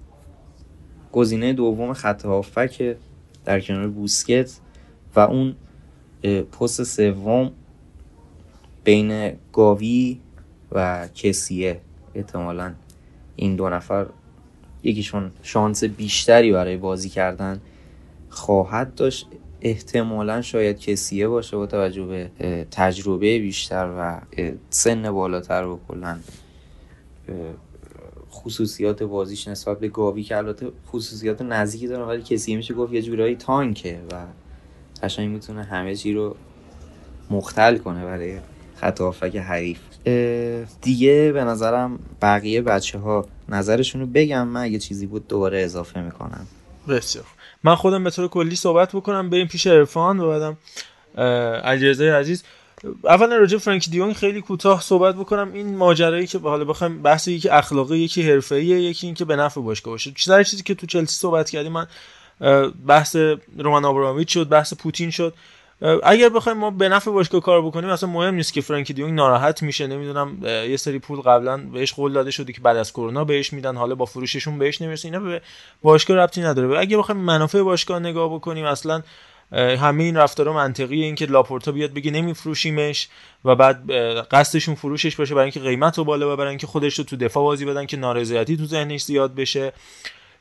گزینه 1.13 1.53
دوم 1.53 1.93
خط 1.93 2.25
هافک 2.25 2.97
در 3.45 3.61
کنار 3.61 3.89
بوسکت 3.89 4.59
و 5.17 5.21
اون 5.21 5.57
پست 6.61 6.83
سوم 6.83 7.53
بین 8.85 9.33
گاوی 9.53 10.21
و 10.73 11.09
کسیه. 11.15 11.81
احتمالا 12.15 12.75
این 13.37 13.57
دو 13.57 13.69
نفر 13.69 14.07
یکیشون 14.83 15.31
شانس 15.43 15.85
بیشتری 15.85 16.53
برای 16.53 16.77
بازی 16.77 17.09
کردن 17.09 17.61
خواهد 18.29 18.95
داشت. 18.95 19.29
احتمالا 19.65 20.43
شاید 20.43 20.79
کسیه 20.79 21.29
باشه 21.29 21.57
با 21.57 21.67
توجه 21.67 22.07
به 22.07 22.31
تجربه 22.71 23.39
بیشتر 23.39 23.95
و 23.99 24.21
سن 24.71 25.13
بالاتر 25.13 25.65
و 25.65 25.81
کلا 25.89 26.19
خصوصیات 28.31 29.03
بازیش 29.03 29.49
نسبت 29.49 29.81
به 29.81 29.89
گاوی 29.89 30.23
که 30.23 30.37
البته 30.37 30.67
خصوصیات 30.89 31.43
نزدیکی 31.43 31.89
داره 31.89 32.05
ولی 32.05 32.23
کسیه 32.23 32.57
میشه 32.57 32.75
گفت 32.75 32.93
یه 32.93 33.03
جورایی 33.03 33.37
تانکه 33.37 34.01
و 34.13 34.25
قشنگ 35.03 35.31
می‌تونه 35.31 35.63
همه 35.63 35.97
چی 35.97 36.13
رو 36.13 36.37
مختل 37.31 37.79
کنه 37.79 38.05
برای 38.05 38.39
خط 38.77 39.01
هافک 39.01 39.37
حریف. 39.37 39.79
دیگه 40.83 41.31
به 41.35 41.45
نظرم 41.45 41.99
بقیه 42.23 42.63
بچه 42.63 42.99
ها 42.99 43.27
نظرشون 43.49 44.01
رو 44.01 44.07
بگم 44.07 44.49
من 44.49 44.63
اگه 44.63 44.79
چیزی 44.79 45.07
بود 45.07 45.29
دوباره 45.29 45.61
اضافه 45.61 46.03
می‌کنم. 46.03 46.47
بسیار. 46.89 47.25
من 47.65 47.75
خودم 47.75 48.05
به 48.05 48.11
طور 48.11 48.29
کلی 48.29 48.57
صحبت 48.57 48.93
بکنم 48.93 49.31
بریم 49.31 49.47
پیش 49.47 49.67
ارفان 49.67 50.21
و 50.21 50.29
بعدم 50.29 50.57
علیرضا 51.65 52.05
عزیز. 52.05 52.45
اول 53.05 53.33
راجع 53.33 53.59
فرانکی 53.59 53.91
دیونگ 53.91 54.13
خیلی 54.13 54.41
کوتاه 54.41 54.81
صحبت 54.81 55.15
بکنم. 55.15 55.53
این 55.53 55.77
ماجرایی 55.77 56.27
که 56.27 56.39
حالا 56.39 56.65
بخوایم 56.65 57.03
بحث 57.03 57.29
یکی 57.29 57.49
اخلاقی 57.49 57.99
یکی 57.99 58.31
حرفه‌ایه 58.31 58.81
یکی 58.81 59.07
اینکه 59.07 59.25
به 59.25 59.37
نفع 59.37 59.61
باشگاه 59.61 59.95
باشه. 59.95 60.13
چیزی 60.17 60.45
چیزی 60.45 60.63
که 60.63 60.75
تو 60.75 60.87
چلسی 60.87 61.19
صحبت 61.19 61.51
کردیم 61.51 61.73
من 61.73 61.87
بحث 62.87 63.17
رومان 63.59 63.85
آبرامویچ 63.85 64.35
شد 64.35 64.49
بحث 64.49 64.75
پوتین 64.75 65.11
شد. 65.11 65.35
اگر 66.03 66.29
بخوایم 66.29 66.59
ما 66.59 66.71
به 66.71 66.89
نفع 66.89 67.11
باشگاه 67.11 67.41
کار 67.41 67.63
بکنیم 67.63 67.91
اصلا 67.91 68.09
مهم 68.09 68.35
نیست 68.35 68.53
که 68.53 68.61
فرانکی 68.61 68.93
دیونگ 68.93 69.15
ناراحت 69.15 69.63
میشه. 69.63 69.87
نمی‌دونم 69.87 70.39
یه 70.45 70.77
سری 70.77 70.99
پول 70.99 71.21
قبلا 71.21 71.57
بهش 71.57 71.93
قول 71.93 72.13
داده 72.13 72.31
شده 72.31 72.53
که 72.53 72.61
بعد 72.61 72.77
از 72.77 72.93
کرونا 72.93 73.25
بهش 73.25 73.53
میدن 73.53 73.77
حالا 73.77 73.95
با 73.95 74.05
فروششون 74.05 74.59
بهش 74.59 74.83
نمی‌رسه. 74.83 75.09
اینا 75.09 75.21
به 75.21 75.43
باشگاه 75.83 76.17
ربطی 76.17 76.43
نداره. 76.43 76.79
اگه 76.79 76.99
بخوایم 76.99 77.21
منافع 77.21 77.63
باشگاه 77.63 77.99
نگاه 77.99 78.35
بکنیم 78.35 78.65
اصلا 78.65 79.03
همه 79.53 80.03
این 80.03 80.17
رفتارا 80.17 80.53
منطقیه. 80.53 81.05
اینکه 81.05 81.27
لاپورتا 81.27 81.73
بیاد 81.73 81.95
بگه 81.95 82.11
نمیفروشیمش 82.11 83.09
و 83.45 83.55
بعد 83.55 83.91
قصدشون 84.31 84.75
فروشش 84.75 85.17
باشه 85.17 85.35
برای 85.35 85.45
اینکه 85.45 85.61
قیمت 85.61 85.99
رو 85.99 86.05
بالا 86.05 86.37
ببرن 86.37 86.57
که 86.57 86.67
خودش 86.67 86.99
رو 86.99 87.05
تو 87.05 87.17
دفاع 87.17 87.43
بازی 87.43 87.65
بدن 87.65 87.87
که 87.87 87.97
نارضایتی 87.97 88.57
تو 88.57 88.67
ذهنش 88.67 89.03
زیاد 89.03 89.35
بشه. 89.35 89.73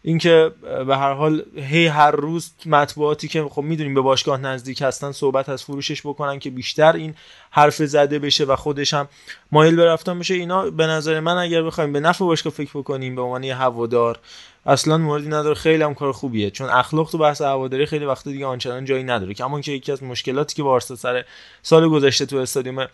اینکه 0.05 0.51
به 0.87 0.97
هر 0.97 1.13
حال 1.13 1.43
هی 1.55 1.87
هر 1.87 2.11
روز 2.11 2.51
مطبوعاتی 2.65 3.27
که 3.27 3.43
خب 3.43 3.61
می‌دونیم 3.61 3.93
به 3.93 4.01
باشگاه 4.01 4.41
نزدیک 4.41 4.81
هستن 4.81 5.11
صحبت 5.11 5.49
از 5.49 5.63
فروشش 5.63 6.01
بکنن 6.01 6.39
که 6.39 6.49
بیشتر 6.49 6.93
این 6.93 7.15
حرف 7.51 7.75
زده 7.75 8.19
بشه 8.19 8.45
و 8.45 8.55
خودش 8.55 8.93
هم 8.93 9.07
مایل 9.51 9.75
به 9.75 9.85
رفتن 9.85 10.19
بشه 10.19 10.33
اینا 10.33 10.69
به 10.69 10.87
نظر 10.87 11.19
من 11.19 11.37
اگر 11.37 11.63
بخوایم 11.63 11.93
به 11.93 11.99
نفع 11.99 12.25
باشگاه 12.25 12.53
فکر 12.53 12.71
بکنیم 12.73 13.15
به 13.15 13.21
عنوان 13.21 13.43
هوادار 13.43 14.19
اصلا 14.65 14.97
موردی 14.97 15.27
نداره. 15.27 15.55
خیلی 15.55 15.83
هم 15.83 15.93
کار 15.93 16.11
خوبیه. 16.11 16.51
چون 16.51 16.69
اخلاق 16.69 17.09
تو 17.09 17.17
بحث 17.17 17.41
هواداری 17.41 17.85
خیلی 17.85 18.05
وقت 18.05 18.27
دیگه 18.27 18.45
آنچنان 18.45 18.85
جایی 18.85 19.03
نداره. 19.03 19.33
که 19.33 19.43
که 19.61 19.71
یکی 19.71 19.91
از 19.91 20.03
مشکلاتی 20.03 20.55
که 20.55 20.63
بارسا 20.63 20.95
سر 20.95 21.25
سال 21.61 21.89
گذشته 21.89 22.25
تو 22.25 22.37
استادیوم 22.37 22.87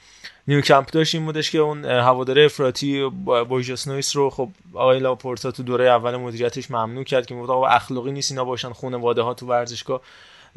نیوکمپ 0.48 0.92
داشت 0.92 1.16
این 1.16 1.26
بودش 1.26 1.52
که 1.52 1.58
اون 1.58 1.86
هواداره 1.86 2.46
افراطی 2.46 3.10
بوجاس 3.50 3.88
نویس 3.88 4.16
رو 4.16 4.30
خب 4.30 4.50
آقای 4.74 5.00
لاپورتا 5.00 5.52
تو 5.52 5.64
دوره 5.64 5.86
اول 5.86 6.16
مدیریتش 6.16 6.72
ممنوع 6.72 7.04
کرد 7.04 7.26
که 7.26 7.36
گفت 7.36 7.50
آقا 7.50 7.68
اخلاقی 7.68 8.12
نیست 8.12 8.32
اینا 8.32 8.46
باشن 8.46 8.74
خانواده 8.74 9.22
ها 9.22 9.34
تو 9.34 9.46
ورزشگاه. 9.46 10.02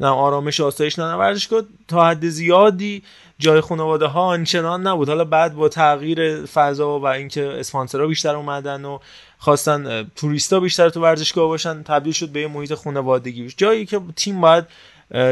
آرامش 0.07 0.61
آسایش 0.61 0.99
نه 0.99 1.15
ورزشگاه 1.15 1.61
تا 1.87 2.05
حد 2.05 2.29
زیادی 2.29 3.03
جای 3.39 3.61
خانواده 3.61 4.05
ها 4.05 4.21
آنچنان 4.21 4.87
نبود. 4.87 5.09
حالا 5.09 5.25
بعد 5.25 5.55
با 5.55 5.69
تغییر 5.69 6.45
فضا 6.45 6.99
و 6.99 7.05
اینکه 7.05 7.47
اسپانسرها 7.47 8.07
بیشتر 8.07 8.35
اومدن 8.35 8.85
و 8.85 8.99
خواستن 9.37 10.09
توریستا 10.15 10.59
بیشتر 10.59 10.89
تو 10.89 11.01
ورزشگاه 11.01 11.47
باشن 11.47 11.83
تبدیل 11.83 12.13
شد 12.13 12.29
به 12.29 12.41
یه 12.41 12.47
محیط 12.47 12.73
خانوادگی. 12.73 13.53
جایی 13.57 13.85
که 13.85 13.99
تیم 14.15 14.41
باید 14.41 14.65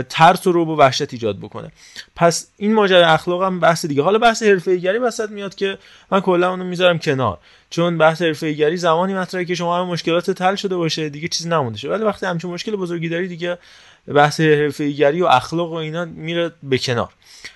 ترس 0.09 0.47
رو 0.47 0.65
و 0.65 0.75
وحشت 0.75 1.13
ایجاد 1.13 1.37
بکنه. 1.37 1.71
پس 2.15 2.47
این 2.57 2.73
ماجرا 2.73 3.07
اخلاق 3.07 3.43
هم 3.43 3.59
بحث 3.59 3.85
دیگه. 3.85 4.03
حالا 4.03 4.19
بحث 4.19 4.43
حرفه 4.43 4.75
گری 4.75 4.97
وسط 4.97 5.29
میاد 5.29 5.55
که 5.55 5.77
من 6.11 6.19
کلا 6.19 6.49
اونو 6.49 6.63
می‌ذارم 6.63 6.99
کنار. 6.99 7.37
چون 7.69 7.97
بحث 7.97 8.21
حرفه 8.21 8.53
گری 8.53 8.77
زمانی 8.77 9.13
مطرحه 9.13 9.45
که 9.45 9.55
شما 9.55 9.79
هم 9.79 9.87
مشکلات 9.87 10.31
تل 10.31 10.55
شده 10.55 10.75
باشه 10.75 11.09
دیگه 11.09 11.27
چیزی 11.27 11.49
نمونده 11.49 11.89
ولی 11.89 12.03
وقتی 12.03 12.25
همچین 12.25 12.51
مشکل 12.51 12.75
بزرگی 12.75 13.09
داری 13.09 13.27
دیگه 13.27 13.57
بحث 14.07 14.39
حرفه 14.39 14.91
گری 14.91 15.21
و 15.21 15.25
اخلاق 15.25 15.71
و 15.71 15.75
اینا 15.75 16.05
میره 16.05 16.51
به 16.63 16.77
کنار. 16.77 17.09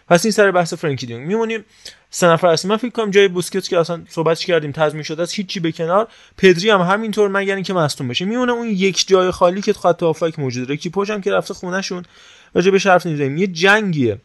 پس 0.07 0.26
این 0.26 0.31
سر 0.31 0.51
بحث 0.51 0.73
فرانکی 0.73 1.05
دیونگ. 1.05 1.27
میمونیم 1.27 1.65
سه 2.09 2.27
نفر 2.27 2.47
اصلی 2.47 2.69
من 2.69 2.77
فکر 2.77 2.89
کنم 2.89 3.11
جای 3.11 3.27
بوسکتس 3.27 3.69
که 3.69 3.80
اصلا 3.80 4.01
صحبتش 4.09 4.45
کردیم 4.45 4.72
تضمین 4.72 5.03
شده 5.03 5.23
است 5.23 5.34
هیچی 5.34 5.59
به 5.59 5.72
کنار. 5.72 6.07
پدری 6.38 6.69
هم 6.69 6.81
همینطور 6.81 7.30
مگر 7.30 7.55
اینکه 7.55 7.73
مصدوم 7.73 8.07
بشه. 8.07 8.26
میمونه 8.26 8.51
اون 8.51 8.67
یک 8.67 9.07
جای 9.07 9.31
خالی 9.31 9.61
که 9.61 9.73
خط 9.73 10.03
هافک 10.03 10.39
موجوده. 10.39 10.77
کی 10.77 10.91
هم 11.09 11.22
که 11.22 11.31
رفته 11.31 11.53
خونهشون. 11.53 12.03
راجع 12.53 12.72
به 12.72 12.80
حرف 12.80 13.05
نمی‌زنیم. 13.05 13.38
یه 13.38 13.47
جنگیه. 13.47 14.22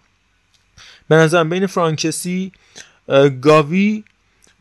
به 1.09 1.17
نظرم 1.17 1.51
بین 1.51 1.67
فرانکسی 1.67 2.53
گاوی 3.41 4.05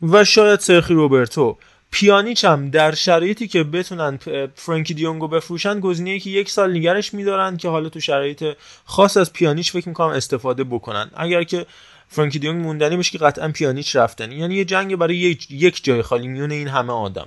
و 0.02 0.24
شاید 0.24 0.60
سرخی 0.60 0.94
روبرتو. 0.94 1.58
پیانیچ 1.90 2.44
هم 2.44 2.70
در 2.70 2.94
شرایطی 2.94 3.48
که 3.48 3.64
بتونن 3.64 4.18
فرانکی 4.54 4.94
دیونگو 4.94 5.28
بفروشن 5.28 5.80
گزینه‌ای 5.80 6.20
که 6.20 6.30
یک 6.30 6.50
سال 6.50 6.76
نگرش 6.76 7.14
میدارن 7.14 7.56
که 7.56 7.68
حالا 7.68 7.88
تو 7.88 8.00
شرایط 8.00 8.44
خاص 8.84 9.16
از 9.16 9.32
پیانیچ 9.32 9.72
فکر 9.72 9.88
می‌کنم 9.88 10.08
استفاده 10.08 10.64
بکنن. 10.64 11.10
اگر 11.14 11.42
که 11.42 11.66
فرانکی 12.08 12.38
دیونگ 12.38 12.62
موندنی 12.62 12.96
بشه 12.96 13.10
که 13.10 13.18
قطعا 13.18 13.48
پیانیچ 13.48 13.96
رفتن. 13.96 14.32
یعنی 14.32 14.54
یه 14.54 14.64
جنگ 14.64 14.96
برای 14.96 15.36
یک 15.50 15.84
جای 15.84 16.02
خالی 16.02 16.28
میونه 16.28 16.54
این 16.54 16.68
همه 16.68 16.92
آدم. 16.92 17.26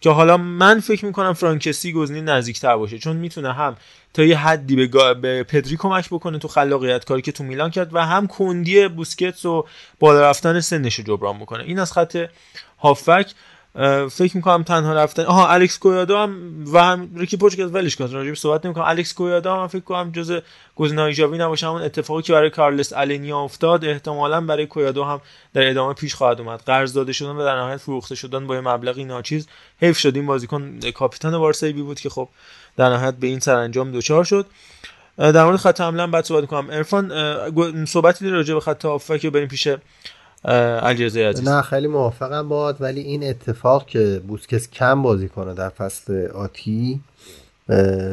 که 0.00 0.10
حالا 0.10 0.36
من 0.36 0.80
فکر 0.80 1.04
می‌کنم 1.04 1.32
فرانکسی 1.32 1.92
گزینه 1.92 2.20
نزدیکتر 2.20 2.76
باشه. 2.76 2.98
چون 2.98 3.16
می‌تونه 3.16 3.52
هم 3.52 3.76
تا 4.14 4.22
یه 4.22 4.38
حدی 4.38 4.76
به, 4.76 5.14
به 5.14 5.42
پدری 5.42 5.76
کمک 5.76 6.08
بکنه 6.08 6.38
تو 6.38 6.48
خلاقیت 6.48 7.04
کاری 7.04 7.22
که 7.22 7.32
تو 7.32 7.44
میلان 7.44 7.70
کرد 7.70 7.94
و 7.94 8.06
هم 8.06 8.26
کندی 8.26 8.88
بوسکتس 8.88 9.44
و 9.44 9.66
بالا 10.00 10.30
رفتن 10.30 10.60
سنش 10.60 10.94
رو 10.94 11.04
جبران 11.04 11.38
بکنه. 11.38 11.64
این 11.64 11.78
از 11.78 11.92
خط 11.92 12.16
هافک. 12.78 13.32
فکر 14.10 14.36
می‌کنم 14.36 14.62
تنها 14.62 14.92
رفتن 14.92 15.24
آها 15.24 15.48
الکس 15.48 15.78
کویادو 15.78 16.16
هم 16.16 16.64
و 16.72 16.78
هم 16.78 17.10
ریکی 17.16 17.36
پوچکس 17.36 17.68
ولش 17.72 17.96
کرد 17.96 18.12
راجع 18.12 18.34
صحبت 18.34 18.64
نمی‌کنم. 18.64 18.84
الکس 18.84 19.14
کویادو 19.14 19.50
هم 19.50 19.66
فکر 19.66 19.80
کنم 19.80 20.12
جز 20.12 20.40
گزینه‌های 20.76 21.14
جاوی 21.14 21.38
نباشه 21.38 21.66
همون 21.66 21.82
اتفاقی 21.82 22.22
که 22.22 22.32
برای 22.32 22.50
کارلس 22.50 22.92
النیا 22.92 23.38
افتاد 23.38 23.84
احتمالا 23.84 24.40
برای 24.40 24.66
کویادو 24.66 25.04
هم 25.04 25.20
در 25.54 25.70
ادامه 25.70 25.94
پیش 25.94 26.14
خواهد 26.14 26.40
اومد. 26.40 26.62
قرض 26.66 26.92
داده 26.92 27.12
شدن 27.12 27.30
و 27.30 27.44
در 27.44 27.56
نهایت 27.56 27.76
فروخته 27.76 28.14
شدن 28.14 28.46
با 28.46 28.54
یه 28.54 28.60
مبلغی 28.60 29.04
ناچیز. 29.04 29.48
حیف 29.80 29.98
شد. 29.98 30.16
این 30.16 30.26
بازیکن 30.26 30.80
کاپیتان 30.94 31.38
بارسایی 31.38 31.72
بود 31.72 32.00
که 32.00 32.10
خب 32.10 32.28
در 32.76 32.88
نهایت 32.88 33.14
به 33.14 33.26
این 33.26 33.40
سرانجام 33.40 33.90
دوچار 33.90 34.24
شد. 34.24 34.46
در 35.18 35.44
مورد 35.44 35.56
خط 35.56 35.80
حمله 35.80 36.06
بعد 36.06 36.24
صحبت 36.24 36.46
کنم 36.46 36.70
عرفان 36.70 37.84
صحبتی 37.84 38.30
راجع 38.30 38.54
به 38.54 38.60
خط 38.60 38.84
هافک 38.84 39.26
بریم 39.26 39.48
پیش 39.48 39.68
علیرضا 40.44 41.20
عزیز. 41.20 41.48
نه 41.48 41.62
خیلی 41.62 41.86
موافقم 41.86 42.48
باد 42.48 42.76
ولی 42.80 43.00
این 43.00 43.24
اتفاق 43.24 43.86
که 43.86 44.22
بوسکس 44.28 44.70
کم 44.70 45.02
بازی 45.02 45.28
کنه 45.28 45.54
در 45.54 45.68
فصل 45.68 46.26
آتی 46.26 47.00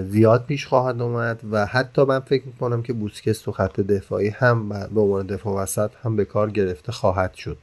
زیاد 0.09 0.45
پیش 0.45 0.65
خواهد 0.65 1.01
اومد 1.01 1.39
و 1.51 1.65
حتی 1.65 2.03
من 2.03 2.19
فکر 2.19 2.43
می‌کنم 2.45 2.81
که 2.81 2.93
بوسکس 2.93 3.41
تو 3.41 3.51
خط 3.51 3.79
دفاعی 3.79 4.29
هم 4.29 4.69
به 4.69 5.01
عنوان 5.01 5.25
دفاع 5.25 5.63
وسط 5.63 5.91
هم 6.03 6.15
به 6.15 6.25
کار 6.25 6.51
گرفته 6.51 6.91
خواهد 6.91 7.33
شد 7.33 7.57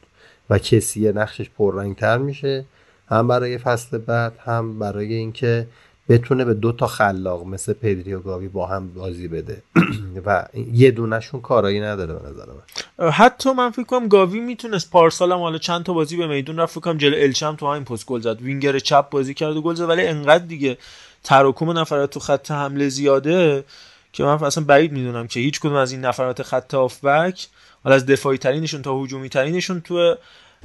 و 0.50 0.58
کسی 0.58 1.12
نقشش 1.12 1.50
پررنگتر 1.50 2.18
میشه 2.18 2.64
هم 3.08 3.28
برای 3.28 3.58
فصل 3.58 3.98
بعد 3.98 4.32
هم 4.44 4.78
برای 4.78 5.14
اینکه 5.14 5.66
بتونه 6.08 6.44
به 6.44 6.54
دو 6.54 6.72
تا 6.72 6.86
خلاق 6.86 7.46
مثل 7.46 7.72
پدری 7.72 8.14
و 8.14 8.20
گاوی 8.20 8.48
با 8.48 8.66
هم 8.66 8.94
بازی 8.94 9.28
بده. 9.28 9.62
و 10.26 10.44
یه 10.72 10.90
دونشون 10.90 11.40
کارایی 11.40 11.80
نداره 11.80 12.14
به 12.14 12.28
نظر 12.28 12.44
من. 12.46 13.10
حتی 13.10 13.52
من 13.52 13.70
فکر 13.70 13.82
کنم 13.82 14.08
گاوی 14.08 14.40
می‌تونست 14.40 14.90
پارسال 14.90 15.32
هم 15.32 15.38
حالا 15.38 15.58
چند 15.58 15.84
تا 15.84 15.92
بازی 15.92 16.16
به 16.16 16.26
میدون 16.26 16.56
رفت. 16.56 16.78
فکر 16.78 16.94
جلو 16.94 17.16
الچم 17.16 17.56
تو 17.56 17.72
همین 17.72 17.84
پست 17.84 18.06
گل 18.06 18.20
زد. 18.20 18.40
وینگر 18.40 18.78
چپ 18.78 19.10
بازی 19.10 19.34
کرد 19.34 19.56
و 19.56 19.62
گل 19.62 19.74
زد. 19.74 19.88
ولی 19.88 20.06
انقدر 20.06 20.44
دیگه 20.44 20.78
تراکم 21.24 21.78
نفرات 21.78 22.10
تو 22.10 22.20
خط 22.20 22.50
حمله 22.50 22.88
زیاده 22.88 23.64
که 24.12 24.24
من 24.24 24.44
اصلا 24.44 24.64
بعید 24.64 24.92
می‌دونم 24.92 25.26
که 25.26 25.40
هیچ 25.40 25.60
کدوم 25.60 25.74
از 25.74 25.92
این 25.92 26.00
نفرات 26.00 26.42
خط 26.42 26.74
هافبک 26.74 27.48
حالا 27.84 27.96
از 27.96 28.06
دفاعی 28.06 28.38
ترینشون 28.38 28.82
تا 28.82 29.02
هجومی 29.02 29.28
ترینشون 29.28 29.80
تو 29.80 30.14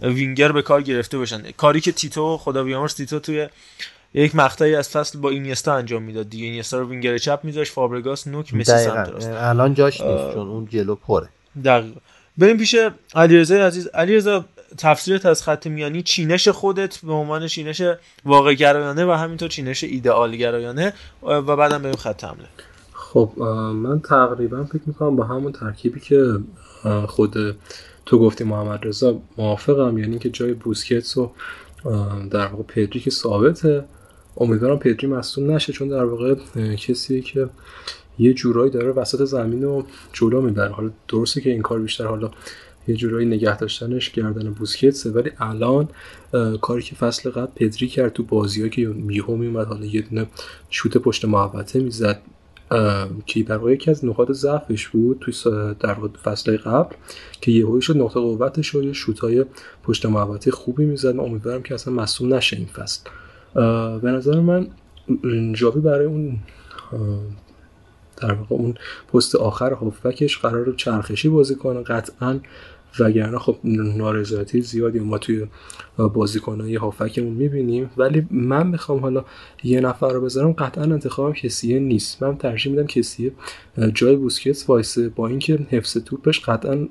وینگر 0.01 0.51
به 0.51 0.61
کار 0.61 0.81
گرفته 0.81 1.17
باشن. 1.17 1.51
کاری 1.51 1.81
که 1.81 1.91
تیتو 1.91 2.37
خدا 2.37 2.63
بیامرز 2.63 2.95
تیتو 2.95 3.19
توی 3.19 3.47
یک 4.13 4.35
مقطعی 4.35 4.75
از 4.75 4.89
فصل 4.89 5.19
با 5.19 5.29
اینیستا 5.29 5.73
انجام 5.73 6.03
می‌داد 6.03 6.29
دیگه. 6.29 6.45
اینیستا 6.45 6.79
رو 6.79 6.89
وینگر 6.89 7.17
چپ 7.17 7.39
میذاشت 7.43 7.71
فابرگاس 7.71 8.27
نوک 8.27 8.53
مسی 8.53 8.77
سمت 8.77 9.09
راست. 9.09 9.29
الان 9.29 9.73
جاش 9.73 10.01
نیست 10.01 10.33
چون 10.33 10.47
اون 10.47 10.65
جلو 10.65 10.95
پره. 10.95 11.29
دقیقا. 11.65 11.99
بریم 12.37 12.57
پیش 12.57 12.75
علیرضا 13.15 13.55
عزیز. 13.55 13.87
علیرضا 13.87 14.45
تفسیرت 14.77 15.25
از 15.25 15.43
خط 15.43 15.67
میانی 15.67 16.01
چینش 16.01 16.47
خودت 16.47 16.97
به 16.97 17.13
عنوان 17.13 17.47
چینش 17.47 17.81
واقع 18.25 18.53
گرایانه 18.53 19.05
و 19.05 19.11
همینطور 19.11 19.49
چینش 19.49 19.83
ایدئال 19.83 20.35
گرایانه 20.35 20.93
و 21.23 21.41
بعدم 21.41 21.81
بریم 21.81 21.95
خط 21.95 22.23
حمله. 22.23 22.47
خب 22.93 23.31
من 23.73 23.99
تقریبا 23.99 24.63
فکر 24.63 24.81
می‌کنم 24.85 25.15
با 25.15 25.23
همون 25.23 25.51
ترکیبی 25.51 25.99
که 25.99 26.39
خود 27.07 27.35
تو 28.05 28.19
گفتی 28.19 28.43
محمد 28.43 28.79
رضا 28.83 29.19
موافقم. 29.37 29.97
یعنی 29.97 30.19
که 30.19 30.29
جای 30.29 30.53
بوسکتس 30.53 31.17
و 31.17 31.31
در 32.31 32.47
واقع 32.47 32.63
پدری 32.63 32.99
که 32.99 33.09
ثابته. 33.09 33.83
امیدوارم 34.37 34.79
پدری 34.79 35.07
مصدوم 35.07 35.51
نشه 35.51 35.73
چون 35.73 35.87
در 35.87 36.03
واقع 36.03 36.35
کسیه 36.75 37.21
که 37.21 37.49
یه 38.19 38.33
جورایی 38.33 38.71
داره 38.71 38.91
وسط 38.91 39.23
زمین 39.23 39.63
رو 39.63 39.85
جلو 40.13 40.41
می‌بره. 40.41 40.71
حالا 40.71 40.91
درسته 41.07 41.41
که 41.41 41.49
این 41.49 41.61
کار 41.61 41.79
بیشتر 41.79 42.05
حالا 42.05 42.31
یه 42.87 42.95
جورایی 42.95 43.27
نگه 43.27 43.57
داشتنش 43.57 44.11
گردن 44.11 44.51
بوسکتسه 44.51 45.11
ولی 45.11 45.31
الان 45.39 45.89
کاری 46.61 46.81
که 46.81 46.95
فصل 46.95 47.29
قبل 47.29 47.51
پدری 47.55 47.87
کرد 47.87 48.13
تو 48.13 48.23
بازی 48.23 48.69
که 48.69 48.87
میهو 48.87 49.35
میومد 49.35 49.67
حالا 49.67 49.85
یه 49.85 50.01
دونه 50.01 50.27
شوت 50.69 50.97
پشت 50.97 51.25
محوطه 51.25 51.79
می‌زد 51.79 52.21
که 53.25 53.43
در 53.43 53.57
واقع 53.57 53.73
یکی 53.73 53.91
از 53.91 54.05
نقاط 54.05 54.31
ضعفش 54.31 54.87
بود 54.87 55.17
توی 55.21 55.33
در 55.79 55.97
فصل 56.23 56.57
قبل 56.57 56.95
که 57.41 57.51
یهویی 57.51 57.81
شد 57.81 57.97
نقطه 57.97 58.19
قوتش 58.19 58.75
و 58.75 58.83
یه 58.83 58.93
شوتای 58.93 59.45
پشت 59.83 60.05
محوطه 60.05 60.51
خوبی 60.51 60.85
می‌زد. 60.85 61.19
امیدوارم 61.19 61.63
که 61.63 61.73
اصلا 61.73 61.93
مصوم 61.93 62.33
نشه 62.33 62.57
این 62.57 62.65
فصل. 62.65 63.09
به 63.53 64.11
نظر 64.11 64.39
من 64.39 64.67
جاوی 65.53 65.81
برای 65.81 66.05
اون 66.05 66.37
در 68.17 68.33
واقع 68.33 68.55
اون 68.55 68.75
پست 69.13 69.35
آخر 69.35 69.73
هافبکش 69.73 70.37
قرار 70.37 70.73
چرخشی 70.73 71.29
بازی 71.29 71.55
کنه 71.55 71.81
قطعا. 71.81 72.39
وگرنه 72.99 73.37
خب 73.37 73.57
نارضایتی 73.63 74.61
زیادی 74.61 74.99
ما 74.99 75.17
توی 75.17 75.47
بازیکنهای 75.97 76.75
هافکمون 76.75 77.33
می‌بینیم. 77.33 77.89
ولی 77.97 78.27
من 78.31 78.67
می‌خوام 78.67 78.99
حالا 78.99 79.25
یه 79.63 79.81
نفر 79.81 80.09
رو 80.09 80.21
بذارم. 80.21 80.51
قطعا 80.51 80.83
انتخابم 80.83 81.33
کسیه 81.33 81.79
نیست. 81.79 82.23
من 82.23 82.37
ترجیح 82.37 82.71
میدم 82.71 82.87
کسیه 82.87 83.31
جای 83.93 84.15
بوسکتس 84.15 84.69
وایسه. 84.69 85.09
با 85.09 85.27
اینکه 85.27 85.59
حفظ 85.69 85.97
توپش 85.97 86.39
قطعا 86.39 86.87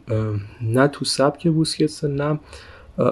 نه 0.63 0.89
تو 0.89 1.05
سبک 1.05 1.49
بوسکتس 1.49 2.05
نه 2.05 2.41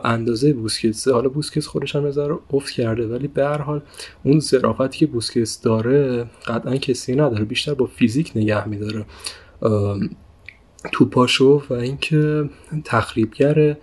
اندازه 0.04 0.52
بوسکتس. 0.52 1.08
حالا 1.08 1.28
بوسکتس 1.28 1.66
خودش 1.66 1.96
هم 1.96 2.06
نظر 2.06 2.34
افت 2.52 2.70
کرده 2.70 3.06
ولی 3.06 3.28
به 3.28 3.44
هر 3.44 3.58
حال 3.62 3.82
اون 4.24 4.40
ظرافتی 4.40 4.98
که 4.98 5.06
بوسکتس 5.06 5.60
داره 5.60 6.26
قطعا 6.46 6.76
کسی 6.76 7.12
نداره 7.12 7.44
بیشتر 7.44 7.74
با 7.74 7.86
فیزیک 7.86 8.32
نگه 8.34 8.68
میداره. 8.68 9.04
توپاشو 10.92 11.62
و 11.70 11.72
اینکه 11.72 12.50
تخریبگره 12.84 13.78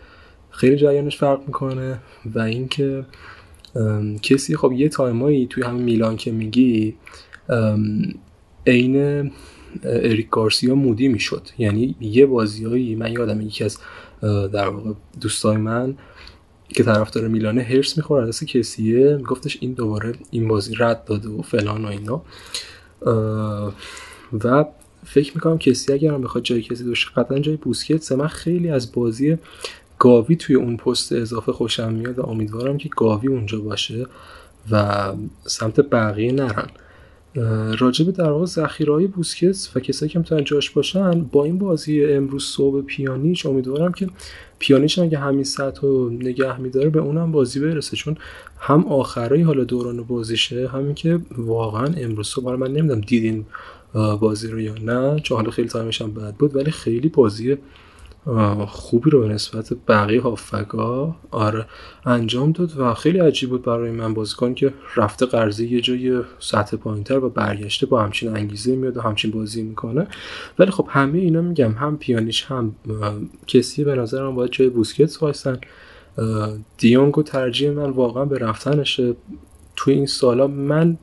خیلی 0.50 0.76
جریانش 0.76 1.18
فرق 1.18 1.40
می‌کنه 1.48 2.00
و 2.36 2.40
اینکه 2.40 3.06
کسی 4.22 4.58
خب 4.58 4.72
یه 4.72 4.90
تایمایی 4.90 5.48
توی 5.48 5.64
همین 5.64 5.84
میلان 5.84 6.18
که 6.18 6.32
میگی 6.32 6.96
عین 8.68 9.32
اریک 9.84 10.30
گارسیا 10.30 10.76
مودی 10.76 11.08
می‌شد. 11.08 11.48
یعنی 11.58 11.96
یه 12.02 12.26
بازیایی 12.26 12.96
من 12.96 13.12
یادم 13.12 13.42
یکی 13.42 13.64
از 13.64 13.78
در 14.54 14.68
واقع 14.68 14.92
دوستای 15.22 15.58
من 15.58 15.98
که 16.70 16.84
طرفدار 16.84 17.28
میلانه 17.28 17.62
هرس 17.62 17.98
می‌خوره 17.98 18.28
از 18.28 18.44
کسیه 18.44 19.18
گفتش 19.18 19.58
این 19.62 19.74
دوباره 19.74 20.14
این 20.32 20.48
بازی 20.48 20.76
رد 20.76 21.06
داده 21.06 21.30
و 21.30 21.42
فلان 21.42 21.86
و 21.86 21.88
اینا. 21.88 22.22
و 24.44 24.66
فکر 25.06 25.36
می‌کنم 25.36 25.58
کسی 25.58 25.94
اگر 25.94 26.14
هم 26.14 26.22
بخواد 26.22 26.44
جای 26.44 26.62
کسی 26.62 26.84
دوشه 26.84 27.10
قطعا 27.16 27.40
جای 27.40 27.56
بوسکتس 27.56 28.12
من 28.12 28.28
خیلی 28.28 28.70
از 28.70 28.92
بازی 28.92 29.38
گاوی 30.00 30.36
توی 30.36 30.56
اون 30.56 30.78
پست 30.78 31.14
اضافه 31.14 31.52
خوشم 31.52 31.94
میاد 31.94 32.20
و 32.20 32.26
امیدوارم 32.26 32.78
که 32.78 32.90
گاوی 32.98 33.28
اونجا 33.28 33.60
باشه 33.60 34.06
و 34.72 35.14
سمت 35.48 35.80
بقیه 35.80 36.32
نرن. 36.32 36.68
راجب 37.80 38.12
در 38.12 38.30
واقع 38.30 38.46
ذخیرهای 38.46 39.08
بوسکتس 39.08 39.78
و 39.78 39.80
کسایی 39.80 40.12
که 40.12 40.20
می‌تونن 40.20 40.44
جاش 40.44 40.70
باشن 40.70 41.22
با 41.22 41.44
این 41.46 41.58
بازی 41.58 42.06
امروز 42.06 42.44
صبح 42.44 42.82
پیانیچ 42.82 43.46
امیدوارم 43.46 43.94
که 43.94 44.10
پیانیچ 44.60 45.00
اگه 45.00 45.18
همین 45.18 45.44
سطح 45.44 45.82
رو 45.82 46.10
نگه 46.10 46.60
میداره 46.60 46.90
به 46.90 47.00
اونم 47.00 47.32
بازی 47.32 47.60
برسه. 47.60 47.98
چون 47.98 48.18
هم 48.60 48.86
آخرای 48.86 49.42
حالا 49.42 49.64
دوران 49.64 50.04
بازیشه 50.04 50.68
همین 50.68 50.96
که 50.96 51.20
واقعا 51.38 51.86
امروز 51.98 52.28
صبح 52.28 52.56
من 52.56 52.72
نمی‌دونم 52.72 53.02
دیدین 53.02 53.46
بازی 53.94 54.48
رو 54.48 54.60
یا 54.60 54.74
نه 54.74 55.20
چون 55.20 55.38
حالا 55.38 55.52
خیلی 55.52 55.68
time 55.68 55.91
ش 55.91 56.02
هم 56.02 56.14
بد 56.14 56.34
بود 56.34 56.56
ولی 56.56 56.72
خیلی 56.72 57.10
بازی 57.10 57.58
خوبی 58.68 59.10
رو 59.10 59.22
به 59.22 59.28
نسبت 59.28 59.74
بقیه 59.88 60.22
هافبکا 60.22 61.16
آره 61.32 61.66
انجام 62.06 62.52
داد 62.52 62.78
و 62.78 62.94
خیلی 62.94 63.20
عجیب 63.20 63.50
بود 63.50 63.64
برای 63.64 63.92
من 63.92 64.14
بازیکن 64.14 64.54
که 64.54 64.74
رفته 64.96 65.26
قرضی 65.26 65.68
یه 65.68 65.82
جای 65.82 66.22
سطح 66.40 66.78
پایینتر 66.78 67.18
و 67.18 67.30
برگشته 67.30 67.86
با 67.86 68.04
همچین 68.04 68.38
انگیزه 68.38 68.76
میاد 68.76 68.98
و 68.98 69.02
همچین 69.02 69.32
بازی 69.32 69.64
می‌کنه. 69.64 70.08
ولی 70.60 70.72
خب 70.72 70.88
همه 70.90 71.20
اینا 71.20 71.42
میگم 71.42 71.72
هم 71.72 71.98
پیانیش 71.98 72.44
هم 72.44 72.76
کسی 73.48 73.84
به 73.84 73.96
نظرم 73.96 74.36
باید 74.36 74.52
جای 74.52 74.70
بوسکتس 74.70 75.24
وایسن. 75.24 75.60
دیونگو 76.78 77.24
ترجیح 77.24 77.72
من 77.72 77.90
واقعا 77.90 78.26
به 78.26 78.38
رفتنشه. 78.38 79.16
توی 79.76 79.94
این 79.94 80.06
سالا 80.06 80.48
من 80.48 80.98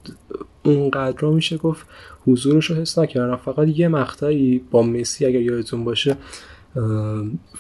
اونقدر 0.63 1.29
میشه 1.29 1.57
گفت 1.57 1.87
حضورش 2.27 2.67
رو 2.67 2.77
حس 2.77 2.99
نکردم. 2.99 3.37
فقط 3.37 3.69
یه 3.69 3.89
مقطعی 3.89 4.63
با 4.71 4.83
مسی 4.83 5.27
اگر 5.27 5.41
یادتون 5.41 5.85
باشه 5.85 6.17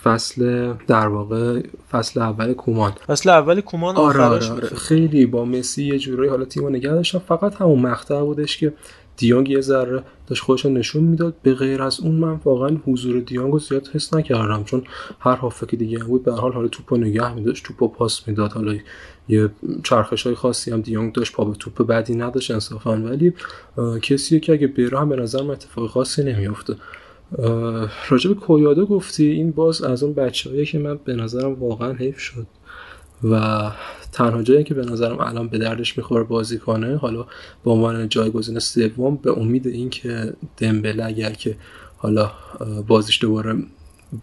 فصل 0.02 0.72
در 0.86 1.06
واقع 1.06 1.60
فصل 1.90 2.20
اول 2.20 2.52
کومان. 2.52 2.92
فصل 3.06 3.30
اول 3.30 3.60
کومان 3.60 3.96
آره, 3.96 4.20
آره, 4.22 4.50
آره. 4.50 4.68
خیلی 4.68 5.26
با 5.26 5.44
مسی 5.44 5.84
یه 5.84 5.98
جورایی 5.98 6.30
حالا 6.30 6.44
تیمو 6.44 6.70
نگه 6.70 6.90
داشتم 6.90 7.18
فقط 7.18 7.54
همون 7.54 7.78
مقطع 7.78 8.20
بودش 8.20 8.56
که 8.56 8.72
دیانگ 9.16 9.50
یه 9.50 9.60
ذره 9.60 10.02
داشت 10.26 10.42
خودش 10.42 10.66
نشون 10.66 11.04
می‌داد. 11.04 11.34
به 11.42 11.54
غیر 11.54 11.82
از 11.82 12.00
اون 12.00 12.14
من 12.14 12.40
واقعا 12.44 12.76
حضور 12.86 13.20
دیانگو 13.20 13.58
زیاد 13.58 13.88
حس 13.94 14.14
نکردم. 14.14 14.64
چون 14.64 14.82
هر 15.20 15.36
هافک 15.36 15.74
دیگه 15.74 15.98
هم 15.98 16.06
بود 16.06 16.24
به 16.24 16.32
حال 16.32 16.52
حالا 16.52 16.68
توپو 16.68 16.96
نگه 16.96 17.34
میداشت. 17.34 17.64
توپو 17.64 17.88
پاس 17.88 18.28
می‌داد. 18.28 18.52
حالا 18.52 18.76
یه 19.28 19.50
چرخش 19.84 20.26
های 20.26 20.34
خاصی 20.34 20.70
هم 20.70 20.80
دیانگ 20.80 21.12
داشت. 21.12 21.32
پا 21.32 21.44
به 21.44 21.54
توپ 21.54 21.86
بعدی 21.86 22.14
نداشت 22.14 22.50
انصافا. 22.50 22.96
ولی 22.96 23.32
کسیه 24.02 24.40
که 24.40 24.52
اگه 24.52 24.66
بره 24.66 25.00
هم 25.00 25.08
به 25.08 25.16
نظر 25.16 25.50
اتفاق 25.50 25.90
خاصی 25.90 26.22
نمیافته. 26.24 26.76
راجب 28.08 28.32
کویادو 28.32 28.86
گفتی 28.86 29.26
این 29.26 29.50
باز 29.50 29.82
از 29.82 30.02
اون 30.02 30.14
بچه 30.14 30.64
که 30.64 30.78
من 30.78 30.98
به 31.04 31.14
نظرم 31.14 31.54
واقعا 31.54 31.92
حیف 31.92 32.18
شد 32.18 32.46
و 33.24 33.70
تنها 34.12 34.42
جایی 34.42 34.64
که 34.64 34.74
به 34.74 34.84
نظرم 34.84 35.20
الان 35.20 35.48
به 35.48 35.58
دردش 35.58 35.98
می‌خوره 35.98 36.24
بازی 36.24 36.58
کنه 36.58 36.96
حالا 36.96 37.26
به 37.64 37.70
عنوان 37.70 38.08
جایگزین 38.08 38.58
سوم 38.58 39.16
به 39.16 39.38
امید 39.38 39.66
اینکه 39.66 40.32
دمبله 40.56 41.04
اگر 41.04 41.30
که 41.30 41.56
حالا 41.96 42.30
بازیش 42.86 43.20
دوباره 43.20 43.56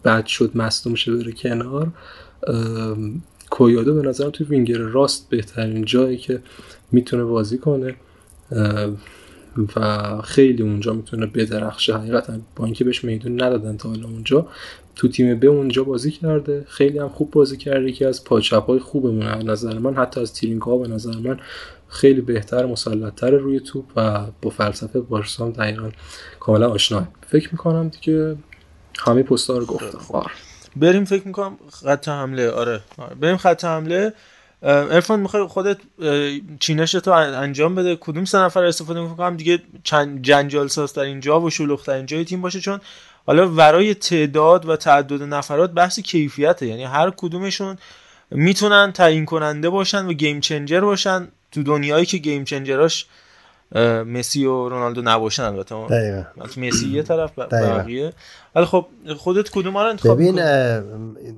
بد 0.05 0.25
شد 0.25 0.51
مصدوم 0.55 0.95
شه 0.95 1.15
بره 1.15 1.31
کنار 1.31 1.91
کویادو 3.49 3.93
به 3.93 4.07
نظرم 4.07 4.29
توی 4.29 4.45
وینگر 4.45 4.77
راست 4.77 5.29
بهترین 5.29 5.85
جایی 5.85 6.17
که 6.17 6.41
می‌تونه 6.91 7.23
بازی 7.23 7.57
کنه. 7.57 7.95
و 9.75 10.21
خیلی 10.21 10.63
اونجا 10.63 10.93
می‌تونه 10.93 11.25
بدرخشه. 11.25 11.97
حقیقتا 11.97 12.33
با 12.55 12.65
اینکه 12.65 12.83
بهش 12.83 13.03
میدون 13.03 13.41
ندادن 13.41 13.77
تا 13.77 13.89
حالا 13.89 14.07
اونجا. 14.07 14.47
تو 14.95 15.07
تیم 15.07 15.39
به 15.39 15.47
اونجا 15.47 15.83
بازی 15.83 16.11
کرده. 16.11 16.65
خیلی 16.67 16.99
هم 16.99 17.09
خوب 17.09 17.31
بازی 17.31 17.57
کرده. 17.57 17.89
یکی 17.89 18.05
از 18.05 18.23
پاچپ 18.23 18.65
های 18.65 18.79
خوبمون 18.79 19.27
از 19.27 19.45
نظر 19.45 19.77
من. 19.77 19.95
حتی 19.95 20.21
از 20.21 20.33
تیرینگ 20.33 20.61
ها 20.61 20.77
به 20.77 20.87
نظر 20.87 21.17
من 21.17 21.39
خیلی 21.87 22.21
بهتر 22.21 22.65
مسلطتر 22.65 23.31
روی 23.31 23.59
توپ 23.59 23.85
و 23.95 24.25
با 24.41 24.49
فلسفه 24.49 24.99
بارسا 24.99 25.49
دقیقا 25.49 25.89
کاملا 26.39 26.69
آشنا 26.69 27.07
فکر 27.27 27.49
می‌کنم 27.51 27.89
دیگه 27.89 28.35
همه 28.99 29.23
پستا 29.23 29.57
رو 29.57 29.65
گفتم. 29.65 29.99
آره. 30.13 30.31
بریم 30.75 31.05
فکر 31.05 31.27
می‌کنم 31.27 31.57
خط 31.71 32.07
حمله. 32.07 32.49
آره, 32.49 32.81
آره. 32.97 33.15
بریم 33.15 33.37
خط 33.37 33.65
حمله. 33.65 34.13
ارفان 34.63 35.19
می‌خوای 35.19 35.47
خودت 35.47 35.77
چینش 36.59 36.91
تو 36.91 37.11
انجام 37.11 37.75
بده. 37.75 37.95
کدوم 37.95 38.25
سه 38.25 38.37
نفر 38.37 38.63
استفاده 38.63 39.01
می‌کنم 39.01 39.37
دیگه 39.37 39.59
چند 39.83 40.21
جنجال 40.21 40.67
ساز 40.67 40.93
در 40.93 41.01
اینجا 41.01 41.41
و 41.41 41.49
شلوغ 41.49 41.85
در 41.85 41.93
اینجا 41.93 42.23
تیم 42.23 42.41
باشه. 42.41 42.59
چون 42.59 42.79
حالا 43.25 43.47
ورای 43.47 43.93
تعداد 43.93 44.69
و 44.69 44.75
تعدد 44.75 45.23
نفرات 45.23 45.71
بحث 45.71 45.99
کیفیته. 45.99 46.67
یعنی 46.67 46.83
هر 46.83 47.11
کدومشون 47.17 47.77
می‌تونن 48.31 48.91
تعیین 48.91 49.25
کننده 49.25 49.69
باشن 49.69 50.05
و 50.05 50.13
گیم 50.13 50.39
چنجر 50.39 50.79
باشن. 50.79 51.27
تو 51.51 51.63
دنیایی 51.63 52.05
که 52.05 52.17
گیم 52.17 52.43
چنجراش 52.43 53.05
مسی 54.05 54.45
و 54.45 54.69
رونالدو 54.69 55.01
نباشن 55.01 55.43
البته. 55.43 55.75
مسی 56.57 56.89
یه 56.89 57.03
طرف 57.03 57.39
بقیه. 57.39 58.13
ولی 58.55 58.65
خب 58.65 58.85
خودت 59.17 59.49
کدوم 59.49 59.77
رو 59.77 59.89
انتخاب 59.89 60.17
ببین 60.17 60.39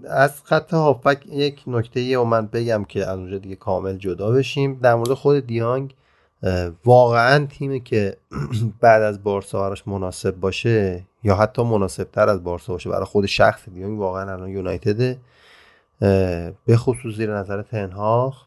از 0.10 0.42
خط 0.44 0.74
هافبک 0.74 1.26
یک 1.32 1.64
نکته 1.68 2.00
ای 2.00 2.18
من 2.18 2.48
بگم 2.48 2.84
که 2.84 3.08
از 3.08 3.18
اونجا 3.20 3.38
دیگه 3.38 3.56
کامل 3.56 3.98
جدا 3.98 4.32
بشیم. 4.32 4.80
در 4.84 4.96
مورد 4.96 5.14
خود 5.14 5.48
دیانگ 5.48 5.96
واقعا 6.86 7.46
تیمی 7.46 7.80
که 7.80 8.18
بعد 8.82 9.02
از 9.02 9.24
بارسا 9.24 9.62
براش 9.62 9.88
مناسب 9.88 10.36
باشه 10.36 11.04
یا 11.24 11.36
حتی 11.36 11.64
مناسب 11.64 12.04
تر 12.04 12.30
از 12.30 12.44
بارسا 12.44 12.74
باشه 12.74 12.90
برای 12.90 13.06
خود 13.06 13.26
شخص 13.26 13.70
دیانگ 13.70 14.00
واقعا 14.00 14.34
الان 14.34 14.50
یونایتده 14.50 15.18
به 16.66 16.78
خصوص 16.78 17.16
زیر 17.16 17.38
نظر 17.38 17.62
تنهاخ 17.62 18.46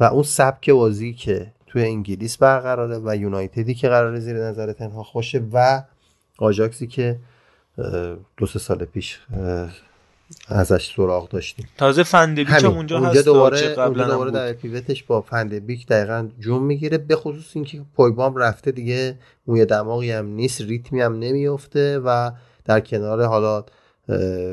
و 0.00 0.04
اون 0.04 0.22
سبک 0.22 0.70
بازی 0.70 1.12
که 1.12 1.52
توی 1.66 1.82
انگلیس 1.82 2.36
برقراره 2.36 3.00
و 3.04 3.16
یونایتدی 3.16 3.74
که 3.74 3.88
قراره 3.88 4.20
زیر 4.20 4.36
نظر 4.36 4.72
تنها 4.72 5.02
خوشه 5.02 5.42
و 5.52 5.82
آجاکسی 6.38 6.86
که 6.86 7.18
دو 8.36 8.46
سه 8.46 8.58
سال 8.58 8.84
پیش 8.84 9.20
ازش 10.48 10.94
سراغ 10.96 11.28
داشتیم. 11.28 11.68
تازه 11.78 12.02
فندبیک 12.02 12.48
هم 12.50 12.66
اونجا, 12.66 12.98
اونجا 12.98 13.22
دوباره 13.22 13.78
اونجا 13.78 14.04
دوباره 14.04 14.30
در 14.30 14.52
پیوتش 14.52 15.02
با 15.02 15.20
فندبیک 15.20 15.86
دقیقا 15.86 16.28
جون 16.40 16.62
می‌گیره 16.62 16.98
به 16.98 17.16
خصوص 17.16 17.50
اینکه 17.54 17.80
پویبام 17.96 18.36
رفته 18.36 18.70
دیگه 18.70 19.18
موی 19.46 19.64
دماغی 19.64 20.10
هم 20.10 20.26
نیست 20.26 20.60
ریتمی 20.60 21.00
هم 21.00 21.18
نمیفته 21.18 21.98
و 21.98 22.30
در 22.64 22.80
کنار 22.80 23.24
حالا 23.24 23.64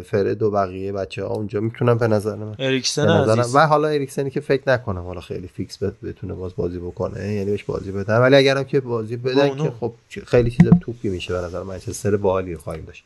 فرد 0.06 0.44
و 0.44 0.52
بقیه 0.52 0.92
بچه 0.92 1.24
ها 1.24 1.34
اونجا 1.34 1.60
می‌تونن 1.60 1.98
به 1.98 2.08
نظر 2.08 2.36
من 2.36 2.56
اریکسن 2.60 3.08
و 3.54 3.60
حالا 3.60 3.88
اریکسنی 3.88 4.30
که 4.30 4.40
فکر 4.40 4.64
نکنم 4.68 5.02
حالا 5.02 5.22
خیلی 5.22 5.48
فیکس 5.48 5.84
بتونه 5.84 6.34
باز 6.34 6.56
بازی 6.56 6.80
بکنه 6.80 7.34
یعنی 7.34 7.52
بهش 7.52 7.64
بازی 7.64 7.92
بدن. 7.92 8.18
ولی 8.18 8.36
اگرم 8.36 8.64
که 8.64 8.80
بازی 8.80 9.18
بدن 9.18 9.56
که 9.56 9.72
خب 9.80 9.94
خیلی 10.26 10.52
چیز 10.52 10.70
توپی 10.82 11.10
میشه 11.10 11.34
به 11.34 11.40
نظر 11.40 11.64
منچستر 11.64 12.18
باحالی 12.18 12.58
خواهیم 12.58 12.86
داشت. 12.86 13.06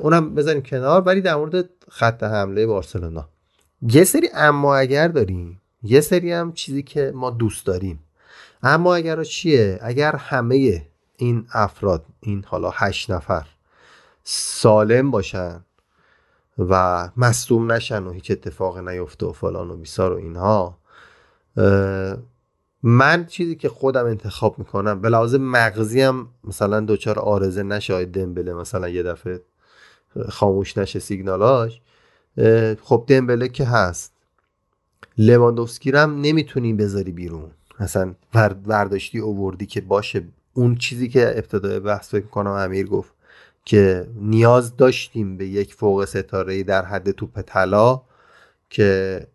اونم 0.00 0.34
بزنیم 0.34 0.62
کنار. 0.62 1.02
ولی 1.02 1.20
در 1.20 1.34
مورد 1.36 1.68
خط 1.88 2.22
حمله 2.22 2.66
بارسلونا. 2.66 3.28
یه 3.82 4.04
سری 4.04 4.28
اما 4.34 4.76
اگر 4.76 5.08
داریم 5.08 5.60
یه 5.82 6.00
سری 6.00 6.32
هم 6.32 6.52
چیزی 6.52 6.82
که 6.82 7.12
ما 7.14 7.30
دوست 7.30 7.66
داریم. 7.66 7.98
اما 8.62 8.94
اگر 8.94 9.24
چیه؟ 9.24 9.78
اگر 9.82 10.16
همه 10.16 10.82
این 11.16 11.46
افراد 11.52 12.04
این 12.20 12.44
حالا 12.46 12.70
هشت 12.74 13.10
نفر 13.10 13.46
سالم 14.30 15.10
باشن 15.10 15.60
و 16.58 17.08
مصدوم 17.16 17.72
نشن 17.72 18.02
و 18.02 18.12
هیچ 18.12 18.30
اتفاق 18.30 18.78
نیفته 18.78 19.26
و 19.26 19.32
فلان 19.32 19.70
و 19.70 19.76
بیسار 19.76 20.12
و 20.12 20.16
اینها. 20.16 20.78
من 22.82 23.26
چیزی 23.26 23.56
که 23.56 23.68
خودم 23.68 24.06
انتخاب 24.06 24.58
می‌کنم 24.58 25.00
به 25.00 25.08
لحاظ 25.08 25.34
مغزی 25.34 26.00
هم 26.00 26.28
مثلا 26.44 26.80
دوچار 26.80 27.18
آرزه 27.18 27.62
نشه 27.62 28.04
دمبله 28.04 28.54
مثلا 28.54 28.88
یه 28.88 29.02
دفعه 29.02 29.40
خاموش 30.28 30.78
نشه 30.78 30.98
سیگنالاش. 30.98 31.80
خب 32.82 33.04
دمبله 33.06 33.48
که 33.48 33.64
هست. 33.64 34.12
لواندوفسکی 35.18 35.90
هم 35.90 36.20
نمی‌تونی 36.20 36.72
بذاری 36.72 37.12
بیرون. 37.12 37.50
مثلا 37.80 38.14
ورداشتی 38.66 39.18
اووردی 39.18 39.66
که 39.66 39.80
باشه. 39.80 40.24
اون 40.54 40.76
چیزی 40.76 41.08
که 41.08 41.28
ابتدای 41.38 41.80
بحث 41.80 42.10
فکر 42.10 42.26
کنم 42.26 42.50
امیر 42.50 42.86
گفت. 42.86 43.17
که 43.68 44.06
نیاز 44.20 44.76
داشتیم 44.76 45.36
به 45.36 45.46
یک 45.46 45.74
فوق 45.74 46.04
ستاره 46.04 46.62
در 46.62 46.84
حد 46.84 47.10
توپ 47.10 47.40
طلا 47.46 48.02
که 48.70 49.26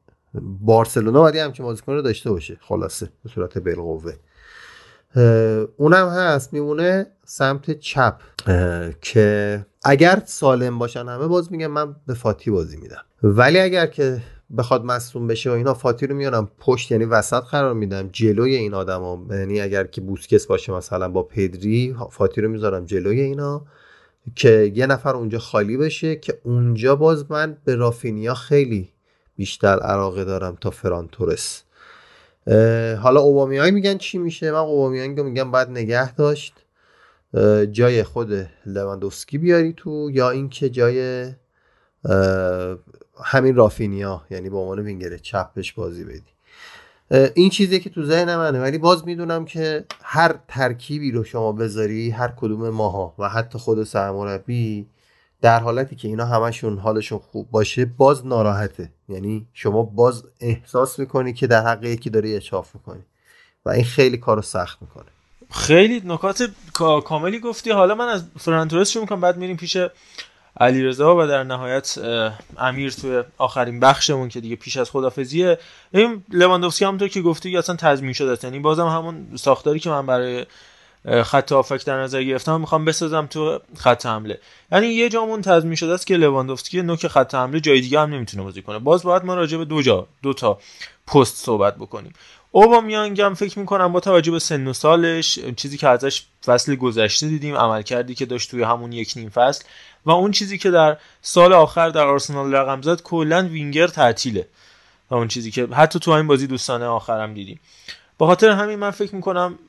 بارسلونا 0.42 1.22
باید 1.22 1.36
همچین 1.36 1.66
بازیکن 1.66 1.94
رو 1.94 2.02
داشته 2.02 2.32
باشه. 2.32 2.58
خلاصه 2.62 3.10
به 3.24 3.30
صورت 3.30 3.58
بالقوه. 3.58 4.14
اونم 5.78 6.08
هست 6.10 6.54
میمونه 6.54 7.08
سمت 7.26 7.80
چپ. 7.80 8.16
که 9.02 9.66
اگر 9.84 10.22
سالم 10.26 10.80
باشن 10.80 11.08
همه 11.08 11.28
باز 11.28 11.52
میگم 11.52 11.68
من 11.68 11.96
به 12.08 12.14
فاتی 12.14 12.52
بازی 12.52 12.78
میدم. 12.78 13.02
ولی 13.24 13.60
اگر 13.60 13.86
که 13.86 14.22
بخواد 14.58 14.86
مصوم 14.86 15.28
بشه 15.28 15.50
و 15.50 15.54
اینا 15.54 15.74
فاتی 15.74 16.08
رو 16.08 16.16
میارم 16.16 16.52
پشت 16.60 16.92
یعنی 16.92 17.06
وسط 17.06 17.44
قرار 17.44 17.74
میدم 17.74 18.10
جلوی 18.12 18.56
این 18.56 18.74
آدما 18.74 19.26
یعنی 19.30 19.62
اگر 19.62 19.84
که 19.84 20.02
بوسکس 20.02 20.46
باشه 20.46 20.74
مثلا 20.74 21.10
با 21.10 21.24
پدری 21.24 21.96
فاتی 22.12 22.42
رو 22.42 22.50
می‌ذارم 22.50 22.86
جلوی 22.86 23.22
اینا. 23.22 23.66
که 24.36 24.72
یه 24.76 24.88
نفر 24.88 25.16
اونجا 25.16 25.40
خالی 25.40 25.78
بشه 25.78 26.16
که 26.16 26.40
اونجا 26.44 26.96
باز 26.96 27.32
من 27.32 27.58
به 27.66 27.76
رافینیا 27.76 28.34
خیلی 28.34 28.94
بیشتر 29.36 29.80
علاقه 29.80 30.24
دارم 30.24 30.58
تا 30.62 30.70
فران 30.70 31.08
تورس. 31.08 31.64
حالا 33.02 33.22
اوبامیانگ 33.22 33.74
میگن 33.74 33.98
چی 33.98 34.18
میشه؟ 34.18 34.52
من 34.52 34.58
اوبامیانگ 34.58 35.20
میگم 35.20 35.52
باید 35.52 35.70
نگه 35.70 36.16
داشت. 36.16 36.54
جای 37.72 38.04
خود 38.04 38.50
لواندوفسکی 38.66 39.38
بیاری 39.38 39.74
تو 39.74 40.10
یا 40.12 40.30
اینکه 40.30 40.70
جای 40.70 41.30
همین 43.24 43.56
رافینیا 43.56 44.26
یعنی 44.30 44.50
به 44.50 44.58
عنوان 44.58 44.80
وینگر 44.80 45.18
چپش 45.18 45.74
بازی 45.74 46.04
بدی. 46.04 46.33
این 47.36 47.50
چیزی 47.50 47.80
که 47.80 47.90
تو 47.90 48.06
ذهن 48.06 48.36
منه. 48.36 48.62
ولی 48.62 48.78
باز 48.78 49.06
می‌دونم 49.06 49.46
که 49.46 49.86
هر 50.04 50.36
ترکیبی 50.48 51.12
رو 51.12 51.24
شما 51.24 51.52
بذاری 51.52 52.10
هر 52.10 52.34
کدوم 52.38 52.70
ماها 52.70 53.14
و 53.20 53.30
حتی 53.30 53.60
خود 53.60 53.84
سرمربی 53.84 54.86
در 55.42 55.60
حالتی 55.60 55.96
که 55.96 56.08
اینا 56.08 56.26
همشون 56.26 56.78
حالشون 56.78 57.20
خوب 57.20 57.52
باشه 57.52 57.86
باز 57.86 58.26
ناراحته. 58.26 58.90
یعنی 59.10 59.48
شما 59.54 59.84
باز 59.84 60.24
احساس 60.40 61.00
می‌کنی 61.00 61.34
که 61.34 61.48
در 61.48 61.64
حق 61.64 61.84
یکی 61.84 62.10
داری 62.10 62.36
اچاف 62.36 62.76
می‌کنی 62.76 63.02
و 63.66 63.70
این 63.70 63.84
خیلی 63.84 64.18
کارو 64.18 64.42
سخت 64.42 64.82
می‌کنه. 64.82 65.06
خیلی 65.52 66.02
نکات 66.06 66.50
کاملی 67.06 67.40
گفتی. 67.40 67.72
حالا 67.72 67.96
من 67.96 68.08
از 68.08 68.24
فرانتورس 68.40 68.90
شروع 68.90 69.04
می‌کنم 69.04 69.22
بعد 69.22 69.38
میریم 69.38 69.58
پیش 69.58 69.78
علیرضا 70.60 71.16
و 71.16 71.28
در 71.28 71.44
نهایت 71.44 71.98
امیر 72.58 72.92
توی 72.92 73.24
آخرین 73.38 73.80
بخشمون 73.80 74.30
که 74.30 74.42
دیگه 74.42 74.56
پیش 74.56 74.78
از 74.78 74.92
خدافزیه. 74.92 75.60
این 75.94 76.24
لواندوفسکی 76.30 76.86
همونطور 76.86 77.08
که 77.08 77.22
گفتی 77.22 77.58
اصلا 77.58 77.76
تضمین 77.76 78.14
شده 78.14 78.32
است. 78.32 78.44
یعنی 78.44 78.60
بازم 78.60 78.88
همون 78.88 79.28
ساختاری 79.36 79.80
که 79.80 79.90
من 79.90 80.06
برای 80.06 80.46
خط 81.24 81.52
آفک 81.52 81.86
در 81.86 82.02
نظر 82.02 82.24
گرفتم 82.24 82.62
می‌خوام 82.62 82.86
بسازم 82.86 83.26
تو 83.26 83.60
خط 83.78 84.06
حمله. 84.06 84.40
یعنی 84.72 84.88
یه 84.88 85.10
جامون 85.10 85.42
تضمین 85.42 85.76
شده 85.76 85.94
است 85.94 86.08
که 86.08 86.18
لواندوفسکی 86.18 86.82
نوک 86.82 87.08
خط 87.08 87.36
حمله 87.36 87.60
جای 87.60 87.82
دیگه 87.82 88.00
هم 88.00 88.14
نمی‌تونه 88.14 88.44
بازی 88.44 88.62
کنه. 88.62 88.80
باز 88.80 89.04
باید 89.04 89.26
ما 89.26 89.36
راجع 89.36 89.58
به 89.58 89.66
دو 89.66 89.82
جا 89.82 90.08
دو 90.24 90.34
تا 90.34 90.60
پست 91.08 91.46
صحبت 91.46 91.76
بکنیم. 91.76 92.14
اوبامیانگ 92.56 93.22
هم 93.22 93.34
فکر 93.34 93.60
می‌کنم 93.60 93.92
با 93.92 94.00
توجه 94.00 94.32
به 94.32 94.40
سن 94.40 94.68
و 94.68 94.74
سالش 94.74 95.40
چیزی 95.56 95.78
که 95.78 95.88
ازش 95.88 96.24
فصل 96.46 96.76
گذشته 96.76 97.28
دیدیم 97.28 97.56
عمل 97.56 97.82
کردی 97.82 98.16
که 98.16 98.26
داشت 98.26 98.52
توی 98.52 98.64
همون 98.64 98.92
یک 98.92 99.14
نیم 99.16 99.30
فصل 99.30 99.64
و 100.06 100.12
اون 100.12 100.32
چیزی 100.32 100.58
که 100.58 100.72
در 100.72 100.98
سال 101.22 101.54
آخر 101.54 101.90
در 101.90 102.08
آرسنال 102.08 102.56
رقم 102.56 102.82
زد 102.82 103.02
کلا 103.02 103.48
وینگر 103.52 103.88
تعطیله 103.88 104.48
و 105.10 105.16
اون 105.16 105.28
چیزی 105.28 105.52
که 105.52 105.66
حتی 105.66 106.00
تو 106.00 106.12
این 106.12 106.28
بازی 106.28 106.48
دوستانه 106.48 106.86
آخرم 106.86 107.34
دیدیم. 107.34 107.60
به 108.18 108.28
خاطر 108.28 108.50
همین 108.50 108.80
من 108.80 108.92
فکر 108.92 109.16
می‌کنم 109.16 109.60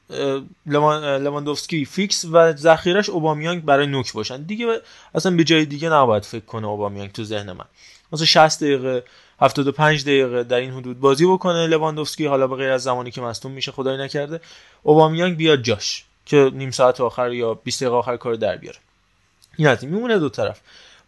لواندوفسکی 0.67 1.85
fix 1.85 2.25
و 2.25 2.53
ذخیرش 2.53 3.09
اوبامیانگ 3.09 3.65
برای 3.65 3.87
نوک 3.87 4.13
باشن. 4.13 4.43
دیگه 4.43 4.81
اصلا 5.15 5.37
به 5.37 5.45
جای 5.45 5.65
دیگه 5.65 5.89
نباید 5.89 6.25
فکر 6.25 6.45
کنه 6.45 6.67
اوبامیانگ 6.67 7.13
تو 7.13 7.25
ذهن 7.25 7.53
من. 7.53 7.65
مثلا 8.13 8.27
60 8.27 8.63
دقیقه 8.63 9.05
75 9.41 10.03
دقیقه 10.03 10.45
در 10.45 10.57
این 10.57 10.71
حدود 10.71 11.01
بازی 11.01 11.27
بکنه 11.27 11.67
لواندوفسکی. 11.67 12.27
حالا 12.27 12.47
به 12.47 12.57
غیر 12.57 12.71
از 12.71 12.83
زمانی 12.83 13.11
که 13.11 13.21
مصدوم 13.21 13.53
میشه 13.53 13.73
خدای 13.73 13.97
نکرده. 13.97 14.41
اوبامیانگ 14.83 15.37
بیاد 15.37 15.63
جاش 15.63 16.05
که 16.27 16.51
نیم 16.55 16.71
ساعت 16.71 17.01
آخر 17.01 17.33
یا 17.33 17.55
20 17.55 17.83
دقیقه 17.83 17.97
آخر 17.97 18.17
کار 18.17 18.35
در 18.35 18.57
بیاره. 18.57 18.79
این 19.57 19.69
از 19.69 19.85
میمونه 19.85 20.19
دو 20.19 20.29
طرف. 20.29 20.61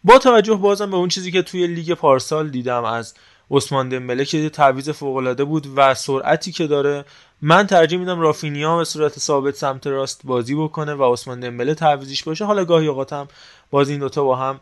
با 0.03 0.19
توجه 0.19 0.55
بازم 0.55 0.91
به 0.91 0.97
اون 0.97 1.09
چیزی 1.09 1.31
که 1.31 1.41
توی 1.41 1.67
لیگ 1.67 1.93
پارسال 1.93 2.49
دیدم 2.49 2.85
از 2.85 3.13
عثمان 3.51 3.89
دمبله 3.89 4.25
که 4.25 4.49
تعویض 4.49 4.89
فوق 4.89 5.15
العاده 5.15 5.43
بود 5.43 5.67
و 5.75 5.93
سرعتی 5.93 6.51
که 6.51 6.67
داره 6.67 7.05
من 7.41 7.67
ترجیح 7.67 7.99
میدم 7.99 8.19
رافینیا 8.19 8.77
به 8.77 8.83
صورت 8.83 9.19
ثابت 9.19 9.55
سمت 9.55 9.87
راست 9.87 10.21
بازی 10.23 10.55
بکنه 10.55 10.93
و 10.93 11.13
عثمان 11.13 11.39
دمبله 11.39 11.73
تعویزش 11.73 12.23
باشه. 12.23 12.45
حالا 12.45 12.65
گاهی 12.65 12.87
اوقات 12.87 13.13
هم 13.13 13.27
باز 13.71 13.89
این 13.89 13.99
دوتا 13.99 14.23
با 14.23 14.35
هم 14.35 14.59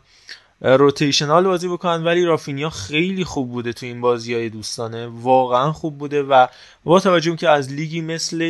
rotational 0.60 1.44
بازی 1.44 1.68
بکنن 1.68 2.04
ولی 2.04 2.24
رافینیا 2.24 2.70
خیلی 2.70 3.24
خوب 3.24 3.50
بوده 3.50 3.72
تو 3.72 3.86
این 3.86 4.00
بازی 4.00 4.34
های 4.34 4.48
دوستانه. 4.48 5.06
واقعا 5.06 5.72
خوب 5.72 5.98
بوده 5.98 6.22
و 6.22 6.46
با 6.84 7.00
توجه 7.00 7.36
که 7.36 7.48
از 7.48 7.72
لیگی 7.72 8.00
مثل 8.00 8.42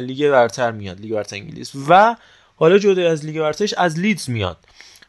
لیگ 0.00 0.30
برتر 0.30 0.70
میاد 0.70 1.00
لیگ 1.00 1.14
برتر 1.14 1.36
انگلیس 1.36 1.72
و 1.88 2.16
حالا 2.56 2.78
جدا 2.78 3.10
از 3.10 3.26
لیگ 3.26 3.40
برترش 3.40 3.74
از 3.74 3.98
لیدز 3.98 4.30
میاد. 4.30 4.56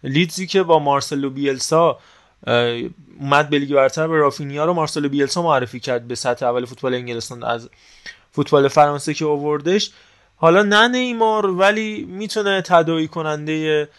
لیدزی 0.03 0.47
که 0.47 0.63
با 0.63 0.80
مارسلو 0.80 1.30
بیلسا 1.30 1.99
اومد 3.19 3.49
به 3.49 3.59
لیگ 3.59 3.73
برتر 3.73 4.07
به 4.07 4.17
رافینیا 4.17 4.65
رو 4.65 4.73
مارسلو 4.73 5.09
بیلسا 5.09 5.41
معرفی 5.41 5.80
کرد 5.80 6.07
به 6.07 6.15
سطح 6.15 6.45
اول 6.45 6.65
فوتبال 6.65 6.93
انگلستان 6.93 7.43
از 7.43 7.69
فوتبال 8.31 8.67
فرانسه 8.67 9.13
که 9.13 9.26
اووردش 9.26 9.91
حالا 10.35 10.63
نه 10.63 10.88
نیمار 10.88 11.45
ولی 11.45 12.05
می‌تونه 12.09 12.61
تداعی 12.61 13.07
کننده 13.07 13.89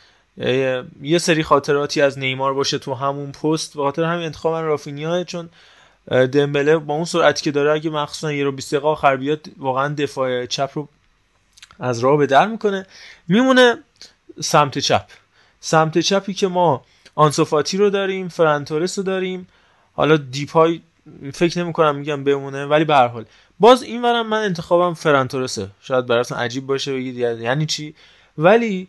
یه 1.03 1.19
سری 1.19 1.43
خاطراتی 1.43 2.01
از 2.01 2.19
نیمار 2.19 2.55
باشه 2.55 2.79
تو 2.79 2.95
همون 2.95 3.33
پست. 3.33 3.77
به 3.77 3.83
خاطر 3.83 4.05
همین 4.05 4.25
انتخاب 4.25 4.53
من 4.53 4.65
رافینیا 4.65 5.25
چون 5.25 5.49
دمبله 6.11 6.77
با 6.77 6.95
اون 6.95 7.05
سرعتی 7.05 7.43
که 7.43 7.51
داره 7.51 7.73
اگه 7.73 7.91
مخصوصا 7.91 8.33
یه 8.33 8.45
رو 8.45 8.53
20 8.53 8.75
دقیقه 8.75 8.89
آخر 8.89 9.17
بیاد 9.17 9.49
واقعا 9.59 9.95
دفاع 9.95 10.47
چپ 10.47 10.71
رو 10.75 10.89
از 11.81 11.99
راه 11.99 12.17
به 12.17 12.27
در 12.27 12.47
می‌کنه. 12.47 12.87
میمونه 13.29 13.79
سمت 14.41 14.79
چپ. 14.79 15.05
سمت 15.61 15.99
چپی 15.99 16.35
که 16.35 16.49
ما 16.49 16.85
آنسوفاتی 17.15 17.77
رو 17.77 17.91
داریم 17.91 18.29
فرانتورس 18.29 18.99
رو 18.99 19.05
داریم. 19.05 19.49
حالا 19.93 20.17
دیپای 20.17 20.81
فکر 21.33 21.59
نمی 21.59 21.73
کنم 21.73 21.97
میگم 21.97 22.25
بمونه 22.25 22.67
ولی 22.67 22.85
به 22.85 22.95
هر 22.95 23.07
حال. 23.07 23.25
باز 23.61 23.83
این 23.83 24.03
ورم 24.03 24.27
من 24.27 24.43
انتخابم 24.43 24.95
فرانتورسه 24.95 25.69
شاید 25.81 26.07
براتون 26.07 26.39
عجیب 26.39 26.67
باشه 26.67 26.93
بگید 26.93 27.17
یعنی 27.17 27.67
چی؟ 27.67 27.95
ولی 28.39 28.89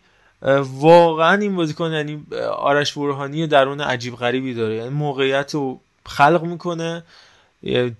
واقعا 0.62 1.38
این 1.38 1.56
بازیکن 1.56 1.92
یعنی 1.92 2.26
آرش 2.58 2.98
برهانی 2.98 3.48
درون 3.48 3.82
عجیب 3.82 4.16
غریبی 4.16 4.54
داره. 4.54 4.76
یعنی 4.76 4.90
موقعیت 4.90 5.54
رو 5.54 5.80
خلق 6.06 6.44
می‌کنه. 6.44 7.04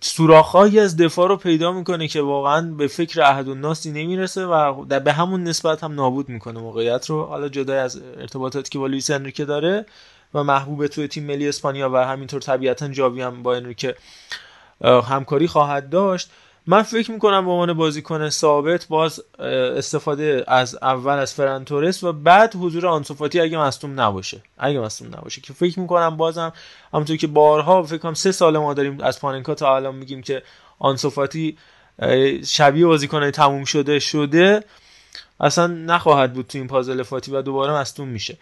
سوراخهایی 0.02 0.80
از 0.80 0.98
دفاع 0.98 1.28
رو 1.28 1.38
پیدا 1.38 1.72
می‌کنه 1.72 2.08
که 2.08 2.22
واقعا 2.22 2.62
به 2.62 2.88
فکر 2.88 3.22
احد 3.22 3.48
و 3.48 3.56
ناسی 3.56 3.92
نمی‌رسه 3.92 4.46
و 4.46 4.84
به 5.00 5.14
همون 5.14 5.44
نسبت 5.44 5.84
هم 5.84 5.94
نابود 5.94 6.30
می‌کنه 6.30 6.60
موقعیت 6.60 7.10
رو. 7.10 7.24
حالا 7.24 7.50
جدای 7.50 7.78
از 7.78 8.02
ارتباطاتی 8.18 8.70
که 8.70 8.80
با 8.80 8.88
لوئیس 8.88 9.12
انریکه 9.12 9.46
داره 9.46 9.86
و 10.34 10.44
محبوب 10.44 10.88
توی 10.88 11.08
تیم 11.08 11.24
ملی 11.26 11.50
اسپانیا 11.50 11.90
و 11.90 11.98
همینطور 11.98 12.42
طبیعتا 12.42 12.88
جاوی 12.88 13.22
هم 13.22 13.44
با 13.44 13.56
انریکه 13.56 13.96
همکاری 14.84 15.48
خواهد 15.48 15.90
داشت. 15.90 16.32
من 16.68 16.82
فکر 16.82 17.12
می‌کنم 17.12 17.46
به 17.46 17.52
عنوان 17.52 17.74
بازیکن 17.74 18.30
ثابت 18.30 18.88
باز 18.88 19.24
استفاده 19.40 20.44
از 20.48 20.78
اول 20.82 21.14
از 21.14 21.34
فرانتورس 21.34 22.04
و 22.04 22.14
بعد 22.14 22.56
حضور 22.56 22.88
آنسوفاتی 22.88 23.40
اگه 23.40 23.58
مصدوم 23.58 24.00
نباشه. 24.02 24.42
اگه 24.58 24.80
مصدوم 24.80 25.08
نباشه 25.08 25.42
که 25.42 25.54
فکر 25.54 25.80
می‌کنم 25.80 26.18
بازم 26.18 26.54
همونطور 26.94 27.18
که 27.18 27.28
بارها 27.28 27.84
فکر 27.84 27.98
کنم 27.98 28.14
سه 28.14 28.32
سال 28.32 28.58
ما 28.58 28.74
داریم 28.74 29.02
از 29.02 29.20
پاننکا 29.20 29.56
تا 29.56 29.76
الان 29.76 29.96
میگیم 29.96 30.22
که 30.22 30.44
آنسوفاتی 30.80 31.58
شبیه 32.46 32.86
بازیکن 32.86 33.32
تموم 33.32 33.64
شده 33.64 34.00
شده 34.00 34.64
اصلا 35.40 35.68
نخواهد 35.68 36.34
بود 36.34 36.48
تو 36.48 36.58
این 36.58 36.68
پازل 36.68 37.04
فاتی 37.04 37.32
و 37.32 37.42
دوباره 37.42 37.74
مصدوم 37.74 38.08
میشه. 38.08 38.38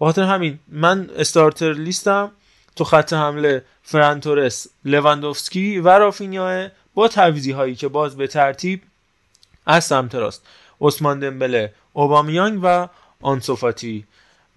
بخاطر 0.00 0.22
همین 0.22 0.58
من 0.68 1.10
استارتر 1.16 1.72
لیستم 1.72 2.30
تو 2.76 2.84
خط 2.84 3.12
حمله 3.12 3.64
فرانتورس 3.82 4.66
لواندوفسکی 4.84 5.78
و 5.78 5.88
رافینیا 5.88 6.68
با 6.98 7.08
تعویزی 7.08 7.52
هایی 7.52 7.74
که 7.74 7.88
باز 7.88 8.16
به 8.16 8.26
ترتیب 8.26 8.82
از 9.66 9.84
سمت 9.84 10.14
راست 10.14 10.46
عثمان 10.80 11.20
دمبله 11.20 11.72
اوبامیانگ 11.92 12.60
و 12.62 12.88
آنسوفاتی. 13.20 14.04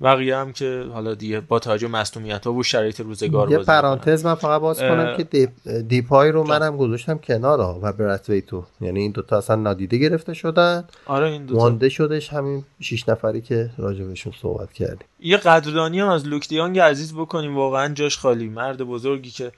بقیه 0.01 0.37
هم 0.37 0.53
که 0.53 0.85
حالا 0.93 1.13
دیگه 1.13 1.39
با 1.39 1.59
توجه 1.59 1.87
مصونیت 1.87 2.47
ها 2.47 2.53
و 2.53 2.63
شرایط 2.63 2.99
روزگار 2.99 3.51
یه 3.51 3.57
پرانتز 3.57 4.25
من 4.25 4.35
فقط 4.35 4.61
باز 4.61 4.79
کنم 4.79 5.17
که 5.17 5.23
دیپ 5.23 5.49
دیپای 5.87 6.31
رو 6.31 6.43
منم 6.43 6.77
گذاشتم 6.77 7.17
کنار 7.17 7.59
و 7.81 7.93
برتوی 7.93 8.41
تو 8.41 8.63
یعنی 8.81 8.99
این 8.99 9.11
دوتا 9.11 9.37
اصلا 9.37 9.55
نادیده 9.55 9.97
گرفته 9.97 10.33
شدن. 10.33 10.83
آره 11.05 11.31
این 11.31 11.45
دوتا. 11.45 11.61
مانده 11.61 11.89
شدش 11.89 12.33
همین 12.33 12.63
شیش 12.79 13.09
نفری 13.09 13.41
که 13.41 13.69
راجبشون 13.77 14.33
صحبت 14.41 14.73
کردیم. 14.73 15.07
یه 15.19 15.37
قدردانی 15.37 15.99
هم 15.99 16.07
از 16.07 16.27
لوک 16.27 16.47
دیانگ 16.47 16.79
عزیز 16.79 17.13
بکنیم. 17.13 17.55
واقعا 17.55 17.93
جاش 17.93 18.17
خالی. 18.17 18.49
مرد 18.49 18.81
بزرگی 18.81 19.29
که 19.29 19.51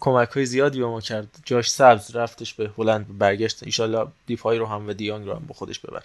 کمک 0.00 0.28
های 0.28 0.46
زیادی 0.46 0.78
به 0.78 0.86
ما 0.86 1.00
کرد. 1.00 1.38
جاش 1.44 1.70
سبز 1.70 2.16
رفتش 2.16 2.54
به 2.54 2.70
هلند 2.78 3.18
برگشت. 3.18 3.62
ایشالله 3.62 4.06
دیپای 4.26 4.58
رو 4.58 4.66
هم 4.66 4.88
و 4.88 4.92
دیانگ 4.92 5.26
رو 5.26 5.34
هم 5.34 5.42
با 5.48 5.54
خودش 5.54 5.78
ببر. 5.78 6.02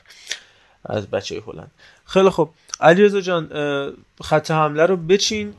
از 0.85 1.07
بچه 1.07 1.41
هلند. 1.47 1.71
خیلی 2.05 2.29
خوب. 2.29 2.49
علیرضا 2.81 3.21
جان 3.21 3.49
خط 4.21 4.51
حمله 4.51 4.85
رو 4.85 4.97
بچین 4.97 5.53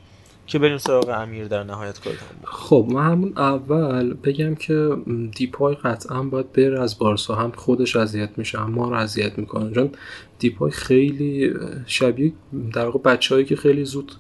که 0.47 0.59
بریم 0.59 0.79
سراغ 0.79 1.09
امیر 1.09 1.49
در 1.49 1.63
نهایت 1.63 2.01
کار 2.01 2.15
خب 2.45 2.87
من 2.89 3.11
همون 3.11 3.33
اول 3.37 4.15
بگم 4.15 4.55
که 4.55 4.97
دیپای 5.37 5.75
قطعا 5.75 6.23
باید 6.23 6.53
بره 6.53 6.81
از 6.81 6.99
بارسا. 6.99 7.35
هم 7.35 7.53
خودش 7.53 7.97
اذیت 7.97 8.31
میشه 8.37 8.59
هم 8.59 8.71
ما 8.71 8.89
رو 8.89 8.95
اذیت 8.95 9.39
می‌کنه. 9.39 9.75
چون 9.75 9.91
دیپای 10.39 10.71
خیلی 10.71 11.55
شبیه 11.87 12.33
در 12.73 12.85
واقع 12.85 12.99
بچههایی 12.99 13.47
که 13.47 13.57
خیلی 13.57 13.85
زود 13.85 14.13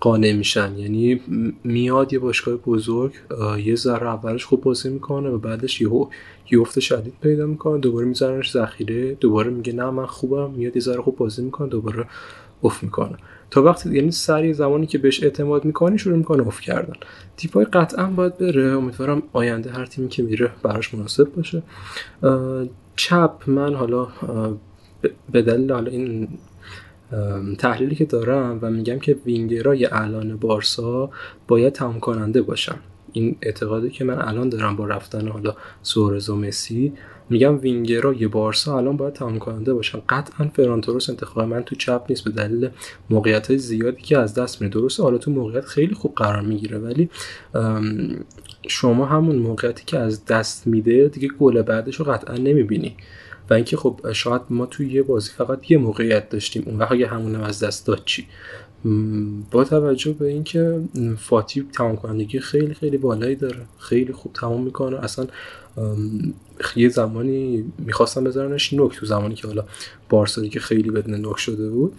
قانع 0.00 0.32
میشن. 0.32 0.78
یعنی 0.78 1.20
میاد 1.64 2.12
یه 2.12 2.18
باشگاه 2.18 2.56
بزرگ 2.56 3.12
یه 3.64 3.74
ذره 3.74 4.06
اولش 4.06 4.44
خوب 4.44 4.60
بازی 4.60 4.88
می‌کنه 4.88 5.28
و 5.28 5.38
بعدش 5.38 5.80
یهو 5.80 6.06
یه 6.50 6.60
افت 6.60 6.80
شدید 6.80 7.14
پیدا 7.22 7.46
می‌کنه 7.46 7.80
دوباره 7.80 8.06
میذارنش 8.06 8.52
ذخیره 8.52 9.14
دوباره 9.14 9.50
میگه 9.50 9.72
نه 9.72 9.90
من 9.90 10.06
خوبم 10.06 10.50
میاد 10.50 10.76
یه 10.76 10.82
ذره 10.82 11.02
خوب 11.02 11.16
بازی 11.16 11.42
می‌کنه 11.42 11.68
دوباره 11.68 12.06
افت 12.62 12.82
می‌کنه. 12.82 13.16
تا 13.50 13.62
وقتی 13.62 13.94
یعنی 13.94 14.10
سری 14.10 14.54
زمانی 14.54 14.86
که 14.86 14.98
بهش 14.98 15.22
اعتماد 15.22 15.64
می‌کنی 15.64 15.98
شروع 15.98 16.16
می‌کنه 16.16 16.46
افت 16.46 16.62
کردن. 16.62 16.94
تیپای 17.36 17.64
قطعا 17.64 18.06
باید 18.06 18.38
بره. 18.38 18.76
امیدوارم 18.76 19.22
آینده 19.32 19.70
هر 19.70 19.86
تیمی 19.86 20.08
که 20.08 20.22
میره 20.22 20.50
براش 20.62 20.94
مناسب 20.94 21.28
باشه. 21.36 21.62
چپ 22.96 23.32
من 23.46 23.74
حالا 23.74 24.08
به 25.32 25.42
دلیل 25.42 25.72
حالا 25.72 25.90
این 25.90 26.28
تحلیلی 27.58 27.94
که 27.94 28.04
دارم 28.04 28.58
و 28.62 28.70
میگم 28.70 28.98
که 28.98 29.16
وینگرای 29.26 29.86
الان 29.86 30.36
بارسا 30.36 31.10
باید 31.48 31.72
تمام 31.72 32.00
کننده 32.00 32.42
باشن. 32.42 32.76
این 33.12 33.36
اعتقادی 33.42 33.90
که 33.90 34.04
من 34.04 34.18
الان 34.18 34.48
دارم 34.48 34.76
با 34.76 34.86
رفتن 34.86 35.28
حالا 35.28 35.54
سورز 35.82 36.30
و 36.30 36.36
مسی 36.36 36.92
میگم 37.30 37.60
وینگرای 37.60 38.26
بارسا 38.26 38.78
الان 38.78 38.96
باید 38.96 39.14
تمام 39.14 39.38
کننده 39.38 39.74
باشن. 39.74 40.02
قطعا 40.08 40.48
فرانتوروس 40.48 41.10
انتخاب 41.10 41.44
من 41.44 41.62
تو 41.62 41.74
چپ 41.74 42.02
نیست 42.08 42.24
به 42.24 42.30
دلیل 42.30 42.68
موقعیت 43.10 43.46
های 43.46 43.58
زیادی 43.58 44.02
که 44.02 44.18
از 44.18 44.34
دست 44.34 44.62
میره 44.62 44.74
درسته 44.74 45.02
حالا 45.02 45.18
تو 45.18 45.30
موقعیت 45.30 45.64
خیلی 45.64 45.94
خوب 45.94 46.14
قرار 46.14 46.42
می‌گیره 46.42 46.78
ولی 46.78 47.10
شما 48.68 49.06
همون 49.06 49.36
موقعیتی 49.36 49.84
که 49.86 49.98
از 49.98 50.24
دست 50.24 50.66
میده 50.66 51.08
دیگه 51.08 51.28
گل 51.28 51.62
بعدش 51.62 51.96
رو 51.96 52.04
قطعا 52.04 52.36
نمی‌بینی. 52.36 52.96
و 53.50 53.54
اینکه 53.54 53.76
خب 53.76 54.12
شاید 54.12 54.42
ما 54.50 54.66
توی 54.66 54.92
یه 54.92 55.02
بازی 55.02 55.30
فقط 55.30 55.70
یه 55.70 55.78
موقعیت 55.78 56.28
داشتیم. 56.28 56.62
اون 56.66 56.76
وقت 56.76 56.92
از 57.44 57.64
دست 57.64 57.86
داد 57.86 58.02
چی؟ 58.04 58.26
با 59.50 59.64
توجه 59.64 60.12
به 60.12 60.26
اینکه 60.26 60.80
فاتی 61.18 61.66
تمام 61.72 61.96
کنندگی 61.96 62.40
خیلی 62.40 62.74
خیلی 62.74 62.98
بالایی 62.98 63.36
داره 63.36 63.60
خیلی 63.78 64.12
خوب 64.12 64.32
تمام 64.32 64.62
می‌کنه. 64.62 65.04
اصلا 65.04 65.26
یه 66.76 66.88
زمانی 66.88 67.64
می‌خواستم 67.78 68.24
بذارنش 68.24 68.72
نوک 68.72 68.96
تو 68.96 69.06
زمانی 69.06 69.34
که 69.34 69.46
حالا 69.46 69.64
بارسا 70.08 70.46
که 70.46 70.60
خیلی 70.60 70.90
بدن 70.90 71.20
نوک 71.20 71.38
شده 71.38 71.70
بود. 71.70 71.92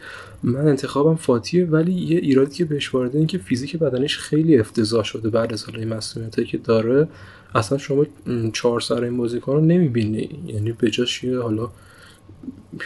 من 0.43 0.67
انتخابم 0.67 1.15
فاتیه 1.15 1.65
ولی 1.65 1.93
یه 1.93 2.19
ایرادی 2.19 2.55
که 2.55 2.65
بهش 2.65 2.93
وارده 2.93 3.17
این 3.17 3.27
که 3.27 3.37
فیزیک 3.37 3.77
بدنش 3.77 4.17
خیلی 4.17 4.57
افتضاح 4.57 5.03
شده 5.03 5.29
بعد 5.29 5.53
از 5.53 5.63
حالا 5.63 5.95
مسئولیتی 5.95 6.45
که 6.45 6.57
داره. 6.57 7.07
اصلا 7.55 7.77
شما 7.77 8.05
چهار 8.53 8.79
سر 8.79 9.03
این 9.03 9.17
بازیکن 9.17 9.51
رو 9.51 9.61
نمی‌بینی. 9.61 10.29
یعنی 10.47 10.71
به 10.71 10.89
جاش 10.89 11.25
حالا 11.25 11.69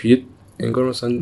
یه 0.03 0.21
انگار 0.59 0.89
مثلا 0.89 1.19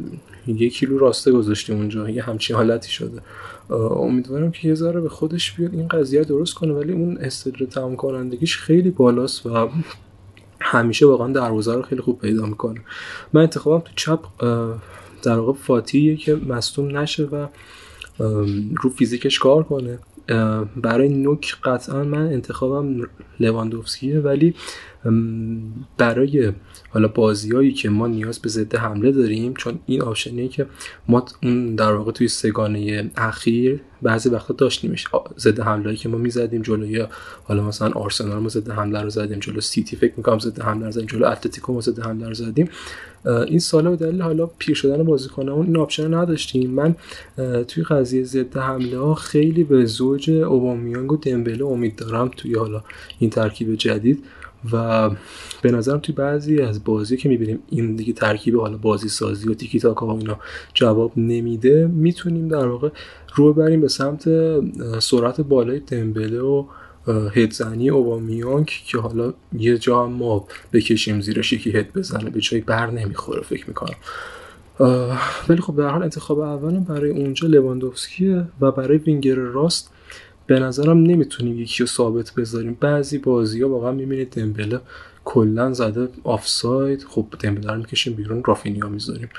یه 0.47 0.69
کیلو 0.69 0.97
راسته 0.97 1.31
گذاشتیم 1.31 1.75
اونجا 1.75 2.09
یه 2.09 2.23
همچین 2.23 2.55
حالتی 2.55 2.91
شده. 2.91 3.21
امیدوارم 3.69 4.51
که 4.51 4.67
یه 4.67 4.75
ذره 4.75 5.01
به 5.01 5.09
خودش 5.09 5.51
بیاد 5.51 5.73
این 5.73 5.87
قضیه 5.87 6.23
درست 6.23 6.53
کنه 6.53 6.73
ولی 6.73 6.93
اون 6.93 7.17
استدر 7.17 7.65
تمام 7.65 7.95
کنندگیش 7.95 8.57
خیلی 8.57 8.89
بالاست 8.89 9.45
و 9.45 9.69
همیشه 10.61 11.05
واقعا 11.05 11.31
دروازه 11.31 11.73
رو 11.73 11.81
خیلی 11.81 12.01
خوب 12.01 12.19
پیدا 12.19 12.45
می‌کنه. 12.45 12.81
من 13.33 13.41
انتخابم 13.41 13.79
تو 13.79 13.91
چپ 13.95 14.19
در 15.23 15.39
واقع 15.39 15.53
فاتیه 15.53 16.15
که 16.15 16.35
مصدوم 16.35 16.97
نشه 16.97 17.23
و 17.23 17.47
رو 18.81 18.89
فیزیکش 18.89 19.39
کار 19.39 19.63
کنه. 19.63 19.99
برای 20.75 21.09
نوک 21.09 21.55
قطعا 21.63 22.03
من 22.03 22.27
انتخابم 22.27 23.09
لواندوفسکیه 23.39 24.19
ولی 24.19 24.55
برای 25.97 26.51
حالا 26.89 27.07
بازیایی 27.07 27.73
که 27.73 27.89
ما 27.89 28.07
نیاز 28.07 28.39
به 28.39 28.49
ضد 28.49 28.75
حمله 28.75 29.11
داریم 29.11 29.53
چون 29.53 29.79
این 29.85 30.01
آپشنیه 30.01 30.47
که 30.47 30.65
ما 31.07 31.25
در 31.77 31.91
واقع 31.91 32.11
توی 32.11 32.27
سه 32.27 32.61
گانه 32.61 33.11
اخیر 33.17 33.81
بعضی 34.01 34.29
وقتا 34.29 34.53
داشتیمش. 34.53 35.07
ضد 35.37 35.59
حمله 35.59 35.95
که 35.95 36.09
ما 36.09 36.17
می‌زدیم 36.17 36.61
جلوی 36.61 37.05
حالا 37.43 37.63
مثلا 37.63 37.89
آرسنال 37.89 38.39
ما 38.39 38.49
ضد 38.49 38.69
حمله 38.69 39.01
رو 39.01 39.09
زدیم 39.09 39.39
جلو 39.39 39.61
سیتی 39.61 39.95
فکر 39.95 40.13
می‌کنم 40.17 40.39
ضد 40.39 40.61
حمله 40.61 40.85
رو 40.85 40.91
زدیم 40.91 41.05
جلو 41.05 41.25
اتلتیکو 41.25 41.73
ما 41.73 41.81
ضد 41.81 41.99
حمله 41.99 42.27
رو 42.27 42.33
زدیم. 42.33 42.69
این 43.25 43.59
سال 43.59 43.79
ها 43.79 43.89
به 43.89 43.95
دلیل 43.95 44.21
حالا 44.21 44.45
پیر 44.45 44.75
شدن 44.75 45.03
بازیکنمون 45.03 45.65
این 45.65 45.77
آپشن 45.77 46.13
نداشتیم. 46.13 46.69
من 46.71 46.95
توی 47.63 47.83
قضیه 47.83 48.23
ضد 48.23 48.57
حمله 48.57 48.97
ها 48.97 49.15
خیلی 49.15 49.63
به 49.63 49.85
زوج 49.85 50.29
اوبامیانگ 50.29 51.11
و 51.11 51.17
دمبله 51.17 51.65
امید 51.65 51.95
دارم 51.95 52.31
توی 52.37 52.55
حالا 52.55 52.83
این 53.19 53.29
ترکیب 53.29 53.75
جدید. 53.75 54.23
و 54.71 55.09
به 55.61 55.71
نظرم 55.71 55.99
توی 55.99 56.15
بعضی 56.15 56.61
از 56.61 56.83
بازی 56.83 57.17
که 57.17 57.29
می‌بینیم 57.29 57.59
این 57.69 57.95
دیگه 57.95 58.13
ترکیب 58.13 58.55
حالا 58.55 58.77
بازی 58.77 59.09
سازی 59.09 59.49
و 59.49 59.53
تیکی 59.53 59.79
تاکا 59.79 60.17
اینا 60.17 60.39
جواب 60.73 61.11
نمیده 61.17 61.87
می‌تونیم 61.87 62.47
در 62.47 62.67
واقع 62.67 62.89
رو 63.35 63.53
بریم 63.53 63.81
به 63.81 63.87
سمت 63.87 64.29
سرعت 64.99 65.41
بالای 65.41 65.79
دمبله 65.79 66.39
و 66.39 66.65
هدزنی 67.07 67.89
اوبامیانگ 67.89 68.65
که 68.65 68.97
حالا 68.97 69.33
یه 69.53 69.77
جا 69.77 70.03
هم 70.03 70.11
ما 70.11 70.47
بکشیم 70.73 71.21
زیرش 71.21 71.53
یکی 71.53 71.71
هد 71.71 71.93
بزنه 71.93 72.29
به 72.29 72.39
جای 72.39 72.61
بر 72.61 72.91
نمی‌خوره 72.91 73.41
فکر 73.41 73.67
می‌کنم. 73.67 73.95
ولی 75.49 75.61
خب 75.61 75.73
به 75.73 75.85
حال 75.85 76.03
انتخاب 76.03 76.39
اولم 76.39 76.83
برای 76.83 77.09
اونجا 77.09 77.47
لواندوفسکیه 77.47 78.45
و 78.61 78.71
برای 78.71 78.97
وینگر 78.97 79.35
راست 79.35 79.93
به 80.47 80.59
نظرم 80.59 80.97
نمی‌تونیم 80.97 81.59
یکی 81.59 81.83
رو 81.83 81.87
ثابت 81.87 82.33
بذاریم. 82.33 82.77
بعضی 82.79 83.17
بازی 83.17 83.61
ها 83.61 83.69
واقعا 83.69 83.91
می‌بینید 83.91 84.29
دمبله 84.29 84.79
کلا 85.25 85.73
زده 85.73 86.07
آفساید. 86.23 87.05
خب 87.09 87.25
دمبله 87.39 87.71
رو 87.71 87.77
می‌کشیم 87.77 88.13
بیرون 88.13 88.43
رافینیا 88.43 88.89
می‌ذاریم. 88.89 89.29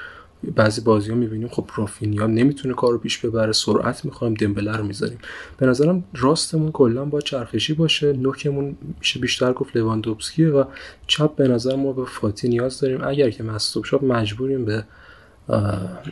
بعضی 0.55 0.81
بازی 0.81 1.11
ها 1.11 1.17
می‌بینیم 1.17 1.49
خب 1.49 1.71
رافینیا 1.77 2.27
نمی‌تونه 2.27 2.75
کار 2.75 2.93
رو 2.93 2.99
پیش 2.99 3.19
ببره 3.19 3.53
سرعت 3.53 4.05
می‌خوایم 4.05 4.35
دمبله 4.35 4.77
رو 4.77 4.85
می‌ذاریم. 4.85 5.19
به 5.59 5.67
نظرم 5.67 6.05
راستمون 6.15 6.73
کلا 6.73 7.05
با 7.05 7.21
چرخشی 7.21 7.75
باشه. 7.75 8.13
نوکمون 8.13 8.77
میشه 8.99 9.21
بیشتر 9.21 9.53
گفت 9.53 9.77
لواندوفسکیه 9.77 10.49
و 10.49 10.65
چپ 11.07 11.37
به 11.37 11.49
نظر 11.49 11.77
ما 11.77 11.93
به 11.93 12.05
فاتی 12.05 12.49
نیاز 12.49 12.81
داریم. 12.81 13.05
اگر 13.05 13.31
که 13.31 13.43
مصدوم 13.43 13.83
شد 13.83 14.05
مجبوریم 14.05 14.65
به 14.65 14.85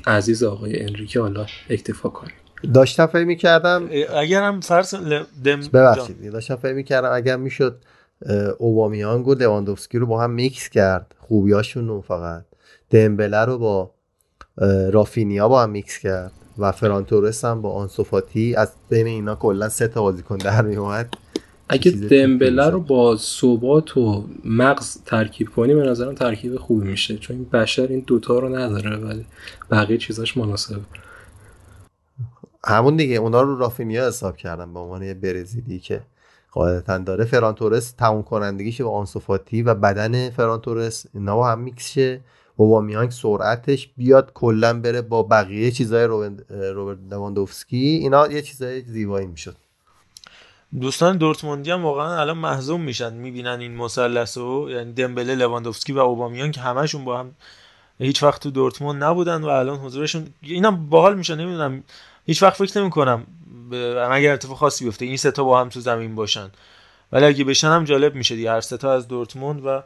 عزیز 0.06 0.42
آقای 0.42 0.82
انریکه 0.82 1.20
حالا 1.20 1.46
اکتفا 1.70 2.08
کنیم. 2.08 2.34
داشتم 2.74 3.06
فکر 3.06 3.24
می‌کردم 3.24 3.88
اگرم 4.16 4.60
فرض 4.60 4.94
دم 5.44 5.60
ببخشید 5.72 6.32
داشتم 6.32 6.56
فکر 6.56 6.72
می‌کردم 6.72 7.12
اگر 7.12 7.36
می‌شد 7.36 7.82
اوبامیانگ 8.58 9.28
و 9.28 9.34
لواندوفسکی 9.34 9.98
رو 9.98 10.06
با 10.06 10.20
هم 10.20 10.30
میکس 10.30 10.68
کرد 10.68 11.14
خوبیاشون 11.18 11.88
رو 11.88 12.00
فقط. 12.00 12.44
دمبله 12.90 13.44
رو 13.44 13.58
با 13.58 13.90
رافینیا 14.92 15.48
با 15.48 15.62
هم 15.62 15.70
میکس 15.70 15.98
کرد 15.98 16.32
و 16.58 16.72
فرانتورس 16.72 17.44
هم 17.44 17.62
با 17.62 17.72
آنسوفاتی 17.72 18.54
از 18.54 18.72
بین 18.88 19.06
اینا 19.06 19.34
کلا 19.34 19.68
سه 19.68 19.88
تا 19.88 20.02
بازیکن 20.02 20.36
در 20.36 20.62
میومد 20.62 21.14
اگه 21.68 21.90
دمبله 21.90 22.70
رو 22.70 22.80
با 22.80 23.16
ثبات 23.16 23.96
و 23.96 24.24
مغز 24.44 24.98
ترکیب 25.06 25.48
کنی 25.48 25.74
به 25.74 25.82
نظرم 25.82 26.14
ترکیب 26.14 26.56
خوبی 26.56 26.88
میشه 26.88 27.18
چون 27.18 27.36
این 27.36 27.46
بشر 27.52 27.86
این 27.86 28.04
دوتا 28.06 28.38
رو 28.38 28.56
نداره 28.56 28.96
ولی 28.96 29.24
بقیه 29.70 29.98
چیزاش 29.98 30.36
مناسبه. 30.36 30.80
همون 32.66 32.96
دیگه 32.96 33.16
اونا 33.16 33.42
رو 33.42 33.58
رافینیا 33.58 34.06
حساب 34.06 34.36
کردم 34.36 34.74
به 34.74 34.80
عنوان 34.80 35.02
یه 35.02 35.14
برزیلی 35.14 35.78
که 35.78 36.02
قاعدتا 36.52 36.98
داره. 36.98 37.24
فرانتورس 37.24 37.92
تموم 37.92 38.22
کنندگیش 38.22 38.80
با 38.80 38.90
آنسوفاتی 38.90 39.62
و 39.62 39.74
بدن 39.74 40.30
فرانتورس 40.30 41.06
اینا 41.14 41.36
با 41.36 41.48
هم 41.50 41.58
میکس 41.58 41.92
شه. 41.92 42.20
اوبامیانگ 42.56 43.10
سرعتش 43.10 43.90
بیاد 43.96 44.32
کلا 44.34 44.80
بره 44.80 45.02
با 45.02 45.22
بقیه 45.22 45.70
چیزای 45.70 46.04
روبرت 46.04 46.98
لواندوفسکی. 47.10 47.76
اینا 47.76 48.26
یه 48.26 48.42
چیزای 48.42 48.80
زیبایی 48.80 49.26
می‌شد. 49.26 49.56
دوستان 50.80 51.16
دورتموندی 51.16 51.70
هم 51.70 51.84
واقعا 51.84 52.20
الان 52.20 52.38
محزون 52.38 52.80
میشن 52.80 53.14
می‌بینن 53.14 53.60
این 53.60 53.76
مثلث 53.76 54.38
رو 54.38 54.70
یعنی 54.70 54.92
دمبله 54.92 55.34
لواندوفسکی 55.34 55.92
و 55.92 55.98
اوبامیانگ 55.98 56.50
که 56.50 56.60
همشون 56.60 57.04
با 57.04 57.18
هم 57.18 57.34
هیچ 57.98 58.22
وقت 58.22 58.42
تو 58.42 58.50
دورتموند 58.50 59.04
نبودن 59.04 59.42
و 59.42 59.48
الان 59.48 59.78
حضورشون 59.78 60.26
اینم 60.42 60.88
باحال 60.88 61.16
میشه 61.16 61.34
نمی‌دونم. 61.34 61.82
هیچ 62.26 62.42
وقت 62.42 62.56
فکر 62.56 62.80
نمی 62.80 62.90
کنم 62.90 63.26
اگر 64.10 64.32
اتفاق 64.32 64.56
خاصی 64.56 64.84
بیفته 64.84 65.04
این 65.04 65.16
ستا 65.16 65.44
با 65.44 65.60
هم 65.60 65.68
تو 65.68 65.80
زمین 65.80 66.14
باشن. 66.14 66.50
ولی 67.12 67.24
اگه 67.24 67.44
بشن 67.44 67.68
هم 67.68 67.84
جالب 67.84 68.14
میشه 68.14 68.36
دیگه 68.36 68.50
هر 68.50 68.60
ستا 68.60 68.92
از 68.92 69.08
دورتموند 69.08 69.62
و 69.66 69.82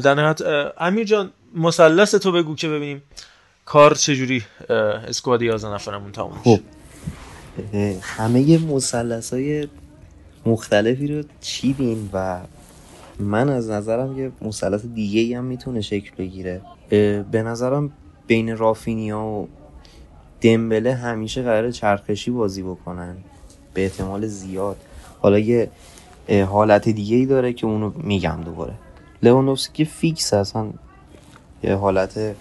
در 0.00 0.14
نهایت 0.14 0.40
امیر 0.78 1.04
جان 1.04 1.30
مثلث 1.54 2.14
تو 2.14 2.32
بگو 2.32 2.54
که 2.54 2.68
ببینیم 2.68 3.02
کار 3.64 3.94
چجوری 3.94 4.44
اسکواد 4.68 5.42
11 5.42 5.74
نفرمون 5.74 6.12
تموم 6.12 6.40
خب. 6.44 6.60
همه 8.02 8.58
مثلث 8.58 9.32
های 9.32 9.68
مختلفی 10.46 11.06
رو 11.06 11.22
چیدیم 11.40 12.10
و 12.12 12.40
من 13.18 13.48
از 13.48 13.70
نظرم 13.70 14.18
یه 14.18 14.32
مثلث 14.42 14.84
دیگه 14.84 15.38
هم 15.38 15.44
می‌تونه 15.44 15.80
شکل 15.80 16.10
بگیره. 16.18 16.62
به 17.30 17.42
نظرم 17.42 17.92
بین 18.26 18.56
رافینیا 18.56 19.20
و 19.20 19.48
دمبله 20.40 20.94
همیشه 20.94 21.42
قرار 21.42 21.70
چرخشی 21.70 22.30
بازی 22.30 22.62
بکنن. 22.62 23.16
به 23.74 23.82
احتمال 23.82 24.26
زیاد. 24.26 24.76
حالا 25.20 25.38
یه 25.38 25.70
حالت 26.48 26.88
دیگه 26.88 27.16
ای 27.16 27.26
داره 27.26 27.52
که 27.52 27.66
اونو 27.66 27.92
میگم 27.96 28.40
دوباره. 28.44 28.72
لوانوفسکی 29.22 29.84
فیکس 29.84 30.34
اصلا. 30.34 30.66
یه 31.62 31.74
حالت 31.74 32.36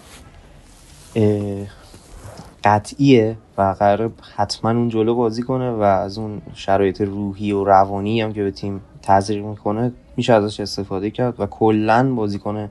قطعیه 2.63 3.37
و 3.57 3.75
قرار 3.79 4.11
حتما 4.35 4.71
اون 4.71 4.89
جلو 4.89 5.15
بازی 5.15 5.41
کنه 5.41 5.71
و 5.71 5.81
از 5.81 6.17
اون 6.17 6.41
شرایط 6.53 7.01
روحی 7.01 7.51
و 7.51 7.63
روانی 7.63 8.21
هم 8.21 8.33
که 8.33 8.43
به 8.43 8.51
تیم 8.51 8.81
تزریق 9.01 9.45
می‌کنه 9.45 9.91
میشه 10.17 10.33
ازش 10.33 10.59
استفاده 10.59 11.11
کرد 11.11 11.39
و 11.39 11.45
کلا 11.45 12.13
بازیکن 12.15 12.69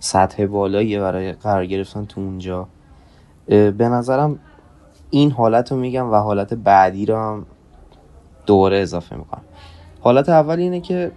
سطح 0.00 0.46
بالایی 0.46 0.98
برای 0.98 1.32
قرار 1.32 1.66
گرفتن 1.66 2.04
تو 2.04 2.20
اونجا. 2.20 2.68
به 3.46 3.88
نظرم 3.88 4.38
این 5.10 5.30
حالت 5.30 5.72
رو 5.72 5.78
میگم 5.78 6.10
و 6.10 6.14
حالت 6.14 6.54
بعدی 6.54 7.06
رو 7.06 7.16
هم 7.16 7.46
دوباره 8.46 8.78
اضافه 8.78 9.16
می‌کنم. 9.16 9.42
حالت 10.00 10.28
اول 10.28 10.58
اینه 10.58 10.80
که 10.80 11.10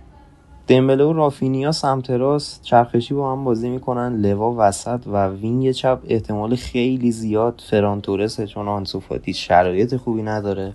دمبله 0.68 1.04
و 1.04 1.14
رافینیا 1.14 1.72
سمت 1.72 2.10
راست 2.10 2.62
چرخشی 2.62 3.14
با 3.14 3.32
هم 3.32 3.44
بازی 3.44 3.70
می‌کنن. 3.70 4.16
لوا 4.22 4.56
وسط 4.58 5.00
و 5.08 5.28
وینگ 5.28 5.72
چپ 5.72 6.00
احتمال 6.08 6.56
خیلی 6.56 7.12
زیاد 7.12 7.64
فرانتورسه 7.70 8.48
چون 8.48 8.68
آنسوفاتی 8.68 9.34
شرایط 9.34 9.96
خوبی 9.96 10.24
نداره. 10.24 10.74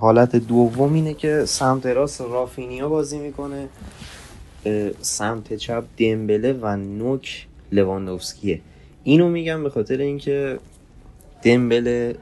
حالت 0.00 0.36
دوم 0.36 0.94
اینه 0.94 1.14
که 1.14 1.44
سمت 1.44 1.86
راست 1.86 2.20
رافینیا 2.20 2.88
بازی 2.88 3.18
می‌کنه. 3.18 3.68
سمت 5.00 5.54
چپ 5.54 5.84
دمبله 5.98 6.52
و 6.52 6.76
نوک 6.76 7.46
لواندوفسکیه. 7.72 8.60
اینو 9.04 9.28
میگم 9.28 9.62
به 9.62 9.70
خاطر 9.70 9.96
اینکه 9.96 10.58
دمبله 11.42 12.14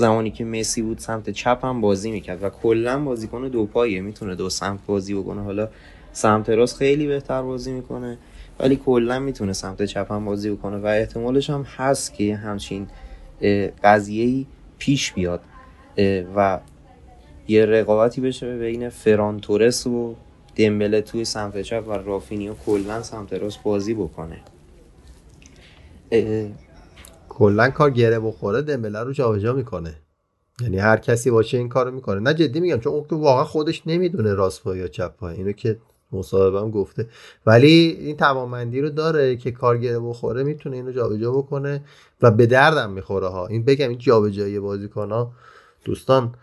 زمانی 0.00 0.30
که 0.30 0.44
مسی 0.44 0.82
بود 0.82 0.98
سمت 0.98 1.30
چپ 1.30 1.64
هم 1.64 1.80
بازی 1.80 2.10
می‌کرد 2.10 2.42
و 2.42 2.50
کلا 2.50 3.04
بازیکن 3.04 3.48
دو 3.48 3.66
پایه 3.66 4.00
می‌تونه 4.00 4.34
دو 4.34 4.50
سمت 4.50 4.86
بازی 4.86 5.14
بکنه. 5.14 5.42
حالا 5.42 5.68
سمت 6.12 6.50
راست 6.50 6.76
خیلی 6.76 7.06
بهتر 7.06 7.42
بازی 7.42 7.72
می‌کنه 7.72 8.18
ولی 8.60 8.76
کلا 8.76 9.18
می‌تونه 9.18 9.52
سمت 9.52 9.82
چپ 9.84 10.12
هم 10.12 10.24
بازی 10.24 10.50
بکنه 10.50 10.76
و 10.76 10.86
احتمالش 10.86 11.50
هم 11.50 11.62
هست 11.76 12.14
که 12.14 12.36
همچین 12.36 12.86
قضیه 13.84 14.46
پیش 14.78 15.12
بیاد. 15.12 15.40
و 16.36 16.60
یه 17.48 17.66
رقابتی 17.66 18.20
بشه 18.20 18.58
بین 18.58 18.88
فرانتورس 18.88 19.86
و 19.86 20.14
دمبله 20.56 21.00
توی 21.00 21.24
سمت 21.24 21.62
چپ 21.62 21.84
و 21.88 21.92
رافینیو 21.92 22.54
کلا 22.66 23.02
سمت 23.02 23.32
راست 23.32 23.62
بازی 23.62 23.94
بکنه. 23.94 24.40
کلا 27.40 27.70
کار 27.70 27.90
گره 27.90 28.20
بخوره 28.20 28.62
دمبله 28.62 29.00
رو 29.00 29.12
جابجا 29.12 29.52
می‌کنه. 29.52 29.94
یعنی 30.60 30.78
هر 30.78 30.96
کسی 30.96 31.30
باشه 31.30 31.58
این 31.58 31.68
کارو 31.68 31.90
می‌کنه. 31.90 32.20
نه 32.20 32.34
جدی 32.34 32.60
میگم 32.60 32.80
چون 32.80 32.92
اون 32.92 33.04
که 33.10 33.14
واقعا 33.14 33.44
خودش 33.44 33.82
نمی‌دونه 33.86 34.34
راست 34.34 34.62
پای 34.62 34.78
یا 34.78 34.88
چپ 34.88 35.16
پای 35.16 35.36
اینو 35.36 35.52
که 35.52 35.78
مصاحبه 36.12 36.70
گفته. 36.70 37.08
ولی 37.46 37.96
این 38.00 38.16
توانمندی 38.16 38.80
رو 38.80 38.90
داره 38.90 39.36
که 39.36 39.50
کارگره 39.50 39.98
بخوره 39.98 40.42
می‌تونه 40.42 40.76
اینو 40.76 40.92
جابجا 40.92 41.32
بکنه 41.32 41.84
و 42.22 42.30
به 42.30 42.46
دردم 42.46 42.90
می‌خوره 42.90 43.28
ها. 43.28 43.46
این 43.46 43.64
بگم 43.64 43.88
این 43.88 43.98
جابجایی 43.98 44.58
بازیکن 44.58 45.10
ها 45.10 45.32
دوستان 45.84 46.34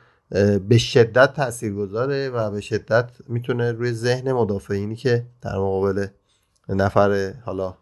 به 0.70 0.78
شدت 0.78 1.34
تاثیرگذاره 1.34 2.30
و 2.30 2.52
به 2.52 2.62
شدت 2.62 3.10
می‌تونه 3.28 3.72
روی 3.72 3.92
ذهن 3.92 4.32
مدافعینی 4.32 4.96
که 4.96 5.26
در 5.42 5.56
مقابل 5.56 6.08
نفر 6.70 7.34
حالا 7.46 7.74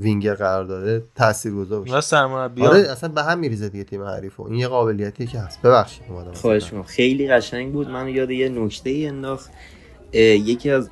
وینگر 0.00 0.34
قرار 0.34 0.64
داره 0.64 1.02
تاثیرگذار 1.14 1.80
باشه. 1.80 2.00
سرمربی 2.00 2.62
آره 2.62 2.78
اصلا 2.78 3.08
به 3.08 3.22
هم 3.22 3.38
میریزه 3.38 3.68
دیگه 3.68 3.84
تیم 3.84 4.02
حریف 4.02 4.40
این 4.40 4.54
یه 4.54 4.68
قابلیتی 4.68 5.26
که 5.26 5.38
هست. 5.38 5.62
ببخشید 5.62 6.02
خواهش 6.34 6.72
خیلی 6.86 7.28
قشنگ 7.28 7.72
بود. 7.72 7.88
من 7.88 8.08
یاد 8.08 8.30
یه 8.30 8.48
نکته 8.48 8.90
ای 8.90 9.06
انداخت 9.06 9.50
یکی 10.12 10.70
از 10.70 10.90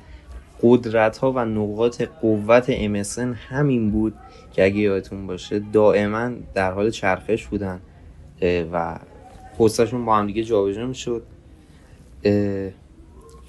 قدرت 0.61 1.17
ها 1.17 1.31
و 1.31 1.39
نقاط 1.39 2.01
قوت 2.21 2.71
MSN 2.71 3.35
همین 3.49 3.91
بود 3.91 4.13
که 4.53 4.65
اگه 4.65 4.77
یادتون 4.77 5.27
باشه 5.27 5.61
دائما 5.73 6.31
در 6.53 6.71
حال 6.71 6.89
چرخش 6.89 7.47
بودن. 7.47 7.81
و 8.71 8.99
پستشون 9.59 10.05
با 10.05 10.15
هم 10.15 10.27
دیگه 10.27 10.43
جابجا 10.43 10.85
می‌شد. 10.85 11.23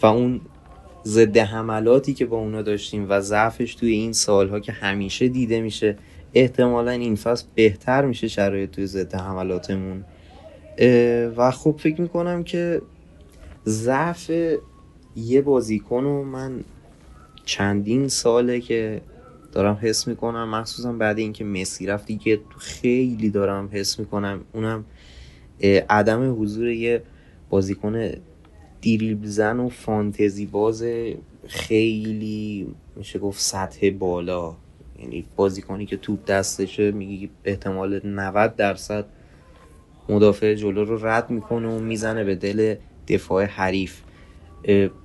و 0.03 0.07
اون 0.07 0.41
ضد 1.07 1.37
حملاتی 1.37 2.15
که 2.15 2.27
با 2.27 2.37
اونا 2.37 2.63
داشتیم 2.63 3.07
و 3.09 3.21
ضعفش 3.21 3.75
توی 3.75 3.91
این 3.91 4.13
سالها 4.13 4.61
که 4.61 4.73
همیشه 4.73 5.29
دیده 5.29 5.61
میشه 5.61 5.97
احتمالا 6.35 6.91
این 6.91 7.17
فصل 7.17 7.47
بهتر 7.55 8.05
میشه 8.05 8.29
شرایط 8.29 8.71
توی 8.71 8.87
ضد 8.87 9.15
حملاتمون. 9.15 10.05
و 11.37 11.51
خب 11.51 11.77
فکر 11.79 12.01
می‌کنم 12.01 12.45
که 12.45 12.83
ضعف 13.67 14.31
یه 15.17 15.43
بازیکن 15.43 16.05
رو 16.05 16.25
من 16.25 16.65
چندین 17.45 18.09
ساله 18.09 18.61
که 18.61 19.01
دارم 19.53 19.79
حس 19.81 20.09
می‌کنم 20.09 20.49
مخصوصا 20.49 20.93
بعد 20.93 21.19
اینکه 21.19 21.45
مسی 21.45 21.87
رفتی 21.87 22.17
که 22.17 22.41
خیلی 22.59 23.31
دارم 23.31 23.69
حس 23.73 23.99
می‌کنم 23.99 24.41
اونم 24.53 24.85
عدم 25.91 26.43
حضور 26.43 26.69
یه 26.69 27.03
بازیکن 27.51 28.11
دیریب 28.87 29.25
زن 29.25 29.61
و 29.61 29.69
فانتزی 29.69 30.47
باز 30.47 30.85
خیلی 31.47 32.67
میشه 32.97 33.19
گفت 33.19 33.41
سطح 33.41 33.91
بالا. 33.91 34.55
یعنی 34.99 35.25
بازیکنی 35.37 35.87
که 35.87 35.97
توپ 35.97 36.25
دستشه 36.25 36.91
میگی 36.91 37.31
احتمال 37.45 38.01
90 38.07 38.57
درصد 38.57 39.05
مدافع 40.09 40.55
جلو 40.55 40.85
رو 40.85 41.07
رد 41.07 41.31
می‌کنه 41.31 41.69
و 41.69 41.79
می‌زنه 41.79 42.25
به 42.25 42.35
دل 42.35 42.75
دفاع 43.09 43.45
حریف. 43.45 44.01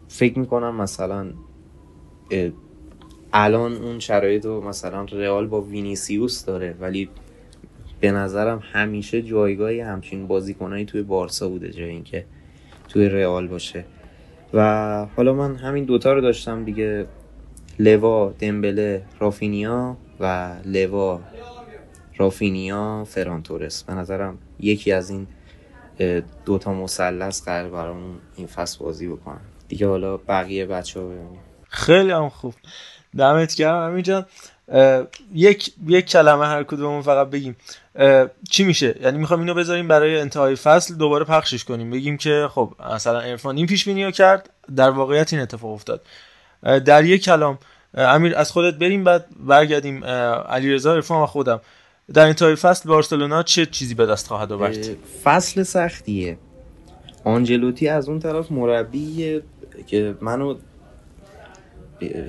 فکر 0.07 0.39
می‌کنم 0.39 0.75
مثلا 0.75 1.27
الان 3.33 3.73
اون 3.73 3.99
شرایط 3.99 4.45
رو 4.45 4.67
مثلا 4.67 5.03
رئال 5.03 5.47
با 5.47 5.61
وینیسیوس 5.61 6.45
داره 6.45 6.75
ولی 6.79 7.09
به 7.99 8.11
نظرم 8.11 8.63
همیشه 8.71 9.21
جایگاهی 9.21 9.79
همچین 9.79 10.27
بازیکنایی 10.27 10.85
توی 10.85 11.01
بارسا 11.01 11.49
بوده 11.49 11.69
جای 11.69 11.89
اینکه 11.89 12.25
توی 12.93 13.09
رئال 13.09 13.47
باشه. 13.47 13.85
و 14.53 15.05
حالا 15.15 15.34
من 15.34 15.55
همین 15.55 15.85
دوتا 15.85 16.13
رو 16.13 16.22
داشتم 16.22 16.63
دیگه 16.65 17.07
لوا 17.80 18.34
دمبله 18.39 19.03
رافینیا 19.19 19.97
و 20.19 20.55
لوا 20.65 21.22
رافینیا 22.18 23.03
فرانتورس 23.07 23.84
به 23.84 23.93
نظرم 23.93 24.38
یکی 24.59 24.91
از 24.91 25.09
این 25.09 25.27
دوتا 26.45 26.73
مثلث 26.73 27.43
قرار 27.43 27.69
برامون 27.69 28.15
این 28.35 28.47
فصل 28.47 28.80
بازی 28.80 29.07
بکنن. 29.07 29.41
دیگه 29.68 29.88
حالا 29.88 30.18
بقیه 30.18 30.65
بچه 30.65 30.99
ها 30.99 31.05
ببینیم. 31.05 31.39
خیلی 31.69 32.11
هم 32.11 32.30
خوب. 32.30 32.53
دمت 33.18 33.55
گرم. 33.55 33.89
همین 33.89 34.03
جان 34.03 34.26
یک 35.34 35.73
یک 35.88 36.05
کلمه 36.05 36.45
هر 36.45 36.63
کدوممون 36.63 37.01
فقط 37.01 37.30
بگیم. 37.30 37.55
چی 38.49 38.63
میشه؟ 38.63 38.95
یعنی 39.01 39.18
می‌خوام 39.18 39.39
اینو 39.39 39.53
بذاریم 39.53 39.88
برای 39.88 40.19
انتهای 40.19 40.55
فصل 40.55 40.95
دوباره 40.95 41.26
پخشش 41.26 41.63
کنیم. 41.63 41.91
بگیم 41.91 42.18
که 42.18 42.47
خب 42.51 42.73
مثلا 42.93 43.19
عرفان 43.19 43.57
این 43.57 43.65
پیش 43.65 43.85
بینی 43.85 44.11
کرد 44.11 44.49
در 44.76 44.89
واقعیت 44.89 45.34
این 45.34 45.41
اتفاق 45.41 45.72
افتاد. 45.72 46.01
در 46.61 47.05
یک 47.05 47.23
کلام 47.23 47.59
امیر 47.93 48.35
از 48.35 48.51
خودت 48.51 48.77
بریم 48.77 49.03
بعد 49.03 49.26
برگردیم 49.39 50.03
علیرضا 50.05 50.93
عرفان 50.93 51.23
و 51.23 51.26
خودم. 51.26 51.61
در 52.13 52.27
انتهای 52.27 52.55
فصل 52.55 52.89
بارسلونا 52.89 53.43
چه 53.43 53.65
چیزی 53.65 53.95
به 53.95 54.05
دست 54.05 54.27
خواهد 54.27 54.51
آورد؟ 54.51 54.77
فصل 55.23 55.63
سختیه. 55.63 56.38
آنجلوتی 57.23 57.88
از 57.88 58.09
اون 58.09 58.19
طرف 58.19 58.51
مربی 58.51 59.41
که 59.88 60.15
منو 60.22 60.55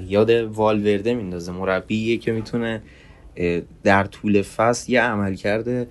یاد 0.07 0.31
والورده 0.31 1.15
میندازه. 1.15 1.53
مربیه 1.53 2.19
که 2.19 2.33
می‌تونه 2.33 2.83
در 3.85 4.05
طول 4.05 4.43
فصل 4.43 4.93
یه 4.93 5.03
عمل 5.03 5.35
کرده 5.35 5.87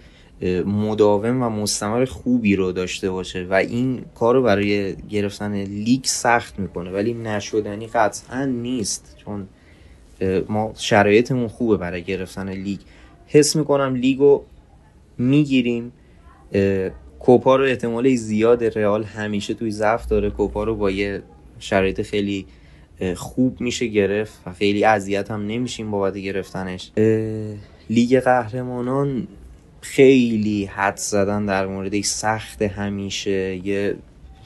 مداوم 0.65 1.43
و 1.43 1.49
مستمر 1.49 2.05
خوبی 2.05 2.55
رو 2.55 2.71
داشته 2.71 3.11
باشه 3.11 3.47
و 3.49 3.53
این 3.53 4.01
کار 4.15 4.35
رو 4.35 4.43
برای 4.43 4.95
گرفتن 4.95 5.53
لیگ 5.63 6.03
سخت 6.03 6.59
می‌کنه. 6.59 6.91
ولی 6.91 7.13
نشدنی 7.13 7.87
قطعا 7.87 8.45
نیست 8.45 9.15
چون 9.17 9.47
ما 10.49 10.73
شرایطمون 10.77 11.47
خوبه 11.47 11.77
برای 11.77 12.03
گرفتن 12.03 12.49
لیگ. 12.49 12.79
حس 13.27 13.55
می‌کنم 13.55 13.95
لیگو 13.95 14.43
می‌گیریم. 15.17 15.91
کوپا 17.19 17.55
رو 17.55 17.63
احتمال 17.63 18.15
زیاد 18.15 18.63
رئال 18.63 19.03
همیشه 19.03 19.53
توی 19.53 19.71
ضعف 19.71 20.07
داره. 20.07 20.29
کوپا 20.29 20.63
رو 20.63 20.75
با 20.75 20.91
یه 20.91 21.21
شرایط 21.59 22.01
خیلی 22.01 22.45
خوب 23.15 23.61
میشه 23.61 23.87
گرفت 23.87 24.39
و 24.45 24.53
خیلی 24.53 24.83
اذیت 24.83 25.31
هم 25.31 25.47
نمیشیم 25.47 25.91
بابت 25.91 26.17
گرفتنش. 26.17 26.91
لیگ 27.89 28.19
قهرمانان 28.19 29.27
خیلی 29.81 30.65
حد 30.65 30.97
زدن 30.97 31.45
در 31.45 31.67
موردش 31.67 32.05
سخت 32.05 32.61
همیشه. 32.61 33.67
یه 33.67 33.95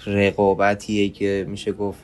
رقابتیه 0.06 1.10
که 1.10 1.45
میشه 1.49 1.72
گفت 1.72 1.99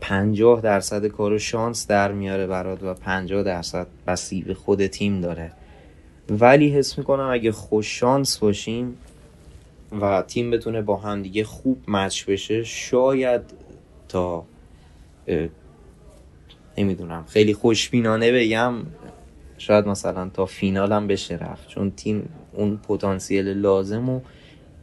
پنجاه 0.00 0.60
درصد 0.60 1.06
کارو 1.06 1.38
شانس 1.38 1.86
در 1.86 2.12
میاره 2.12 2.46
برات 2.46 2.82
و 2.82 2.94
پنجاه 2.94 3.42
درصد 3.42 3.86
بسی 4.06 4.42
به 4.42 4.54
خود 4.54 4.86
تیم 4.86 5.20
داره. 5.20 5.52
ولی 6.30 6.68
حس 6.68 6.98
می‌کنم 6.98 7.28
اگه 7.32 7.52
خوش 7.52 8.00
شانس 8.00 8.38
باشیم 8.38 8.96
و 10.00 10.22
تیم 10.22 10.50
بتونه 10.50 10.82
با 10.82 10.96
هم 10.96 11.22
دیگه 11.22 11.44
خوب 11.44 11.78
مچ 11.88 12.24
بشه 12.24 12.64
شاید 12.64 13.42
تا 14.08 14.44
نمی‌دونم. 16.78 17.24
خیلی 17.28 17.54
خوشبینانه 17.54 18.32
بگم 18.32 18.74
شاید 19.58 19.86
مثلا 19.86 20.30
تا 20.34 20.46
فینال 20.46 20.92
هم 20.92 21.06
بشه 21.06 21.34
رفت. 21.34 21.68
چون 21.68 21.90
تیم 21.90 22.28
اون 22.52 22.76
پتانسیل 22.88 23.48
لازم 23.48 24.08
و 24.08 24.20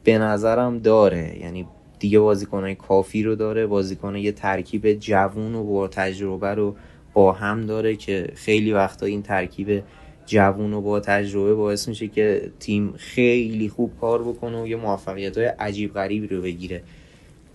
به 0.03 0.17
نظرم 0.17 0.79
داره. 0.79 1.37
یعنی 1.41 1.65
دیگه 1.99 2.19
بازیکنهای 2.19 2.75
کافی 2.75 3.23
رو 3.23 3.35
داره. 3.35 3.67
بازیکن 3.67 4.15
یه 4.15 4.31
ترکیب 4.31 4.93
جوون 4.93 5.55
و 5.55 5.63
با 5.63 5.87
تجربه 5.87 6.47
رو 6.47 6.75
با 7.13 7.31
هم 7.31 7.65
داره 7.65 7.95
که 7.95 8.27
خیلی 8.35 8.73
وقتا 8.73 9.05
این 9.05 9.21
ترکیب 9.21 9.83
جوون 10.25 10.73
و 10.73 10.81
با 10.81 10.99
تجربه 10.99 11.53
باعث 11.53 11.87
میشه 11.87 12.07
که 12.07 12.51
تیم 12.59 12.93
خیلی 12.97 13.69
خوب 13.69 13.91
کار 14.01 14.23
بکنه 14.23 14.61
و 14.61 14.67
یه 14.67 14.75
موفقیت 14.75 15.37
های 15.37 15.47
عجیب 15.47 15.93
غریبی 15.93 16.27
رو 16.27 16.41
بگیره. 16.41 16.83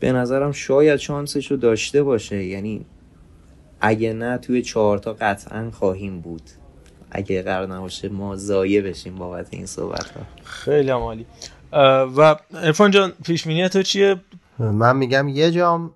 به 0.00 0.12
نظرم 0.12 0.52
شاید 0.52 0.96
شانسش 0.96 1.50
رو 1.50 1.56
داشته 1.56 2.02
باشه. 2.02 2.44
یعنی 2.44 2.84
اگه 3.86 4.12
نه 4.12 4.38
توی 4.38 4.62
چهارتا 4.62 5.12
قطعا 5.12 5.70
خواهیم 5.70 6.20
بود. 6.20 6.42
اگه 7.10 7.42
قرار 7.42 7.66
نباشه 7.66 8.08
ما 8.08 8.36
زایه 8.36 8.82
بشیم 8.82 9.16
بابت 9.16 9.46
این 9.50 9.66
صحبت 9.66 10.10
ها 10.10 10.20
خیلی 10.44 10.90
عالی. 10.90 11.26
و 12.16 12.36
عرفان 12.54 12.90
جان 12.90 13.12
پیش 13.24 13.42
تو 13.42 13.82
چیه؟ 13.82 14.16
من 14.58 14.96
میگم 14.96 15.28
یه 15.28 15.50
جام 15.50 15.90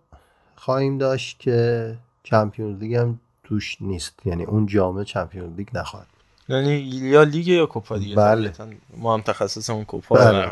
خواهیم 0.56 0.98
داشت 0.98 1.39
که 1.39 1.94
Champions 2.22 2.78
League 2.78 2.94
هم 2.94 3.20
توش 3.44 3.77
نیست. 3.81 4.15
یعنی 4.24 4.44
اون 4.44 4.66
جامه 4.66 5.05
Champions 5.05 5.56
League 5.56 5.68
نخواهد 5.74 6.06
یعنی 6.48 6.74
یا 6.78 7.23
لیگ 7.23 7.48
یا 7.48 7.66
کوپا 7.66 7.98
دیگه. 7.98 8.16
بله. 8.16 8.52
ما 8.97 9.15
هم 9.15 9.20
تخصص 9.20 9.70
اون 9.70 9.85
کوپا 9.85 10.16
بله. 10.16 10.48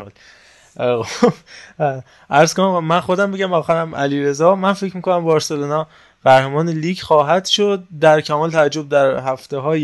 عرض 2.29 2.53
کنم 2.53 2.85
من 2.85 2.99
خودم 2.99 3.31
بگم 3.31 3.53
آخرم 3.53 3.95
علیرضا. 3.95 4.55
من 4.55 4.73
فکر 4.73 4.95
می‌کنم 4.95 5.23
بارسلونا 5.23 5.87
قهرمان 6.23 6.69
لیگ 6.69 6.99
خواهد 6.99 7.45
شد. 7.45 7.83
در 8.01 8.21
کمال 8.21 8.51
تعجب 8.51 8.89
در 8.89 9.17
هفته 9.17 9.57
های 9.57 9.81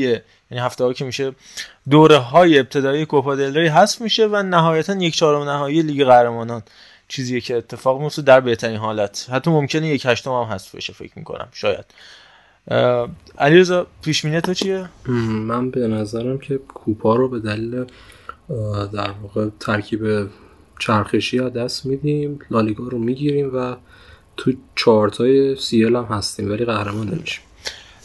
یعنی 0.52 0.64
هفته 0.66 0.84
ها 0.84 0.94
که 0.94 1.06
میشه 1.06 1.32
دوره 1.90 2.18
های 2.18 2.60
ابتدایی 2.60 3.06
کوپا 3.06 3.36
دل 3.36 3.68
حذف 3.68 4.02
میشه 4.02 4.28
و 4.28 4.44
نهایتا 4.44 4.94
یک 4.94 5.16
چهارم 5.16 5.50
نهایی 5.50 5.82
لیگ 5.82 6.06
قهرمانان. 6.06 6.64
چیزیه 7.08 7.42
که 7.42 7.56
اتفاق 7.58 8.02
میفته 8.02 8.22
در 8.22 8.40
بهترین 8.40 8.78
حالت. 8.78 9.28
حتی 9.32 9.52
ممکنه 9.52 9.88
یک 9.88 10.06
هشتم 10.06 10.32
هم 10.32 10.44
حذف 10.44 10.76
بشه 10.76 10.94
فکر 10.94 11.12
می‌کنم. 11.16 11.48
شاید. 11.52 11.86
علیرضا 13.38 13.88
پیش 14.04 14.22
تو 14.22 14.54
چیه؟ 14.54 14.90
من 15.30 15.72
به 15.72 15.88
نظرم 15.88 16.38
که 16.38 16.58
کوپا 16.58 17.16
رو 17.16 17.30
به 17.30 17.40
دلیل 17.40 17.86
در 18.94 19.12
واقع 19.22 19.48
ترکیب 19.60 20.30
چرخشی 20.80 21.38
ها 21.38 21.50
دست 21.50 21.86
میدیم. 21.86 22.40
لالیگا 22.52 22.84
رو 22.84 22.98
می‌گیریم 23.00 23.52
و 23.56 23.76
تو 24.38 24.52
چارتای 24.76 25.56
سیل 25.56 25.96
هم 25.96 26.04
هستیم 26.04 26.52
ولی 26.52 26.66
قهرمان 26.66 27.08
نمیشیم. 27.08 27.42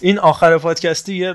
این 0.00 0.18
آخر 0.18 0.58
پادکستی 0.58 1.14
یه 1.14 1.34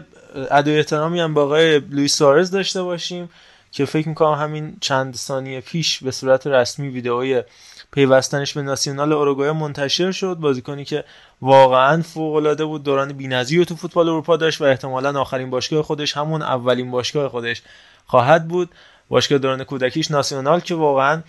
ادای 0.51 0.77
احترامی 0.77 1.19
هم 1.19 1.33
با 1.33 1.43
آقای 1.43 1.79
لویس 1.79 2.15
سوارز 2.15 2.51
داشته 2.51 2.83
باشیم 2.83 3.29
که 3.71 3.85
فکر 3.85 4.09
می‌کنم 4.09 4.33
همین 4.33 4.77
چند 4.81 5.15
ثانیه 5.15 5.61
پیش 5.61 6.03
به 6.03 6.11
صورت 6.11 6.47
رسمی 6.47 6.89
ویدئوی 6.89 7.43
پیوستنش 7.91 8.53
به 8.53 8.61
ناسیونال 8.61 9.13
اوروگوئه 9.13 9.51
منتشر 9.51 10.11
شد. 10.11 10.35
بازیکنی 10.35 10.85
که 10.85 11.03
واقعا 11.41 12.01
فوق 12.01 12.35
العاده 12.35 12.65
بود 12.65 12.83
دوران 12.83 13.13
بی‌نظیری 13.13 13.65
تو 13.65 13.75
فوتبال 13.75 14.09
اروپا 14.09 14.37
داشت 14.37 14.61
و 14.61 14.63
احتمالا 14.63 15.21
آخرین 15.21 15.49
باشگاه 15.49 15.83
خودش 15.83 16.17
همون 16.17 16.41
اولین 16.41 16.91
باشگاه 16.91 17.29
خودش 17.29 17.61
خواهد 18.05 18.47
بود. 18.47 18.69
باشگاه 19.09 19.37
دوران 19.37 19.63
کودکیش 19.63 20.11
ناسیونال 20.11 20.59
که 20.59 20.75
واقعا 20.75 21.21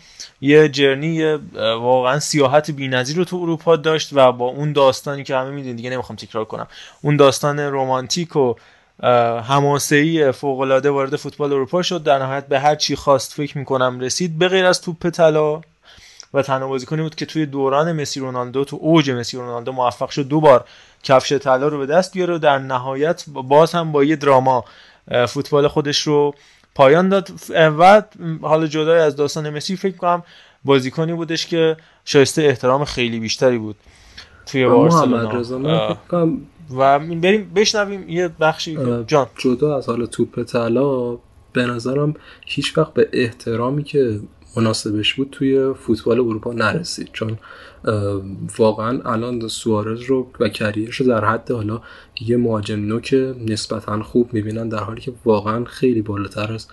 یه 0.44 0.68
جرنی 0.68 1.34
واقعا 1.56 2.18
سیاحت 2.18 2.70
بی‌نظیر 2.70 3.16
رو 3.16 3.24
تو 3.24 3.36
اروپا 3.36 3.76
داشت 3.76 4.10
و 4.12 4.32
با 4.32 4.44
اون 4.44 4.72
داستانی 4.72 5.24
که 5.24 5.36
همه 5.36 5.50
می‌دونید 5.50 5.76
دیگه 5.76 5.90
نمی‌خوام 5.90 6.16
تکرار 6.16 6.44
کنم. 6.44 6.66
اون 7.02 7.16
داستان 7.16 7.60
رمانتیک 7.60 8.36
و 8.36 8.54
حماسه‌ای 9.48 10.32
فوق‌العاده 10.32 10.90
وارد 10.90 11.16
فوتبال 11.16 11.52
اروپا 11.52 11.82
شد. 11.82 12.02
در 12.02 12.18
نهایت 12.18 12.46
به 12.46 12.60
هر 12.60 12.74
چی 12.74 12.96
خواست 12.96 13.32
فکر 13.32 13.58
می‌کنم 13.58 14.00
رسید. 14.00 14.38
به 14.38 14.48
غیر 14.48 14.64
از 14.66 14.80
توپ 14.80 15.10
طلا 15.10 15.60
و 16.34 16.42
تنها 16.42 16.68
بازیکنی 16.68 17.02
بود 17.02 17.14
که 17.14 17.26
توی 17.26 17.46
دوران 17.46 17.92
مسی 17.92 18.20
رونالدو 18.20 18.64
تو 18.64 18.78
اوج 18.80 19.10
مسی 19.10 19.36
رونالدو 19.36 19.72
موفق 19.72 20.10
شد 20.10 20.28
دو 20.28 20.40
بار 20.40 20.64
کفش 21.02 21.32
طلا 21.32 21.68
رو 21.68 21.78
به 21.78 21.86
دست 21.86 22.12
بیاره 22.12 22.34
و 22.34 22.38
در 22.38 22.58
نهایت 22.58 23.24
باز 23.28 23.72
هم 23.72 23.92
با 23.92 24.04
یه 24.04 24.16
دراما 24.16 24.64
فوتبال 25.28 25.68
خودش 25.68 26.00
رو 26.00 26.34
پایان 26.74 27.08
داد. 27.08 27.30
و 27.50 28.02
حالا 28.42 28.66
جدای 28.66 29.00
از 29.00 29.16
داستان 29.16 29.50
مسی 29.50 29.76
فکر 29.76 29.96
کنم 29.96 30.22
بازیکنی 30.64 31.12
بودش 31.12 31.46
که 31.46 31.76
شایسته 32.04 32.42
احترام 32.42 32.84
خیلی 32.84 33.20
بیشتری 33.20 33.58
بود 33.58 33.76
توی 34.46 34.66
بارسلونا. 34.66 35.96
و 36.76 36.98
بریم 36.98 37.52
بشنویم 37.54 38.08
یه 38.08 38.28
بخشی. 38.40 38.78
جان. 39.06 39.26
جدا 39.36 39.76
از 39.76 39.88
حالا 39.88 40.06
توپ 40.06 40.42
طلا 40.42 41.16
به 41.52 41.66
نظرم 41.66 42.14
هیچ 42.46 42.78
وقت 42.78 42.94
به 42.94 43.08
احترامی 43.12 43.84
که 43.84 44.20
مناسبش 44.56 45.14
بود 45.14 45.28
توی 45.32 45.74
فوتبال 45.74 46.20
اروپا 46.20 46.52
نرسید. 46.52 47.08
چون 47.12 47.38
واقعا 48.58 49.00
الان 49.12 49.48
سوارز 49.48 50.02
رو 50.02 50.30
و 50.40 50.48
کریرش 50.48 50.96
رو 50.96 51.06
در 51.06 51.24
حد 51.24 51.50
حالا 51.50 51.80
یه 52.20 52.36
مهاجم 52.36 52.80
نوک 52.80 53.14
نسبتا 53.48 54.02
خوب 54.02 54.32
می‌بینن 54.32 54.68
در 54.68 54.78
حالی 54.78 55.00
که 55.00 55.12
واقعا 55.24 55.64
خیلی 55.64 56.02
بالاتر 56.02 56.52
از 56.52 56.68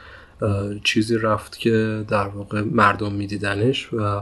چیزی 0.84 1.18
رفت 1.18 1.60
که 1.60 2.06
در 2.08 2.28
واقع 2.28 2.62
مردم 2.62 3.12
میدیدنش 3.12 3.94
و 3.94 4.22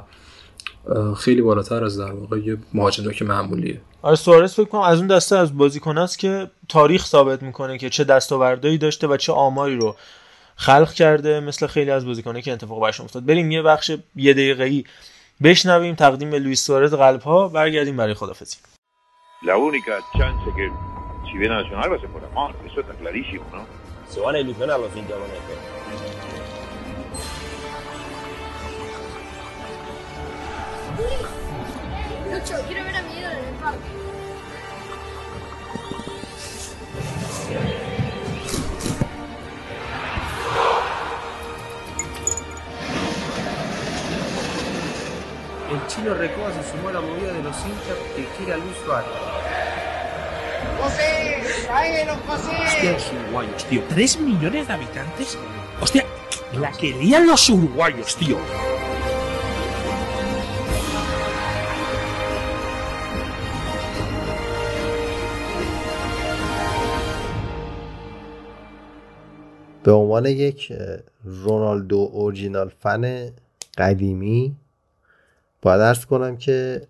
خیلی 1.17 1.41
بالاتر 1.41 1.83
از 1.83 1.99
در 1.99 2.11
واقع 2.11 2.37
یه 2.37 2.57
مهاجم 2.73 3.03
نوک 3.03 3.21
معمولیه. 3.21 3.81
آره 4.01 4.15
سوارز 4.15 4.53
فکر 4.53 4.65
کنم 4.65 4.81
از 4.81 4.97
اون 4.97 5.07
دسته 5.07 5.37
از 5.37 5.57
بازیکن 5.57 5.97
است 5.97 6.19
که 6.19 6.51
تاریخ 6.69 7.05
ثابت 7.05 7.43
می‌کنه 7.43 7.77
که 7.77 7.89
چه 7.89 8.03
دستاوردهایی 8.03 8.77
داشته 8.77 9.07
و 9.07 9.17
چه 9.17 9.33
آماری 9.33 9.77
رو 9.77 9.95
خلق 10.59 10.93
کرده 10.93 11.39
مثل 11.39 11.67
خیلی 11.67 11.91
از 11.91 12.05
بازیکنایی 12.05 12.43
که 12.43 12.53
اتفاق 12.53 12.81
برشون 12.81 13.03
افتاد 13.03 13.25
بریم 13.25 13.51
یه 13.51 13.61
بخش 13.61 13.91
یه 14.15 14.33
دقیقه‌ای 14.33 14.83
بشنویم 15.43 15.95
تقدیم 15.95 16.29
به 16.29 16.39
لوئیس 16.39 16.65
سوارز 16.65 16.93
قلب 16.93 17.21
ها 17.21 17.47
برگردیم 17.47 17.97
برای 17.97 18.13
خدافظی 18.13 18.57
La 19.41 19.55
única 19.69 19.93
chance 20.17 20.45
que 20.57 20.65
si 21.27 21.37
viene 21.39 21.53
a 21.55 21.61
Nacional 21.63 21.87
va 21.91 21.95
a 21.95 22.01
ser 22.03 22.09
por 22.15 22.23
Amor, 22.25 22.49
eso 22.67 22.77
está 22.81 22.93
clarísimo, 23.01 23.45
¿no? 23.53 23.63
Se 24.13 24.19
van 24.19 24.35
a 24.35 24.39
ilusionar 24.39 24.77
los 24.83 24.93
hinchas 24.97 25.17
con 25.21 25.29
esto. 25.39 25.53
Lucho, 32.31 32.55
quiero 32.67 32.81
ver 32.87 32.95
a 32.99 33.01
mi 33.07 33.13
ídolo 33.19 33.37
en 33.41 33.45
el 33.51 33.57
parque. 33.63 33.89
El 45.70 45.86
chino 45.86 46.14
Recoba 46.14 46.50
se 46.52 46.70
sumó 46.70 46.88
a 46.90 46.92
la 46.92 47.00
movida 47.00 47.32
de 47.32 47.42
los 47.42 47.56
hinchas 47.64 47.96
que 48.14 48.24
quiere 48.36 48.52
a 48.52 48.56
Luis 48.56 48.76
Suárez. 48.84 49.10
¡José! 50.82 51.42
¡Tráelos, 51.66 52.18
José! 52.26 52.56
Hostia, 52.66 52.92
los 52.92 53.12
uruguayos, 53.12 53.64
tío. 53.64 53.82
¿Tres 53.88 54.20
millones 54.20 54.68
de 54.68 54.72
habitantes? 54.74 55.38
Hostia, 55.80 56.04
la 56.52 56.70
querían 56.72 57.26
los 57.26 57.48
uruguayos, 57.48 58.16
tío. 58.16 58.38
به 69.84 69.92
عنوان 69.92 70.26
یک 70.26 70.72
رونالدو 71.24 72.10
اورجینال 72.12 72.70
فن 72.80 73.30
قدیمی 73.78 74.56
باید 75.61 75.81
ارز 75.81 76.05
کنم 76.05 76.37
که 76.37 76.87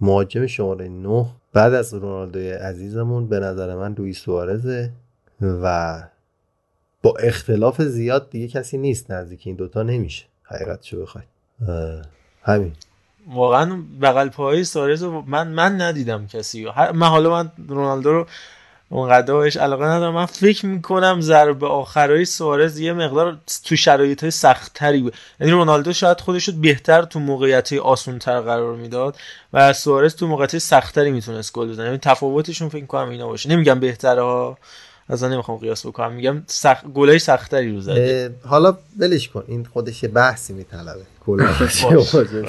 مهاجم 0.00 0.46
شماره 0.46 0.88
9 0.88 1.26
بعد 1.52 1.74
از 1.74 1.94
رونالدوی 1.94 2.50
عزیزمون 2.50 3.28
به 3.28 3.40
نظر 3.40 3.74
من 3.74 3.94
لوئیس 3.98 4.18
سوارزه 4.18 4.92
و 5.40 6.02
با 7.02 7.14
اختلاف 7.20 7.82
زیاد 7.82 8.30
دیگه 8.30 8.48
کسی 8.48 8.78
نیست 8.78 9.10
نزدیک 9.10 9.42
این 9.46 9.56
دوتا 9.56 9.82
نمیشه. 9.82 10.24
حقیقتشو 10.42 11.02
بخوای 11.02 11.24
همین. 12.42 12.72
واقعا 13.30 13.82
بغل 14.02 14.28
پای 14.28 14.64
سوارز 14.64 15.02
من 15.04 15.48
من 15.48 15.80
ندیدم 15.80 16.26
کسی. 16.26 16.64
من 16.94 17.06
حالا 17.06 17.30
من 17.30 17.52
رونالدو 17.68 18.12
رو 18.12 18.26
اونقدر 18.92 19.34
بهش 19.34 19.56
علاقه 19.56 19.84
ندارم. 19.84 20.14
من 20.14 20.26
فکر 20.26 20.66
می‌کنم 20.66 21.20
ضربه 21.20 21.66
آخرای 21.66 22.24
سوارز 22.24 22.78
یه 22.78 22.92
مقدار 22.92 23.38
تو 23.64 23.76
شرایط 23.76 24.28
سختتری 24.28 25.00
بود. 25.00 25.14
یعنی 25.40 25.52
رونالدو 25.52 25.92
شاید 25.92 26.20
خودش 26.20 26.50
بهتر 26.50 27.02
تو 27.02 27.18
موقعیت 27.18 27.72
آسونتر 27.72 28.40
قرار 28.40 28.76
می‌داد 28.76 29.16
و 29.52 29.72
سوارز 29.72 30.16
تو 30.16 30.26
موقعیت 30.26 30.58
سختتری 30.58 31.10
می‌تونست 31.10 31.52
گل 31.52 31.68
بزنه. 31.68 31.86
یعنی 31.86 31.98
تفاوتشون 31.98 32.68
فکر 32.68 32.86
کنم 32.86 33.08
اینا 33.08 33.26
باشه. 33.26 33.48
نمیگم 33.50 33.80
بهتره 33.80 34.22
ها. 34.22 34.58
اصلا 35.08 35.28
نمی‌خوام 35.28 35.58
قیاس 35.58 35.86
بکنم. 35.86 36.12
میگم 36.12 36.42
سخت 36.46 36.86
گلای 36.86 37.18
سختری 37.18 37.72
رو 37.72 37.80
زده 37.80 38.34
حالا 38.44 38.78
ولش 38.98 39.28
کن. 39.28 39.44
این 39.46 39.64
خودش 39.64 40.02
یه 40.02 40.08
بحثی 40.08 40.52
میطلبه. 40.52 41.02
کلا 41.26 41.46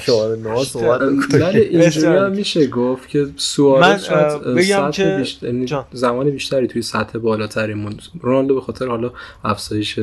شماره 0.00 0.36
نه 0.36 0.64
صحبت 0.64 1.00
ولی 1.32 1.60
اینجوری 1.60 2.16
هم 2.16 2.32
میشه 2.32 2.66
گفت 2.66 3.08
که 3.08 3.26
سوارز 3.36 4.04
شاید 4.04 4.42
بگم 4.42 4.90
که 4.90 5.16
بیشتر 5.18 5.46
یعنی 5.46 5.66
زمان 5.92 6.30
بیشتری 6.30 6.66
توی 6.66 6.82
سطح 6.82 7.18
بالاتری 7.18 7.74
موند. 7.74 8.02
رونالدو 8.20 8.54
به 8.54 8.60
خاطر 8.60 8.88
حالا 8.88 9.10
افزایش 9.44 10.00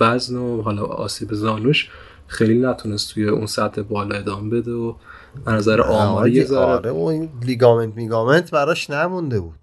وزن 0.00 0.36
و 0.36 0.62
حالا 0.62 0.82
آسیب 0.84 1.34
زانوش 1.34 1.90
خیلی 2.26 2.58
نتونست 2.58 3.14
توی 3.14 3.28
اون 3.28 3.46
سطح 3.46 3.82
بالا 3.82 4.16
ادامه 4.16 4.50
بده 4.50 4.72
و 4.72 4.94
نظر 5.46 5.80
آماری 5.80 6.44
آره 6.44 6.90
و 6.90 6.98
این 6.98 7.28
لیگامنت 7.42 7.94
میگامنت 7.96 8.50
براش 8.50 8.90
نمونده 8.90 9.40
بود. 9.40 9.58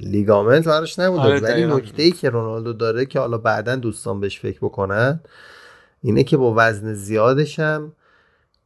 لیگامنت 0.00 0.64
براش 0.64 0.98
نمونده 0.98 1.28
آره، 1.28 1.40
ولی. 1.40 1.66
نکته 1.66 2.02
ای 2.02 2.10
که 2.10 2.30
رونالدو 2.30 2.72
داره 2.72 3.06
که 3.06 3.18
حالا 3.18 3.38
بعدا 3.38 3.76
دوستان 3.76 4.20
بهش 4.20 4.40
فکر 4.40 4.58
بکنن 4.58 5.20
اینه 6.02 6.24
که 6.24 6.36
با 6.36 6.54
وزن 6.56 6.94
زیادش 6.94 7.58
هم 7.58 7.92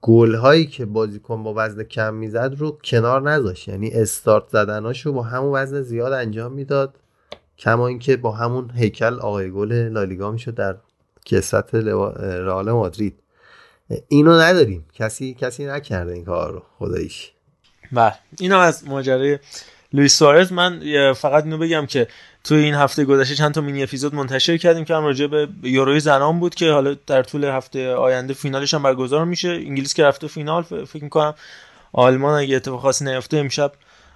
گل 0.02 0.34
هایی 0.34 0.66
که 0.66 0.86
بازیکن 0.86 1.42
با 1.42 1.54
وزن 1.56 1.82
کم 1.82 2.14
می‌زد 2.14 2.54
رو 2.58 2.78
کنار 2.84 3.30
نذاشت. 3.30 3.68
یعنی 3.68 3.90
استارت 3.90 4.48
زدناشو 4.48 5.12
با 5.12 5.22
همون 5.22 5.62
وزن 5.62 5.82
زیاد 5.82 6.12
انجام 6.12 6.52
می‌داد 6.52 6.94
کما 7.58 7.86
اینکه 7.86 8.16
با 8.16 8.32
همون 8.32 8.70
هیکل 8.74 9.14
آقای 9.14 9.50
گل 9.50 9.72
لالیگا 9.72 10.30
می‌شد 10.30 10.54
در 10.54 10.76
کسرت 11.24 11.74
رئال 11.74 12.70
مادرید. 12.70 13.18
اینو 14.08 14.32
نداریم. 14.32 14.86
کسی 14.94 15.34
کسی 15.34 15.66
نکرده 15.66 16.12
این 16.12 16.24
کار 16.24 16.52
رو 16.52 16.62
خداییش. 16.78 17.32
بله. 17.92 18.14
اینم 18.38 18.58
از 18.58 18.88
ماجرای 18.88 19.38
لوئیس 19.92 20.18
سوارز 20.18 20.52
من 20.52 20.80
فقط 21.12 21.44
اینو 21.44 21.58
بگم 21.58 21.86
که 21.86 22.08
توی 22.44 22.58
این 22.58 22.74
هفته 22.74 23.04
گذشته 23.04 23.34
چند 23.34 23.54
تا 23.54 23.60
مینی 23.60 23.82
اپیزود 23.82 24.14
منتشر 24.14 24.56
کردیم 24.56 24.84
که 24.84 24.94
هم 24.94 25.04
راجع 25.04 25.26
به 25.26 25.48
یوروی 25.62 26.00
زنان 26.00 26.40
بود 26.40 26.54
که 26.54 26.70
حالا 26.70 26.96
در 27.06 27.22
طول 27.22 27.44
هفته 27.44 27.92
آینده 27.92 28.34
فینالش 28.34 28.74
هم 28.74 28.82
برگزار 28.82 29.24
میشه. 29.24 29.48
انگلیس 29.48 29.94
که 29.94 30.04
رفته 30.04 30.26
فینال 30.26 30.62
فکر 30.62 31.04
می‌کنم 31.04 31.34
آلمان 31.92 32.40
اگه 32.40 32.56
اتفاق 32.56 32.80
خاصی 32.80 33.04
نیفته 33.04 33.36
امشب 33.36 33.72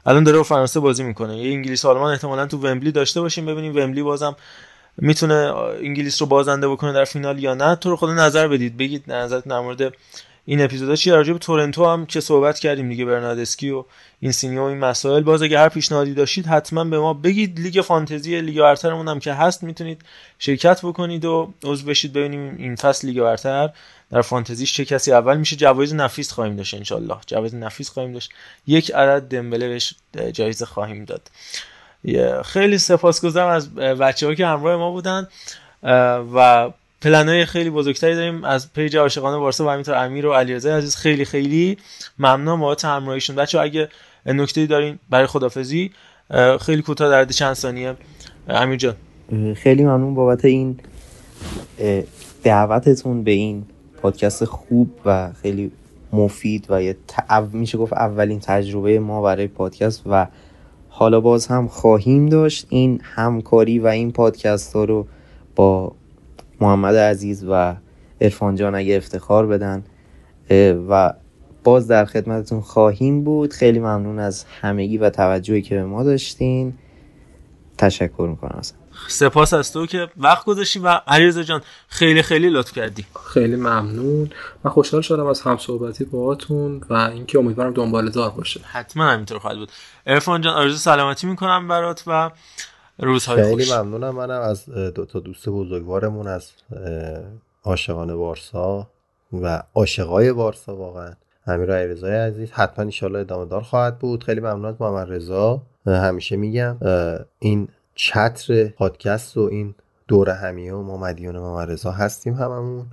الان 0.07 0.25
داره 0.25 0.37
با 0.39 0.43
فرانسه 0.43 0.81
بازی 0.81 1.03
می‌کنه. 1.03 1.39
یه 1.39 1.53
انگلیس 1.53 1.85
آلمان 1.85 2.13
احتمالا 2.13 2.47
تو 2.47 2.59
ومبلی 2.59 2.93
داشته 2.93 3.21
باشیم 3.21 3.47
ببینیم 3.47 3.77
ومبلی 3.77 4.03
بازم 4.03 4.37
می‌تونه 4.97 5.35
انگلیس 5.81 6.23
رو 6.23 6.29
بازنده 6.29 6.69
بکنه 6.69 6.93
در 6.93 7.05
فینال 7.05 7.43
یا 7.43 7.55
نه. 7.55 7.77
تو 7.77 7.91
رو 7.91 7.97
خود 7.97 8.11
نظر 8.11 8.49
بدید. 8.49 8.77
بگید 8.77 9.13
نظرت 9.13 9.49
در 9.49 9.61
مورد 9.61 9.95
این 10.47 10.63
اپیزودا 10.63 10.97
چیه 10.97 11.15
راجع 11.15 11.33
به 11.33 11.39
تورنتو 11.39 11.87
هم 11.87 12.07
که 12.07 12.21
صحبت 12.21 12.59
کردیم 12.59 12.89
دیگه 12.89 13.05
برناردسکی 13.05 13.71
و 13.71 13.85
اینسینیو 14.21 14.61
و 14.61 14.65
این 14.65 14.79
مسائل. 14.79 15.23
باز 15.23 15.43
اگه 15.43 15.59
هر 15.59 15.69
پیشنهادی 15.69 16.15
داشتید 16.15 16.47
حتما 16.47 16.85
به 16.85 16.99
ما 16.99 17.15
بگید. 17.15 17.61
لیگ 17.61 17.81
فانتزی 17.81 18.41
لیگ 18.41 18.61
برترمون 18.61 19.09
هم 19.09 19.19
که 19.19 19.33
هست 19.33 19.63
می‌تونید 19.63 20.03
شرکت 20.39 20.81
بکنید 20.83 21.25
و 21.25 21.55
عضو 21.65 21.87
بشید. 21.87 22.13
ببینیم 22.13 22.57
این 22.59 22.77
فصل 22.77 23.09
لیگ 23.09 23.23
برتر 23.23 23.71
در 24.11 24.23
فانتزیش 24.23 24.75
چه 24.75 24.85
کسی 24.85 25.13
اول 25.13 25.37
میشه. 25.37 25.57
جوایز 25.57 25.95
نفیس 25.95 26.33
خواهیم 26.33 26.57
داشت 26.57 26.75
انشالله. 26.75 27.17
جوایز 27.27 27.55
نفیس 27.55 27.91
خواهیم 27.91 28.13
داشت. 28.13 28.31
یک 28.67 28.91
عدد 28.91 29.29
دمبله 29.29 29.69
بهش 29.69 29.95
جایزه 30.33 30.67
خواهیم 30.67 31.05
داد. 31.05 31.31
خیلی 32.45 32.79
سپاسگزارم 32.79 33.49
از 33.49 33.75
بچه 33.75 34.35
که 34.35 34.47
همراه 34.47 34.77
ما 34.77 34.91
بودن 34.91 35.29
و 36.35 36.71
پلنهای 37.05 37.45
خیلی 37.47 37.71
بزرگتری 37.71 38.15
داریم. 38.15 38.45
از 38.45 38.73
پیج 38.73 38.97
عاشقانه 38.97 39.39
بارسا 39.39 39.67
و 39.67 39.69
همینطور 39.71 39.95
امیر 39.95 40.27
و 40.27 40.33
علیرضا 40.33 40.77
عزیز. 40.77 40.97
خیلی 40.97 41.25
خیلی 41.25 41.77
ممنون 42.19 42.61
بابت 42.61 42.85
همراهیشون. 42.85 43.37
بچه 43.37 43.61
اگه 43.61 43.89
نکته 44.27 44.67
دارین 44.67 44.99
برای 45.11 45.27
خدافزی 45.27 45.91
خیلی 46.61 46.83
کوتاه 46.83 47.11
در 47.11 47.25
چند 47.25 47.55
ثانیه. 47.55 47.97
امیر 48.49 48.77
جان. 48.77 48.97
خیلی 49.55 49.85
ممنون 49.85 50.15
بابت 50.15 50.45
این 50.45 50.81
دعوتتون 52.43 53.25
به 53.25 53.31
این 53.31 53.67
پادکست 54.03 54.45
خوب 54.45 54.91
و 55.05 55.33
خیلی 55.43 55.73
مفید 56.13 56.67
و 56.69 56.83
یه 56.83 56.97
میشه 57.53 57.79
گفت 57.79 57.93
اولین 57.93 58.41
تجربه 58.41 58.99
ما 58.99 59.23
برای 59.23 59.47
پادکست 59.47 60.03
و 60.07 60.27
حالا 60.89 61.21
باز 61.21 61.47
هم 61.47 61.69
خواهیم 61.69 62.29
داشت. 62.29 62.67
این 62.69 63.01
همکاری 63.03 63.79
و 63.79 63.87
این 63.87 64.13
پادکست 64.13 64.73
ها 64.73 64.85
رو 64.85 65.07
با 65.57 65.93
محمد 66.65 66.97
عزیز 66.97 67.45
و 67.51 67.75
ارفان 68.21 68.57
جان 68.57 68.75
اگه 68.75 68.97
افتخار 68.97 69.47
بدن 69.47 69.85
و 70.89 71.13
باز 71.65 71.89
در 71.89 72.05
خدمتتون 72.05 72.61
خواهیم 72.61 73.25
بود. 73.25 73.53
خیلی 73.53 73.79
ممنون 73.79 74.19
از 74.19 74.45
همگی 74.61 74.99
و 74.99 75.11
توجهی 75.11 75.63
که 75.63 75.75
به 75.75 75.85
ما 75.85 76.05
داشتین. 76.05 76.75
تشکر 77.79 78.27
می‌کنم 78.31 78.59
اصلا 78.59 78.79
سپاس 79.09 79.55
از 79.55 79.73
تو 79.73 79.87
که 79.87 80.09
وقت 80.17 80.45
گذاشتی 80.45 80.79
و 80.79 81.01
علیرضا 81.07 81.43
جان 81.43 81.63
خیلی 81.89 82.23
خیلی 82.23 82.51
لطف 82.51 82.73
کردی. 82.73 83.05
خیلی 83.35 83.57
ممنون. 83.57 84.31
من 84.65 84.71
خوشحال 84.71 85.03
شدم 85.03 85.27
از 85.27 85.41
هم 85.41 85.59
صحبتی 85.59 86.05
باهاتون 86.05 86.81
و 86.91 86.95
اینکه 86.95 87.39
امیدوارم 87.39 87.73
دنباله 87.73 88.11
دار 88.11 88.31
باشه 88.31 88.61
حتما 88.65 89.05
همینطور 89.05 89.39
خواهد 89.39 89.57
بود. 89.57 89.73
ارفان 90.07 90.41
جان 90.41 90.55
آرزو 90.55 90.77
سلامتی 90.77 91.27
می‌کنم 91.27 91.69
برات 91.69 92.03
و 92.07 92.31
روزهای 92.99 93.45
خیلی 93.45 93.73
ممنونم. 93.73 94.15
منم 94.15 94.41
از 94.41 94.71
دو 94.71 95.05
تا 95.05 95.21
دوست 95.21 95.49
بزرگوارمون 95.49 96.27
از 96.27 96.51
عاشقان 97.65 98.17
بارسا 98.17 98.87
و 99.33 99.63
عاشقای 99.75 100.33
بارسا 100.33 100.77
واقعا. 100.77 101.13
امیر 101.47 101.73
علیرضای 101.73 102.15
عزیز 102.15 102.51
حتما 102.51 102.91
ان 103.03 103.17
ادامه 103.17 103.45
دار 103.45 103.63
خواهد 103.63 103.99
بود. 103.99 104.25
خیلی 104.25 104.41
ممنون 104.41 104.65
از 104.65 104.75
محمد 104.81 105.13
رضا. 105.13 105.63
همیشه 105.87 106.37
میگم 106.37 106.77
این 107.39 107.69
چتر 107.95 108.65
پادکست 108.65 109.37
و 109.37 109.41
این 109.41 109.75
دور 110.09 110.31
همیه 110.31 110.75
و 110.75 110.83
ما 110.83 110.97
مدیون 110.97 111.39
محمد 111.39 111.71
رضا 111.71 111.91
هستیم 111.91 112.35
هممون. 112.35 112.87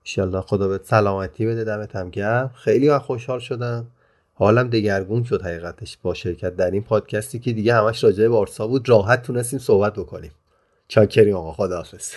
انشالله 0.00 0.40
خدا 0.40 0.68
به 0.68 0.80
سلامتی 0.84 1.46
بده 1.46 1.64
دمت 1.64 1.96
هم 1.96 2.10
گرم. 2.10 2.50
خیلی 2.54 2.98
خوشحال 2.98 3.38
شدم. 3.38 3.86
حالم 4.34 4.68
دگرگون 4.68 5.24
شد 5.24 5.42
حقیقتش 5.42 5.98
با 6.02 6.14
شرکت 6.14 6.56
در 6.56 6.70
این 6.70 6.82
پادکستی 6.82 7.38
که 7.38 7.52
دیگه 7.52 7.74
همش 7.74 8.04
راجع 8.04 8.28
بارسا 8.28 8.66
بود. 8.66 8.88
راحت 8.88 9.22
تونستیم 9.22 9.58
صحبت 9.58 9.94
بکنیم. 9.94 10.30
چاکریم 10.88 11.36
آقا 11.36 11.52
خداحافظ. 11.52 12.14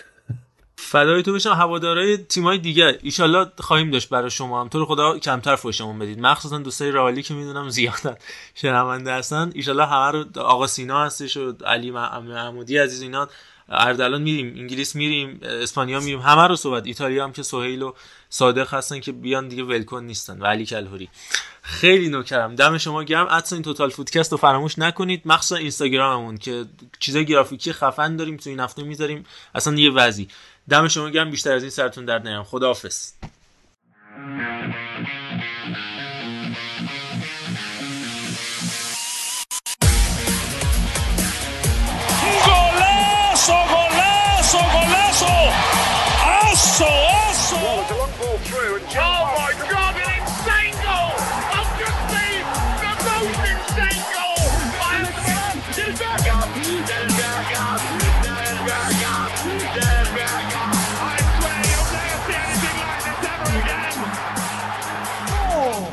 فدای 0.75 1.23
تو 1.23 1.33
بشم. 1.33 1.49
هوادارهای 1.49 2.17
تیمای 2.17 2.57
دیگه. 2.57 2.97
ایشالله 3.01 3.45
خواهیم 3.57 3.91
داشت 3.91 4.09
برای 4.09 4.29
شما. 4.29 4.61
هم 4.61 4.67
تو 4.67 4.79
رو 4.79 4.85
خدا 4.85 5.19
کمتر 5.19 5.55
فوشمون 5.55 5.99
بدید. 5.99 6.19
مخصوصا 6.19 6.57
دوستای 6.57 6.91
رالی 6.91 7.23
که 7.23 7.33
می‌دونم 7.33 7.69
زیادن. 7.69 8.15
شنونده 8.55 9.13
هستن. 9.13 9.51
ایشالله 9.53 9.85
همه 9.85 10.11
رو 10.11 10.41
آقا 10.41 10.67
سینا 10.67 11.05
هستش 11.05 11.37
و 11.37 11.53
علی 11.65 11.91
محمودی 11.91 12.77
عزیز 12.77 13.01
اینا. 13.01 13.27
اردلان 13.69 14.21
میریم 14.21 14.53
انگلیس 14.57 14.95
میریم 14.95 15.39
اسپانیا 15.43 15.99
میریم 15.99 16.19
همه 16.19 16.47
رو 16.47 16.55
صحبت 16.55 16.85
ایتالیا 16.85 17.23
هم 17.23 17.33
که 17.33 17.43
سهیل 17.43 17.81
و 17.81 17.93
صادق 18.29 18.73
هستن 18.73 18.99
که 18.99 19.11
بیان 19.11 19.47
دیگه 19.47 19.63
ولکن 19.63 20.03
نیستن 20.03 20.41
و 20.41 20.45
علی 20.45 20.65
کلهوری. 20.65 21.09
خیلی 21.61 22.09
نوکرم 22.09 22.55
دم 22.55 22.77
شما 22.77 23.03
گرم. 23.03 23.27
ادسا 23.27 23.55
این 23.55 23.63
توتال 23.63 23.89
فودکست 23.89 24.31
رو 24.31 24.37
فراموش 24.37 24.79
نکنید. 24.79 25.21
مخصوصا 25.25 25.55
اینستاگراممون 25.55 26.37
که 26.37 26.65
چیزای 26.99 27.25
گرافیکی 27.25 27.73
خفن 27.73 28.15
داریم 28.15 28.37
تو 28.37 28.49
این 28.49 28.59
هفته 28.59 28.83
می‌ذاریم. 28.83 29.25
اصلا 29.55 29.75
یه 29.75 29.91
وضعی. 29.91 30.27
دم 30.69 30.87
شما 30.87 31.09
گرم 31.09 31.31
بیشتر 31.31 31.53
از 31.53 31.61
این 31.61 31.69
سرتون 31.69 32.05
درد 32.05 32.27
نیام. 32.27 32.43
خداحافظ. 32.43 33.11
Aso, 46.76 46.84
aso. 46.84 47.56
Oh 47.56 48.36
my 49.38 49.52
god, 49.72 49.94
an 49.96 50.08
insane 50.20 50.76
goal! 50.84 51.16
I've 51.56 51.72
just 51.80 52.00
seen 52.12 52.44
the 52.82 52.92
most 53.08 53.40
insane 53.52 54.04
goal! 54.12 54.44
I 54.76 55.00
have 55.28 55.56
Del 55.72 55.92
Bergkamp! 55.96 56.50
Del 56.88 57.08
Bergkamp! 57.16 57.80
Del 58.24 58.56
Bergkamp! 58.68 59.32
Del 59.76 60.06
Bergkamp! 60.16 60.74
I 61.00 61.18
swear 61.40 61.60
you'll 61.72 61.90
never 61.96 62.18
see 62.26 62.36
anything 62.44 62.76
like 62.84 63.00
this 63.06 63.24
ever 63.32 63.52
again! 63.62 63.96
اوه، 65.56 65.88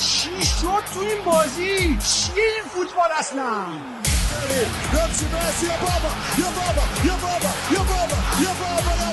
چی 0.00 0.34
شد 0.46 0.84
تو 0.94 1.00
این 1.00 1.20
بازی 1.24 1.98
چیه 1.98 2.44
این 2.54 2.64
فوتبال 2.74 3.10
اصلا 3.18 3.50
Ramsey 4.92 5.26
Messi, 5.32 5.66
yeah, 5.66 5.78
Baba, 5.80 6.10
yeah, 6.38 6.52
Baba, 6.56 6.84
yeah, 7.04 8.54
Baba. 8.60 9.07